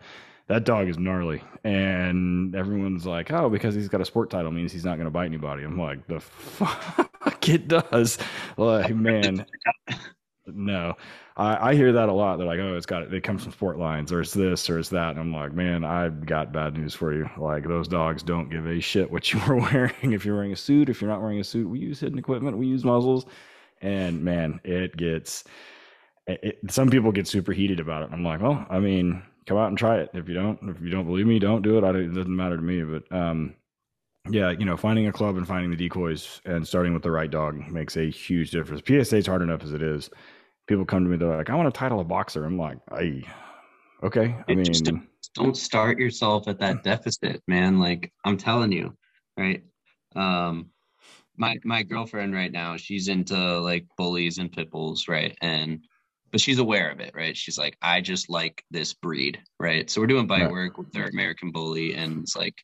That 0.48 0.64
dog 0.64 0.88
is 0.88 0.98
gnarly. 0.98 1.42
And 1.64 2.54
everyone's 2.54 3.04
like, 3.04 3.32
oh, 3.32 3.50
because 3.50 3.74
he's 3.74 3.88
got 3.88 4.00
a 4.00 4.04
sport 4.04 4.30
title 4.30 4.52
means 4.52 4.72
he's 4.72 4.84
not 4.84 4.94
going 4.94 5.06
to 5.06 5.10
bite 5.10 5.26
anybody. 5.26 5.64
I'm 5.64 5.78
like, 5.78 6.06
the 6.06 6.20
fuck 6.20 7.48
it 7.48 7.66
does. 7.66 8.18
Like, 8.56 8.94
man. 8.94 9.44
no. 10.46 10.94
I, 11.36 11.70
I 11.70 11.74
hear 11.74 11.92
that 11.92 12.08
a 12.08 12.12
lot. 12.12 12.36
They're 12.38 12.46
like, 12.46 12.60
oh, 12.60 12.76
it's 12.76 12.86
got 12.86 13.12
it 13.12 13.22
comes 13.22 13.42
from 13.42 13.52
sport 13.52 13.78
lines, 13.78 14.10
or 14.10 14.20
it's 14.20 14.32
this, 14.32 14.70
or 14.70 14.78
it's 14.78 14.88
that. 14.90 15.10
And 15.10 15.20
I'm 15.20 15.32
like, 15.32 15.52
man, 15.52 15.84
I've 15.84 16.24
got 16.24 16.52
bad 16.52 16.76
news 16.76 16.94
for 16.94 17.12
you. 17.12 17.28
Like 17.36 17.68
those 17.68 17.88
dogs 17.88 18.22
don't 18.22 18.48
give 18.48 18.66
a 18.66 18.80
shit 18.80 19.10
what 19.10 19.32
you 19.32 19.40
are 19.40 19.56
wearing. 19.56 20.12
If 20.12 20.24
you're 20.24 20.36
wearing 20.36 20.52
a 20.52 20.56
suit, 20.56 20.88
if 20.88 21.00
you're 21.00 21.10
not 21.10 21.20
wearing 21.20 21.40
a 21.40 21.44
suit, 21.44 21.68
we 21.68 21.78
use 21.78 22.00
hidden 22.00 22.18
equipment, 22.18 22.56
we 22.56 22.66
use 22.66 22.84
muzzles, 22.84 23.26
and 23.82 24.22
man, 24.22 24.60
it 24.64 24.96
gets 24.96 25.44
it, 26.26 26.58
some 26.68 26.90
people 26.90 27.12
get 27.12 27.28
super 27.28 27.52
heated 27.52 27.80
about 27.80 28.02
it. 28.02 28.10
I'm 28.12 28.24
like, 28.24 28.40
well, 28.40 28.66
I 28.68 28.78
mean, 28.78 29.22
come 29.46 29.58
out 29.58 29.68
and 29.68 29.78
try 29.78 29.98
it. 29.98 30.10
If 30.12 30.28
you 30.28 30.34
don't, 30.34 30.58
if 30.70 30.80
you 30.80 30.90
don't 30.90 31.06
believe 31.06 31.26
me, 31.26 31.38
don't 31.38 31.62
do 31.62 31.78
it. 31.78 31.84
I, 31.84 31.90
it 31.90 32.14
doesn't 32.14 32.34
matter 32.34 32.56
to 32.56 32.62
me. 32.62 32.82
But 32.82 33.16
um, 33.16 33.54
yeah, 34.28 34.50
you 34.50 34.64
know, 34.64 34.76
finding 34.76 35.06
a 35.06 35.12
club 35.12 35.36
and 35.36 35.46
finding 35.46 35.70
the 35.70 35.76
decoys 35.76 36.40
and 36.44 36.66
starting 36.66 36.94
with 36.94 37.02
the 37.02 37.10
right 37.10 37.30
dog 37.30 37.58
makes 37.70 37.96
a 37.96 38.10
huge 38.10 38.50
difference. 38.50 38.82
PSA 38.86 39.18
is 39.18 39.26
hard 39.26 39.42
enough 39.42 39.62
as 39.62 39.72
it 39.72 39.82
is. 39.82 40.10
People 40.66 40.84
come 40.84 41.04
to 41.04 41.10
me, 41.10 41.16
they're 41.16 41.36
like, 41.36 41.50
I 41.50 41.54
want 41.54 41.72
to 41.72 41.78
title 41.78 42.00
a 42.00 42.04
boxer. 42.04 42.44
I'm 42.44 42.58
like, 42.58 42.78
I 42.90 43.22
okay. 44.02 44.36
I 44.48 44.52
it 44.52 44.56
mean, 44.56 45.06
don't 45.34 45.56
start 45.56 45.98
yourself 45.98 46.48
at 46.48 46.58
that 46.60 46.82
deficit, 46.82 47.42
man. 47.46 47.78
Like 47.78 48.12
I'm 48.24 48.36
telling 48.36 48.72
you, 48.72 48.96
right? 49.36 49.62
Um, 50.16 50.70
my 51.36 51.58
my 51.64 51.82
girlfriend 51.82 52.34
right 52.34 52.50
now, 52.50 52.76
she's 52.76 53.08
into 53.08 53.60
like 53.60 53.86
bullies 53.96 54.38
and 54.38 54.50
pit 54.50 54.70
bulls, 54.70 55.06
right? 55.08 55.36
And 55.40 55.84
but 56.32 56.40
she's 56.40 56.58
aware 56.58 56.90
of 56.90 57.00
it, 57.00 57.12
right? 57.14 57.36
She's 57.36 57.58
like, 57.58 57.76
I 57.80 58.00
just 58.00 58.28
like 58.28 58.64
this 58.70 58.92
breed, 58.94 59.38
right? 59.60 59.88
So 59.88 60.00
we're 60.00 60.08
doing 60.08 60.26
bite 60.26 60.50
work 60.50 60.76
with 60.76 60.90
their 60.92 61.06
American 61.06 61.52
bully, 61.52 61.94
and 61.94 62.22
it's 62.22 62.36
like, 62.36 62.54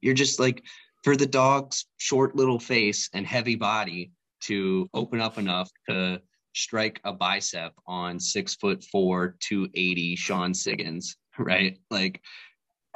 you're 0.00 0.14
just 0.14 0.40
like, 0.40 0.62
for 1.02 1.14
the 1.14 1.26
dog's 1.26 1.86
short 1.98 2.34
little 2.34 2.58
face 2.58 3.10
and 3.12 3.26
heavy 3.26 3.56
body 3.56 4.12
to 4.42 4.88
open 4.94 5.20
up 5.20 5.38
enough 5.38 5.70
to 5.88 6.20
strike 6.54 7.00
a 7.04 7.12
bicep 7.12 7.72
on 7.86 8.18
six 8.18 8.54
foot 8.54 8.84
four, 8.84 9.36
280 9.40 10.16
Sean 10.16 10.52
Siggins, 10.52 11.16
hmm. 11.34 11.42
right? 11.42 11.78
Like, 11.90 12.20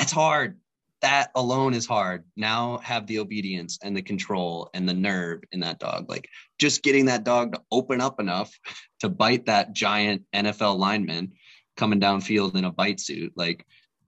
it's 0.00 0.12
hard 0.12 0.58
that 1.00 1.30
alone 1.34 1.74
is 1.74 1.86
hard. 1.86 2.24
Now 2.36 2.78
have 2.78 3.06
the 3.06 3.20
obedience 3.20 3.78
and 3.82 3.96
the 3.96 4.02
control 4.02 4.70
and 4.74 4.88
the 4.88 4.94
nerve 4.94 5.42
in 5.52 5.60
that 5.60 5.78
dog. 5.78 6.08
Like 6.08 6.28
just 6.58 6.82
getting 6.82 7.06
that 7.06 7.24
dog 7.24 7.54
to 7.54 7.62
open 7.70 8.00
up 8.00 8.20
enough 8.20 8.52
to 9.00 9.08
bite 9.08 9.46
that 9.46 9.72
giant 9.72 10.22
NFL 10.34 10.78
lineman 10.78 11.32
coming 11.76 12.00
downfield 12.00 12.56
in 12.56 12.64
a 12.64 12.72
bite 12.72 13.00
suit. 13.00 13.32
Like 13.36 13.64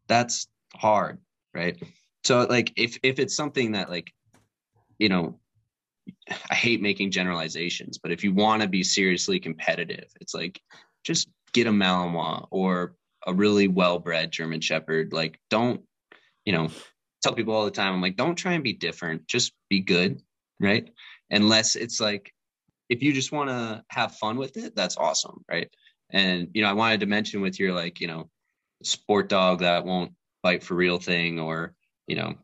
that's 0.08 0.48
hard, 0.74 1.18
right? 1.54 1.80
So 2.24 2.42
like 2.44 2.72
if 2.76 2.98
if 3.02 3.18
it's 3.18 3.36
something 3.36 3.72
that 3.72 3.88
like, 3.88 4.12
you 4.98 5.08
know, 5.08 5.38
I 6.50 6.54
hate 6.54 6.82
making 6.82 7.10
generalizations, 7.10 7.98
but 7.98 8.12
if 8.12 8.24
you 8.24 8.32
want 8.32 8.62
to 8.62 8.68
be 8.68 8.82
seriously 8.82 9.40
competitive, 9.40 10.06
it's 10.20 10.34
like 10.34 10.60
just 11.04 11.28
get 11.52 11.66
a 11.66 11.70
Malinois 11.70 12.46
or 12.50 12.94
a 13.26 13.34
really 13.34 13.68
well-bred 13.68 14.30
German 14.30 14.60
Shepherd. 14.60 15.12
Like 15.12 15.38
don't 15.50 15.82
you 16.44 16.52
know, 16.52 16.68
tell 17.22 17.34
people 17.34 17.54
all 17.54 17.64
the 17.64 17.70
time, 17.70 17.92
I'm 17.92 18.02
like, 18.02 18.16
don't 18.16 18.36
try 18.36 18.52
and 18.52 18.64
be 18.64 18.72
different, 18.72 19.26
just 19.26 19.52
be 19.68 19.80
good, 19.80 20.20
right? 20.58 20.90
Unless 21.30 21.76
it's 21.76 22.00
like, 22.00 22.32
if 22.88 23.02
you 23.02 23.12
just 23.12 23.30
want 23.30 23.50
to 23.50 23.84
have 23.90 24.16
fun 24.16 24.36
with 24.36 24.56
it, 24.56 24.74
that's 24.74 24.96
awesome, 24.96 25.44
right? 25.48 25.68
And 26.10 26.48
you 26.54 26.62
know, 26.62 26.68
I 26.68 26.72
wanted 26.72 27.00
to 27.00 27.06
mention 27.06 27.40
with 27.40 27.60
your 27.60 27.72
like, 27.72 28.00
you 28.00 28.08
know, 28.08 28.28
sport 28.82 29.28
dog 29.28 29.60
that 29.60 29.84
won't 29.84 30.12
bite 30.42 30.64
for 30.64 30.74
real 30.74 30.98
thing, 30.98 31.38
or 31.38 31.74
you 32.08 32.16
know, 32.16 32.34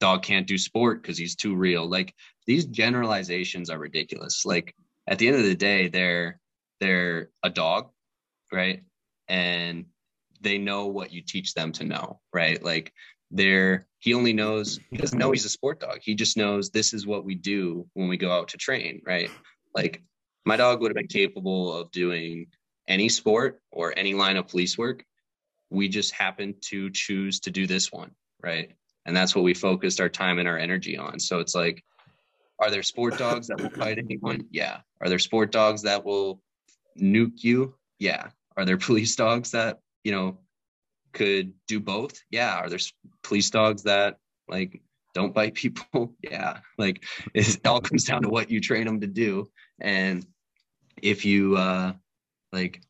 dog 0.00 0.24
can't 0.24 0.48
do 0.48 0.58
sport 0.58 1.02
because 1.02 1.16
he's 1.16 1.36
too 1.36 1.54
real. 1.54 1.88
Like 1.88 2.14
these 2.46 2.64
generalizations 2.66 3.70
are 3.70 3.78
ridiculous. 3.78 4.44
Like 4.44 4.74
at 5.06 5.18
the 5.18 5.28
end 5.28 5.36
of 5.36 5.44
the 5.44 5.54
day, 5.54 5.88
they're 5.88 6.40
they're 6.80 7.30
a 7.42 7.50
dog, 7.50 7.90
right? 8.52 8.82
And 9.28 9.86
they 10.40 10.58
know 10.58 10.86
what 10.86 11.12
you 11.12 11.22
teach 11.22 11.54
them 11.54 11.72
to 11.72 11.84
know, 11.84 12.20
right? 12.32 12.62
Like 12.62 12.92
there 13.32 13.86
he 13.98 14.14
only 14.14 14.32
knows 14.32 14.78
he 14.90 14.96
doesn't 14.98 15.18
know 15.18 15.32
he's 15.32 15.46
a 15.46 15.48
sport 15.48 15.80
dog 15.80 15.98
he 16.02 16.14
just 16.14 16.36
knows 16.36 16.70
this 16.70 16.92
is 16.92 17.06
what 17.06 17.24
we 17.24 17.34
do 17.34 17.86
when 17.94 18.08
we 18.08 18.16
go 18.16 18.30
out 18.30 18.48
to 18.48 18.58
train 18.58 19.00
right 19.06 19.30
like 19.74 20.02
my 20.44 20.56
dog 20.56 20.80
would 20.80 20.90
have 20.90 20.96
been 20.96 21.06
capable 21.06 21.72
of 21.72 21.90
doing 21.90 22.46
any 22.88 23.08
sport 23.08 23.60
or 23.72 23.94
any 23.96 24.12
line 24.12 24.36
of 24.36 24.46
police 24.46 24.76
work 24.76 25.02
we 25.70 25.88
just 25.88 26.12
happened 26.12 26.54
to 26.60 26.90
choose 26.90 27.40
to 27.40 27.50
do 27.50 27.66
this 27.66 27.90
one 27.90 28.10
right 28.42 28.72
and 29.06 29.16
that's 29.16 29.34
what 29.34 29.44
we 29.44 29.54
focused 29.54 30.00
our 30.00 30.10
time 30.10 30.38
and 30.38 30.46
our 30.46 30.58
energy 30.58 30.98
on 30.98 31.18
so 31.18 31.40
it's 31.40 31.54
like 31.54 31.82
are 32.58 32.70
there 32.70 32.82
sport 32.82 33.18
dogs 33.18 33.48
that 33.48 33.60
will 33.60 33.70
fight 33.70 33.98
anyone? 33.98 34.46
Yeah. 34.50 34.78
Are 35.00 35.08
there 35.08 35.18
sport 35.18 35.52
dogs 35.52 35.82
that 35.82 36.04
will 36.04 36.40
nuke 37.00 37.42
you? 37.42 37.74
Yeah. 37.98 38.28
Are 38.56 38.64
there 38.64 38.76
police 38.88 39.16
dogs 39.16 39.52
that 39.52 39.80
you 40.04 40.12
know 40.12 40.38
could 41.12 41.52
do 41.66 41.80
both? 41.80 42.20
Yeah. 42.30 42.54
Are 42.54 42.68
there 42.68 42.78
police 43.22 43.50
dogs 43.50 43.84
that 43.84 44.18
like 44.48 44.80
don't 45.14 45.34
bite 45.34 45.54
people? 45.64 46.14
Yeah. 46.22 46.58
Like 46.78 47.04
it 47.34 47.60
all 47.66 47.80
comes 47.80 48.04
down 48.04 48.22
to 48.22 48.28
what 48.28 48.50
you 48.50 48.60
train 48.60 48.86
them 48.86 49.00
to 49.00 49.06
do. 49.06 49.50
And 49.80 50.26
if 51.00 51.24
you 51.24 51.56
uh 51.56 51.94
like 52.52 52.82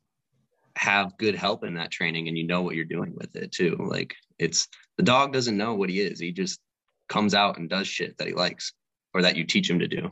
have 0.74 1.16
good 1.18 1.34
help 1.34 1.64
in 1.64 1.74
that 1.74 1.90
training 1.90 2.28
and 2.28 2.36
you 2.36 2.44
know 2.44 2.62
what 2.62 2.74
you're 2.74 2.84
doing 2.84 3.14
with 3.14 3.36
it 3.36 3.52
too 3.52 3.76
like 3.78 4.16
it's 4.38 4.68
the 4.96 5.02
dog 5.02 5.32
doesn't 5.32 5.56
know 5.56 5.74
what 5.74 5.90
he 5.90 6.00
is. 6.00 6.18
He 6.18 6.32
just 6.32 6.60
comes 7.08 7.34
out 7.34 7.58
and 7.58 7.68
does 7.68 7.86
shit 7.86 8.18
that 8.18 8.26
he 8.26 8.34
likes 8.34 8.72
or 9.14 9.22
that 9.22 9.36
you 9.36 9.44
teach 9.44 9.68
him 9.68 9.78
to 9.78 9.88
do 9.88 10.10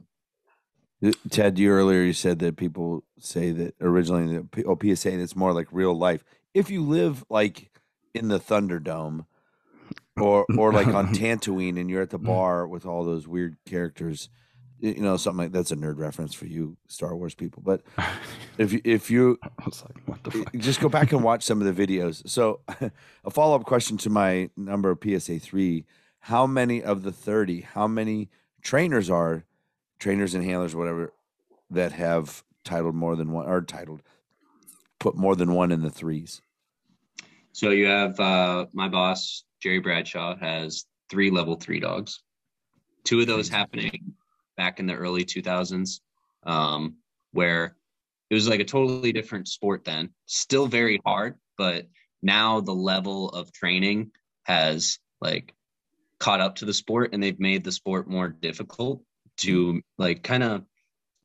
ted 1.30 1.58
you 1.58 1.70
earlier 1.70 2.02
you 2.02 2.12
said 2.12 2.38
that 2.40 2.56
people 2.56 3.04
say 3.18 3.52
that 3.52 3.74
originally 3.80 4.36
the 4.52 4.64
oh, 4.64 4.94
psa 4.94 5.16
that's 5.16 5.36
more 5.36 5.52
like 5.52 5.66
real 5.70 5.94
life 5.94 6.24
if 6.54 6.70
you 6.70 6.82
live 6.82 7.24
like 7.30 7.70
in 8.14 8.28
the 8.28 8.40
Thunderdome 8.40 9.26
or 10.16 10.46
or 10.56 10.72
like 10.72 10.88
on 10.88 11.08
Tatooine 11.14 11.78
and 11.78 11.88
you're 11.88 12.02
at 12.02 12.10
the 12.10 12.18
mm. 12.18 12.26
bar 12.26 12.66
with 12.66 12.86
all 12.86 13.04
those 13.04 13.26
weird 13.26 13.56
characters. 13.66 14.28
You 14.82 14.94
know, 14.94 15.18
something 15.18 15.44
like 15.44 15.52
that's 15.52 15.72
a 15.72 15.76
nerd 15.76 15.98
reference 15.98 16.32
for 16.32 16.46
you 16.46 16.78
Star 16.88 17.14
Wars 17.14 17.34
people. 17.34 17.62
But 17.62 17.82
if 18.58 18.72
you, 18.72 18.80
if 18.82 19.10
you 19.10 19.38
like, 19.66 20.52
just 20.56 20.80
go 20.80 20.88
back 20.88 21.12
and 21.12 21.22
watch 21.24 21.42
some 21.42 21.60
of 21.60 21.76
the 21.76 21.86
videos. 21.86 22.26
So, 22.26 22.60
a 23.22 23.30
follow 23.30 23.56
up 23.56 23.64
question 23.64 23.98
to 23.98 24.10
my 24.10 24.48
number 24.56 24.90
of 24.90 24.98
PSA 25.04 25.40
three: 25.40 25.84
How 26.20 26.46
many 26.46 26.82
of 26.82 27.02
the 27.02 27.12
thirty? 27.12 27.60
How 27.60 27.86
many 27.86 28.30
trainers 28.62 29.10
are 29.10 29.44
trainers 29.98 30.34
and 30.34 30.44
handlers, 30.44 30.74
whatever, 30.74 31.12
that 31.70 31.92
have 31.92 32.42
titled 32.64 32.94
more 32.94 33.16
than 33.16 33.32
one 33.32 33.46
or 33.46 33.62
titled 33.62 34.02
put 35.00 35.16
more 35.16 35.34
than 35.34 35.52
one 35.52 35.72
in 35.72 35.82
the 35.82 35.90
threes? 35.90 36.40
So 37.52 37.70
you 37.70 37.86
have 37.86 38.20
uh, 38.20 38.66
my 38.72 38.88
boss, 38.88 39.44
Jerry 39.60 39.80
Bradshaw, 39.80 40.36
has 40.36 40.84
three 41.10 41.30
level 41.30 41.56
three 41.56 41.80
dogs. 41.80 42.22
Two 43.02 43.20
of 43.20 43.26
those 43.26 43.48
happening 43.48 44.14
back 44.56 44.78
in 44.78 44.86
the 44.86 44.94
early 44.94 45.24
2000s, 45.24 46.00
um, 46.44 46.96
where 47.32 47.76
it 48.28 48.34
was 48.34 48.48
like 48.48 48.60
a 48.60 48.64
totally 48.64 49.12
different 49.12 49.48
sport 49.48 49.84
then. 49.84 50.10
Still 50.26 50.66
very 50.66 51.00
hard, 51.04 51.36
but 51.58 51.88
now 52.22 52.60
the 52.60 52.74
level 52.74 53.30
of 53.30 53.52
training 53.52 54.12
has 54.44 54.98
like 55.20 55.54
caught 56.20 56.40
up 56.40 56.56
to 56.56 56.64
the 56.64 56.74
sport 56.74 57.10
and 57.12 57.22
they've 57.22 57.40
made 57.40 57.64
the 57.64 57.72
sport 57.72 58.08
more 58.08 58.28
difficult 58.28 59.02
to 59.38 59.80
like 59.98 60.22
kind 60.22 60.42
of 60.42 60.64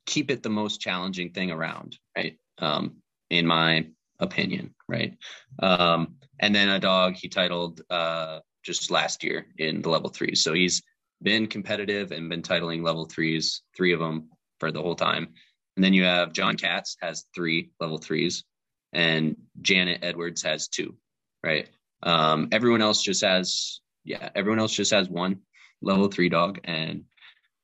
keep 0.06 0.30
it 0.30 0.42
the 0.42 0.48
most 0.48 0.80
challenging 0.80 1.30
thing 1.32 1.50
around, 1.50 1.98
right? 2.16 2.38
Um, 2.58 2.96
in 3.30 3.46
my 3.46 3.86
opinion, 4.18 4.74
right? 4.88 5.16
Um, 5.62 6.16
and 6.40 6.54
then 6.54 6.68
a 6.68 6.78
dog 6.78 7.14
he 7.14 7.28
titled 7.28 7.82
uh, 7.90 8.40
just 8.64 8.90
last 8.90 9.22
year 9.22 9.46
in 9.58 9.82
the 9.82 9.90
level 9.90 10.08
threes. 10.08 10.42
So 10.42 10.54
he's 10.54 10.82
been 11.22 11.46
competitive 11.46 12.12
and 12.12 12.28
been 12.28 12.42
titling 12.42 12.82
level 12.82 13.06
threes, 13.06 13.62
three 13.76 13.92
of 13.92 14.00
them 14.00 14.30
for 14.60 14.72
the 14.72 14.82
whole 14.82 14.94
time. 14.94 15.28
And 15.76 15.84
then 15.84 15.92
you 15.92 16.04
have 16.04 16.32
John 16.32 16.56
Katz 16.56 16.96
has 17.02 17.24
three 17.34 17.70
level 17.80 17.98
threes, 17.98 18.44
and 18.92 19.36
Janet 19.60 20.00
Edwards 20.02 20.42
has 20.42 20.68
two, 20.68 20.96
right? 21.44 21.68
Um, 22.02 22.48
everyone 22.52 22.82
else 22.82 23.02
just 23.02 23.22
has, 23.22 23.80
yeah, 24.06 24.30
everyone 24.34 24.60
else 24.60 24.72
just 24.72 24.92
has 24.92 25.08
one 25.08 25.40
level 25.82 26.08
three 26.08 26.28
dog, 26.28 26.60
and 26.64 27.04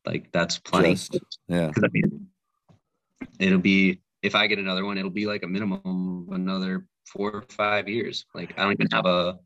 like 0.05 0.31
that's 0.33 0.59
plenty. 0.59 0.95
Just, 0.95 1.39
yeah. 1.49 1.71
I 1.77 1.89
mean, 1.93 2.27
it'll 3.39 3.59
be 3.59 4.01
if 4.23 4.35
I 4.35 4.47
get 4.49 4.59
another 4.59 4.85
one, 4.85 4.99
it'll 4.99 5.11
be 5.11 5.27
like 5.27 5.45
a 5.45 5.49
minimum 5.49 6.27
of 6.29 6.35
another 6.35 6.87
four 7.07 7.31
or 7.31 7.43
five 7.49 7.89
years. 7.89 8.27
Like 8.35 8.59
I 8.59 8.65
don't 8.65 8.73
even 8.73 8.89
have 8.93 9.07
a 9.07 9.39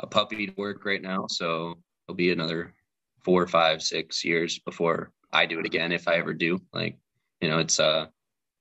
a 0.00 0.06
puppy 0.06 0.46
to 0.46 0.52
work 0.56 0.84
right 0.84 1.02
now, 1.02 1.26
so 1.28 1.78
it'll 2.06 2.16
be 2.16 2.30
another 2.30 2.74
four, 3.24 3.46
five, 3.46 3.82
six 3.82 4.24
years 4.24 4.58
before 4.58 5.12
I 5.32 5.46
do 5.46 5.58
it 5.58 5.66
again 5.66 5.92
if 5.92 6.08
I 6.08 6.16
ever 6.16 6.34
do. 6.34 6.60
Like, 6.72 6.98
you 7.40 7.48
know, 7.48 7.58
it's 7.58 7.80
uh 7.80 8.06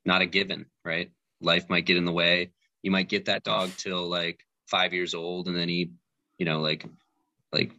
not 0.06 0.22
a 0.22 0.26
given, 0.26 0.66
right? 0.86 1.12
Life 1.42 1.70
might 1.70 1.86
get 1.86 1.98
in 1.98 2.06
the 2.06 2.12
way. 2.12 2.52
You 2.82 2.92
might 2.92 3.10
get 3.10 3.26
that 3.26 3.44
dog 3.44 3.72
till 3.78 4.08
like 4.08 4.40
five 4.68 4.94
years 4.94 5.14
old, 5.14 5.48
and 5.48 5.58
then 5.58 5.70
he, 5.70 5.92
you 6.38 6.46
know, 6.46 6.62
like 6.62 6.86
like 7.54 7.72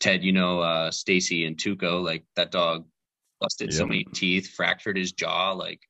Ted, 0.00 0.22
you 0.22 0.32
know, 0.32 0.60
uh 0.60 0.90
Stacy 0.90 1.44
and 1.44 1.56
Tuco, 1.56 2.02
like 2.02 2.24
that 2.36 2.50
dog 2.50 2.86
busted 3.40 3.72
so 3.72 3.86
many 3.86 4.04
teeth, 4.04 4.48
fractured 4.54 4.96
his 4.96 5.12
jaw, 5.12 5.52
like 5.52 5.80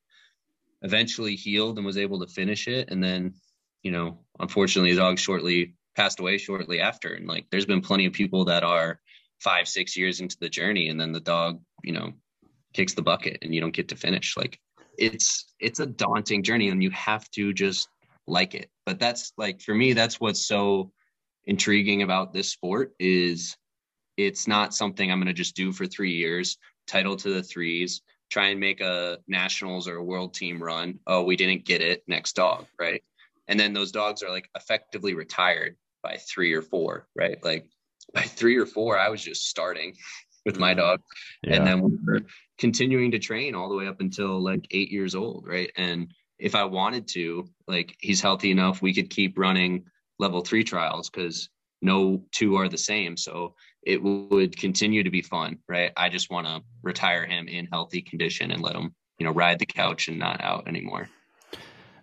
eventually 0.83 1.37
healed 1.37 1.77
and 1.77 1.87
was 1.87 1.99
able 1.99 2.21
to 2.21 2.27
finish 2.27 2.69
it. 2.69 2.91
And 2.91 3.03
then, 3.03 3.35
you 3.83 3.91
know, 3.91 4.19
unfortunately 4.39 4.93
the 4.93 5.01
dog 5.01 5.19
shortly 5.19 5.75
passed 5.95 6.21
away 6.21 6.39
shortly 6.39 6.81
after. 6.81 7.15
And 7.15 7.27
like 7.27 7.47
there's 7.51 7.67
been 7.67 7.81
plenty 7.81 8.07
of 8.07 8.13
people 8.13 8.45
that 8.47 8.65
are 8.65 9.01
five, 9.41 9.69
six 9.69 9.97
years 9.97 10.21
into 10.21 10.37
the 10.41 10.49
journey 10.49 10.89
and 10.89 11.01
then 11.01 11.13
the 11.13 11.21
dog, 11.21 11.61
you 11.83 11.93
know, 11.93 12.13
kicks 12.75 12.95
the 12.95 13.03
bucket 13.03 13.39
and 13.43 13.55
you 13.55 13.61
don't 13.61 13.75
get 13.75 13.89
to 13.89 13.97
finish. 13.97 14.37
Like 14.37 14.59
it's 14.99 15.53
it's 15.61 15.81
a 15.81 15.87
daunting 15.87 16.43
journey 16.43 16.69
and 16.69 16.83
you 16.83 16.91
have 16.91 17.31
to 17.33 17.53
just 17.53 17.89
like 18.27 18.55
it. 18.55 18.71
But 18.85 18.99
that's 18.99 19.33
like 19.37 19.61
for 19.61 19.75
me, 19.75 19.93
that's 19.93 20.21
what's 20.21 20.47
so 20.47 20.93
intriguing 21.47 22.03
about 22.03 22.33
this 22.33 22.51
sport 22.51 22.95
is 22.99 23.57
it's 24.17 24.49
not 24.49 24.75
something 24.75 25.11
I'm 25.11 25.21
gonna 25.21 25.33
just 25.33 25.57
do 25.57 25.73
for 25.73 25.87
three 25.87 26.13
years, 26.13 26.59
title 26.87 27.17
to 27.17 27.35
the 27.35 27.43
threes, 27.43 28.03
try 28.31 28.49
and 28.49 28.61
make 28.61 28.81
a 28.81 29.19
nationals 29.29 29.89
or 29.89 29.97
a 29.97 30.05
world 30.05 30.35
team 30.35 30.63
run. 30.63 30.99
Oh, 31.07 31.23
we 31.23 31.37
didn't 31.37 31.65
get 31.65 31.81
it. 31.81 32.03
Next 32.07 32.35
dog, 32.35 32.67
right? 32.79 33.03
And 33.49 33.59
then 33.59 33.73
those 33.73 33.93
dogs 33.93 34.23
are 34.23 34.31
like 34.31 34.49
effectively 34.57 35.15
retired 35.15 35.77
by 36.03 36.17
three 36.17 36.53
or 36.53 36.63
four, 36.63 37.07
right? 37.15 37.43
Like 37.45 37.69
by 38.15 38.23
three 38.23 38.57
or 38.57 38.67
four, 38.67 38.99
I 38.99 39.09
was 39.09 39.23
just 39.23 39.49
starting 39.49 39.95
with 40.45 40.59
my 40.59 40.71
mm-hmm. 40.71 40.81
dog, 40.81 41.01
Yeah. 41.43 41.57
and 41.57 41.67
then 41.67 41.83
we 41.83 41.99
were 42.05 42.23
continuing 42.59 43.11
to 43.11 43.19
train 43.19 43.55
all 43.55 43.69
the 43.69 43.77
way 43.77 43.87
up 43.87 44.01
until 44.01 44.41
like 44.41 44.67
eight 44.71 44.91
years 44.91 45.15
old, 45.15 45.45
right? 45.47 45.71
And 45.77 46.13
if 46.39 46.55
I 46.55 46.65
wanted 46.65 47.09
to, 47.09 47.49
like 47.67 47.97
he's 48.01 48.21
healthy 48.21 48.51
enough, 48.51 48.83
we 48.83 48.95
could 48.95 49.11
keep 49.11 49.39
running 49.39 49.85
level 50.19 50.41
three 50.41 50.65
trials 50.65 51.11
because 51.11 51.49
no 51.83 52.23
two 52.33 52.57
are 52.57 52.69
the 52.69 52.79
same. 52.79 53.17
So 53.17 53.55
it 53.83 54.03
would 54.03 54.57
continue 54.57 55.03
to 55.03 55.11
be 55.11 55.23
fun, 55.23 55.59
right? 55.69 55.93
I 55.97 56.09
just 56.09 56.31
want 56.31 56.47
to 56.47 56.63
retire 56.83 57.27
him 57.27 57.49
in 57.49 57.67
healthy 57.67 58.03
condition 58.03 58.51
and 58.51 58.63
let 58.63 58.75
him, 58.75 58.95
you 59.19 59.27
know, 59.27 59.33
ride 59.33 59.59
the 59.59 59.67
couch 59.67 60.09
and 60.09 60.19
not 60.19 60.41
out 60.43 60.67
anymore. 60.67 61.09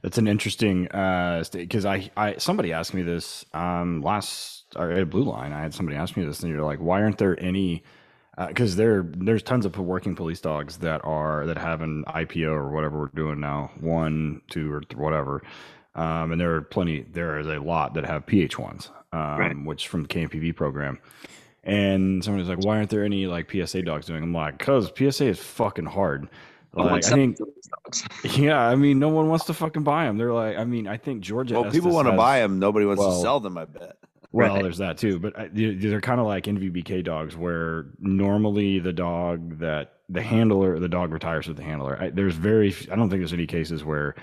That's 0.02 0.18
an 0.18 0.28
interesting 0.28 0.90
uh 0.90 1.44
because 1.52 1.86
I 1.86 2.12
I 2.18 2.36
somebody 2.38 2.74
asked 2.74 2.94
me 2.94 3.04
this 3.04 3.46
um 3.54 4.02
last 4.02 4.66
at 4.76 5.10
Blue 5.10 5.24
Line. 5.24 5.54
I 5.54 5.62
had 5.62 5.74
somebody 5.74 5.98
ask 5.98 6.18
me 6.18 6.26
this, 6.26 6.42
and 6.42 6.52
you're 6.52 6.66
like, 6.66 6.80
why 6.80 7.02
aren't 7.02 7.18
there 7.18 7.40
any? 7.40 7.84
Because 8.48 8.76
there 8.76 9.06
there's 9.16 9.44
tons 9.44 9.66
of 9.66 9.78
working 9.78 10.16
police 10.16 10.42
dogs 10.42 10.78
that 10.78 11.02
are 11.06 11.46
that 11.46 11.58
have 11.58 11.82
an 11.82 12.04
IPO 12.08 12.50
or 12.50 12.72
whatever 12.72 13.00
we're 13.00 13.08
doing 13.16 13.40
now, 13.40 13.72
one, 13.80 14.42
two, 14.50 14.74
or 14.74 14.82
th- 14.82 14.98
whatever. 14.98 15.42
Um, 15.96 16.32
and 16.32 16.42
there 16.42 16.56
are 16.56 16.62
plenty. 16.62 17.02
There 17.12 17.40
is 17.40 17.48
a 17.48 17.60
lot 17.60 17.94
that 17.96 18.06
have 18.06 18.26
PH 18.26 18.58
ones, 18.58 18.90
um, 19.12 19.20
Right. 19.40 19.66
which 19.66 19.88
from 19.88 20.02
the 20.04 20.08
KNPV 20.08 20.56
program. 20.56 21.00
And 21.64 22.24
somebody's 22.24 22.50
like, 22.50 22.64
why 22.66 22.78
aren't 22.78 22.90
there 22.90 23.04
any 23.06 23.26
like 23.28 23.50
PSA 23.52 23.84
dogs 23.84 24.06
doing? 24.08 24.22
I'm 24.24 24.34
like, 24.34 24.58
because 24.58 24.92
PSA 24.98 25.26
is 25.28 25.40
fucking 25.40 25.86
hard. 25.86 26.28
But 26.74 26.88
Like, 26.88 27.06
I 27.06 27.10
think 27.10 27.40
with 27.40 27.50
those 27.56 28.04
dogs? 28.04 28.38
yeah, 28.38 28.60
I 28.60 28.76
mean, 28.76 28.98
no 29.00 29.10
one 29.10 29.30
wants 29.30 29.46
to 29.46 29.54
fucking 29.54 29.84
buy 29.84 30.06
them. 30.06 30.18
They're 30.18 30.34
like, 30.34 30.58
I 30.58 30.66
mean, 30.66 30.88
I 30.88 30.98
think 30.98 31.22
Georgia. 31.22 31.54
Well, 31.54 31.64
people 31.72 31.90
Estes 31.90 31.94
want 31.94 32.08
to 32.08 32.18
buy 32.18 32.40
them. 32.40 32.58
Nobody 32.60 32.86
wants 32.86 33.00
well, 33.00 33.12
to 33.16 33.22
sell 33.22 33.40
them. 33.40 33.58
I 33.58 33.66
bet. 33.66 33.98
Well, 34.32 34.56
Right. 34.56 34.64
there's 34.64 34.80
that 34.80 34.98
too, 34.98 35.20
but 35.20 35.38
I, 35.38 35.48
they- 35.50 35.76
they're 35.76 36.02
kind 36.02 36.20
of 36.20 36.26
like 36.26 36.46
NVBK 36.46 37.04
dogs, 37.04 37.38
where 37.38 37.86
normally 38.00 38.80
the 38.80 38.92
dog 38.92 39.60
that 39.60 40.00
the 40.10 40.24
handler, 40.24 40.80
the 40.80 40.90
dog 40.90 41.14
retires 41.14 41.48
with 41.48 41.58
the 41.58 41.64
handler. 41.64 41.98
I, 42.02 42.10
there's 42.10 42.34
very, 42.36 42.76
I 42.92 42.96
don't 42.96 43.10
think 43.12 43.22
there's 43.22 43.34
any 43.34 43.46
cases 43.46 43.86
where 43.86 44.16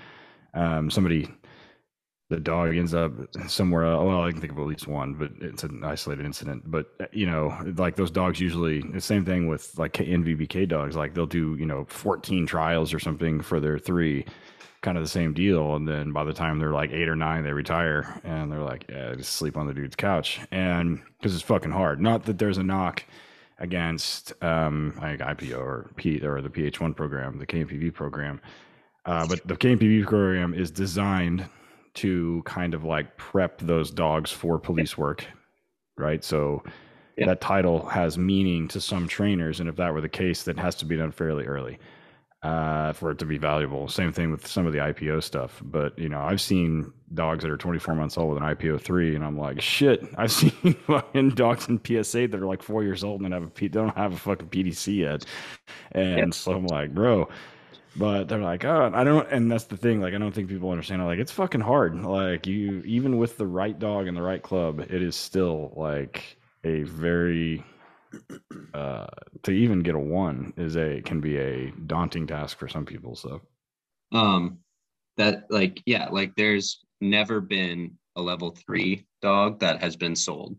um, 0.53 0.91
somebody, 0.91 1.29
the 2.31 2.39
dog 2.39 2.77
ends 2.77 2.95
up 2.95 3.13
somewhere. 3.49 3.85
Else. 3.85 4.07
Well, 4.07 4.23
I 4.23 4.31
can 4.31 4.41
think 4.41 4.53
of 4.53 4.59
at 4.59 4.67
least 4.67 4.87
one, 4.87 5.15
but 5.15 5.33
it's 5.41 5.65
an 5.65 5.83
isolated 5.85 6.25
incident. 6.25 6.63
But 6.71 6.87
you 7.13 7.27
know, 7.27 7.55
like 7.77 7.97
those 7.97 8.11
dogs 8.11 8.41
usually, 8.41 8.81
the 8.81 9.01
same 9.01 9.25
thing 9.25 9.49
with 9.49 9.77
like 9.77 9.95
NVBK 9.95 10.69
dogs. 10.69 10.97
Like 10.97 11.13
they'll 11.13 11.27
do, 11.27 11.57
you 11.59 11.67
know, 11.67 11.85
14 11.89 12.47
trials 12.47 12.95
or 12.95 13.01
something 13.01 13.41
for 13.41 13.59
their 13.59 13.79
three 13.79 14.25
kind 14.81 14.97
of 14.97 15.03
the 15.03 15.11
same 15.11 15.35
deal. 15.35 15.75
And 15.75 15.87
then 15.87 16.13
by 16.13 16.23
the 16.23 16.33
time 16.33 16.59
they're 16.59 16.73
like 16.73 16.93
eight 16.93 17.09
or 17.09 17.17
nine, 17.17 17.43
they 17.43 17.53
retire 17.53 18.21
and 18.25 18.51
they're 18.51 18.63
like, 18.63 18.87
yeah, 18.89 19.15
just 19.17 19.33
sleep 19.33 19.57
on 19.57 19.67
the 19.67 19.75
dude's 19.75 19.97
couch. 19.97 20.41
And 20.53 21.03
because 21.19 21.35
it's 21.35 21.45
fucking 21.45 21.73
hard. 21.73 22.01
Not 22.01 22.25
that 22.27 22.39
there's 22.39 22.59
a 22.59 22.63
knock 22.63 23.05
against 23.59 24.33
um, 24.43 24.97
like 25.03 25.19
IPO 25.19 25.59
or 25.59 25.91
P 25.97 26.21
or 26.21 26.41
the 26.41 26.49
PH1 26.49 26.95
program, 26.95 27.39
the 27.39 27.47
KNPV 27.47 27.93
program. 27.93 28.41
Uh, 29.05 29.27
but 29.27 29.47
the 29.47 29.57
KNPV 29.57 30.07
program 30.07 30.55
is 30.55 30.71
designed 30.71 31.47
to 32.01 32.43
kind 32.45 32.75
of 32.75 32.85
like 32.85 33.17
prep 33.17 33.59
those 33.61 33.91
dogs 33.91 34.31
for 34.31 34.59
police 34.59 34.97
work, 34.99 35.27
right? 35.97 36.23
So 36.25 36.63
Yeah. 37.17 37.27
that 37.27 37.41
title 37.41 37.87
has 37.87 38.17
meaning 38.19 38.69
to 38.69 38.81
some 38.81 39.09
trainers, 39.09 39.61
and 39.61 39.69
if 39.69 39.77
that 39.77 39.93
were 39.93 40.01
the 40.01 40.09
case, 40.09 40.43
that 40.45 40.59
has 40.59 40.75
to 40.77 40.85
be 40.85 40.97
done 40.97 41.13
fairly 41.13 41.45
early 41.47 41.79
uh, 42.43 42.95
for 42.95 43.11
it 43.11 43.19
to 43.19 43.27
be 43.27 43.37
valuable. 43.37 43.87
Same 43.89 44.13
thing 44.13 44.31
with 44.31 44.47
some 44.47 44.67
of 44.67 44.73
the 44.73 44.79
IPO 44.79 45.23
stuff. 45.23 45.61
But 45.63 45.99
you 45.99 46.09
know, 46.09 46.21
I've 46.21 46.41
seen 46.41 46.91
dogs 47.13 47.43
that 47.43 47.51
are 47.51 47.59
24 47.59 47.95
months 47.95 48.17
old 48.17 48.33
with 48.35 48.43
an 48.43 48.49
IPO 48.57 48.81
three, 48.81 49.15
and 49.15 49.23
I'm 49.23 49.37
like, 49.37 49.61
shit. 49.61 50.03
I've 50.17 50.33
seen 50.41 50.53
fucking 50.87 51.31
dogs 51.31 51.69
in 51.69 51.79
PSA 51.85 52.29
that 52.29 52.35
are 52.41 52.47
like 52.47 52.63
four 52.63 52.83
years 52.83 53.05
old 53.05 53.21
and 53.21 53.35
have 53.35 53.43
a 53.43 53.51
P- 53.51 53.69
don't 53.69 53.95
have 53.97 54.15
a 54.15 54.17
fucking 54.17 54.49
PDC 54.49 54.97
yet. 54.97 55.27
And 55.93 56.19
Yep. 56.19 56.35
so 56.35 56.53
I'm 56.53 56.67
like, 56.67 56.95
bro. 56.95 57.29
But 57.97 58.29
they're 58.29 58.39
like, 58.39 58.65
oh, 58.65 58.91
I 58.95 59.03
don't, 59.03 59.29
and 59.31 59.51
that's 59.51 59.65
the 59.65 59.77
thing. 59.77 60.01
Like, 60.01 60.15
I 60.15 60.19
don't 60.19 60.33
think 60.33 60.49
people 60.49 60.71
understand. 60.71 61.05
Like, 61.05 61.19
it's 61.19 61.33
fucking 61.33 61.61
hard. 61.61 62.01
Like, 62.01 62.47
you, 62.47 62.83
even 62.85 63.19
with 63.19 63.37
the 63.37 63.47
right 63.47 63.77
dog 63.77 64.07
and 64.07 64.17
the 64.17 64.23
right 64.23 64.43
club, 64.43 64.81
it 64.81 65.03
is 65.03 65.17
still 65.17 65.73
like 65.77 66.39
a 66.65 66.83
very 66.85 67.65
uh 68.75 69.07
to 69.43 69.53
even 69.53 69.81
get 69.81 69.95
a 69.95 69.99
one 69.99 70.53
is 70.57 70.77
a 70.77 71.01
can 71.03 71.21
be 71.21 71.37
a 71.39 71.71
daunting 71.87 72.27
task 72.27 72.59
for 72.59 72.69
some 72.69 72.85
people 72.85 73.15
so 73.15 73.41
um 74.13 74.59
that 75.17 75.45
like 75.51 75.81
yeah 75.87 76.09
like 76.11 76.35
there's 76.35 76.81
never 77.01 77.41
been 77.41 77.97
a 78.17 78.23
level 78.23 78.51
three 78.51 79.07
dog 79.23 79.61
that 79.61 79.81
has 79.81 79.97
been 79.97 80.17
sold 80.17 80.57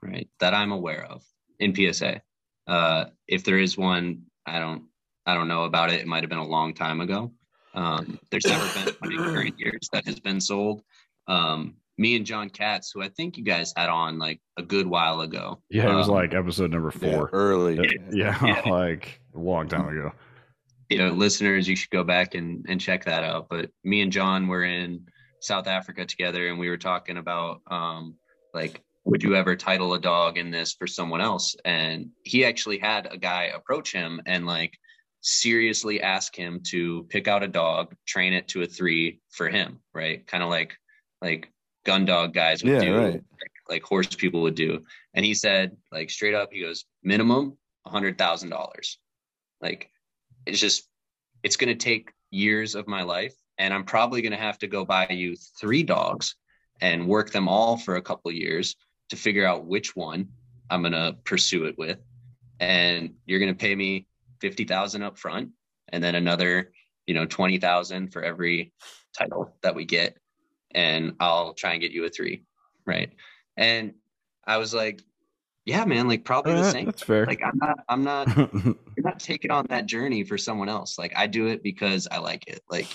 right 0.00 0.28
that 0.38 0.54
i'm 0.54 0.72
aware 0.72 1.04
of 1.04 1.24
in 1.58 1.74
psa 1.74 2.20
uh 2.68 3.06
if 3.26 3.42
there 3.44 3.58
is 3.58 3.76
one 3.76 4.22
i 4.46 4.58
don't 4.58 4.84
i 5.26 5.34
don't 5.34 5.48
know 5.48 5.64
about 5.64 5.90
it 5.92 6.00
it 6.00 6.06
might 6.06 6.22
have 6.22 6.30
been 6.30 6.38
a 6.38 6.46
long 6.46 6.74
time 6.74 7.00
ago 7.00 7.32
um 7.74 8.18
there's 8.30 8.46
never 8.46 8.66
been 8.74 8.94
one 8.98 9.12
in 9.12 9.34
current 9.34 9.54
years 9.58 9.88
that 9.92 10.04
has 10.06 10.20
been 10.20 10.40
sold 10.40 10.82
um 11.28 11.74
me 11.98 12.16
and 12.16 12.26
john 12.26 12.48
katz 12.48 12.90
who 12.92 13.02
i 13.02 13.08
think 13.08 13.36
you 13.36 13.44
guys 13.44 13.72
had 13.76 13.88
on 13.88 14.18
like 14.18 14.40
a 14.56 14.62
good 14.62 14.86
while 14.86 15.20
ago 15.20 15.60
yeah 15.70 15.90
it 15.90 15.94
was 15.94 16.08
um, 16.08 16.14
like 16.14 16.34
episode 16.34 16.70
number 16.70 16.92
Yeah, 17.00 17.10
four 17.10 17.30
early. 17.32 17.78
yeah, 18.10 18.38
Yeah. 18.44 18.62
like 18.66 19.20
a 19.34 19.38
long 19.38 19.68
time 19.68 19.88
ago 19.88 20.12
you 20.92 20.98
know, 20.98 21.08
listeners, 21.08 21.66
you 21.66 21.74
should 21.74 21.88
go 21.88 22.04
back 22.04 22.34
and, 22.34 22.66
and 22.68 22.78
check 22.78 23.06
that 23.06 23.24
out. 23.24 23.48
But 23.48 23.70
me 23.82 24.02
and 24.02 24.12
John 24.12 24.46
were 24.46 24.64
in 24.64 25.06
South 25.40 25.66
Africa 25.66 26.04
together 26.04 26.48
and 26.48 26.58
we 26.58 26.68
were 26.68 26.76
talking 26.76 27.16
about 27.16 27.62
um 27.70 28.16
like 28.54 28.82
would 29.04 29.22
you 29.22 29.34
ever 29.34 29.56
title 29.56 29.94
a 29.94 29.98
dog 29.98 30.36
in 30.38 30.50
this 30.50 30.74
for 30.74 30.86
someone 30.86 31.20
else? 31.20 31.56
And 31.64 32.10
he 32.24 32.44
actually 32.44 32.78
had 32.78 33.08
a 33.10 33.16
guy 33.16 33.44
approach 33.44 33.90
him 33.92 34.20
and 34.26 34.46
like 34.46 34.78
seriously 35.22 36.02
ask 36.02 36.36
him 36.36 36.60
to 36.64 37.04
pick 37.04 37.26
out 37.28 37.42
a 37.42 37.48
dog, 37.48 37.94
train 38.06 38.32
it 38.32 38.48
to 38.48 38.62
a 38.62 38.66
three 38.66 39.20
for 39.30 39.48
him, 39.48 39.80
right? 39.94 40.26
Kind 40.26 40.42
of 40.42 40.50
like 40.50 40.76
like 41.20 41.50
gun 41.86 42.04
dog 42.04 42.34
guys 42.34 42.62
would 42.62 42.72
Yeah, 42.72 42.80
do, 42.80 42.96
right. 42.96 43.12
like, 43.14 43.52
like 43.68 43.82
horse 43.82 44.14
people 44.14 44.42
would 44.42 44.54
do. 44.54 44.84
And 45.14 45.24
he 45.24 45.34
said, 45.34 45.76
like 45.90 46.10
straight 46.10 46.34
up, 46.34 46.52
he 46.52 46.60
goes, 46.60 46.84
minimum 47.02 47.56
a 47.86 47.90
hundred 47.90 48.18
thousand 48.18 48.50
dollars. 48.50 48.98
Like 49.60 49.90
it's 50.46 50.60
just 50.60 50.88
it's 51.42 51.56
going 51.56 51.76
to 51.76 51.84
take 51.84 52.12
years 52.30 52.74
of 52.74 52.88
my 52.88 53.02
life 53.02 53.34
and 53.58 53.74
i'm 53.74 53.84
probably 53.84 54.22
going 54.22 54.32
to 54.32 54.38
have 54.38 54.58
to 54.58 54.66
go 54.66 54.84
buy 54.84 55.06
you 55.08 55.36
three 55.60 55.82
dogs 55.82 56.34
and 56.80 57.06
work 57.06 57.30
them 57.30 57.48
all 57.48 57.76
for 57.76 57.96
a 57.96 58.02
couple 58.02 58.30
of 58.30 58.34
years 58.34 58.74
to 59.10 59.16
figure 59.16 59.46
out 59.46 59.66
which 59.66 59.94
one 59.94 60.28
i'm 60.70 60.80
going 60.80 60.92
to 60.92 61.14
pursue 61.24 61.64
it 61.66 61.76
with 61.76 61.98
and 62.58 63.12
you're 63.26 63.38
going 63.38 63.52
to 63.52 63.58
pay 63.58 63.74
me 63.74 64.06
50000 64.42 65.02
up 65.02 65.18
front 65.18 65.50
and 65.88 66.02
then 66.02 66.14
another, 66.14 66.72
you 67.06 67.14
know, 67.14 67.24
20,000 67.24 68.12
for 68.12 68.22
every 68.22 68.72
title 69.16 69.56
that 69.62 69.74
we 69.74 69.84
get. 69.84 70.18
And 70.74 71.14
I'll 71.20 71.54
try 71.54 71.72
and 71.72 71.80
get 71.80 71.92
you 71.92 72.04
a 72.04 72.10
three. 72.10 72.44
Right. 72.84 73.12
And 73.56 73.94
I 74.46 74.56
was 74.56 74.74
like, 74.74 75.00
yeah, 75.64 75.84
man, 75.84 76.08
like 76.08 76.24
probably 76.24 76.54
the 76.54 76.70
same. 76.70 76.86
That's 76.86 77.02
fair. 77.02 77.24
Like 77.24 77.40
I'm 77.44 77.56
not, 77.56 77.78
I'm 77.88 78.02
not, 78.02 78.36
you're 78.64 79.04
not 79.04 79.20
taking 79.20 79.52
on 79.52 79.66
that 79.68 79.86
journey 79.86 80.24
for 80.24 80.36
someone 80.36 80.68
else. 80.68 80.98
Like 80.98 81.12
I 81.14 81.28
do 81.28 81.46
it 81.46 81.62
because 81.62 82.08
I 82.10 82.18
like 82.18 82.48
it. 82.48 82.62
Like 82.68 82.88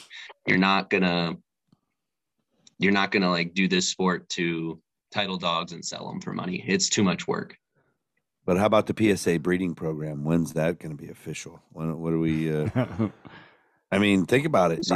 you're 0.45 0.57
not 0.57 0.89
gonna, 0.89 1.37
you're 2.77 2.91
not 2.91 3.11
gonna 3.11 3.29
like 3.29 3.53
do 3.53 3.69
this 3.69 3.87
sport 3.87 4.27
to 4.29 4.81
title 5.11 5.37
dogs 5.37 5.71
and 5.71 5.85
sell 5.85 6.07
them 6.07 6.19
for 6.19 6.33
money. 6.33 6.63
It's 6.67 6.89
too 6.89 7.03
much 7.03 7.25
work. 7.25 7.55
But 8.47 8.57
how 8.57 8.65
about 8.65 8.87
the 8.87 9.15
PSA 9.17 9.39
breeding 9.39 9.75
program? 9.75 10.23
When's 10.23 10.53
that 10.53 10.79
going 10.79 10.95
to 10.95 11.03
be 11.03 11.11
official? 11.11 11.61
When? 11.73 11.99
What 11.99 12.11
do 12.11 12.19
we? 12.19 12.55
Uh, 12.55 12.69
I 13.91 13.99
mean, 13.99 14.25
think 14.25 14.45
about 14.45 14.71
it. 14.71 14.87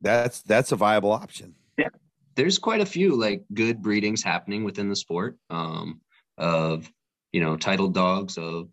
That's 0.00 0.42
that's 0.42 0.70
a 0.70 0.76
viable 0.76 1.10
option. 1.10 1.56
Yeah, 1.76 1.88
there's 2.36 2.60
quite 2.60 2.80
a 2.80 2.86
few 2.86 3.20
like 3.20 3.42
good 3.52 3.82
breedings 3.82 4.22
happening 4.22 4.62
within 4.62 4.88
the 4.88 4.94
sport 4.94 5.36
um, 5.50 6.00
of 6.38 6.88
you 7.32 7.40
know 7.40 7.56
titled 7.56 7.94
dogs 7.94 8.38
of 8.38 8.68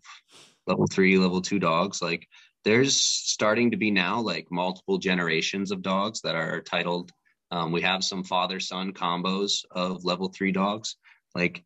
level 0.68 0.86
three 0.86 1.18
level 1.18 1.40
two 1.40 1.58
dogs 1.58 2.00
like 2.00 2.28
there's 2.64 2.94
starting 2.94 3.70
to 3.70 3.76
be 3.76 3.90
now 3.90 4.20
like 4.20 4.46
multiple 4.50 4.98
generations 4.98 5.70
of 5.70 5.82
dogs 5.82 6.20
that 6.22 6.34
are 6.34 6.60
titled 6.60 7.10
um, 7.50 7.72
we 7.72 7.80
have 7.82 8.04
some 8.04 8.24
father 8.24 8.60
son 8.60 8.92
combos 8.92 9.64
of 9.70 10.04
level 10.04 10.28
three 10.28 10.52
dogs 10.52 10.96
like 11.34 11.64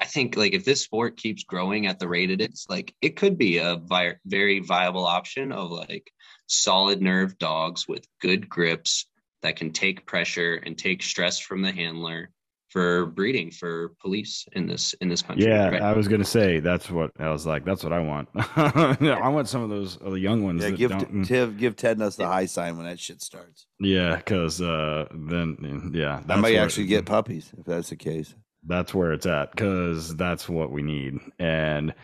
i 0.00 0.04
think 0.04 0.36
like 0.36 0.52
if 0.54 0.64
this 0.64 0.80
sport 0.82 1.16
keeps 1.16 1.44
growing 1.44 1.86
at 1.86 1.98
the 1.98 2.08
rate 2.08 2.30
it 2.30 2.40
is 2.40 2.66
like 2.68 2.94
it 3.00 3.16
could 3.16 3.36
be 3.38 3.58
a 3.58 3.76
vi- 3.76 4.16
very 4.26 4.60
viable 4.60 5.04
option 5.06 5.52
of 5.52 5.70
like 5.70 6.10
solid 6.46 7.00
nerve 7.00 7.38
dogs 7.38 7.86
with 7.88 8.06
good 8.20 8.48
grips 8.48 9.06
that 9.42 9.56
can 9.56 9.70
take 9.72 10.06
pressure 10.06 10.54
and 10.64 10.76
take 10.78 11.02
stress 11.02 11.38
from 11.38 11.62
the 11.62 11.70
handler 11.72 12.30
for 12.70 13.06
breeding 13.06 13.52
for 13.52 13.92
police 14.00 14.46
in 14.52 14.66
this 14.66 14.94
in 15.00 15.08
this 15.08 15.22
country. 15.22 15.46
yeah, 15.46 15.68
right? 15.68 15.80
I 15.82 15.92
was 15.92 16.08
gonna 16.08 16.24
say 16.24 16.58
that's 16.58 16.90
what 16.90 17.12
I 17.20 17.28
was 17.30 17.46
like. 17.46 17.64
That's 17.64 17.84
what 17.84 17.92
I 17.92 18.00
want. 18.00 18.28
I 18.34 19.28
want 19.28 19.48
some 19.48 19.62
of 19.62 19.70
those 19.70 19.96
uh, 20.04 20.14
young 20.14 20.42
ones. 20.42 20.60
Yeah, 20.64 20.70
that 20.70 20.76
give 20.76 20.90
don't- 20.90 21.22
Tiv, 21.24 21.56
give 21.56 21.76
Ted 21.76 21.98
and 21.98 22.02
us 22.02 22.16
the 22.16 22.26
high 22.26 22.46
sign 22.46 22.76
when 22.76 22.86
that 22.86 22.98
shit 22.98 23.22
starts. 23.22 23.66
yeah, 23.78 24.16
because 24.16 24.60
uh, 24.60 25.06
then 25.12 25.92
yeah, 25.94 26.16
I 26.16 26.20
that's 26.26 26.40
might 26.40 26.54
where- 26.54 26.64
actually 26.64 26.86
get 26.86 27.06
puppies 27.06 27.52
if 27.56 27.64
that's 27.64 27.90
the 27.90 27.96
case. 27.96 28.34
That's 28.66 28.94
where 28.94 29.12
it's 29.12 29.26
at 29.26 29.50
because 29.50 30.16
that's 30.16 30.48
what 30.48 30.70
we 30.70 30.82
need. 30.82 31.18
And 31.38 31.94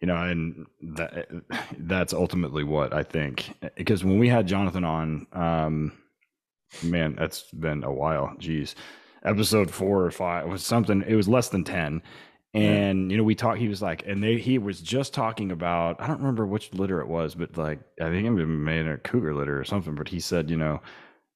you 0.00 0.06
know 0.06 0.16
and 0.16 0.66
that 0.82 1.28
that's 1.78 2.12
ultimately 2.12 2.64
what 2.64 2.92
i 2.92 3.04
think 3.04 3.54
because 3.76 4.02
when 4.02 4.18
we 4.18 4.28
had 4.28 4.48
jonathan 4.48 4.82
on 4.82 5.28
um 5.32 5.92
man 6.82 7.14
that's 7.18 7.42
been 7.52 7.84
a 7.84 7.92
while. 7.92 8.34
Jeez. 8.38 8.74
Episode 9.24 9.70
four 9.70 10.04
or 10.04 10.10
five 10.10 10.48
was 10.48 10.64
something 10.64 11.04
it 11.06 11.14
was 11.14 11.28
less 11.28 11.48
than 11.48 11.62
10 11.62 12.02
and 12.54 13.10
you 13.10 13.16
know 13.16 13.22
we 13.22 13.34
talked 13.34 13.58
he 13.58 13.68
was 13.68 13.80
like 13.80 14.04
and 14.06 14.22
they 14.22 14.36
he 14.36 14.58
was 14.58 14.80
just 14.80 15.14
talking 15.14 15.52
about 15.52 15.98
i 16.00 16.06
don't 16.06 16.18
remember 16.18 16.44
which 16.44 16.74
litter 16.74 17.00
it 17.00 17.08
was 17.08 17.34
but 17.34 17.56
like 17.56 17.80
i 18.00 18.10
think 18.10 18.26
it 18.26 18.30
made 18.30 18.86
a 18.86 18.98
cougar 18.98 19.34
litter 19.34 19.58
or 19.58 19.64
something 19.64 19.94
but 19.94 20.08
he 20.08 20.20
said 20.20 20.50
you 20.50 20.56
know 20.56 20.80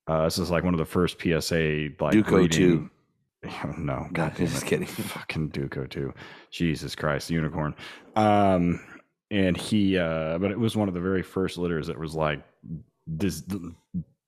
uh, 0.09 0.25
this 0.25 0.37
is 0.39 0.51
like 0.51 0.63
one 0.63 0.75
of 0.75 0.79
the 0.79 0.85
first 0.85 1.19
psa 1.21 1.89
like 2.01 2.13
Duco 2.13 2.31
breeding-. 2.31 2.91
no, 3.65 3.73
No, 3.79 4.09
God 4.13 4.35
damn 4.37 4.47
just 4.47 4.67
kidding. 4.67 4.87
Fucking 4.87 5.49
Duco 5.49 5.87
too. 5.87 6.13
Jesus 6.51 6.95
Christ, 6.95 7.31
unicorn. 7.31 7.75
Um, 8.15 8.81
and 9.31 9.57
he, 9.57 9.99
uh, 9.99 10.39
but 10.39 10.51
it 10.51 10.59
was 10.59 10.77
one 10.77 10.89
of 10.89 10.95
the 10.95 11.01
very 11.01 11.23
first 11.23 11.59
litters 11.59 11.89
that 11.89 11.99
was 11.99 12.15
like 12.15 12.43
this 13.07 13.43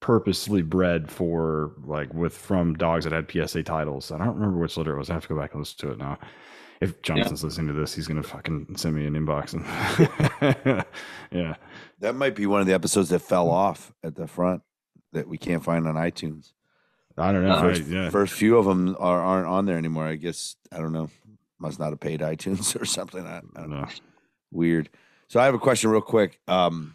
purposely 0.00 0.62
bred 0.62 1.10
for 1.10 1.72
like 1.84 2.12
with 2.14 2.36
from 2.36 2.74
dogs 2.74 3.04
that 3.04 3.12
had 3.12 3.30
PSA 3.30 3.62
titles. 3.64 4.10
I 4.12 4.18
don't 4.18 4.34
remember 4.34 4.58
which 4.58 4.76
litter 4.76 4.94
it 4.94 4.98
was. 4.98 5.10
I 5.10 5.14
have 5.14 5.22
to 5.22 5.28
go 5.28 5.38
back 5.38 5.52
and 5.52 5.60
listen 5.60 5.78
to 5.88 5.92
it 5.92 5.98
now. 5.98 6.18
If 6.80 7.02
Jonathan's 7.02 7.42
listening 7.42 7.66
to 7.68 7.72
this, 7.72 7.94
he's 7.94 8.06
gonna 8.06 8.22
fucking 8.22 8.76
send 8.76 8.94
me 8.94 9.06
an 9.06 9.14
inbox 9.14 9.54
and 9.54 10.84
yeah. 11.32 11.56
That 12.00 12.14
might 12.14 12.36
be 12.36 12.46
one 12.46 12.60
of 12.60 12.68
the 12.68 12.74
episodes 12.74 13.08
that 13.08 13.18
fell 13.20 13.50
off 13.50 13.92
at 14.04 14.14
the 14.14 14.28
front 14.28 14.62
that 15.12 15.26
we 15.26 15.38
can't 15.38 15.64
find 15.64 15.88
on 15.88 15.94
iTunes. 15.96 16.52
I 17.18 17.32
don't 17.32 17.44
know. 17.44 17.54
I- 17.56 17.60
First, 17.60 17.82
yeah. 17.86 18.10
first 18.10 18.34
few 18.34 18.58
of 18.58 18.64
them 18.64 18.96
are, 18.98 19.20
aren't 19.20 19.46
on 19.46 19.66
there 19.66 19.76
anymore. 19.78 20.06
I 20.06 20.16
guess 20.16 20.56
I 20.72 20.78
don't 20.78 20.92
know. 20.92 21.10
Must 21.58 21.78
not 21.78 21.90
have 21.90 22.00
paid 22.00 22.20
iTunes 22.20 22.74
or 22.80 22.84
something. 22.84 23.26
I, 23.26 23.38
I 23.56 23.60
don't 23.60 23.70
know. 23.70 23.86
Weird. 24.50 24.88
So 25.28 25.40
I 25.40 25.44
have 25.44 25.54
a 25.54 25.58
question, 25.58 25.90
real 25.90 26.00
quick. 26.00 26.40
Um, 26.48 26.94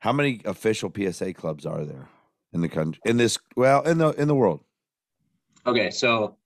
how 0.00 0.12
many 0.12 0.40
official 0.44 0.92
PSA 0.94 1.34
clubs 1.34 1.64
are 1.66 1.84
there 1.84 2.08
in 2.52 2.60
the 2.60 2.68
country? 2.68 3.00
In 3.04 3.16
this, 3.16 3.38
well, 3.56 3.82
in 3.82 3.98
the 3.98 4.10
in 4.10 4.28
the 4.28 4.34
world? 4.34 4.60
Okay, 5.66 5.90
so 5.90 6.36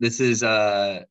this 0.00 0.20
is 0.20 0.42
uh 0.42 1.02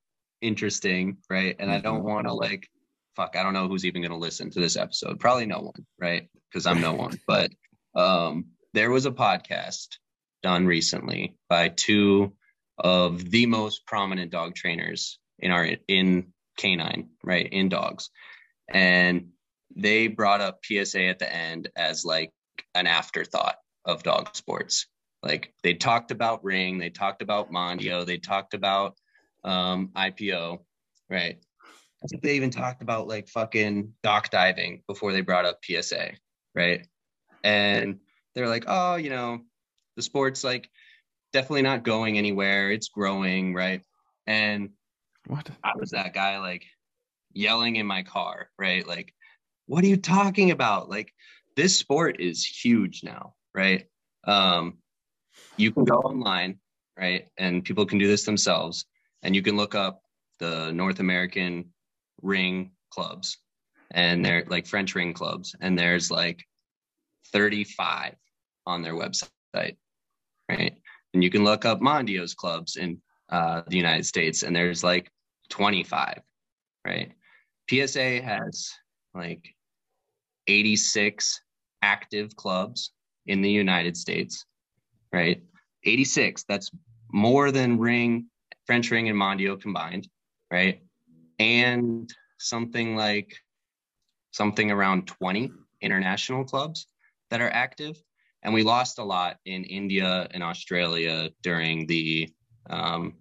interesting, 0.41 1.18
right? 1.30 1.55
And 1.59 1.72
I 1.72 1.80
don't 1.80 2.03
want 2.03 2.27
to 2.27 2.34
like 2.34 2.68
fuck, 3.15 3.35
I 3.35 3.43
don't 3.43 3.53
know 3.53 3.68
who's 3.68 3.85
even 3.85 4.01
going 4.01 4.11
to 4.11 4.18
listen 4.18 4.49
to 4.51 4.59
this 4.59 4.77
episode. 4.77 5.19
Probably 5.19 5.45
no 5.45 5.59
one, 5.59 5.85
right? 5.99 6.27
Because 6.49 6.65
I'm 6.65 6.81
no 6.81 6.93
one. 6.93 7.19
But 7.27 7.51
um 7.95 8.45
there 8.73 8.89
was 8.89 9.05
a 9.05 9.11
podcast 9.11 9.97
done 10.41 10.65
recently 10.65 11.35
by 11.49 11.69
two 11.69 12.34
of 12.77 13.30
the 13.30 13.45
most 13.45 13.85
prominent 13.85 14.31
dog 14.31 14.55
trainers 14.55 15.19
in 15.39 15.51
our 15.51 15.68
in 15.88 16.34
canine, 16.57 17.09
right? 17.23 17.47
In 17.51 17.69
dogs. 17.69 18.09
And 18.69 19.30
they 19.76 20.07
brought 20.07 20.41
up 20.41 20.59
PSA 20.63 21.05
at 21.05 21.19
the 21.19 21.34
end 21.34 21.69
as 21.76 22.05
like 22.05 22.31
an 22.76 22.88
afterthought 22.88 23.55
of 23.85 24.03
dog 24.03 24.35
sports 24.35 24.88
like 25.23 25.53
they 25.63 25.73
talked 25.73 26.11
about 26.11 26.43
ring 26.43 26.77
they 26.77 26.89
talked 26.89 27.22
about 27.22 27.51
mondio 27.51 28.05
they 28.05 28.18
talked 28.18 28.53
about 28.53 28.95
um 29.43 29.89
ipo 29.95 30.59
right 31.09 31.38
i 32.03 32.07
think 32.07 32.22
they 32.22 32.35
even 32.35 32.49
talked 32.49 32.81
about 32.81 33.07
like 33.07 33.27
fucking 33.27 33.93
dock 34.03 34.30
diving 34.30 34.84
before 34.88 35.11
they 35.11 35.22
brought 35.22 35.45
up 35.45 35.59
psa 35.63 36.11
right 36.55 36.88
and 37.43 37.99
they're 38.35 38.49
like 38.49 38.65
oh 38.68 38.95
you 38.95 39.09
know 39.09 39.41
the 40.02 40.06
sport's 40.06 40.44
like 40.44 40.69
definitely 41.32 41.61
not 41.61 41.84
going 41.84 42.18
anywhere 42.18 42.72
it's 42.72 42.90
growing 42.90 43.53
right 43.53 43.82
and 44.28 44.69
What? 45.28 45.49
I 45.64 45.73
was 45.78 45.91
that 45.91 46.14
guy 46.14 46.40
like 46.40 46.65
yelling 47.34 47.76
in 47.78 47.86
my 47.86 48.03
car, 48.03 48.49
right? 48.57 48.88
Like, 48.88 49.14
what 49.68 49.84
are 49.84 49.88
you 49.88 49.98
talking 49.98 50.52
about? 50.52 50.90
Like, 50.90 51.14
this 51.56 51.78
sport 51.78 52.19
is 52.19 52.45
huge 52.45 53.03
now, 53.03 53.34
right? 53.53 53.86
Um, 54.26 54.78
you 55.57 55.72
can 55.72 55.86
go 55.86 55.98
online, 55.98 56.60
right? 56.98 57.28
And 57.38 57.64
people 57.64 57.86
can 57.86 57.98
do 57.98 58.07
this 58.07 58.26
themselves, 58.26 58.86
and 59.23 59.36
you 59.36 59.41
can 59.41 59.57
look 59.57 59.76
up 59.76 60.02
the 60.40 60.72
North 60.72 60.99
American 60.99 61.73
ring 62.22 62.72
clubs, 62.90 63.38
and 63.91 64.23
they're 64.23 64.45
like 64.48 64.68
French 64.68 64.95
ring 64.95 65.14
clubs, 65.14 65.56
and 65.60 65.78
there's 65.78 66.10
like 66.10 66.44
35 67.34 68.15
on 68.65 68.82
their 68.82 68.95
website, 68.95 69.78
right? 70.52 70.78
And 71.14 71.23
you 71.23 71.30
can 71.30 71.44
look 71.44 71.65
up 71.65 71.82
Mondio's 71.82 72.34
clubs 72.34 72.76
in 72.78 73.02
uh, 73.30 73.61
the 73.68 73.78
United 73.78 74.06
States, 74.06 74.44
and 74.44 74.56
there's 74.56 74.84
like 74.84 75.10
25, 75.49 76.19
right? 76.86 77.11
PSA 77.69 78.22
has 78.22 78.72
like 79.14 79.45
86 80.48 81.41
active 81.82 82.36
clubs 82.36 82.91
in 83.28 83.41
the 83.41 83.49
United 83.49 83.95
States, 83.95 84.45
right? 85.14 85.41
86. 85.84 86.44
That's 86.48 86.72
more 87.11 87.52
than 87.52 87.80
Ring, 87.80 88.28
French 88.65 88.91
Ring, 88.91 89.10
and 89.10 89.18
Mondio 89.18 89.60
combined, 89.60 90.07
right? 90.52 90.82
And 91.40 92.11
something 92.38 92.95
like 92.95 93.36
something 94.32 94.72
around 94.72 95.07
20 95.07 95.52
international 95.82 96.45
clubs 96.45 96.88
that 97.30 97.41
are 97.41 97.49
active. 97.49 97.98
And 98.43 98.53
we 98.53 98.63
lost 98.63 98.99
a 98.99 99.03
lot 99.03 99.38
in 99.45 99.63
India 99.63 100.27
and 100.31 100.41
Australia 100.41 101.30
during 101.43 101.85
the 101.85 102.30
um, 102.69 103.13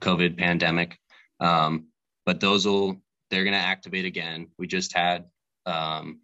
COVID 0.00 0.38
pandemic. 0.38 0.98
Um, 1.40 1.88
but 2.24 2.40
those 2.40 2.66
will 2.66 3.00
they're 3.30 3.44
going 3.44 3.54
to 3.54 3.58
activate 3.58 4.04
again. 4.04 4.48
We 4.58 4.66
just 4.66 4.92
had 4.94 5.24
um, 5.66 6.20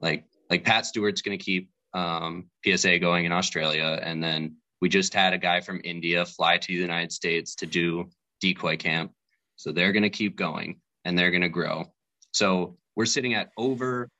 like 0.00 0.24
like 0.50 0.64
Pat 0.64 0.86
Stewart's 0.86 1.22
going 1.22 1.38
to 1.38 1.44
keep 1.44 1.70
um, 1.94 2.50
PSA 2.64 2.98
going 2.98 3.24
in 3.24 3.32
Australia, 3.32 3.98
and 4.02 4.22
then 4.22 4.56
we 4.80 4.88
just 4.88 5.14
had 5.14 5.32
a 5.32 5.38
guy 5.38 5.60
from 5.60 5.80
India 5.84 6.24
fly 6.24 6.58
to 6.58 6.66
the 6.66 6.74
United 6.74 7.12
States 7.12 7.54
to 7.56 7.66
do 7.66 8.10
decoy 8.40 8.76
camp. 8.76 9.12
So 9.56 9.72
they're 9.72 9.92
going 9.92 10.02
to 10.02 10.10
keep 10.10 10.36
going 10.36 10.80
and 11.04 11.18
they're 11.18 11.30
going 11.30 11.42
to 11.42 11.48
grow. 11.48 11.86
So 12.32 12.76
we're 12.94 13.06
sitting 13.06 13.34
at 13.34 13.50
over 13.56 14.10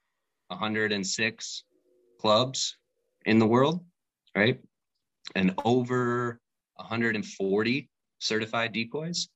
106 0.49 1.65
clubs 2.21 2.77
in 3.27 3.39
the 3.39 3.47
world, 3.47 3.85
right? 4.35 4.59
And 5.35 5.53
over 5.65 6.41
140 6.77 7.91
certified 8.21 8.73
decoys 8.73 9.29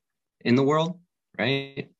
in 0.45 0.55
the 0.55 0.63
world, 0.63 0.99
right? 1.39 1.91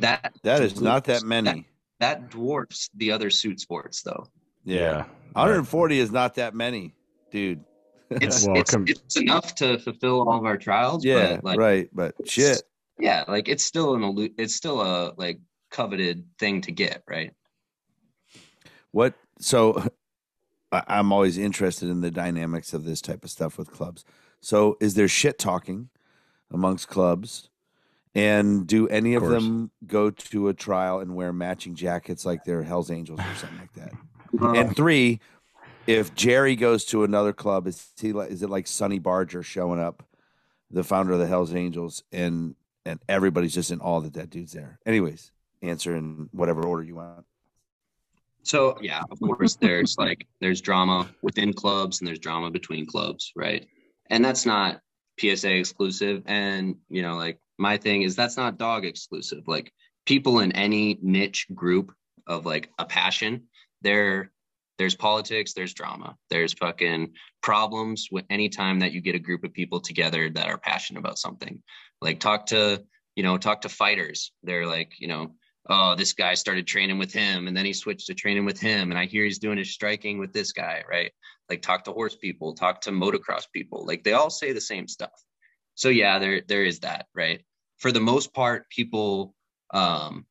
That 0.00 0.34
That 0.42 0.62
is 0.62 0.80
not 0.80 1.04
that 1.04 1.22
many. 1.22 1.66
that 2.00 2.28
dwarfs 2.28 2.90
the 2.94 3.12
other 3.12 3.30
suit 3.30 3.60
sports 3.60 4.02
though. 4.02 4.26
Yeah. 4.64 5.04
140 5.32 5.98
is 5.98 6.10
not 6.10 6.34
that 6.34 6.54
many, 6.54 6.92
dude. 7.30 7.64
It's 8.10 8.44
Well, 8.46 8.56
it's, 8.58 8.74
it's 8.74 9.16
enough 9.16 9.54
to 9.56 9.78
fulfill 9.78 10.28
all 10.28 10.36
of 10.38 10.44
our 10.44 10.58
trials. 10.58 11.04
yeah, 11.04 11.36
but 11.36 11.44
like, 11.44 11.58
right. 11.58 11.88
But 11.92 12.14
shit. 12.26 12.62
Yeah, 12.98 13.24
like 13.28 13.48
it's 13.48 13.64
still 13.64 13.94
an 13.94 14.02
elu- 14.02 14.34
it's 14.36 14.54
still 14.56 14.82
a 14.82 15.14
like 15.16 15.38
coveted 15.70 16.26
thing 16.38 16.60
to 16.62 16.72
get, 16.72 17.02
right? 17.08 17.32
What? 18.90 19.14
So 19.38 19.78
I- 19.78 19.88
I'm 20.72 21.12
always 21.12 21.36
interested 21.36 21.88
in 21.88 22.00
the 22.00 22.10
dynamics 22.10 22.72
of 22.72 22.84
this 22.84 23.00
type 23.00 23.24
of 23.24 23.30
stuff 23.30 23.58
with 23.58 23.70
clubs. 23.70 24.04
So 24.40 24.76
is 24.80 24.94
there 24.94 25.08
shit 25.08 25.38
talking 25.38 25.88
amongst 26.52 26.88
clubs? 26.88 27.48
And 28.14 28.66
do 28.66 28.88
any 28.88 29.14
of, 29.14 29.22
Of 29.22 29.30
them 29.30 29.70
go 29.86 30.10
to 30.10 30.48
a 30.48 30.54
trial 30.54 30.98
and 31.00 31.14
wear 31.14 31.32
matching 31.32 31.74
jackets 31.74 32.24
like 32.24 32.44
they're 32.44 32.62
Hell's 32.62 32.90
Angels 32.90 33.20
or 33.20 33.34
something 33.36 33.58
like 33.58 33.72
that? 33.74 33.92
Uh, 34.40 34.52
And 34.52 34.74
three, 34.74 35.20
if 35.86 36.14
Jerry 36.14 36.56
goes 36.56 36.84
to 36.86 37.04
another 37.04 37.32
club, 37.32 37.66
is 37.66 37.90
he 38.00 38.12
like 38.12 38.30
is 38.30 38.42
it 38.42 38.50
like 38.50 38.66
Sonny 38.66 38.98
Barger 38.98 39.42
showing 39.42 39.80
up, 39.80 40.04
the 40.70 40.84
founder 40.84 41.12
of 41.12 41.18
the 41.18 41.26
Hell's 41.26 41.54
Angels, 41.54 42.02
and 42.12 42.54
and 42.84 43.00
everybody's 43.08 43.54
just 43.54 43.70
in 43.70 43.80
awe 43.80 44.00
that 44.00 44.14
that 44.14 44.30
dude's 44.30 44.52
there. 44.52 44.78
Anyways, 44.86 45.30
answer 45.62 45.94
in 45.94 46.28
whatever 46.32 46.64
order 46.64 46.82
you 46.82 46.96
want. 46.96 47.26
So 48.42 48.78
yeah, 48.80 49.02
of 49.10 49.20
course 49.20 49.56
there's 49.56 49.96
like 49.98 50.26
there's 50.40 50.60
drama 50.60 51.08
within 51.22 51.52
clubs 51.52 52.00
and 52.00 52.08
there's 52.08 52.18
drama 52.18 52.50
between 52.50 52.86
clubs, 52.86 53.32
right? 53.36 53.66
And 54.08 54.24
that's 54.24 54.46
not 54.46 54.80
PSA 55.20 55.54
exclusive. 55.56 56.22
And 56.26 56.76
you 56.88 57.02
know, 57.02 57.16
like 57.16 57.38
my 57.58 57.76
thing 57.76 58.02
is 58.02 58.16
that's 58.16 58.36
not 58.36 58.58
dog 58.58 58.84
exclusive. 58.84 59.44
Like 59.46 59.72
people 60.06 60.40
in 60.40 60.52
any 60.52 60.98
niche 61.02 61.46
group 61.54 61.92
of 62.26 62.46
like 62.46 62.70
a 62.78 62.84
passion, 62.84 63.44
there 63.82 64.30
there's 64.78 64.96
politics, 64.96 65.52
there's 65.52 65.74
drama, 65.74 66.16
there's 66.30 66.54
fucking 66.54 67.12
problems 67.42 68.08
with 68.10 68.24
any 68.30 68.48
time 68.48 68.80
that 68.80 68.92
you 68.92 69.02
get 69.02 69.14
a 69.14 69.18
group 69.18 69.44
of 69.44 69.52
people 69.52 69.80
together 69.80 70.30
that 70.30 70.46
are 70.46 70.56
passionate 70.56 71.00
about 71.00 71.18
something. 71.18 71.62
Like 72.00 72.18
talk 72.18 72.46
to, 72.46 72.82
you 73.14 73.22
know, 73.22 73.36
talk 73.36 73.60
to 73.60 73.68
fighters. 73.68 74.32
They're 74.42 74.66
like, 74.66 74.94
you 74.98 75.06
know, 75.06 75.34
oh, 75.70 75.94
this 75.94 76.12
guy 76.12 76.34
started 76.34 76.66
training 76.66 76.98
with 76.98 77.12
him 77.12 77.46
and 77.46 77.56
then 77.56 77.64
he 77.64 77.72
switched 77.72 78.08
to 78.08 78.14
training 78.14 78.44
with 78.44 78.60
him. 78.60 78.90
And 78.90 78.98
I 78.98 79.06
hear 79.06 79.24
he's 79.24 79.38
doing 79.38 79.56
his 79.56 79.70
striking 79.70 80.18
with 80.18 80.32
this 80.32 80.50
guy, 80.50 80.82
right? 80.90 81.12
Like 81.48 81.62
talk 81.62 81.84
to 81.84 81.92
horse 81.92 82.16
people, 82.16 82.54
talk 82.54 82.80
to 82.82 82.90
motocross 82.90 83.44
people. 83.52 83.86
Like 83.86 84.02
they 84.02 84.12
all 84.12 84.30
say 84.30 84.52
the 84.52 84.60
same 84.60 84.88
stuff. 84.88 85.12
So 85.76 85.88
yeah, 85.88 86.18
there 86.18 86.42
there 86.46 86.64
is 86.64 86.80
that, 86.80 87.06
right? 87.14 87.42
For 87.78 87.92
the 87.92 88.00
most 88.00 88.34
part, 88.34 88.68
people 88.68 89.34
um 89.72 90.26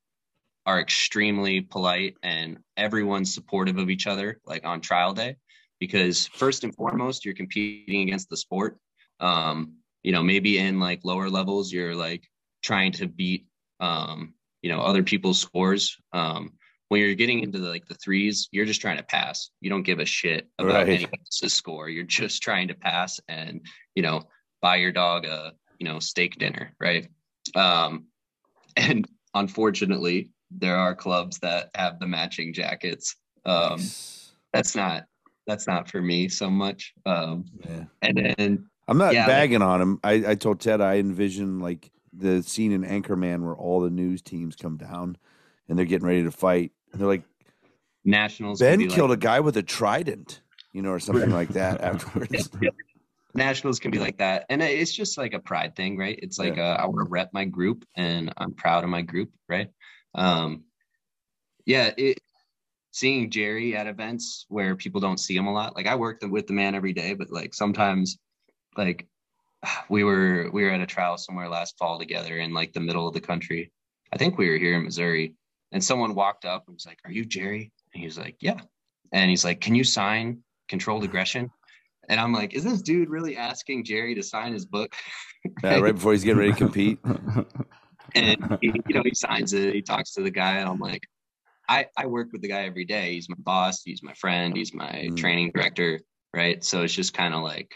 are 0.65 0.81
extremely 0.81 1.61
polite 1.61 2.15
and 2.21 2.59
everyone's 2.75 3.33
supportive 3.33 3.77
of 3.77 3.89
each 3.89 4.07
other, 4.07 4.41
like 4.45 4.65
on 4.65 4.81
trial 4.81 5.13
day, 5.13 5.37
because 5.79 6.27
first 6.27 6.65
and 6.65 6.75
foremost, 6.75 7.23
you're 7.23 7.33
competing 7.33 8.01
against 8.01 8.29
the 8.29 8.37
sport. 8.37 8.77
Um, 9.21 9.75
you 10.03 10.11
know, 10.11 10.21
maybe 10.21 10.59
in 10.59 10.79
like 10.79 11.05
lower 11.05 11.29
levels, 11.29 11.71
you're 11.71 11.95
like 11.95 12.29
trying 12.61 12.91
to 12.93 13.07
beat 13.07 13.47
um 13.79 14.33
you 14.61 14.69
know 14.71 14.79
other 14.81 15.03
people's 15.03 15.39
scores 15.39 15.97
um 16.13 16.51
when 16.89 17.01
you're 17.01 17.13
getting 17.13 17.41
into 17.41 17.59
the, 17.59 17.69
like 17.69 17.85
the 17.85 17.93
threes 17.95 18.49
you're 18.51 18.65
just 18.65 18.81
trying 18.81 18.97
to 18.97 19.03
pass 19.03 19.51
you 19.61 19.69
don't 19.69 19.83
give 19.83 19.99
a 19.99 20.05
shit 20.05 20.49
about 20.57 20.73
Right. 20.87 20.89
anyone 20.89 21.13
else's 21.19 21.53
score 21.53 21.89
you're 21.89 22.03
just 22.03 22.41
trying 22.41 22.67
to 22.69 22.73
pass 22.73 23.19
and 23.27 23.61
you 23.95 24.03
know 24.03 24.23
buy 24.61 24.77
your 24.77 24.91
dog 24.91 25.25
a 25.25 25.53
you 25.79 25.87
know 25.87 25.99
steak 25.99 26.37
dinner 26.37 26.73
right 26.79 27.07
um 27.55 28.05
and 28.75 29.07
unfortunately 29.33 30.31
there 30.51 30.75
are 30.77 30.95
clubs 30.95 31.39
that 31.39 31.69
have 31.75 31.99
the 31.99 32.07
matching 32.07 32.53
jackets 32.53 33.15
um 33.45 33.77
Nice. 33.77 34.31
that's 34.53 34.75
not 34.75 35.03
that's 35.47 35.67
not 35.67 35.89
for 35.89 36.01
me 36.01 36.27
so 36.27 36.49
much 36.49 36.93
um 37.05 37.45
Yeah. 37.65 37.83
and 38.01 38.17
then 38.17 38.69
I'm 38.87 38.97
not 38.97 39.13
Yeah, 39.13 39.19
like- 39.21 39.27
bagging 39.27 39.61
on 39.61 39.79
him. 39.81 39.99
I, 40.03 40.13
I 40.29 40.35
told 40.35 40.59
Ted 40.61 40.81
I 40.81 40.97
envision 40.97 41.59
like 41.59 41.91
the 42.13 42.43
scene 42.43 42.71
in 42.71 42.83
Anchorman 42.83 43.41
where 43.41 43.55
all 43.55 43.81
the 43.81 43.89
news 43.89 44.21
teams 44.21 44.55
come 44.55 44.77
down 44.77 45.17
and 45.67 45.77
they're 45.77 45.85
getting 45.85 46.07
ready 46.07 46.23
to 46.23 46.31
fight. 46.31 46.71
And 46.91 46.99
they're 46.99 47.07
like, 47.07 47.23
nationals 48.03 48.59
Ben 48.59 48.87
killed 48.87 49.09
like, 49.09 49.19
a 49.19 49.21
guy 49.21 49.39
with 49.39 49.57
a 49.57 49.63
trident, 49.63 50.41
you 50.73 50.81
know, 50.81 50.89
or 50.89 50.99
something 50.99 51.31
like 51.31 51.49
that 51.49 51.81
afterwards. 51.81 52.49
nationals 53.35 53.79
can 53.79 53.91
be 53.91 53.99
like 53.99 54.17
that. 54.17 54.45
And 54.49 54.61
it's 54.61 54.91
just 54.91 55.17
like 55.17 55.33
a 55.33 55.39
pride 55.39 55.75
thing 55.75 55.97
right? 55.97 56.19
It's 56.21 56.39
like 56.39 56.57
uh, 56.57 56.77
i 56.79 56.85
want 56.85 57.05
to 57.05 57.09
rep 57.09 57.29
my 57.31 57.45
group 57.45 57.85
and 57.95 58.33
i'm 58.37 58.53
proud 58.53 58.83
of 58.83 58.89
my 58.89 59.01
group 59.01 59.31
right? 59.47 59.69
Um 60.15 60.63
yeah 61.65 61.91
it 61.97 62.19
seeing 62.91 63.29
jerry 63.29 63.75
at 63.75 63.85
events 63.85 64.45
where 64.49 64.75
people 64.75 64.99
don't 64.99 65.19
see 65.19 65.35
him 65.35 65.45
a 65.45 65.53
lot 65.53 65.75
like 65.75 65.85
i 65.85 65.95
work 65.95 66.19
with 66.23 66.47
the 66.47 66.53
man 66.53 66.73
every 66.73 66.93
day 66.93 67.13
but 67.13 67.29
like 67.29 67.53
sometimes 67.53 68.17
like 68.75 69.07
we 69.89 70.03
were 70.03 70.49
we 70.51 70.63
were 70.63 70.71
at 70.71 70.81
a 70.81 70.85
trial 70.85 71.17
somewhere 71.17 71.49
last 71.49 71.77
fall 71.77 71.99
together 71.99 72.37
in 72.37 72.53
like 72.53 72.73
the 72.73 72.79
middle 72.79 73.07
of 73.07 73.13
the 73.13 73.21
country 73.21 73.71
i 74.13 74.17
think 74.17 74.37
we 74.37 74.49
were 74.49 74.57
here 74.57 74.75
in 74.75 74.83
missouri 74.83 75.35
and 75.71 75.83
someone 75.83 76.15
walked 76.15 76.45
up 76.45 76.63
and 76.67 76.75
was 76.75 76.85
like 76.85 76.99
are 77.05 77.11
you 77.11 77.25
jerry 77.25 77.71
and 77.93 78.01
he 78.01 78.05
was 78.05 78.17
like 78.17 78.35
yeah 78.41 78.59
and 79.11 79.29
he's 79.29 79.43
like 79.45 79.59
can 79.61 79.75
you 79.75 79.83
sign 79.83 80.41
controlled 80.67 81.03
aggression 81.03 81.49
and 82.09 82.19
I'm 82.19 82.33
like, 82.33 82.55
is 82.55 82.63
this 82.63 82.81
dude 82.81 83.09
really 83.09 83.37
asking 83.37 83.85
Jerry 83.85 84.15
to 84.15 84.23
sign 84.23 84.51
his 84.51 84.65
book? 84.65 84.93
Yeah, 85.63 85.79
right 85.79 85.95
before 85.95 86.11
he's 86.11 86.25
getting 86.25 86.39
ready 86.39 86.51
to 86.51 86.57
compete. 86.57 86.99
And 88.15 88.57
he, 88.59 88.73
you 88.87 88.95
know, 88.95 89.03
he 89.05 89.13
signs 89.13 89.53
it. 89.53 89.73
He 89.73 89.81
talks 89.81 90.13
to 90.13 90.21
the 90.21 90.31
guy, 90.31 90.57
and 90.57 90.67
I'm 90.67 90.79
like, 90.79 91.07
I 91.69 91.85
I 91.95 92.07
work 92.07 92.29
with 92.33 92.41
the 92.41 92.49
guy 92.49 92.65
every 92.65 92.83
day. 92.83 93.13
He's 93.13 93.29
my 93.29 93.35
boss. 93.37 93.83
He's 93.83 94.03
my 94.03 94.13
friend. 94.15 94.57
He's 94.57 94.73
my 94.73 95.07
Mm. 95.09 95.15
training 95.15 95.51
director, 95.55 96.01
right? 96.33 96.61
So 96.61 96.81
it's 96.81 96.93
just 96.93 97.13
kind 97.13 97.33
of 97.33 97.41
like, 97.43 97.71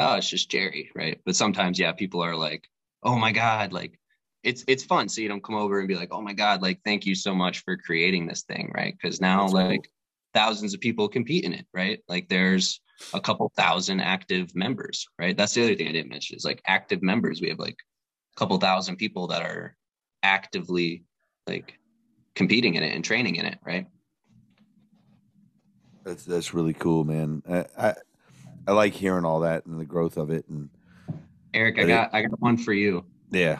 oh, 0.00 0.14
it's 0.14 0.28
just 0.28 0.50
Jerry, 0.50 0.90
right? 0.94 1.20
But 1.24 1.36
sometimes, 1.36 1.78
yeah, 1.78 1.92
people 1.92 2.22
are 2.22 2.36
like, 2.36 2.68
oh 3.02 3.16
my 3.16 3.32
god, 3.32 3.72
like 3.72 3.98
it's 4.42 4.64
it's 4.66 4.84
fun. 4.84 5.08
So 5.08 5.20
you 5.20 5.28
don't 5.28 5.44
come 5.44 5.54
over 5.56 5.78
and 5.78 5.88
be 5.88 5.96
like, 5.96 6.12
oh 6.12 6.22
my 6.22 6.32
god, 6.32 6.62
like 6.62 6.80
thank 6.84 7.06
you 7.06 7.14
so 7.14 7.34
much 7.34 7.62
for 7.64 7.76
creating 7.76 8.26
this 8.26 8.42
thing, 8.42 8.72
right? 8.74 8.94
Because 9.00 9.20
now 9.20 9.42
That's 9.42 9.52
cool. 9.52 9.68
like 9.68 9.90
thousands 10.34 10.74
of 10.74 10.80
people 10.80 11.08
compete 11.08 11.44
in 11.44 11.52
it, 11.52 11.66
right? 11.74 12.00
Like 12.08 12.28
there's 12.28 12.80
a 13.12 13.20
couple 13.20 13.50
thousand 13.56 14.00
active 14.00 14.54
members, 14.54 15.06
right? 15.18 15.36
That's 15.36 15.54
the 15.54 15.64
other 15.64 15.74
thing 15.74 15.88
I 15.88 15.92
didn't 15.92 16.10
mention 16.10 16.36
is 16.36 16.44
like 16.44 16.62
active 16.66 17.02
members. 17.02 17.40
We 17.40 17.48
have 17.48 17.58
like 17.58 17.76
a 18.34 18.38
couple 18.38 18.56
thousand 18.58 18.96
people 18.96 19.26
that 19.28 19.42
are 19.42 19.76
actively 20.22 21.04
like 21.46 21.78
competing 22.34 22.74
in 22.74 22.82
it 22.82 22.94
and 22.94 23.04
training 23.04 23.36
in 23.36 23.46
it, 23.46 23.58
right? 23.64 23.86
That's 26.04 26.24
that's 26.24 26.54
really 26.54 26.72
cool, 26.72 27.04
man. 27.04 27.42
I, 27.48 27.66
I 27.76 27.94
I 28.70 28.72
like 28.72 28.94
hearing 28.94 29.24
all 29.24 29.40
that 29.40 29.66
and 29.66 29.80
the 29.80 29.84
growth 29.84 30.16
of 30.16 30.30
it, 30.30 30.48
and 30.48 30.70
Eric, 31.52 31.74
I 31.78 31.80
But 31.82 31.88
it- 31.88 31.92
got 31.92 32.14
I 32.14 32.22
got 32.22 32.40
one 32.40 32.56
for 32.56 32.72
you. 32.72 33.04
yeah, 33.32 33.58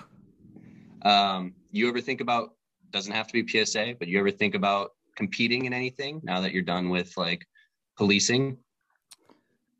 Um, 1.02 1.52
you 1.72 1.88
ever 1.88 2.00
think 2.00 2.20
about 2.20 2.54
doesn't 2.92 3.12
have 3.12 3.26
to 3.26 3.32
be 3.32 3.44
PSA, 3.44 3.96
but 3.98 4.06
you 4.06 4.20
ever 4.20 4.30
think 4.30 4.54
about 4.54 4.92
competing 5.16 5.64
in 5.64 5.72
anything 5.72 6.20
now 6.22 6.40
that 6.42 6.52
you're 6.52 6.62
done 6.62 6.90
with 6.90 7.12
like 7.16 7.44
policing? 7.96 8.56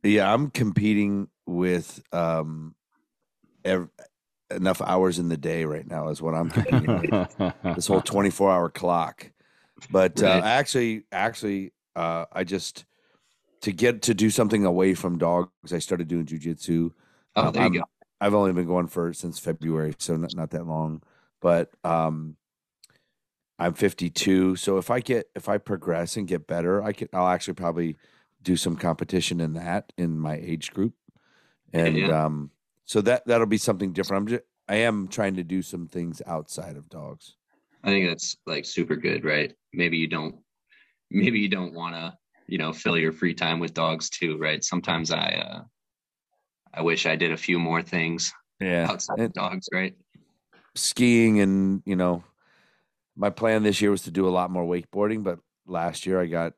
yeah. 0.03 0.33
I'm 0.35 0.51
competing 0.51 1.29
with 1.47 2.03
um, 2.13 2.75
ev- 3.65 3.89
enough 4.51 4.81
hours 4.81 5.21
in 5.21 5.29
the 5.29 5.37
day 5.37 5.65
right 5.65 5.87
now 5.87 6.09
is 6.09 6.21
what 6.21 6.35
I'm 6.35 6.51
competing 6.51 6.99
with. 6.99 7.55
this 7.77 7.87
whole 7.87 8.01
24 8.01 8.51
hour 8.51 8.69
clock. 8.69 9.31
But 9.93 10.21
uh, 10.21 10.27
Right. 10.27 10.43
actually, 10.45 11.05
actually, 11.13 11.73
uh, 11.95 12.25
I 12.33 12.43
just 12.43 12.85
to 13.63 13.73
get 13.73 14.03
to 14.03 14.15
do 14.15 14.31
something 14.31 14.65
away 14.65 14.95
from 14.95 15.19
dogs. 15.19 15.73
I 15.73 15.79
started 15.79 16.09
doing 16.09 16.27
jujitsu. 16.27 16.93
Oh, 17.37 17.47
Um, 17.49 17.53
there 17.53 17.63
you 17.63 17.65
I'm- 17.67 17.73
go. 17.73 17.85
I've 18.23 18.35
only 18.35 18.53
been 18.53 18.67
going 18.67 18.87
for 18.87 19.15
since 19.15 19.39
February, 19.39 19.95
so 19.99 20.15
not, 20.17 20.35
not 20.35 20.51
that 20.51 20.67
long. 20.67 21.03
But 21.41 21.71
um, 21.85 22.37
I'm 23.59 23.73
52, 23.73 24.57
so 24.57 24.77
if 24.77 24.91
I 24.91 25.01
get 25.01 25.31
if 25.35 25.49
I 25.49 25.57
progress 25.57 26.17
and 26.19 26.29
get 26.29 26.47
better, 26.47 26.83
I 26.83 26.93
can 26.93 27.09
I'll 27.15 27.29
actually 27.29 27.55
probably 27.55 27.97
do 28.43 28.57
some 28.57 28.77
competition 28.77 29.41
in 29.41 29.55
that 29.55 29.93
in 29.97 30.19
my 30.19 30.35
age 30.37 30.71
group, 30.73 30.93
and 31.73 31.97
Yeah. 31.97 32.25
um, 32.27 32.51
so 32.85 33.01
that 33.03 33.25
that'll 33.27 33.47
be 33.47 33.57
something 33.59 33.93
different. 33.95 34.21
I'm 34.23 34.27
just 34.29 34.43
I 34.69 34.77
am 34.77 35.09
trying 35.09 35.37
to 35.37 35.45
do 35.45 35.63
some 35.63 35.89
things 35.89 36.21
outside 36.27 36.77
of 36.77 36.91
dogs. 36.91 37.37
I 37.83 37.89
think 37.89 38.07
that's 38.09 38.37
like 38.47 38.67
super 38.67 38.97
good, 38.97 39.25
right? 39.25 39.55
Maybe 39.73 39.97
you 39.97 40.09
don't 40.09 40.37
maybe 41.11 41.39
you 41.41 41.49
don't 41.49 41.73
want 41.73 41.95
to, 41.95 42.19
you 42.51 42.59
know, 42.59 42.73
fill 42.73 42.99
your 42.99 43.13
free 43.13 43.35
time 43.35 43.61
with 43.61 43.75
dogs 43.75 44.11
too, 44.11 44.37
right? 44.39 44.63
Sometimes 44.65 45.11
I 45.13 45.29
uh 45.47 45.63
I 46.75 46.83
wish 46.83 47.07
I 47.07 47.17
did 47.17 47.33
a 47.33 47.37
few 47.37 47.59
more 47.59 47.83
things 47.83 48.33
Yeah, 48.61 48.91
outside 48.91 49.21
of 49.21 49.33
dogs, 49.33 49.69
right? 49.73 49.95
skiing 50.75 51.41
and 51.41 51.83
you 51.85 51.97
know, 51.97 52.25
my 53.17 53.31
plan 53.31 53.63
this 53.63 53.81
year 53.81 53.91
was 53.91 54.03
to 54.03 54.11
do 54.11 54.27
a 54.29 54.31
lot 54.31 54.51
more 54.51 54.65
wakeboarding, 54.65 55.23
but 55.23 55.39
last 55.67 56.07
year 56.07 56.21
I 56.21 56.27
got 56.27 56.55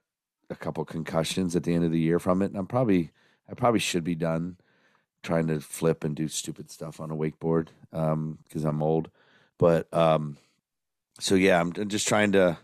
a 0.51 0.56
couple 0.56 0.85
concussions 0.85 1.56
at 1.56 1.64
the 1.64 1.74
end 1.74 1.85
of 1.85 1.93
the 1.93 2.01
year 2.01 2.19
from 2.19 2.43
it, 2.43 2.47
and 2.47 2.56
I'm 2.56 2.66
probably 2.66 3.10
I 3.48 3.55
probably 3.55 3.81
should 3.81 4.05
be 4.05 4.14
done 4.14 4.56
trying 5.23 5.47
to 5.47 5.60
flip 5.60 6.05
and 6.05 6.16
do 6.16 6.28
stupid 6.28 6.70
stuff 6.70 7.01
on 7.01 7.10
a 7.10 7.16
wakeboard 7.16 7.69
um 7.93 8.39
because 8.44 8.64
I'm 8.64 8.82
old. 8.82 9.10
But 9.59 9.93
um 9.94 10.39
so 11.20 11.35
yeah, 11.35 11.60
I'm 11.60 11.73
I'm 11.77 11.89
just 11.89 12.09
trying 12.09 12.32
to 12.32 12.59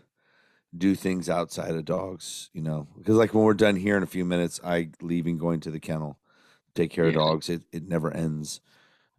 do 0.77 0.95
things 0.95 1.29
outside 1.29 1.75
of 1.75 1.85
dogs, 1.85 2.49
you 2.53 2.61
know, 2.61 2.87
because 2.97 3.15
like 3.15 3.33
when 3.33 3.43
we're 3.43 3.53
done 3.53 3.75
here 3.75 3.97
in 3.97 4.03
a 4.03 4.07
few 4.07 4.25
minutes, 4.25 4.59
I 4.63 4.89
leaving 5.01 5.37
going 5.37 5.59
to 5.61 5.71
the 5.71 5.79
kennel, 5.79 6.19
take 6.75 6.91
care 6.91 7.05
of 7.05 7.15
dogs. 7.15 7.49
It 7.49 7.63
it 7.71 7.87
never 7.87 8.11
ends. 8.13 8.61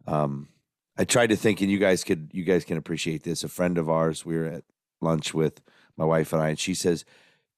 Um, 0.07 0.49
I 0.97 1.03
tried 1.03 1.27
to 1.27 1.35
think, 1.35 1.61
and 1.61 1.71
you 1.71 1.77
guys 1.77 2.03
could 2.03 2.29
you 2.33 2.43
guys 2.43 2.63
can 2.65 2.77
appreciate 2.77 3.23
this. 3.23 3.43
A 3.43 3.49
friend 3.49 3.77
of 3.77 3.89
ours, 3.89 4.25
we 4.25 4.37
were 4.37 4.45
at 4.45 4.63
lunch 5.01 5.33
with 5.33 5.61
my 5.97 6.05
wife 6.05 6.31
and 6.31 6.41
I, 6.41 6.49
and 6.49 6.59
she 6.59 6.73
says, 6.73 7.03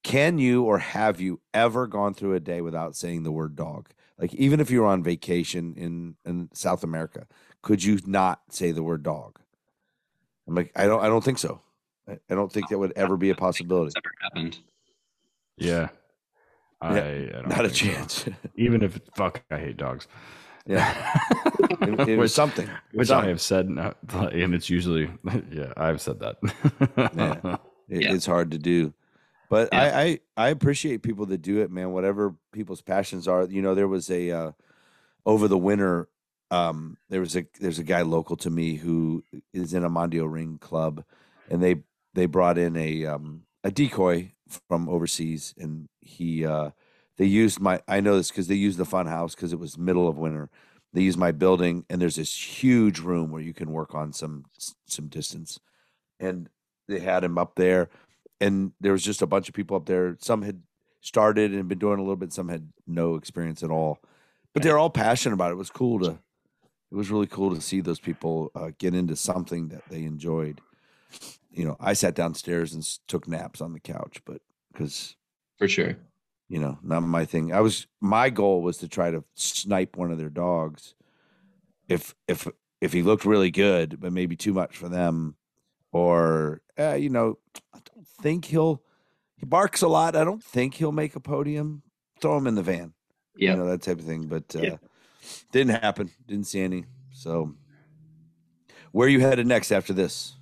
"Can 0.03 0.39
you 0.39 0.63
or 0.63 0.79
have 0.79 1.21
you 1.21 1.41
ever 1.53 1.87
gone 1.87 2.13
through 2.13 2.33
a 2.33 2.39
day 2.39 2.61
without 2.61 2.95
saying 2.95 3.23
the 3.23 3.31
word 3.31 3.55
dog? 3.55 3.89
Like 4.17 4.33
even 4.33 4.59
if 4.59 4.71
you 4.71 4.81
were 4.81 4.87
on 4.87 5.03
vacation 5.03 5.75
in 5.75 6.15
in 6.25 6.49
South 6.53 6.83
America, 6.83 7.27
could 7.61 7.83
you 7.83 7.99
not 8.05 8.41
say 8.49 8.71
the 8.71 8.83
word 8.83 9.03
dog?" 9.03 9.39
I'm 10.47 10.55
like, 10.55 10.71
I 10.75 10.85
don't 10.85 11.01
I 11.01 11.07
don't 11.07 11.23
think 11.23 11.37
so. 11.37 11.61
I, 12.07 12.13
I 12.29 12.35
don't 12.35 12.51
think 12.51 12.69
that 12.69 12.77
would 12.77 12.93
ever 12.95 13.17
be 13.17 13.29
a 13.29 13.35
possibility. 13.35 13.87
It's 13.87 13.95
never 13.95 14.11
happened. 14.21 14.59
Yeah. 15.57 15.89
I, 16.81 16.95
Yeah, 16.97 17.03
I 17.05 17.41
don't 17.41 17.49
Not 17.49 17.65
a 17.65 17.69
think 17.69 17.75
so. 17.75 17.85
chance. 17.85 18.25
Even 18.55 18.81
if 18.83 18.99
fuck, 19.15 19.41
I 19.49 19.57
hate 19.57 19.77
dogs. 19.77 20.07
yeah, 20.65 21.17
it, 21.81 21.99
it 22.09 22.17
was 22.17 22.17
which, 22.17 22.31
something. 22.31 22.69
which 22.93 23.07
Something. 23.09 23.25
I 23.25 23.29
have 23.29 23.41
said, 23.41 23.67
and 23.67 24.53
it's 24.55 24.69
usually, 24.69 25.09
yeah, 25.51 25.71
I've 25.77 26.01
said 26.01 26.19
that. 26.19 26.37
Yeah. 27.15 27.57
It, 27.89 28.01
Yeah. 28.03 28.13
It's 28.13 28.25
hard 28.25 28.51
to 28.51 28.57
do, 28.57 28.93
but 29.49 29.69
Yeah. 29.73 29.81
I, 29.81 30.01
I 30.03 30.19
I 30.37 30.49
appreciate 30.49 31.03
people 31.03 31.25
that 31.27 31.41
do 31.41 31.59
it, 31.61 31.69
man. 31.69 31.91
Whatever 31.91 32.33
people's 32.53 32.81
passions 32.81 33.27
are, 33.27 33.43
you 33.45 33.61
know. 33.61 33.75
There 33.75 33.89
was 33.89 34.09
a 34.09 34.31
uh, 34.31 34.51
over 35.25 35.47
the 35.49 35.57
winter. 35.57 36.07
Um, 36.49 36.97
there 37.09 37.19
was 37.19 37.35
a 37.35 37.45
there's 37.59 37.79
a 37.79 37.83
guy 37.83 38.01
local 38.03 38.37
to 38.37 38.49
me 38.49 38.75
who 38.75 39.23
is 39.53 39.73
in 39.73 39.83
a 39.83 39.89
Mondio 39.89 40.31
Ring 40.31 40.57
club, 40.59 41.03
and 41.49 41.61
they 41.61 41.83
they 42.13 42.25
brought 42.25 42.57
in 42.57 42.75
a 42.75 43.05
um, 43.05 43.43
a 43.63 43.71
decoy 43.71 44.31
from 44.67 44.89
overseas, 44.89 45.53
and 45.57 45.87
he 45.99 46.45
uh, 46.45 46.71
they 47.17 47.25
used 47.25 47.59
my 47.59 47.81
I 47.87 48.01
know 48.01 48.17
this 48.17 48.29
because 48.29 48.47
they 48.47 48.55
used 48.55 48.77
the 48.77 48.85
fun 48.85 49.07
house 49.07 49.35
because 49.35 49.53
it 49.53 49.59
was 49.59 49.77
middle 49.77 50.07
of 50.07 50.17
winter. 50.17 50.49
They 50.93 51.01
used 51.01 51.17
my 51.17 51.31
building, 51.31 51.85
and 51.89 52.01
there's 52.01 52.17
this 52.17 52.63
huge 52.63 52.99
room 52.99 53.31
where 53.31 53.41
you 53.41 53.53
can 53.53 53.71
work 53.71 53.95
on 53.95 54.13
some 54.13 54.45
some 54.85 55.07
distance, 55.07 55.59
and 56.19 56.49
they 56.87 56.99
had 56.99 57.23
him 57.23 57.37
up 57.37 57.55
there, 57.55 57.89
and 58.39 58.73
there 58.79 58.91
was 58.91 59.03
just 59.03 59.21
a 59.21 59.27
bunch 59.27 59.47
of 59.49 59.55
people 59.55 59.75
up 59.77 59.85
there. 59.85 60.15
Some 60.19 60.43
had 60.43 60.61
started 61.01 61.53
and 61.53 61.67
been 61.67 61.79
doing 61.79 61.99
a 61.99 62.03
little 62.03 62.15
bit. 62.15 62.33
Some 62.33 62.49
had 62.49 62.71
no 62.85 63.15
experience 63.15 63.63
at 63.63 63.71
all, 63.71 63.99
but 64.53 64.63
they're 64.63 64.77
all 64.77 64.89
passionate 64.89 65.33
about 65.33 65.49
it. 65.49 65.53
It 65.53 65.57
was 65.57 65.69
cool 65.69 65.99
to. 65.99 66.19
It 66.91 66.95
was 66.95 67.09
really 67.09 67.25
cool 67.25 67.55
to 67.55 67.59
see 67.59 67.81
those 67.81 67.99
people 67.99 68.51
uh, 68.53 68.69
get 68.77 68.93
into 68.93 69.15
something 69.15 69.69
that 69.69 69.81
they 69.89 70.03
enjoyed. 70.03 70.61
You 71.53 71.65
know, 71.65 71.77
I 71.79 71.93
sat 71.93 72.15
downstairs 72.15 72.73
and 72.73 72.83
took 73.07 73.27
naps 73.27 73.61
on 73.61 73.73
the 73.73 73.79
couch, 73.79 74.21
but 74.25 74.41
because 74.71 75.15
For 75.59 75.67
sure. 75.67 75.95
you 76.49 76.59
know, 76.59 76.79
not 76.81 77.01
my 77.01 77.25
thing. 77.25 77.53
I 77.53 77.61
was 77.61 77.85
my 78.01 78.29
goal 78.29 78.61
was 78.63 78.77
to 78.79 78.87
try 78.87 79.11
to 79.11 79.23
snipe 79.35 79.95
one 79.95 80.11
of 80.11 80.17
their 80.17 80.29
dogs. 80.31 80.95
If 81.87 82.15
if 82.27 82.47
if 82.81 82.91
he 82.93 83.01
looked 83.03 83.25
really 83.25 83.51
good, 83.51 83.99
but 83.99 84.11
maybe 84.11 84.35
too 84.35 84.53
much 84.53 84.75
for 84.75 84.89
them, 84.89 85.35
or 85.91 86.61
uh, 86.79 86.95
you 86.95 87.09
know, 87.09 87.37
I 87.73 87.79
don't 87.93 88.07
think 88.07 88.45
he'll. 88.45 88.81
He 89.37 89.45
barks 89.45 89.81
a 89.81 89.87
lot. 89.87 90.15
I 90.15 90.23
don't 90.23 90.43
think 90.43 90.75
he'll 90.75 90.91
make 90.93 91.15
a 91.15 91.19
podium. 91.19 91.83
Throw 92.21 92.37
him 92.37 92.47
in 92.47 92.55
the 92.55 92.63
van, 92.63 92.93
Yeah. 93.35 93.51
you 93.51 93.57
know 93.57 93.67
that 93.67 93.81
type 93.81 93.99
of 93.99 94.05
thing. 94.05 94.27
But 94.27 94.55
uh, 94.55 94.61
Yeah. 94.61 94.77
didn't 95.51 95.81
happen. 95.81 96.09
Didn't 96.25 96.47
see 96.47 96.61
any. 96.61 96.85
So, 97.11 97.53
where 98.91 99.05
are 99.07 99.09
you 99.11 99.19
headed 99.19 99.45
next 99.45 99.71
after 99.71 99.91
this? 99.93 100.35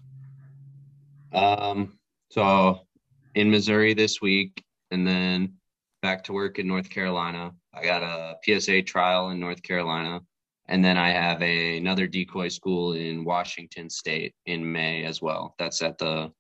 Um, 1.34 1.98
so 2.30 2.82
in 3.36 3.49
Missouri 3.49 3.94
this 3.94 4.22
week, 4.22 4.64
and 4.91 5.08
then 5.08 5.53
back 6.02 6.24
to 6.26 6.34
work 6.34 6.60
in 6.60 6.68
North 6.68 6.90
Carolina. 6.90 7.53
I 7.74 7.84
got 7.84 8.03
a 8.03 8.36
PSA 8.44 8.82
trial 8.84 9.30
in 9.30 9.40
North 9.40 9.62
Carolina, 9.64 10.22
and 10.68 10.84
then 10.84 10.98
I 10.98 11.12
have 11.12 11.41
a, 11.41 11.78
another 11.78 12.08
decoy 12.08 12.49
school 12.49 12.94
in 12.94 13.24
Washington 13.24 13.90
State 13.90 14.34
in 14.45 14.70
May 14.70 15.03
as 15.03 15.22
well. 15.22 15.56
That's 15.58 15.82
at 15.82 15.98
the 15.98 16.32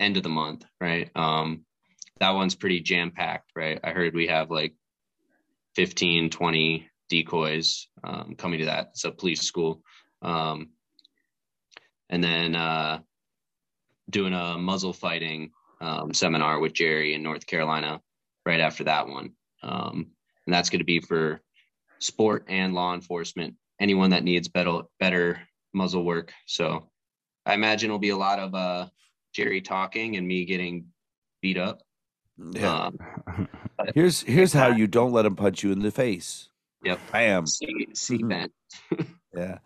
end 0.00 0.16
of 0.16 0.22
the 0.22 0.28
month, 0.28 0.64
right? 0.80 1.10
Um, 1.14 1.64
that 2.20 2.30
one's 2.30 2.54
pretty 2.54 2.80
jam 2.80 3.10
packed, 3.10 3.52
right? 3.56 3.80
I 3.82 3.90
heard 3.90 4.14
we 4.14 4.26
have 4.26 4.50
like 4.50 4.74
15, 5.76 6.30
20 6.30 6.88
decoys 7.08 7.88
um, 8.02 8.34
coming 8.36 8.60
to 8.60 8.66
that. 8.66 8.88
It's 8.90 9.04
a 9.04 9.10
police 9.10 9.42
school. 9.42 9.82
Um, 10.22 10.70
and 12.10 12.22
then 12.22 12.54
uh, 12.54 13.00
doing 14.10 14.34
a 14.34 14.58
muzzle 14.58 14.92
fighting 14.92 15.50
um, 15.80 16.14
seminar 16.14 16.60
with 16.60 16.72
Jerry 16.72 17.14
in 17.14 17.22
North 17.22 17.46
Carolina 17.46 18.00
right 18.46 18.60
after 18.60 18.84
that 18.84 19.08
one. 19.08 19.32
Um, 19.62 20.06
and 20.46 20.54
that's 20.54 20.70
going 20.70 20.80
to 20.80 20.84
be 20.84 21.00
for 21.00 21.40
sport 21.98 22.44
and 22.48 22.74
law 22.74 22.94
enforcement, 22.94 23.54
anyone 23.80 24.10
that 24.10 24.24
needs 24.24 24.48
better, 24.48 24.82
better 25.00 25.40
muzzle 25.72 26.04
work. 26.04 26.32
So 26.46 26.90
I 27.46 27.54
imagine 27.54 27.90
it'll 27.90 27.98
be 27.98 28.10
a 28.10 28.16
lot 28.16 28.38
of 28.38 28.54
uh, 28.54 28.88
Jerry 29.32 29.60
talking 29.60 30.16
and 30.16 30.26
me 30.26 30.44
getting 30.44 30.86
beat 31.42 31.58
up. 31.58 31.82
Yeah. 32.38 32.90
Um, 33.28 33.48
here's 33.94 34.22
here's 34.22 34.52
how 34.52 34.68
you 34.68 34.86
don't 34.86 35.12
let 35.12 35.26
him 35.26 35.36
punch 35.36 35.62
you 35.62 35.72
in 35.72 35.80
the 35.80 35.90
face. 35.90 36.48
Yep. 36.82 37.00
Bam. 37.12 37.46
see, 37.46 37.88
see. 37.94 38.18
Ben. 38.18 38.50
Yeah. 39.36 39.58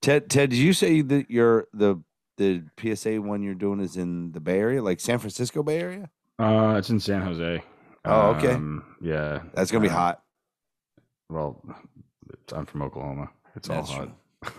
Ted, 0.00 0.28
Ted, 0.28 0.50
did 0.50 0.58
you 0.58 0.72
say 0.72 1.00
that 1.00 1.30
your 1.30 1.68
the 1.72 2.02
the 2.36 2.62
PSA 2.78 3.20
one 3.20 3.42
you're 3.42 3.54
doing 3.54 3.80
is 3.80 3.96
in 3.96 4.32
the 4.32 4.40
Bay 4.40 4.58
Area, 4.58 4.82
like 4.82 5.00
San 5.00 5.18
Francisco 5.18 5.62
Bay 5.62 5.80
Area? 5.80 6.10
uh, 6.38 6.74
it's 6.78 6.90
in 6.90 7.00
San 7.00 7.22
Jose. 7.22 7.62
Oh, 8.04 8.30
okay. 8.30 8.52
Um, 8.52 8.96
yeah. 9.00 9.42
That's 9.54 9.70
gonna 9.70 9.82
be 9.82 9.90
uh, 9.90 9.94
hot. 9.94 10.22
Well, 11.28 11.62
it's, 12.32 12.52
I'm 12.52 12.66
from 12.66 12.82
Oklahoma. 12.82 13.30
It's 13.54 13.70
all 13.70 13.76
That's 13.76 13.90
hot. 13.90 14.18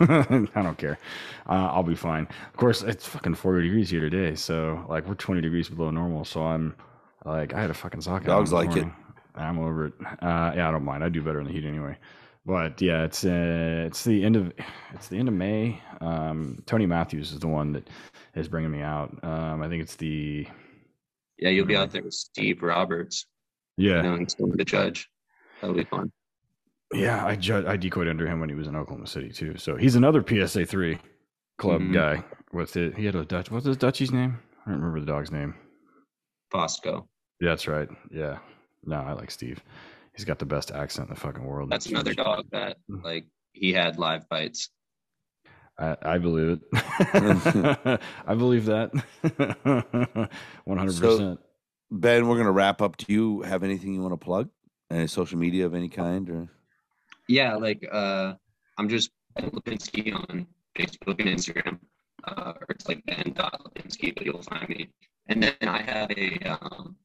I 0.54 0.62
don't 0.62 0.78
care. 0.78 0.98
Uh, 1.46 1.68
I'll 1.72 1.82
be 1.82 1.94
fine. 1.94 2.26
Of 2.48 2.56
course, 2.56 2.82
it's 2.82 3.06
fucking 3.06 3.34
40 3.34 3.68
degrees 3.68 3.90
here 3.90 4.00
today. 4.00 4.34
So, 4.34 4.84
like, 4.88 5.06
we're 5.06 5.14
20 5.14 5.42
degrees 5.42 5.68
below 5.68 5.90
normal. 5.90 6.24
So, 6.24 6.42
I'm 6.42 6.74
like, 7.24 7.52
I 7.52 7.60
had 7.60 7.70
a 7.70 7.74
fucking 7.74 8.00
sock. 8.00 8.24
Dogs 8.24 8.52
like 8.52 8.74
it. 8.76 8.86
I'm 9.34 9.58
over 9.58 9.86
it. 9.86 9.92
Uh, 10.00 10.52
yeah, 10.56 10.68
I 10.68 10.70
don't 10.70 10.84
mind. 10.84 11.04
I 11.04 11.08
do 11.10 11.20
better 11.20 11.40
in 11.40 11.46
the 11.46 11.52
heat 11.52 11.64
anyway. 11.64 11.98
But 12.46 12.80
yeah, 12.82 13.04
it's 13.04 13.24
uh, 13.24 13.84
it's 13.86 14.04
the 14.04 14.22
end 14.24 14.36
of 14.36 14.52
it's 14.92 15.08
the 15.08 15.16
end 15.18 15.28
of 15.28 15.34
May. 15.34 15.80
Um, 16.00 16.62
Tony 16.66 16.84
Matthews 16.86 17.32
is 17.32 17.38
the 17.40 17.48
one 17.48 17.72
that 17.72 17.88
is 18.34 18.48
bringing 18.48 18.70
me 18.70 18.82
out. 18.82 19.16
Um, 19.22 19.62
I 19.62 19.68
think 19.68 19.82
it's 19.82 19.96
the 19.96 20.46
Yeah, 21.38 21.48
you'll 21.48 21.66
be 21.66 21.76
out 21.76 21.90
there 21.90 22.02
with 22.02 22.12
Steve 22.14 22.62
Roberts. 22.62 23.26
yeah 23.78 23.96
You 23.96 24.02
know, 24.02 24.16
he's 24.16 24.34
going 24.34 24.50
to 24.50 24.56
the 24.58 24.64
judge. 24.64 25.08
That'll 25.60 25.74
be 25.76 25.84
fun. 25.84 26.12
Yeah, 26.92 27.24
I 27.24 27.34
ju- 27.36 27.64
I 27.66 27.76
decoyed 27.76 28.08
under 28.08 28.26
him 28.26 28.40
when 28.40 28.50
he 28.50 28.54
was 28.54 28.68
in 28.68 28.76
Oklahoma 28.76 29.06
City 29.06 29.30
too. 29.30 29.56
So 29.56 29.76
he's 29.76 29.96
another 29.96 30.22
PSA 30.22 30.66
three 30.66 30.98
club 31.56 31.80
Mhm. 31.80 31.94
guy. 31.94 32.24
What's 32.50 32.76
it, 32.76 32.94
he 32.96 33.06
had 33.06 33.14
a 33.14 33.24
Dutch. 33.24 33.50
What's 33.50 33.64
his 33.66 33.78
Dutchie's 33.78 34.12
name? 34.12 34.38
I 34.66 34.70
don't 34.70 34.80
remember 34.80 35.00
the 35.00 35.06
dog's 35.06 35.32
name. 35.32 35.54
Fosco. 36.52 37.08
Yeah, 37.40 37.48
that's 37.50 37.66
right. 37.66 37.88
Yeah, 38.10 38.38
no, 38.84 38.96
I 38.96 39.12
like 39.14 39.30
Steve. 39.30 39.60
He's 40.14 40.24
got 40.24 40.38
the 40.38 40.46
best 40.46 40.70
accent 40.70 41.08
in 41.08 41.14
the 41.14 41.20
fucking 41.20 41.44
world. 41.44 41.70
That's 41.70 41.86
another 41.86 42.14
dog 42.14 42.46
that 42.52 42.78
like 42.88 43.26
he 43.52 43.72
had 43.72 43.98
live 43.98 44.28
bites. 44.28 44.70
I, 45.76 45.96
I 46.02 46.18
believe 46.18 46.60
it. 46.72 48.00
I 48.26 48.34
believe 48.34 48.66
that. 48.66 48.92
One 50.64 50.78
hundred 50.78 51.00
percent. 51.00 51.40
Ben, 51.90 52.28
we're 52.28 52.36
gonna 52.36 52.52
wrap 52.52 52.80
up. 52.80 52.96
Do 52.96 53.12
you 53.12 53.42
have 53.42 53.64
anything 53.64 53.92
you 53.92 54.00
want 54.00 54.12
to 54.12 54.24
plug? 54.24 54.50
Any 54.90 55.08
social 55.08 55.38
media 55.38 55.66
of 55.66 55.74
any 55.74 55.88
kind 55.88 56.30
or 56.30 56.48
Yeah, 57.28 57.56
like 57.56 57.84
uh 57.90 58.34
I'm 58.78 58.88
just 58.88 59.10
Ben 59.34 59.50
Lipinski 59.50 60.14
on 60.14 60.46
Facebook 60.76 61.18
and 61.18 61.28
Instagram. 61.28 61.78
Uh, 62.22 62.54
or 62.60 62.66
it's 62.70 62.88
like 62.88 63.04
Ben 63.06 63.34
Lipinski, 63.34 64.14
but 64.14 64.24
you'll 64.24 64.42
find 64.42 64.68
me. 64.68 64.88
And 65.26 65.42
then 65.42 65.54
I 65.62 65.82
have 65.82 66.10
a 66.12 66.38
um, 66.44 66.96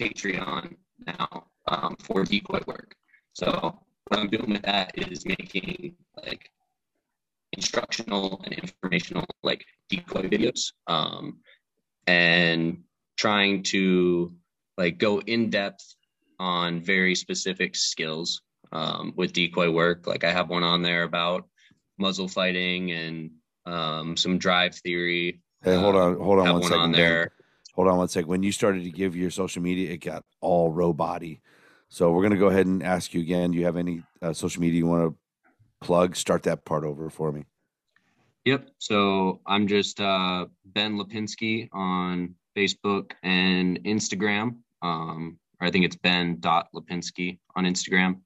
Patreon 0.00 0.74
now 1.06 1.49
um, 1.68 1.96
for 2.00 2.24
decoy 2.24 2.60
work. 2.66 2.94
So 3.34 3.78
what 4.08 4.20
I'm 4.20 4.28
doing 4.28 4.50
with 4.50 4.62
that 4.62 4.92
is 4.96 5.24
making 5.24 5.96
like 6.24 6.50
instructional 7.52 8.40
and 8.44 8.52
informational 8.54 9.26
like 9.42 9.64
decoy 9.88 10.22
videos 10.22 10.72
um, 10.86 11.38
and 12.06 12.82
trying 13.16 13.62
to 13.64 14.32
like 14.78 14.98
go 14.98 15.20
in 15.20 15.50
depth 15.50 15.94
on 16.38 16.80
very 16.80 17.14
specific 17.14 17.76
skills 17.76 18.42
um, 18.72 19.12
with 19.16 19.32
decoy 19.32 19.70
work. 19.70 20.06
Like 20.06 20.24
I 20.24 20.30
have 20.32 20.48
one 20.48 20.62
on 20.62 20.82
there 20.82 21.02
about 21.02 21.48
muzzle 21.98 22.28
fighting 22.28 22.92
and 22.92 23.30
um, 23.66 24.16
some 24.16 24.38
drive 24.38 24.74
theory. 24.76 25.40
Hey, 25.62 25.76
hold 25.76 25.96
Uh, 25.96 25.98
on, 25.98 26.16
hold 26.20 26.38
on 26.40 26.52
one 26.54 26.62
second. 26.62 26.78
on 26.80 26.92
there. 26.92 27.32
Hold 27.80 27.92
on 27.92 27.96
one 27.96 28.08
second. 28.08 28.28
When 28.28 28.42
you 28.42 28.52
started 28.52 28.84
to 28.84 28.90
give 28.90 29.16
your 29.16 29.30
social 29.30 29.62
media, 29.62 29.90
it 29.90 30.02
got 30.02 30.22
all 30.42 30.70
row 30.70 30.92
body. 30.92 31.40
So 31.88 32.12
we're 32.12 32.22
gonna 32.22 32.36
go 32.36 32.48
ahead 32.48 32.66
and 32.66 32.82
ask 32.82 33.14
you 33.14 33.22
again. 33.22 33.52
Do 33.52 33.58
you 33.58 33.64
have 33.64 33.78
any 33.78 34.02
uh, 34.20 34.34
social 34.34 34.60
media 34.60 34.80
you 34.80 34.86
want 34.86 35.10
to 35.10 35.86
plug? 35.86 36.14
Start 36.14 36.42
that 36.42 36.66
part 36.66 36.84
over 36.84 37.08
for 37.08 37.32
me. 37.32 37.46
Yep. 38.44 38.68
So 38.76 39.40
I'm 39.46 39.66
just 39.66 39.98
uh, 39.98 40.44
Ben 40.66 40.98
Lipinski 40.98 41.70
on 41.72 42.34
Facebook, 42.54 43.12
and 43.22 43.82
Instagram. 43.84 44.56
Um, 44.82 45.38
or 45.58 45.66
I 45.66 45.70
think 45.70 45.86
it's 45.86 45.96
Ben 45.96 46.36
Lipinski 46.36 47.38
on 47.56 47.64
Instagram. 47.64 48.20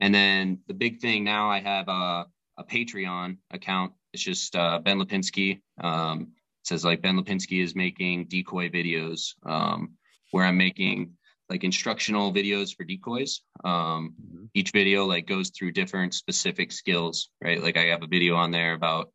And 0.00 0.14
then 0.14 0.58
the 0.66 0.74
big 0.74 1.00
thing 1.00 1.24
now, 1.24 1.50
I 1.50 1.60
have 1.60 1.88
a, 1.88 2.26
a 2.58 2.64
Patreon 2.64 3.38
account. 3.52 3.94
It's 4.12 4.22
just 4.22 4.54
uh, 4.54 4.80
Ben 4.80 4.98
Lipinski. 4.98 5.62
Um, 5.82 6.32
says 6.68 6.84
like 6.84 7.02
Ben 7.02 7.16
Lipinski 7.16 7.62
is 7.62 7.74
making 7.74 8.26
decoy 8.26 8.68
videos, 8.68 9.34
um, 9.44 9.94
where 10.30 10.44
I'm 10.44 10.58
making 10.58 11.14
like 11.48 11.64
instructional 11.64 12.32
videos 12.32 12.76
for 12.76 12.84
decoys. 12.84 13.40
Um, 13.64 14.14
mm-hmm. 14.22 14.44
Each 14.54 14.70
video 14.70 15.06
like 15.06 15.26
goes 15.26 15.50
through 15.50 15.72
different 15.72 16.14
specific 16.14 16.72
skills, 16.72 17.30
right? 17.42 17.62
Like 17.62 17.76
I 17.76 17.86
have 17.86 18.02
a 18.02 18.06
video 18.06 18.36
on 18.36 18.50
there 18.50 18.74
about 18.74 19.10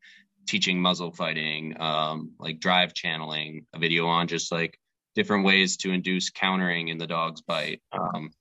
teaching 0.47 0.81
muzzle 0.81 1.11
fighting, 1.11 1.79
um, 1.79 2.31
like 2.39 2.59
drive 2.59 2.93
channeling, 2.93 3.65
a 3.73 3.79
video 3.79 4.07
on 4.07 4.27
just 4.27 4.51
like 4.51 4.79
different 5.15 5.45
ways 5.45 5.77
to 5.77 5.91
induce 5.91 6.31
countering 6.31 6.87
in 6.87 6.97
the 6.97 7.07
dog's 7.07 7.41
bite. 7.41 7.81
Um, 7.91 8.31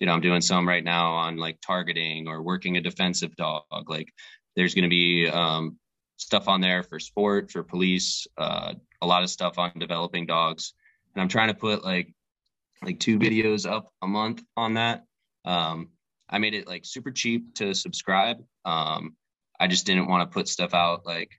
you 0.00 0.06
know, 0.06 0.14
I'm 0.14 0.20
doing 0.20 0.40
some 0.40 0.66
right 0.66 0.82
now 0.82 1.12
on 1.12 1.36
like 1.36 1.58
targeting 1.60 2.26
or 2.26 2.42
working 2.42 2.76
a 2.76 2.80
defensive 2.80 3.36
dog. 3.36 3.64
Like 3.86 4.08
there's 4.56 4.74
going 4.74 4.84
to 4.84 4.88
be 4.90 5.28
um, 5.28 5.78
stuff 6.22 6.48
on 6.48 6.60
there 6.60 6.82
for 6.82 6.98
sport, 6.98 7.50
for 7.50 7.62
police, 7.62 8.26
uh, 8.38 8.74
a 9.00 9.06
lot 9.06 9.22
of 9.22 9.30
stuff 9.30 9.58
on 9.58 9.72
developing 9.76 10.26
dogs. 10.26 10.74
And 11.14 11.22
I'm 11.22 11.28
trying 11.28 11.48
to 11.48 11.54
put 11.54 11.84
like 11.84 12.14
like 12.82 12.98
two 12.98 13.18
videos 13.18 13.70
up 13.70 13.92
a 14.02 14.06
month 14.06 14.42
on 14.56 14.74
that. 14.74 15.04
Um, 15.44 15.90
I 16.28 16.38
made 16.38 16.54
it 16.54 16.66
like 16.66 16.84
super 16.84 17.10
cheap 17.10 17.54
to 17.56 17.74
subscribe. 17.74 18.38
Um, 18.64 19.16
I 19.60 19.66
just 19.66 19.86
didn't 19.86 20.08
want 20.08 20.28
to 20.28 20.32
put 20.32 20.48
stuff 20.48 20.74
out 20.74 21.06
like 21.06 21.30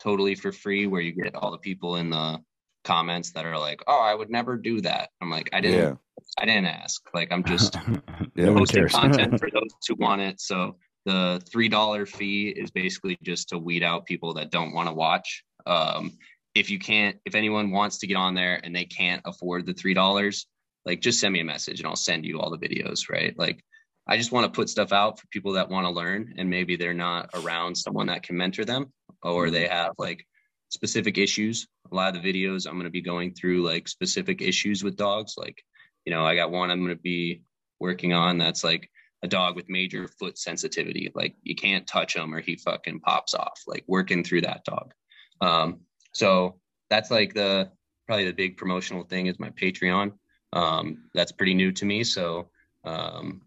totally 0.00 0.34
for 0.34 0.52
free 0.52 0.86
where 0.86 1.00
you 1.00 1.12
get 1.12 1.34
all 1.34 1.50
the 1.50 1.58
people 1.58 1.96
in 1.96 2.10
the 2.10 2.38
comments 2.84 3.32
that 3.32 3.44
are 3.44 3.58
like, 3.58 3.82
"Oh, 3.86 4.00
I 4.00 4.14
would 4.14 4.30
never 4.30 4.56
do 4.56 4.80
that." 4.82 5.10
I'm 5.20 5.30
like, 5.30 5.50
I 5.52 5.60
didn't, 5.60 5.80
yeah. 5.80 5.94
I 6.38 6.46
didn't 6.46 6.66
ask. 6.66 7.02
Like, 7.12 7.32
I'm 7.32 7.44
just 7.44 7.76
yeah, 8.34 8.52
posting 8.54 8.88
content 8.88 9.38
for 9.40 9.50
those 9.50 9.70
who 9.86 9.96
want 9.96 10.20
it. 10.20 10.40
So 10.40 10.76
the 11.08 11.42
three 11.50 11.70
dollar 11.70 12.04
fee 12.04 12.48
is 12.48 12.70
basically 12.70 13.16
just 13.22 13.48
to 13.48 13.58
weed 13.58 13.82
out 13.82 14.04
people 14.04 14.34
that 14.34 14.50
don't 14.50 14.74
want 14.74 14.90
to 14.90 14.94
watch. 14.94 15.42
Um, 15.64 16.18
if 16.54 16.68
you 16.68 16.78
can't, 16.78 17.16
if 17.24 17.34
anyone 17.34 17.70
wants 17.70 17.98
to 17.98 18.06
get 18.06 18.18
on 18.18 18.34
there 18.34 18.60
and 18.62 18.76
they 18.76 18.84
can't 18.84 19.22
afford 19.24 19.64
the 19.64 19.72
three 19.72 19.94
dollars, 19.94 20.46
like 20.84 21.00
just 21.00 21.18
send 21.18 21.32
me 21.32 21.40
a 21.40 21.44
message 21.44 21.80
and 21.80 21.88
I'll 21.88 21.96
send 21.96 22.26
you 22.26 22.40
all 22.40 22.50
the 22.50 22.58
videos. 22.58 23.08
Right? 23.08 23.34
Like, 23.38 23.64
I 24.06 24.18
just 24.18 24.32
want 24.32 24.44
to 24.44 24.54
put 24.54 24.68
stuff 24.68 24.92
out 24.92 25.18
for 25.18 25.26
people 25.28 25.54
that 25.54 25.70
want 25.70 25.86
to 25.86 25.90
learn 25.90 26.34
and 26.36 26.50
maybe 26.50 26.76
they're 26.76 26.92
not 26.92 27.30
around 27.32 27.76
someone 27.76 28.08
that 28.08 28.22
can 28.22 28.36
mentor 28.36 28.66
them 28.66 28.92
or 29.22 29.44
mm-hmm. 29.44 29.54
they 29.54 29.66
have 29.66 29.94
like 29.96 30.26
specific 30.68 31.16
issues. 31.16 31.68
A 31.90 31.94
lot 31.94 32.14
of 32.14 32.22
the 32.22 32.32
videos 32.32 32.66
I'm 32.66 32.74
going 32.74 32.84
to 32.84 32.90
be 32.90 33.00
going 33.00 33.32
through 33.32 33.64
like 33.64 33.88
specific 33.88 34.42
issues 34.42 34.84
with 34.84 34.96
dogs. 34.96 35.36
Like, 35.38 35.62
you 36.04 36.12
know, 36.12 36.26
I 36.26 36.36
got 36.36 36.50
one 36.50 36.70
I'm 36.70 36.84
going 36.84 36.94
to 36.94 37.00
be 37.00 37.44
working 37.80 38.12
on 38.12 38.36
that's 38.36 38.62
like 38.62 38.90
a 39.22 39.28
dog 39.28 39.56
with 39.56 39.68
major 39.68 40.08
foot 40.08 40.38
sensitivity. 40.38 41.10
Like 41.14 41.34
you 41.42 41.54
can't 41.54 41.86
touch 41.86 42.14
him 42.14 42.34
or 42.34 42.40
he 42.40 42.56
fucking 42.56 43.00
pops 43.00 43.34
off. 43.34 43.60
Like 43.66 43.84
working 43.86 44.22
through 44.24 44.42
that 44.42 44.64
dog. 44.64 44.92
Um, 45.40 45.80
so 46.12 46.60
that's 46.90 47.10
like 47.10 47.34
the 47.34 47.70
probably 48.06 48.24
the 48.24 48.32
big 48.32 48.56
promotional 48.56 49.04
thing 49.04 49.26
is 49.26 49.38
my 49.38 49.50
Patreon. 49.50 50.12
Um, 50.52 51.08
that's 51.14 51.32
pretty 51.32 51.54
new 51.54 51.72
to 51.72 51.84
me. 51.84 52.04
So 52.04 52.50
um, 52.84 53.42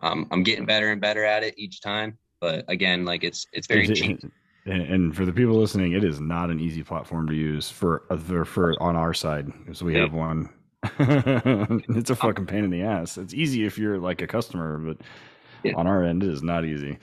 I'm, 0.00 0.26
I'm 0.30 0.42
getting 0.42 0.66
better 0.66 0.92
and 0.92 1.00
better 1.00 1.24
at 1.24 1.42
it 1.42 1.54
each 1.58 1.80
time. 1.80 2.18
But 2.40 2.64
again, 2.68 3.04
like 3.04 3.24
it's 3.24 3.46
it's 3.52 3.66
very 3.66 3.88
cheap 3.88 4.20
and, 4.66 5.14
for 5.14 5.24
the 5.24 5.32
people 5.32 5.54
listening, 5.54 5.92
it 5.92 6.04
is 6.04 6.20
not 6.20 6.50
an 6.50 6.60
easy 6.60 6.82
platform 6.82 7.28
to 7.28 7.34
use 7.34 7.70
for 7.70 8.02
for, 8.18 8.44
for 8.44 8.82
on 8.82 8.96
our 8.96 9.14
side. 9.14 9.52
So 9.72 9.86
we 9.86 9.94
have 9.94 10.12
one. 10.12 10.48
it's 10.98 12.10
a 12.10 12.16
fucking 12.16 12.46
pain 12.46 12.64
in 12.64 12.70
the 12.70 12.82
ass. 12.82 13.18
It's 13.18 13.34
easy 13.34 13.64
if 13.64 13.78
you're 13.78 13.98
like 13.98 14.22
a 14.22 14.26
customer, 14.26 14.78
but 14.78 14.98
yeah. 15.62 15.74
on 15.76 15.86
our 15.86 16.02
end, 16.02 16.22
it 16.22 16.30
is 16.30 16.42
not 16.42 16.64
easy. 16.64 16.98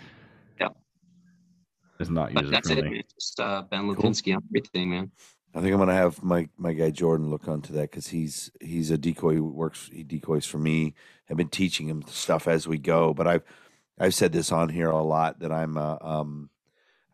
Yeah, 0.60 0.69
it's 1.99 2.10
not 2.10 2.34
user 2.34 2.51
That's 2.51 2.72
friendly. 2.72 2.99
it. 2.99 3.14
Just 3.14 3.39
uh, 3.39 3.64
Ben 3.69 3.84
Lipinski 3.84 4.26
cool. 4.26 4.35
on 4.35 4.43
everything, 4.49 4.89
man. 4.89 5.11
I 5.55 5.61
think 5.61 5.72
I'm 5.72 5.80
gonna 5.80 5.93
have 5.93 6.23
my 6.23 6.49
my 6.57 6.73
guy 6.73 6.89
Jordan 6.89 7.30
look 7.30 7.47
onto 7.47 7.73
that 7.73 7.91
because 7.91 8.07
he's 8.07 8.51
he's 8.60 8.89
a 8.89 8.97
decoy. 8.97 9.34
He 9.34 9.39
works 9.39 9.89
he 9.91 10.03
decoys 10.03 10.45
for 10.45 10.57
me. 10.57 10.95
I've 11.30 11.38
been 11.38 11.49
teaching 11.49 11.88
him 11.88 12.03
stuff 12.07 12.47
as 12.47 12.68
we 12.68 12.80
go, 12.80 13.14
but 13.14 13.27
I've 13.27 13.43
I've 13.99 14.15
said 14.15 14.31
this 14.31 14.51
on 14.51 14.69
here 14.69 14.89
a 14.89 15.03
lot 15.03 15.39
that 15.39 15.51
I'm 15.51 15.77
uh, 15.77 15.97
um 16.01 16.49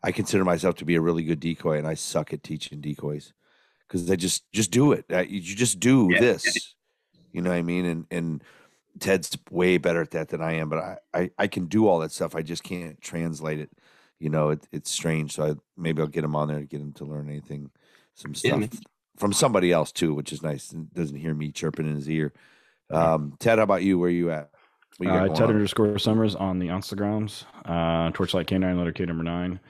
I 0.02 0.12
consider 0.12 0.44
myself 0.44 0.76
to 0.76 0.86
be 0.86 0.94
a 0.94 1.00
really 1.00 1.24
good 1.24 1.40
decoy, 1.40 1.76
and 1.76 1.86
I 1.86 1.94
suck 1.94 2.32
at 2.32 2.42
teaching 2.42 2.80
decoys 2.80 3.34
because 3.90 4.06
they 4.06 4.16
just 4.16 4.50
just 4.52 4.70
do 4.70 4.92
it. 4.92 5.04
You 5.28 5.40
just 5.40 5.80
do 5.80 6.08
yeah. 6.12 6.20
this, 6.20 6.74
you 7.32 7.42
know 7.42 7.50
what 7.50 7.56
I 7.56 7.62
mean? 7.62 7.84
And 7.84 8.06
and 8.10 8.44
Ted's 9.00 9.36
way 9.50 9.78
better 9.78 10.00
at 10.00 10.12
that 10.12 10.28
than 10.28 10.40
I 10.40 10.54
am, 10.54 10.68
but 10.68 10.78
I, 10.78 10.96
I, 11.12 11.30
I 11.38 11.46
can 11.48 11.66
do 11.66 11.88
all 11.88 11.98
that 12.00 12.12
stuff. 12.12 12.36
I 12.36 12.42
just 12.42 12.62
can't 12.62 13.00
translate 13.00 13.58
it. 13.58 13.70
You 14.18 14.28
know, 14.28 14.50
it, 14.50 14.66
it's 14.70 14.90
strange. 14.90 15.32
So 15.32 15.44
I, 15.44 15.54
maybe 15.76 16.02
I'll 16.02 16.08
get 16.08 16.24
him 16.24 16.36
on 16.36 16.48
there 16.48 16.60
to 16.60 16.66
get 16.66 16.80
him 16.80 16.92
to 16.94 17.04
learn 17.04 17.28
anything, 17.28 17.70
some 18.14 18.34
stuff 18.34 18.60
yeah. 18.60 18.68
from 19.16 19.32
somebody 19.32 19.72
else 19.72 19.90
too, 19.90 20.14
which 20.14 20.32
is 20.32 20.42
nice. 20.42 20.70
And 20.70 20.92
doesn't 20.92 21.16
hear 21.16 21.34
me 21.34 21.50
chirping 21.50 21.88
in 21.88 21.96
his 21.96 22.08
ear. 22.08 22.32
Um, 22.90 23.34
Ted, 23.38 23.58
how 23.58 23.64
about 23.64 23.82
you? 23.82 23.98
Where 23.98 24.08
are 24.08 24.12
you 24.12 24.30
at? 24.30 24.50
You 24.98 25.08
uh, 25.08 25.28
Ted 25.28 25.44
on? 25.44 25.54
underscore 25.54 25.98
Summers 25.98 26.34
on 26.34 26.58
the 26.58 26.68
Instagrams. 26.68 27.44
Uh, 27.64 28.10
Torchlight 28.10 28.46
K9, 28.46 28.76
letter 28.76 28.92
K 28.92 29.04
number 29.04 29.24
nine 29.24 29.60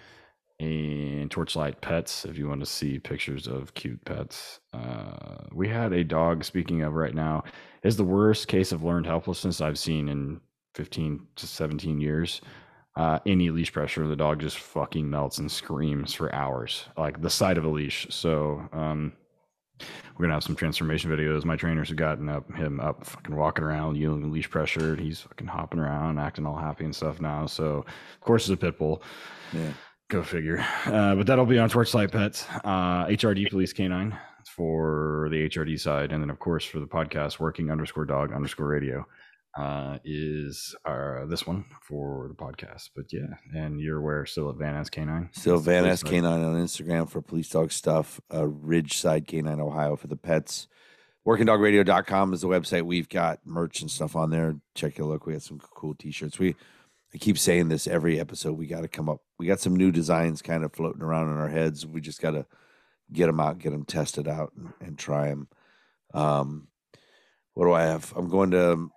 and 0.61 1.31
Torchlight 1.31 1.81
Pets 1.81 2.27
if 2.27 2.37
you 2.37 2.47
want 2.47 2.61
to 2.61 2.67
see 2.67 2.99
pictures 2.99 3.47
of 3.47 3.73
cute 3.73 4.05
pets. 4.05 4.61
Uh, 4.75 5.39
we 5.53 5.69
had 5.69 5.93
a 5.93 6.05
dog, 6.05 6.45
speaking 6.45 6.83
of 6.83 6.93
right 6.93 7.15
now, 7.15 7.45
is 7.83 7.97
the 7.97 8.05
worst 8.05 8.47
case 8.47 8.71
of 8.71 8.85
learned 8.85 9.07
helplessness 9.07 9.63
I've 9.63 9.79
seen 9.79 10.09
in 10.09 10.41
15 10.75 11.27
to 11.37 11.47
17 11.47 11.99
years. 11.99 12.43
Uh, 12.95 13.19
any 13.25 13.51
leash 13.51 13.73
pressure, 13.73 14.07
the 14.07 14.17
dog 14.17 14.41
just 14.41 14.59
fucking 14.59 15.09
melts 15.09 15.39
and 15.39 15.51
screams 15.51 16.13
for 16.13 16.35
hours, 16.35 16.85
like 16.99 17.23
the 17.23 17.31
sight 17.31 17.57
of 17.57 17.65
a 17.65 17.69
leash. 17.69 18.07
So, 18.11 18.69
um, 18.73 19.15
we're 19.81 20.25
gonna 20.25 20.35
have 20.35 20.43
some 20.43 20.57
transformation 20.57 21.11
videos. 21.11 21.47
My 21.47 21.57
trainers 21.57 21.89
have 21.89 21.97
gotten 21.97 22.29
up 22.29 22.53
him 22.55 22.81
up, 22.81 23.07
fucking 23.07 23.35
walking 23.35 23.65
around, 23.65 23.97
yielding 23.97 24.31
leash 24.31 24.51
pressure. 24.51 24.95
He's 24.95 25.21
fucking 25.21 25.47
hopping 25.47 25.81
around, 25.81 26.19
acting 26.19 26.45
all 26.45 26.57
happy 26.57 26.85
and 26.85 26.95
stuff 26.95 27.19
now. 27.19 27.47
So, 27.47 27.87
of 27.87 28.21
course, 28.21 28.43
it's 28.43 28.53
a 28.53 28.57
pit 28.59 28.77
bull. 28.77 29.03
Yeah. 29.55 29.73
Go 30.11 30.25
figure. 30.25 30.59
Uh, 30.87 31.15
but 31.15 31.29
that'll 31.29 31.47
be 31.47 31.61
on 31.61 31.69
Torchlight 31.69 32.11
Pets, 32.11 32.45
uh, 32.65 33.07
HRD 33.07 33.49
Police 33.49 33.73
Canine 33.73 34.19
for 34.45 35.29
the 35.31 35.49
HRD 35.49 35.79
side, 35.79 36.11
and 36.11 36.21
then 36.21 36.31
of 36.31 36.41
course 36.41 36.65
for 36.65 36.81
the 36.81 36.87
podcast, 36.87 37.39
Working 37.39 37.71
underscore 37.71 38.07
Dog 38.07 38.33
underscore 38.33 38.67
Radio 38.67 39.07
uh, 39.57 39.99
is 40.05 40.75
our 40.85 41.27
this 41.29 41.47
one 41.47 41.65
for 41.81 42.27
the 42.27 42.35
podcast. 42.35 42.91
But 42.97 43.13
yeah, 43.13 43.35
and 43.55 43.81
you're 43.81 43.99
aware 43.99 44.27
still 44.27 44.51
at 44.51 44.57
Van 44.57 44.75
Ness 44.75 44.91
Canine. 44.91 45.29
Still 45.31 45.59
Van 45.59 45.85
Ness 45.85 46.03
Canine 46.03 46.45
on 46.45 46.57
Instagram 46.57 47.09
for 47.09 47.23
police 47.23 47.49
dog 47.49 47.71
stuff. 47.71 48.21
Uh, 48.33 48.47
Ridgeside 48.47 49.29
Canine 49.29 49.61
Ohio 49.61 49.95
for 49.95 50.09
the 50.09 50.17
pets. 50.17 50.67
WorkingDogRadio.com 51.25 52.33
is 52.33 52.41
the 52.41 52.49
website. 52.49 52.83
We've 52.83 53.09
got 53.09 53.47
merch 53.47 53.81
and 53.81 53.91
stuff 53.91 54.17
on 54.17 54.31
there. 54.31 54.57
Check 54.75 54.99
a 54.99 55.05
look. 55.05 55.25
We 55.25 55.35
got 55.35 55.43
some 55.43 55.61
cool 55.61 55.95
T-shirts. 55.95 56.41
We 56.41 56.57
I 57.13 57.19
keep 57.19 57.39
saying 57.39 57.69
this 57.69 57.87
every 57.87 58.21
episode. 58.21 58.53
We 58.53 58.67
got 58.67 58.83
to 58.83 58.89
come 58.89 59.09
up. 59.09 59.21
We 59.39 59.47
got 59.47 59.61
some 59.61 59.75
new 59.75 59.91
designs 59.91 60.43
kind 60.43 60.65
of 60.65 60.73
floating 60.73 61.03
around 61.03 61.29
in 61.29 61.39
our 61.39 61.49
heads. 61.49 61.87
We 61.87 62.01
just 62.01 62.21
got 62.21 62.33
to 62.33 62.47
get 63.13 63.27
them 63.27 63.41
out, 63.41 63.59
get 63.59 63.71
them 63.71 63.85
tested 63.85 64.29
out, 64.29 64.53
and, 64.57 64.73
and 64.81 64.99
try 64.99 65.29
them. 65.29 65.49
Um, 66.15 66.69
what 67.55 67.65
do 67.67 67.73
I 67.73 67.83
have? 67.83 68.13
I'm 68.17 68.29
going 68.29 68.53
to 68.53 68.91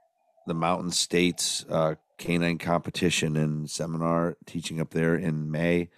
the 0.45 0.53
Mountain 0.53 0.91
States 0.91 1.65
uh, 1.69 1.95
Canine 2.17 2.59
Competition 2.59 3.35
and 3.35 3.69
Seminar, 3.69 4.37
teaching 4.45 4.79
up 4.79 4.91
there 4.91 5.15
in 5.15 5.49
May, 5.49 5.89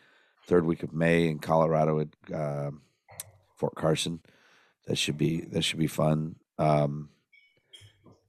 third 0.45 0.65
week 0.65 0.83
of 0.83 0.93
May 0.93 1.27
in 1.27 1.39
Colorado 1.39 1.99
at 1.99 2.33
uh, 2.33 2.71
Fort 3.55 3.75
Carson. 3.75 4.21
That 4.87 4.97
should 4.97 5.17
be 5.17 5.41
that 5.41 5.63
should 5.63 5.79
be 5.79 5.87
fun. 5.87 6.35
Um, 6.57 7.09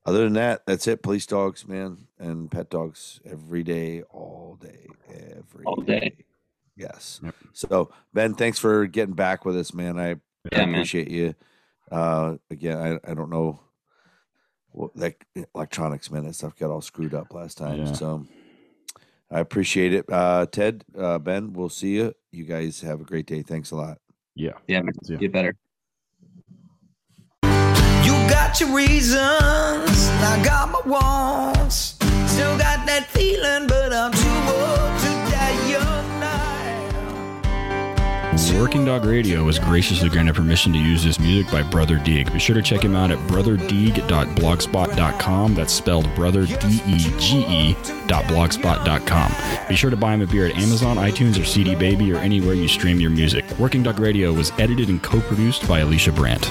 other 0.06 0.24
than 0.24 0.34
that, 0.34 0.64
that's 0.66 0.86
it. 0.86 1.02
Police 1.02 1.26
dogs, 1.26 1.66
man, 1.66 2.06
and 2.18 2.50
pet 2.50 2.70
dogs 2.70 3.20
every 3.24 3.62
day, 3.62 4.02
all 4.02 4.56
day, 4.60 4.86
every 5.08 5.64
all 5.64 5.76
day. 5.76 6.00
day. 6.00 6.16
Yes. 6.76 7.20
Yep. 7.22 7.34
So 7.52 7.90
Ben, 8.14 8.34
thanks 8.34 8.58
for 8.58 8.86
getting 8.86 9.14
back 9.14 9.44
with 9.44 9.56
us, 9.56 9.74
man. 9.74 9.98
I, 9.98 10.16
yeah, 10.52 10.62
appreciate 10.62 11.10
man. 11.10 11.16
you. 11.16 11.34
Uh, 11.90 12.36
again, 12.50 12.78
I, 12.78 13.10
I 13.10 13.14
don't 13.14 13.30
know 13.30 13.60
what 14.70 14.94
that 14.96 15.16
electronics, 15.54 16.10
man, 16.10 16.24
that 16.24 16.34
stuff 16.34 16.56
got 16.56 16.70
all 16.70 16.80
screwed 16.80 17.14
up 17.14 17.32
last 17.32 17.58
time. 17.58 17.78
Yeah. 17.78 17.92
So 17.92 18.26
I 19.30 19.40
appreciate 19.40 19.92
it. 19.92 20.04
Uh, 20.10 20.46
Ted, 20.46 20.84
uh, 20.96 21.18
Ben, 21.18 21.52
we'll 21.52 21.68
see 21.68 21.96
you. 21.96 22.14
You 22.30 22.44
guys 22.44 22.80
have 22.82 23.00
a 23.00 23.04
great 23.04 23.26
day. 23.26 23.42
Thanks 23.42 23.70
a 23.70 23.76
lot. 23.76 23.98
Yeah. 24.34 24.52
Yeah. 24.68 24.82
Man. 24.82 24.92
Get 25.18 25.32
better 25.32 25.56
got 28.46 28.60
your 28.60 28.76
reasons, 28.76 29.18
I 29.18 30.40
got 30.44 30.70
my 30.70 30.80
wants. 30.86 31.96
Still 32.30 32.56
got 32.56 32.86
that 32.86 33.08
feeling, 33.08 33.66
but 33.66 33.92
I'm 33.92 34.12
too 34.12 34.28
old 34.54 35.00
to 35.00 35.08
die 35.32 35.68
young 35.68 36.20
now. 36.20 36.36
Working 38.60 38.84
Dog 38.84 39.04
Radio 39.04 39.42
was 39.42 39.58
graciously 39.58 40.08
granted 40.08 40.36
permission 40.36 40.72
to 40.74 40.78
use 40.78 41.02
this 41.02 41.18
music 41.18 41.50
by 41.50 41.64
Brother 41.64 41.98
Dege. 41.98 42.32
Be 42.32 42.38
sure 42.38 42.54
to 42.54 42.62
check 42.62 42.84
him 42.84 42.94
out 42.94 43.10
at 43.10 43.18
brotherdege.blogspot.com. 43.28 45.54
That's 45.56 45.72
spelled 45.72 46.14
brother 46.14 46.46
D 46.46 46.80
E 46.86 46.98
G 47.18 47.44
E 47.48 47.74
blogspot.com. 48.06 49.32
Be 49.68 49.74
sure 49.74 49.90
to 49.90 49.96
buy 49.96 50.14
him 50.14 50.22
a 50.22 50.26
beer 50.26 50.46
at 50.46 50.56
Amazon, 50.56 50.98
iTunes, 50.98 51.36
or 51.40 51.44
CD 51.44 51.74
Baby, 51.74 52.12
or 52.12 52.18
anywhere 52.18 52.54
you 52.54 52.68
stream 52.68 53.00
your 53.00 53.10
music. 53.10 53.44
Working 53.58 53.82
Dog 53.82 53.98
Radio 53.98 54.32
was 54.32 54.52
edited 54.52 54.88
and 54.88 55.02
co 55.02 55.20
produced 55.22 55.66
by 55.66 55.80
Alicia 55.80 56.12
Brandt. 56.12 56.48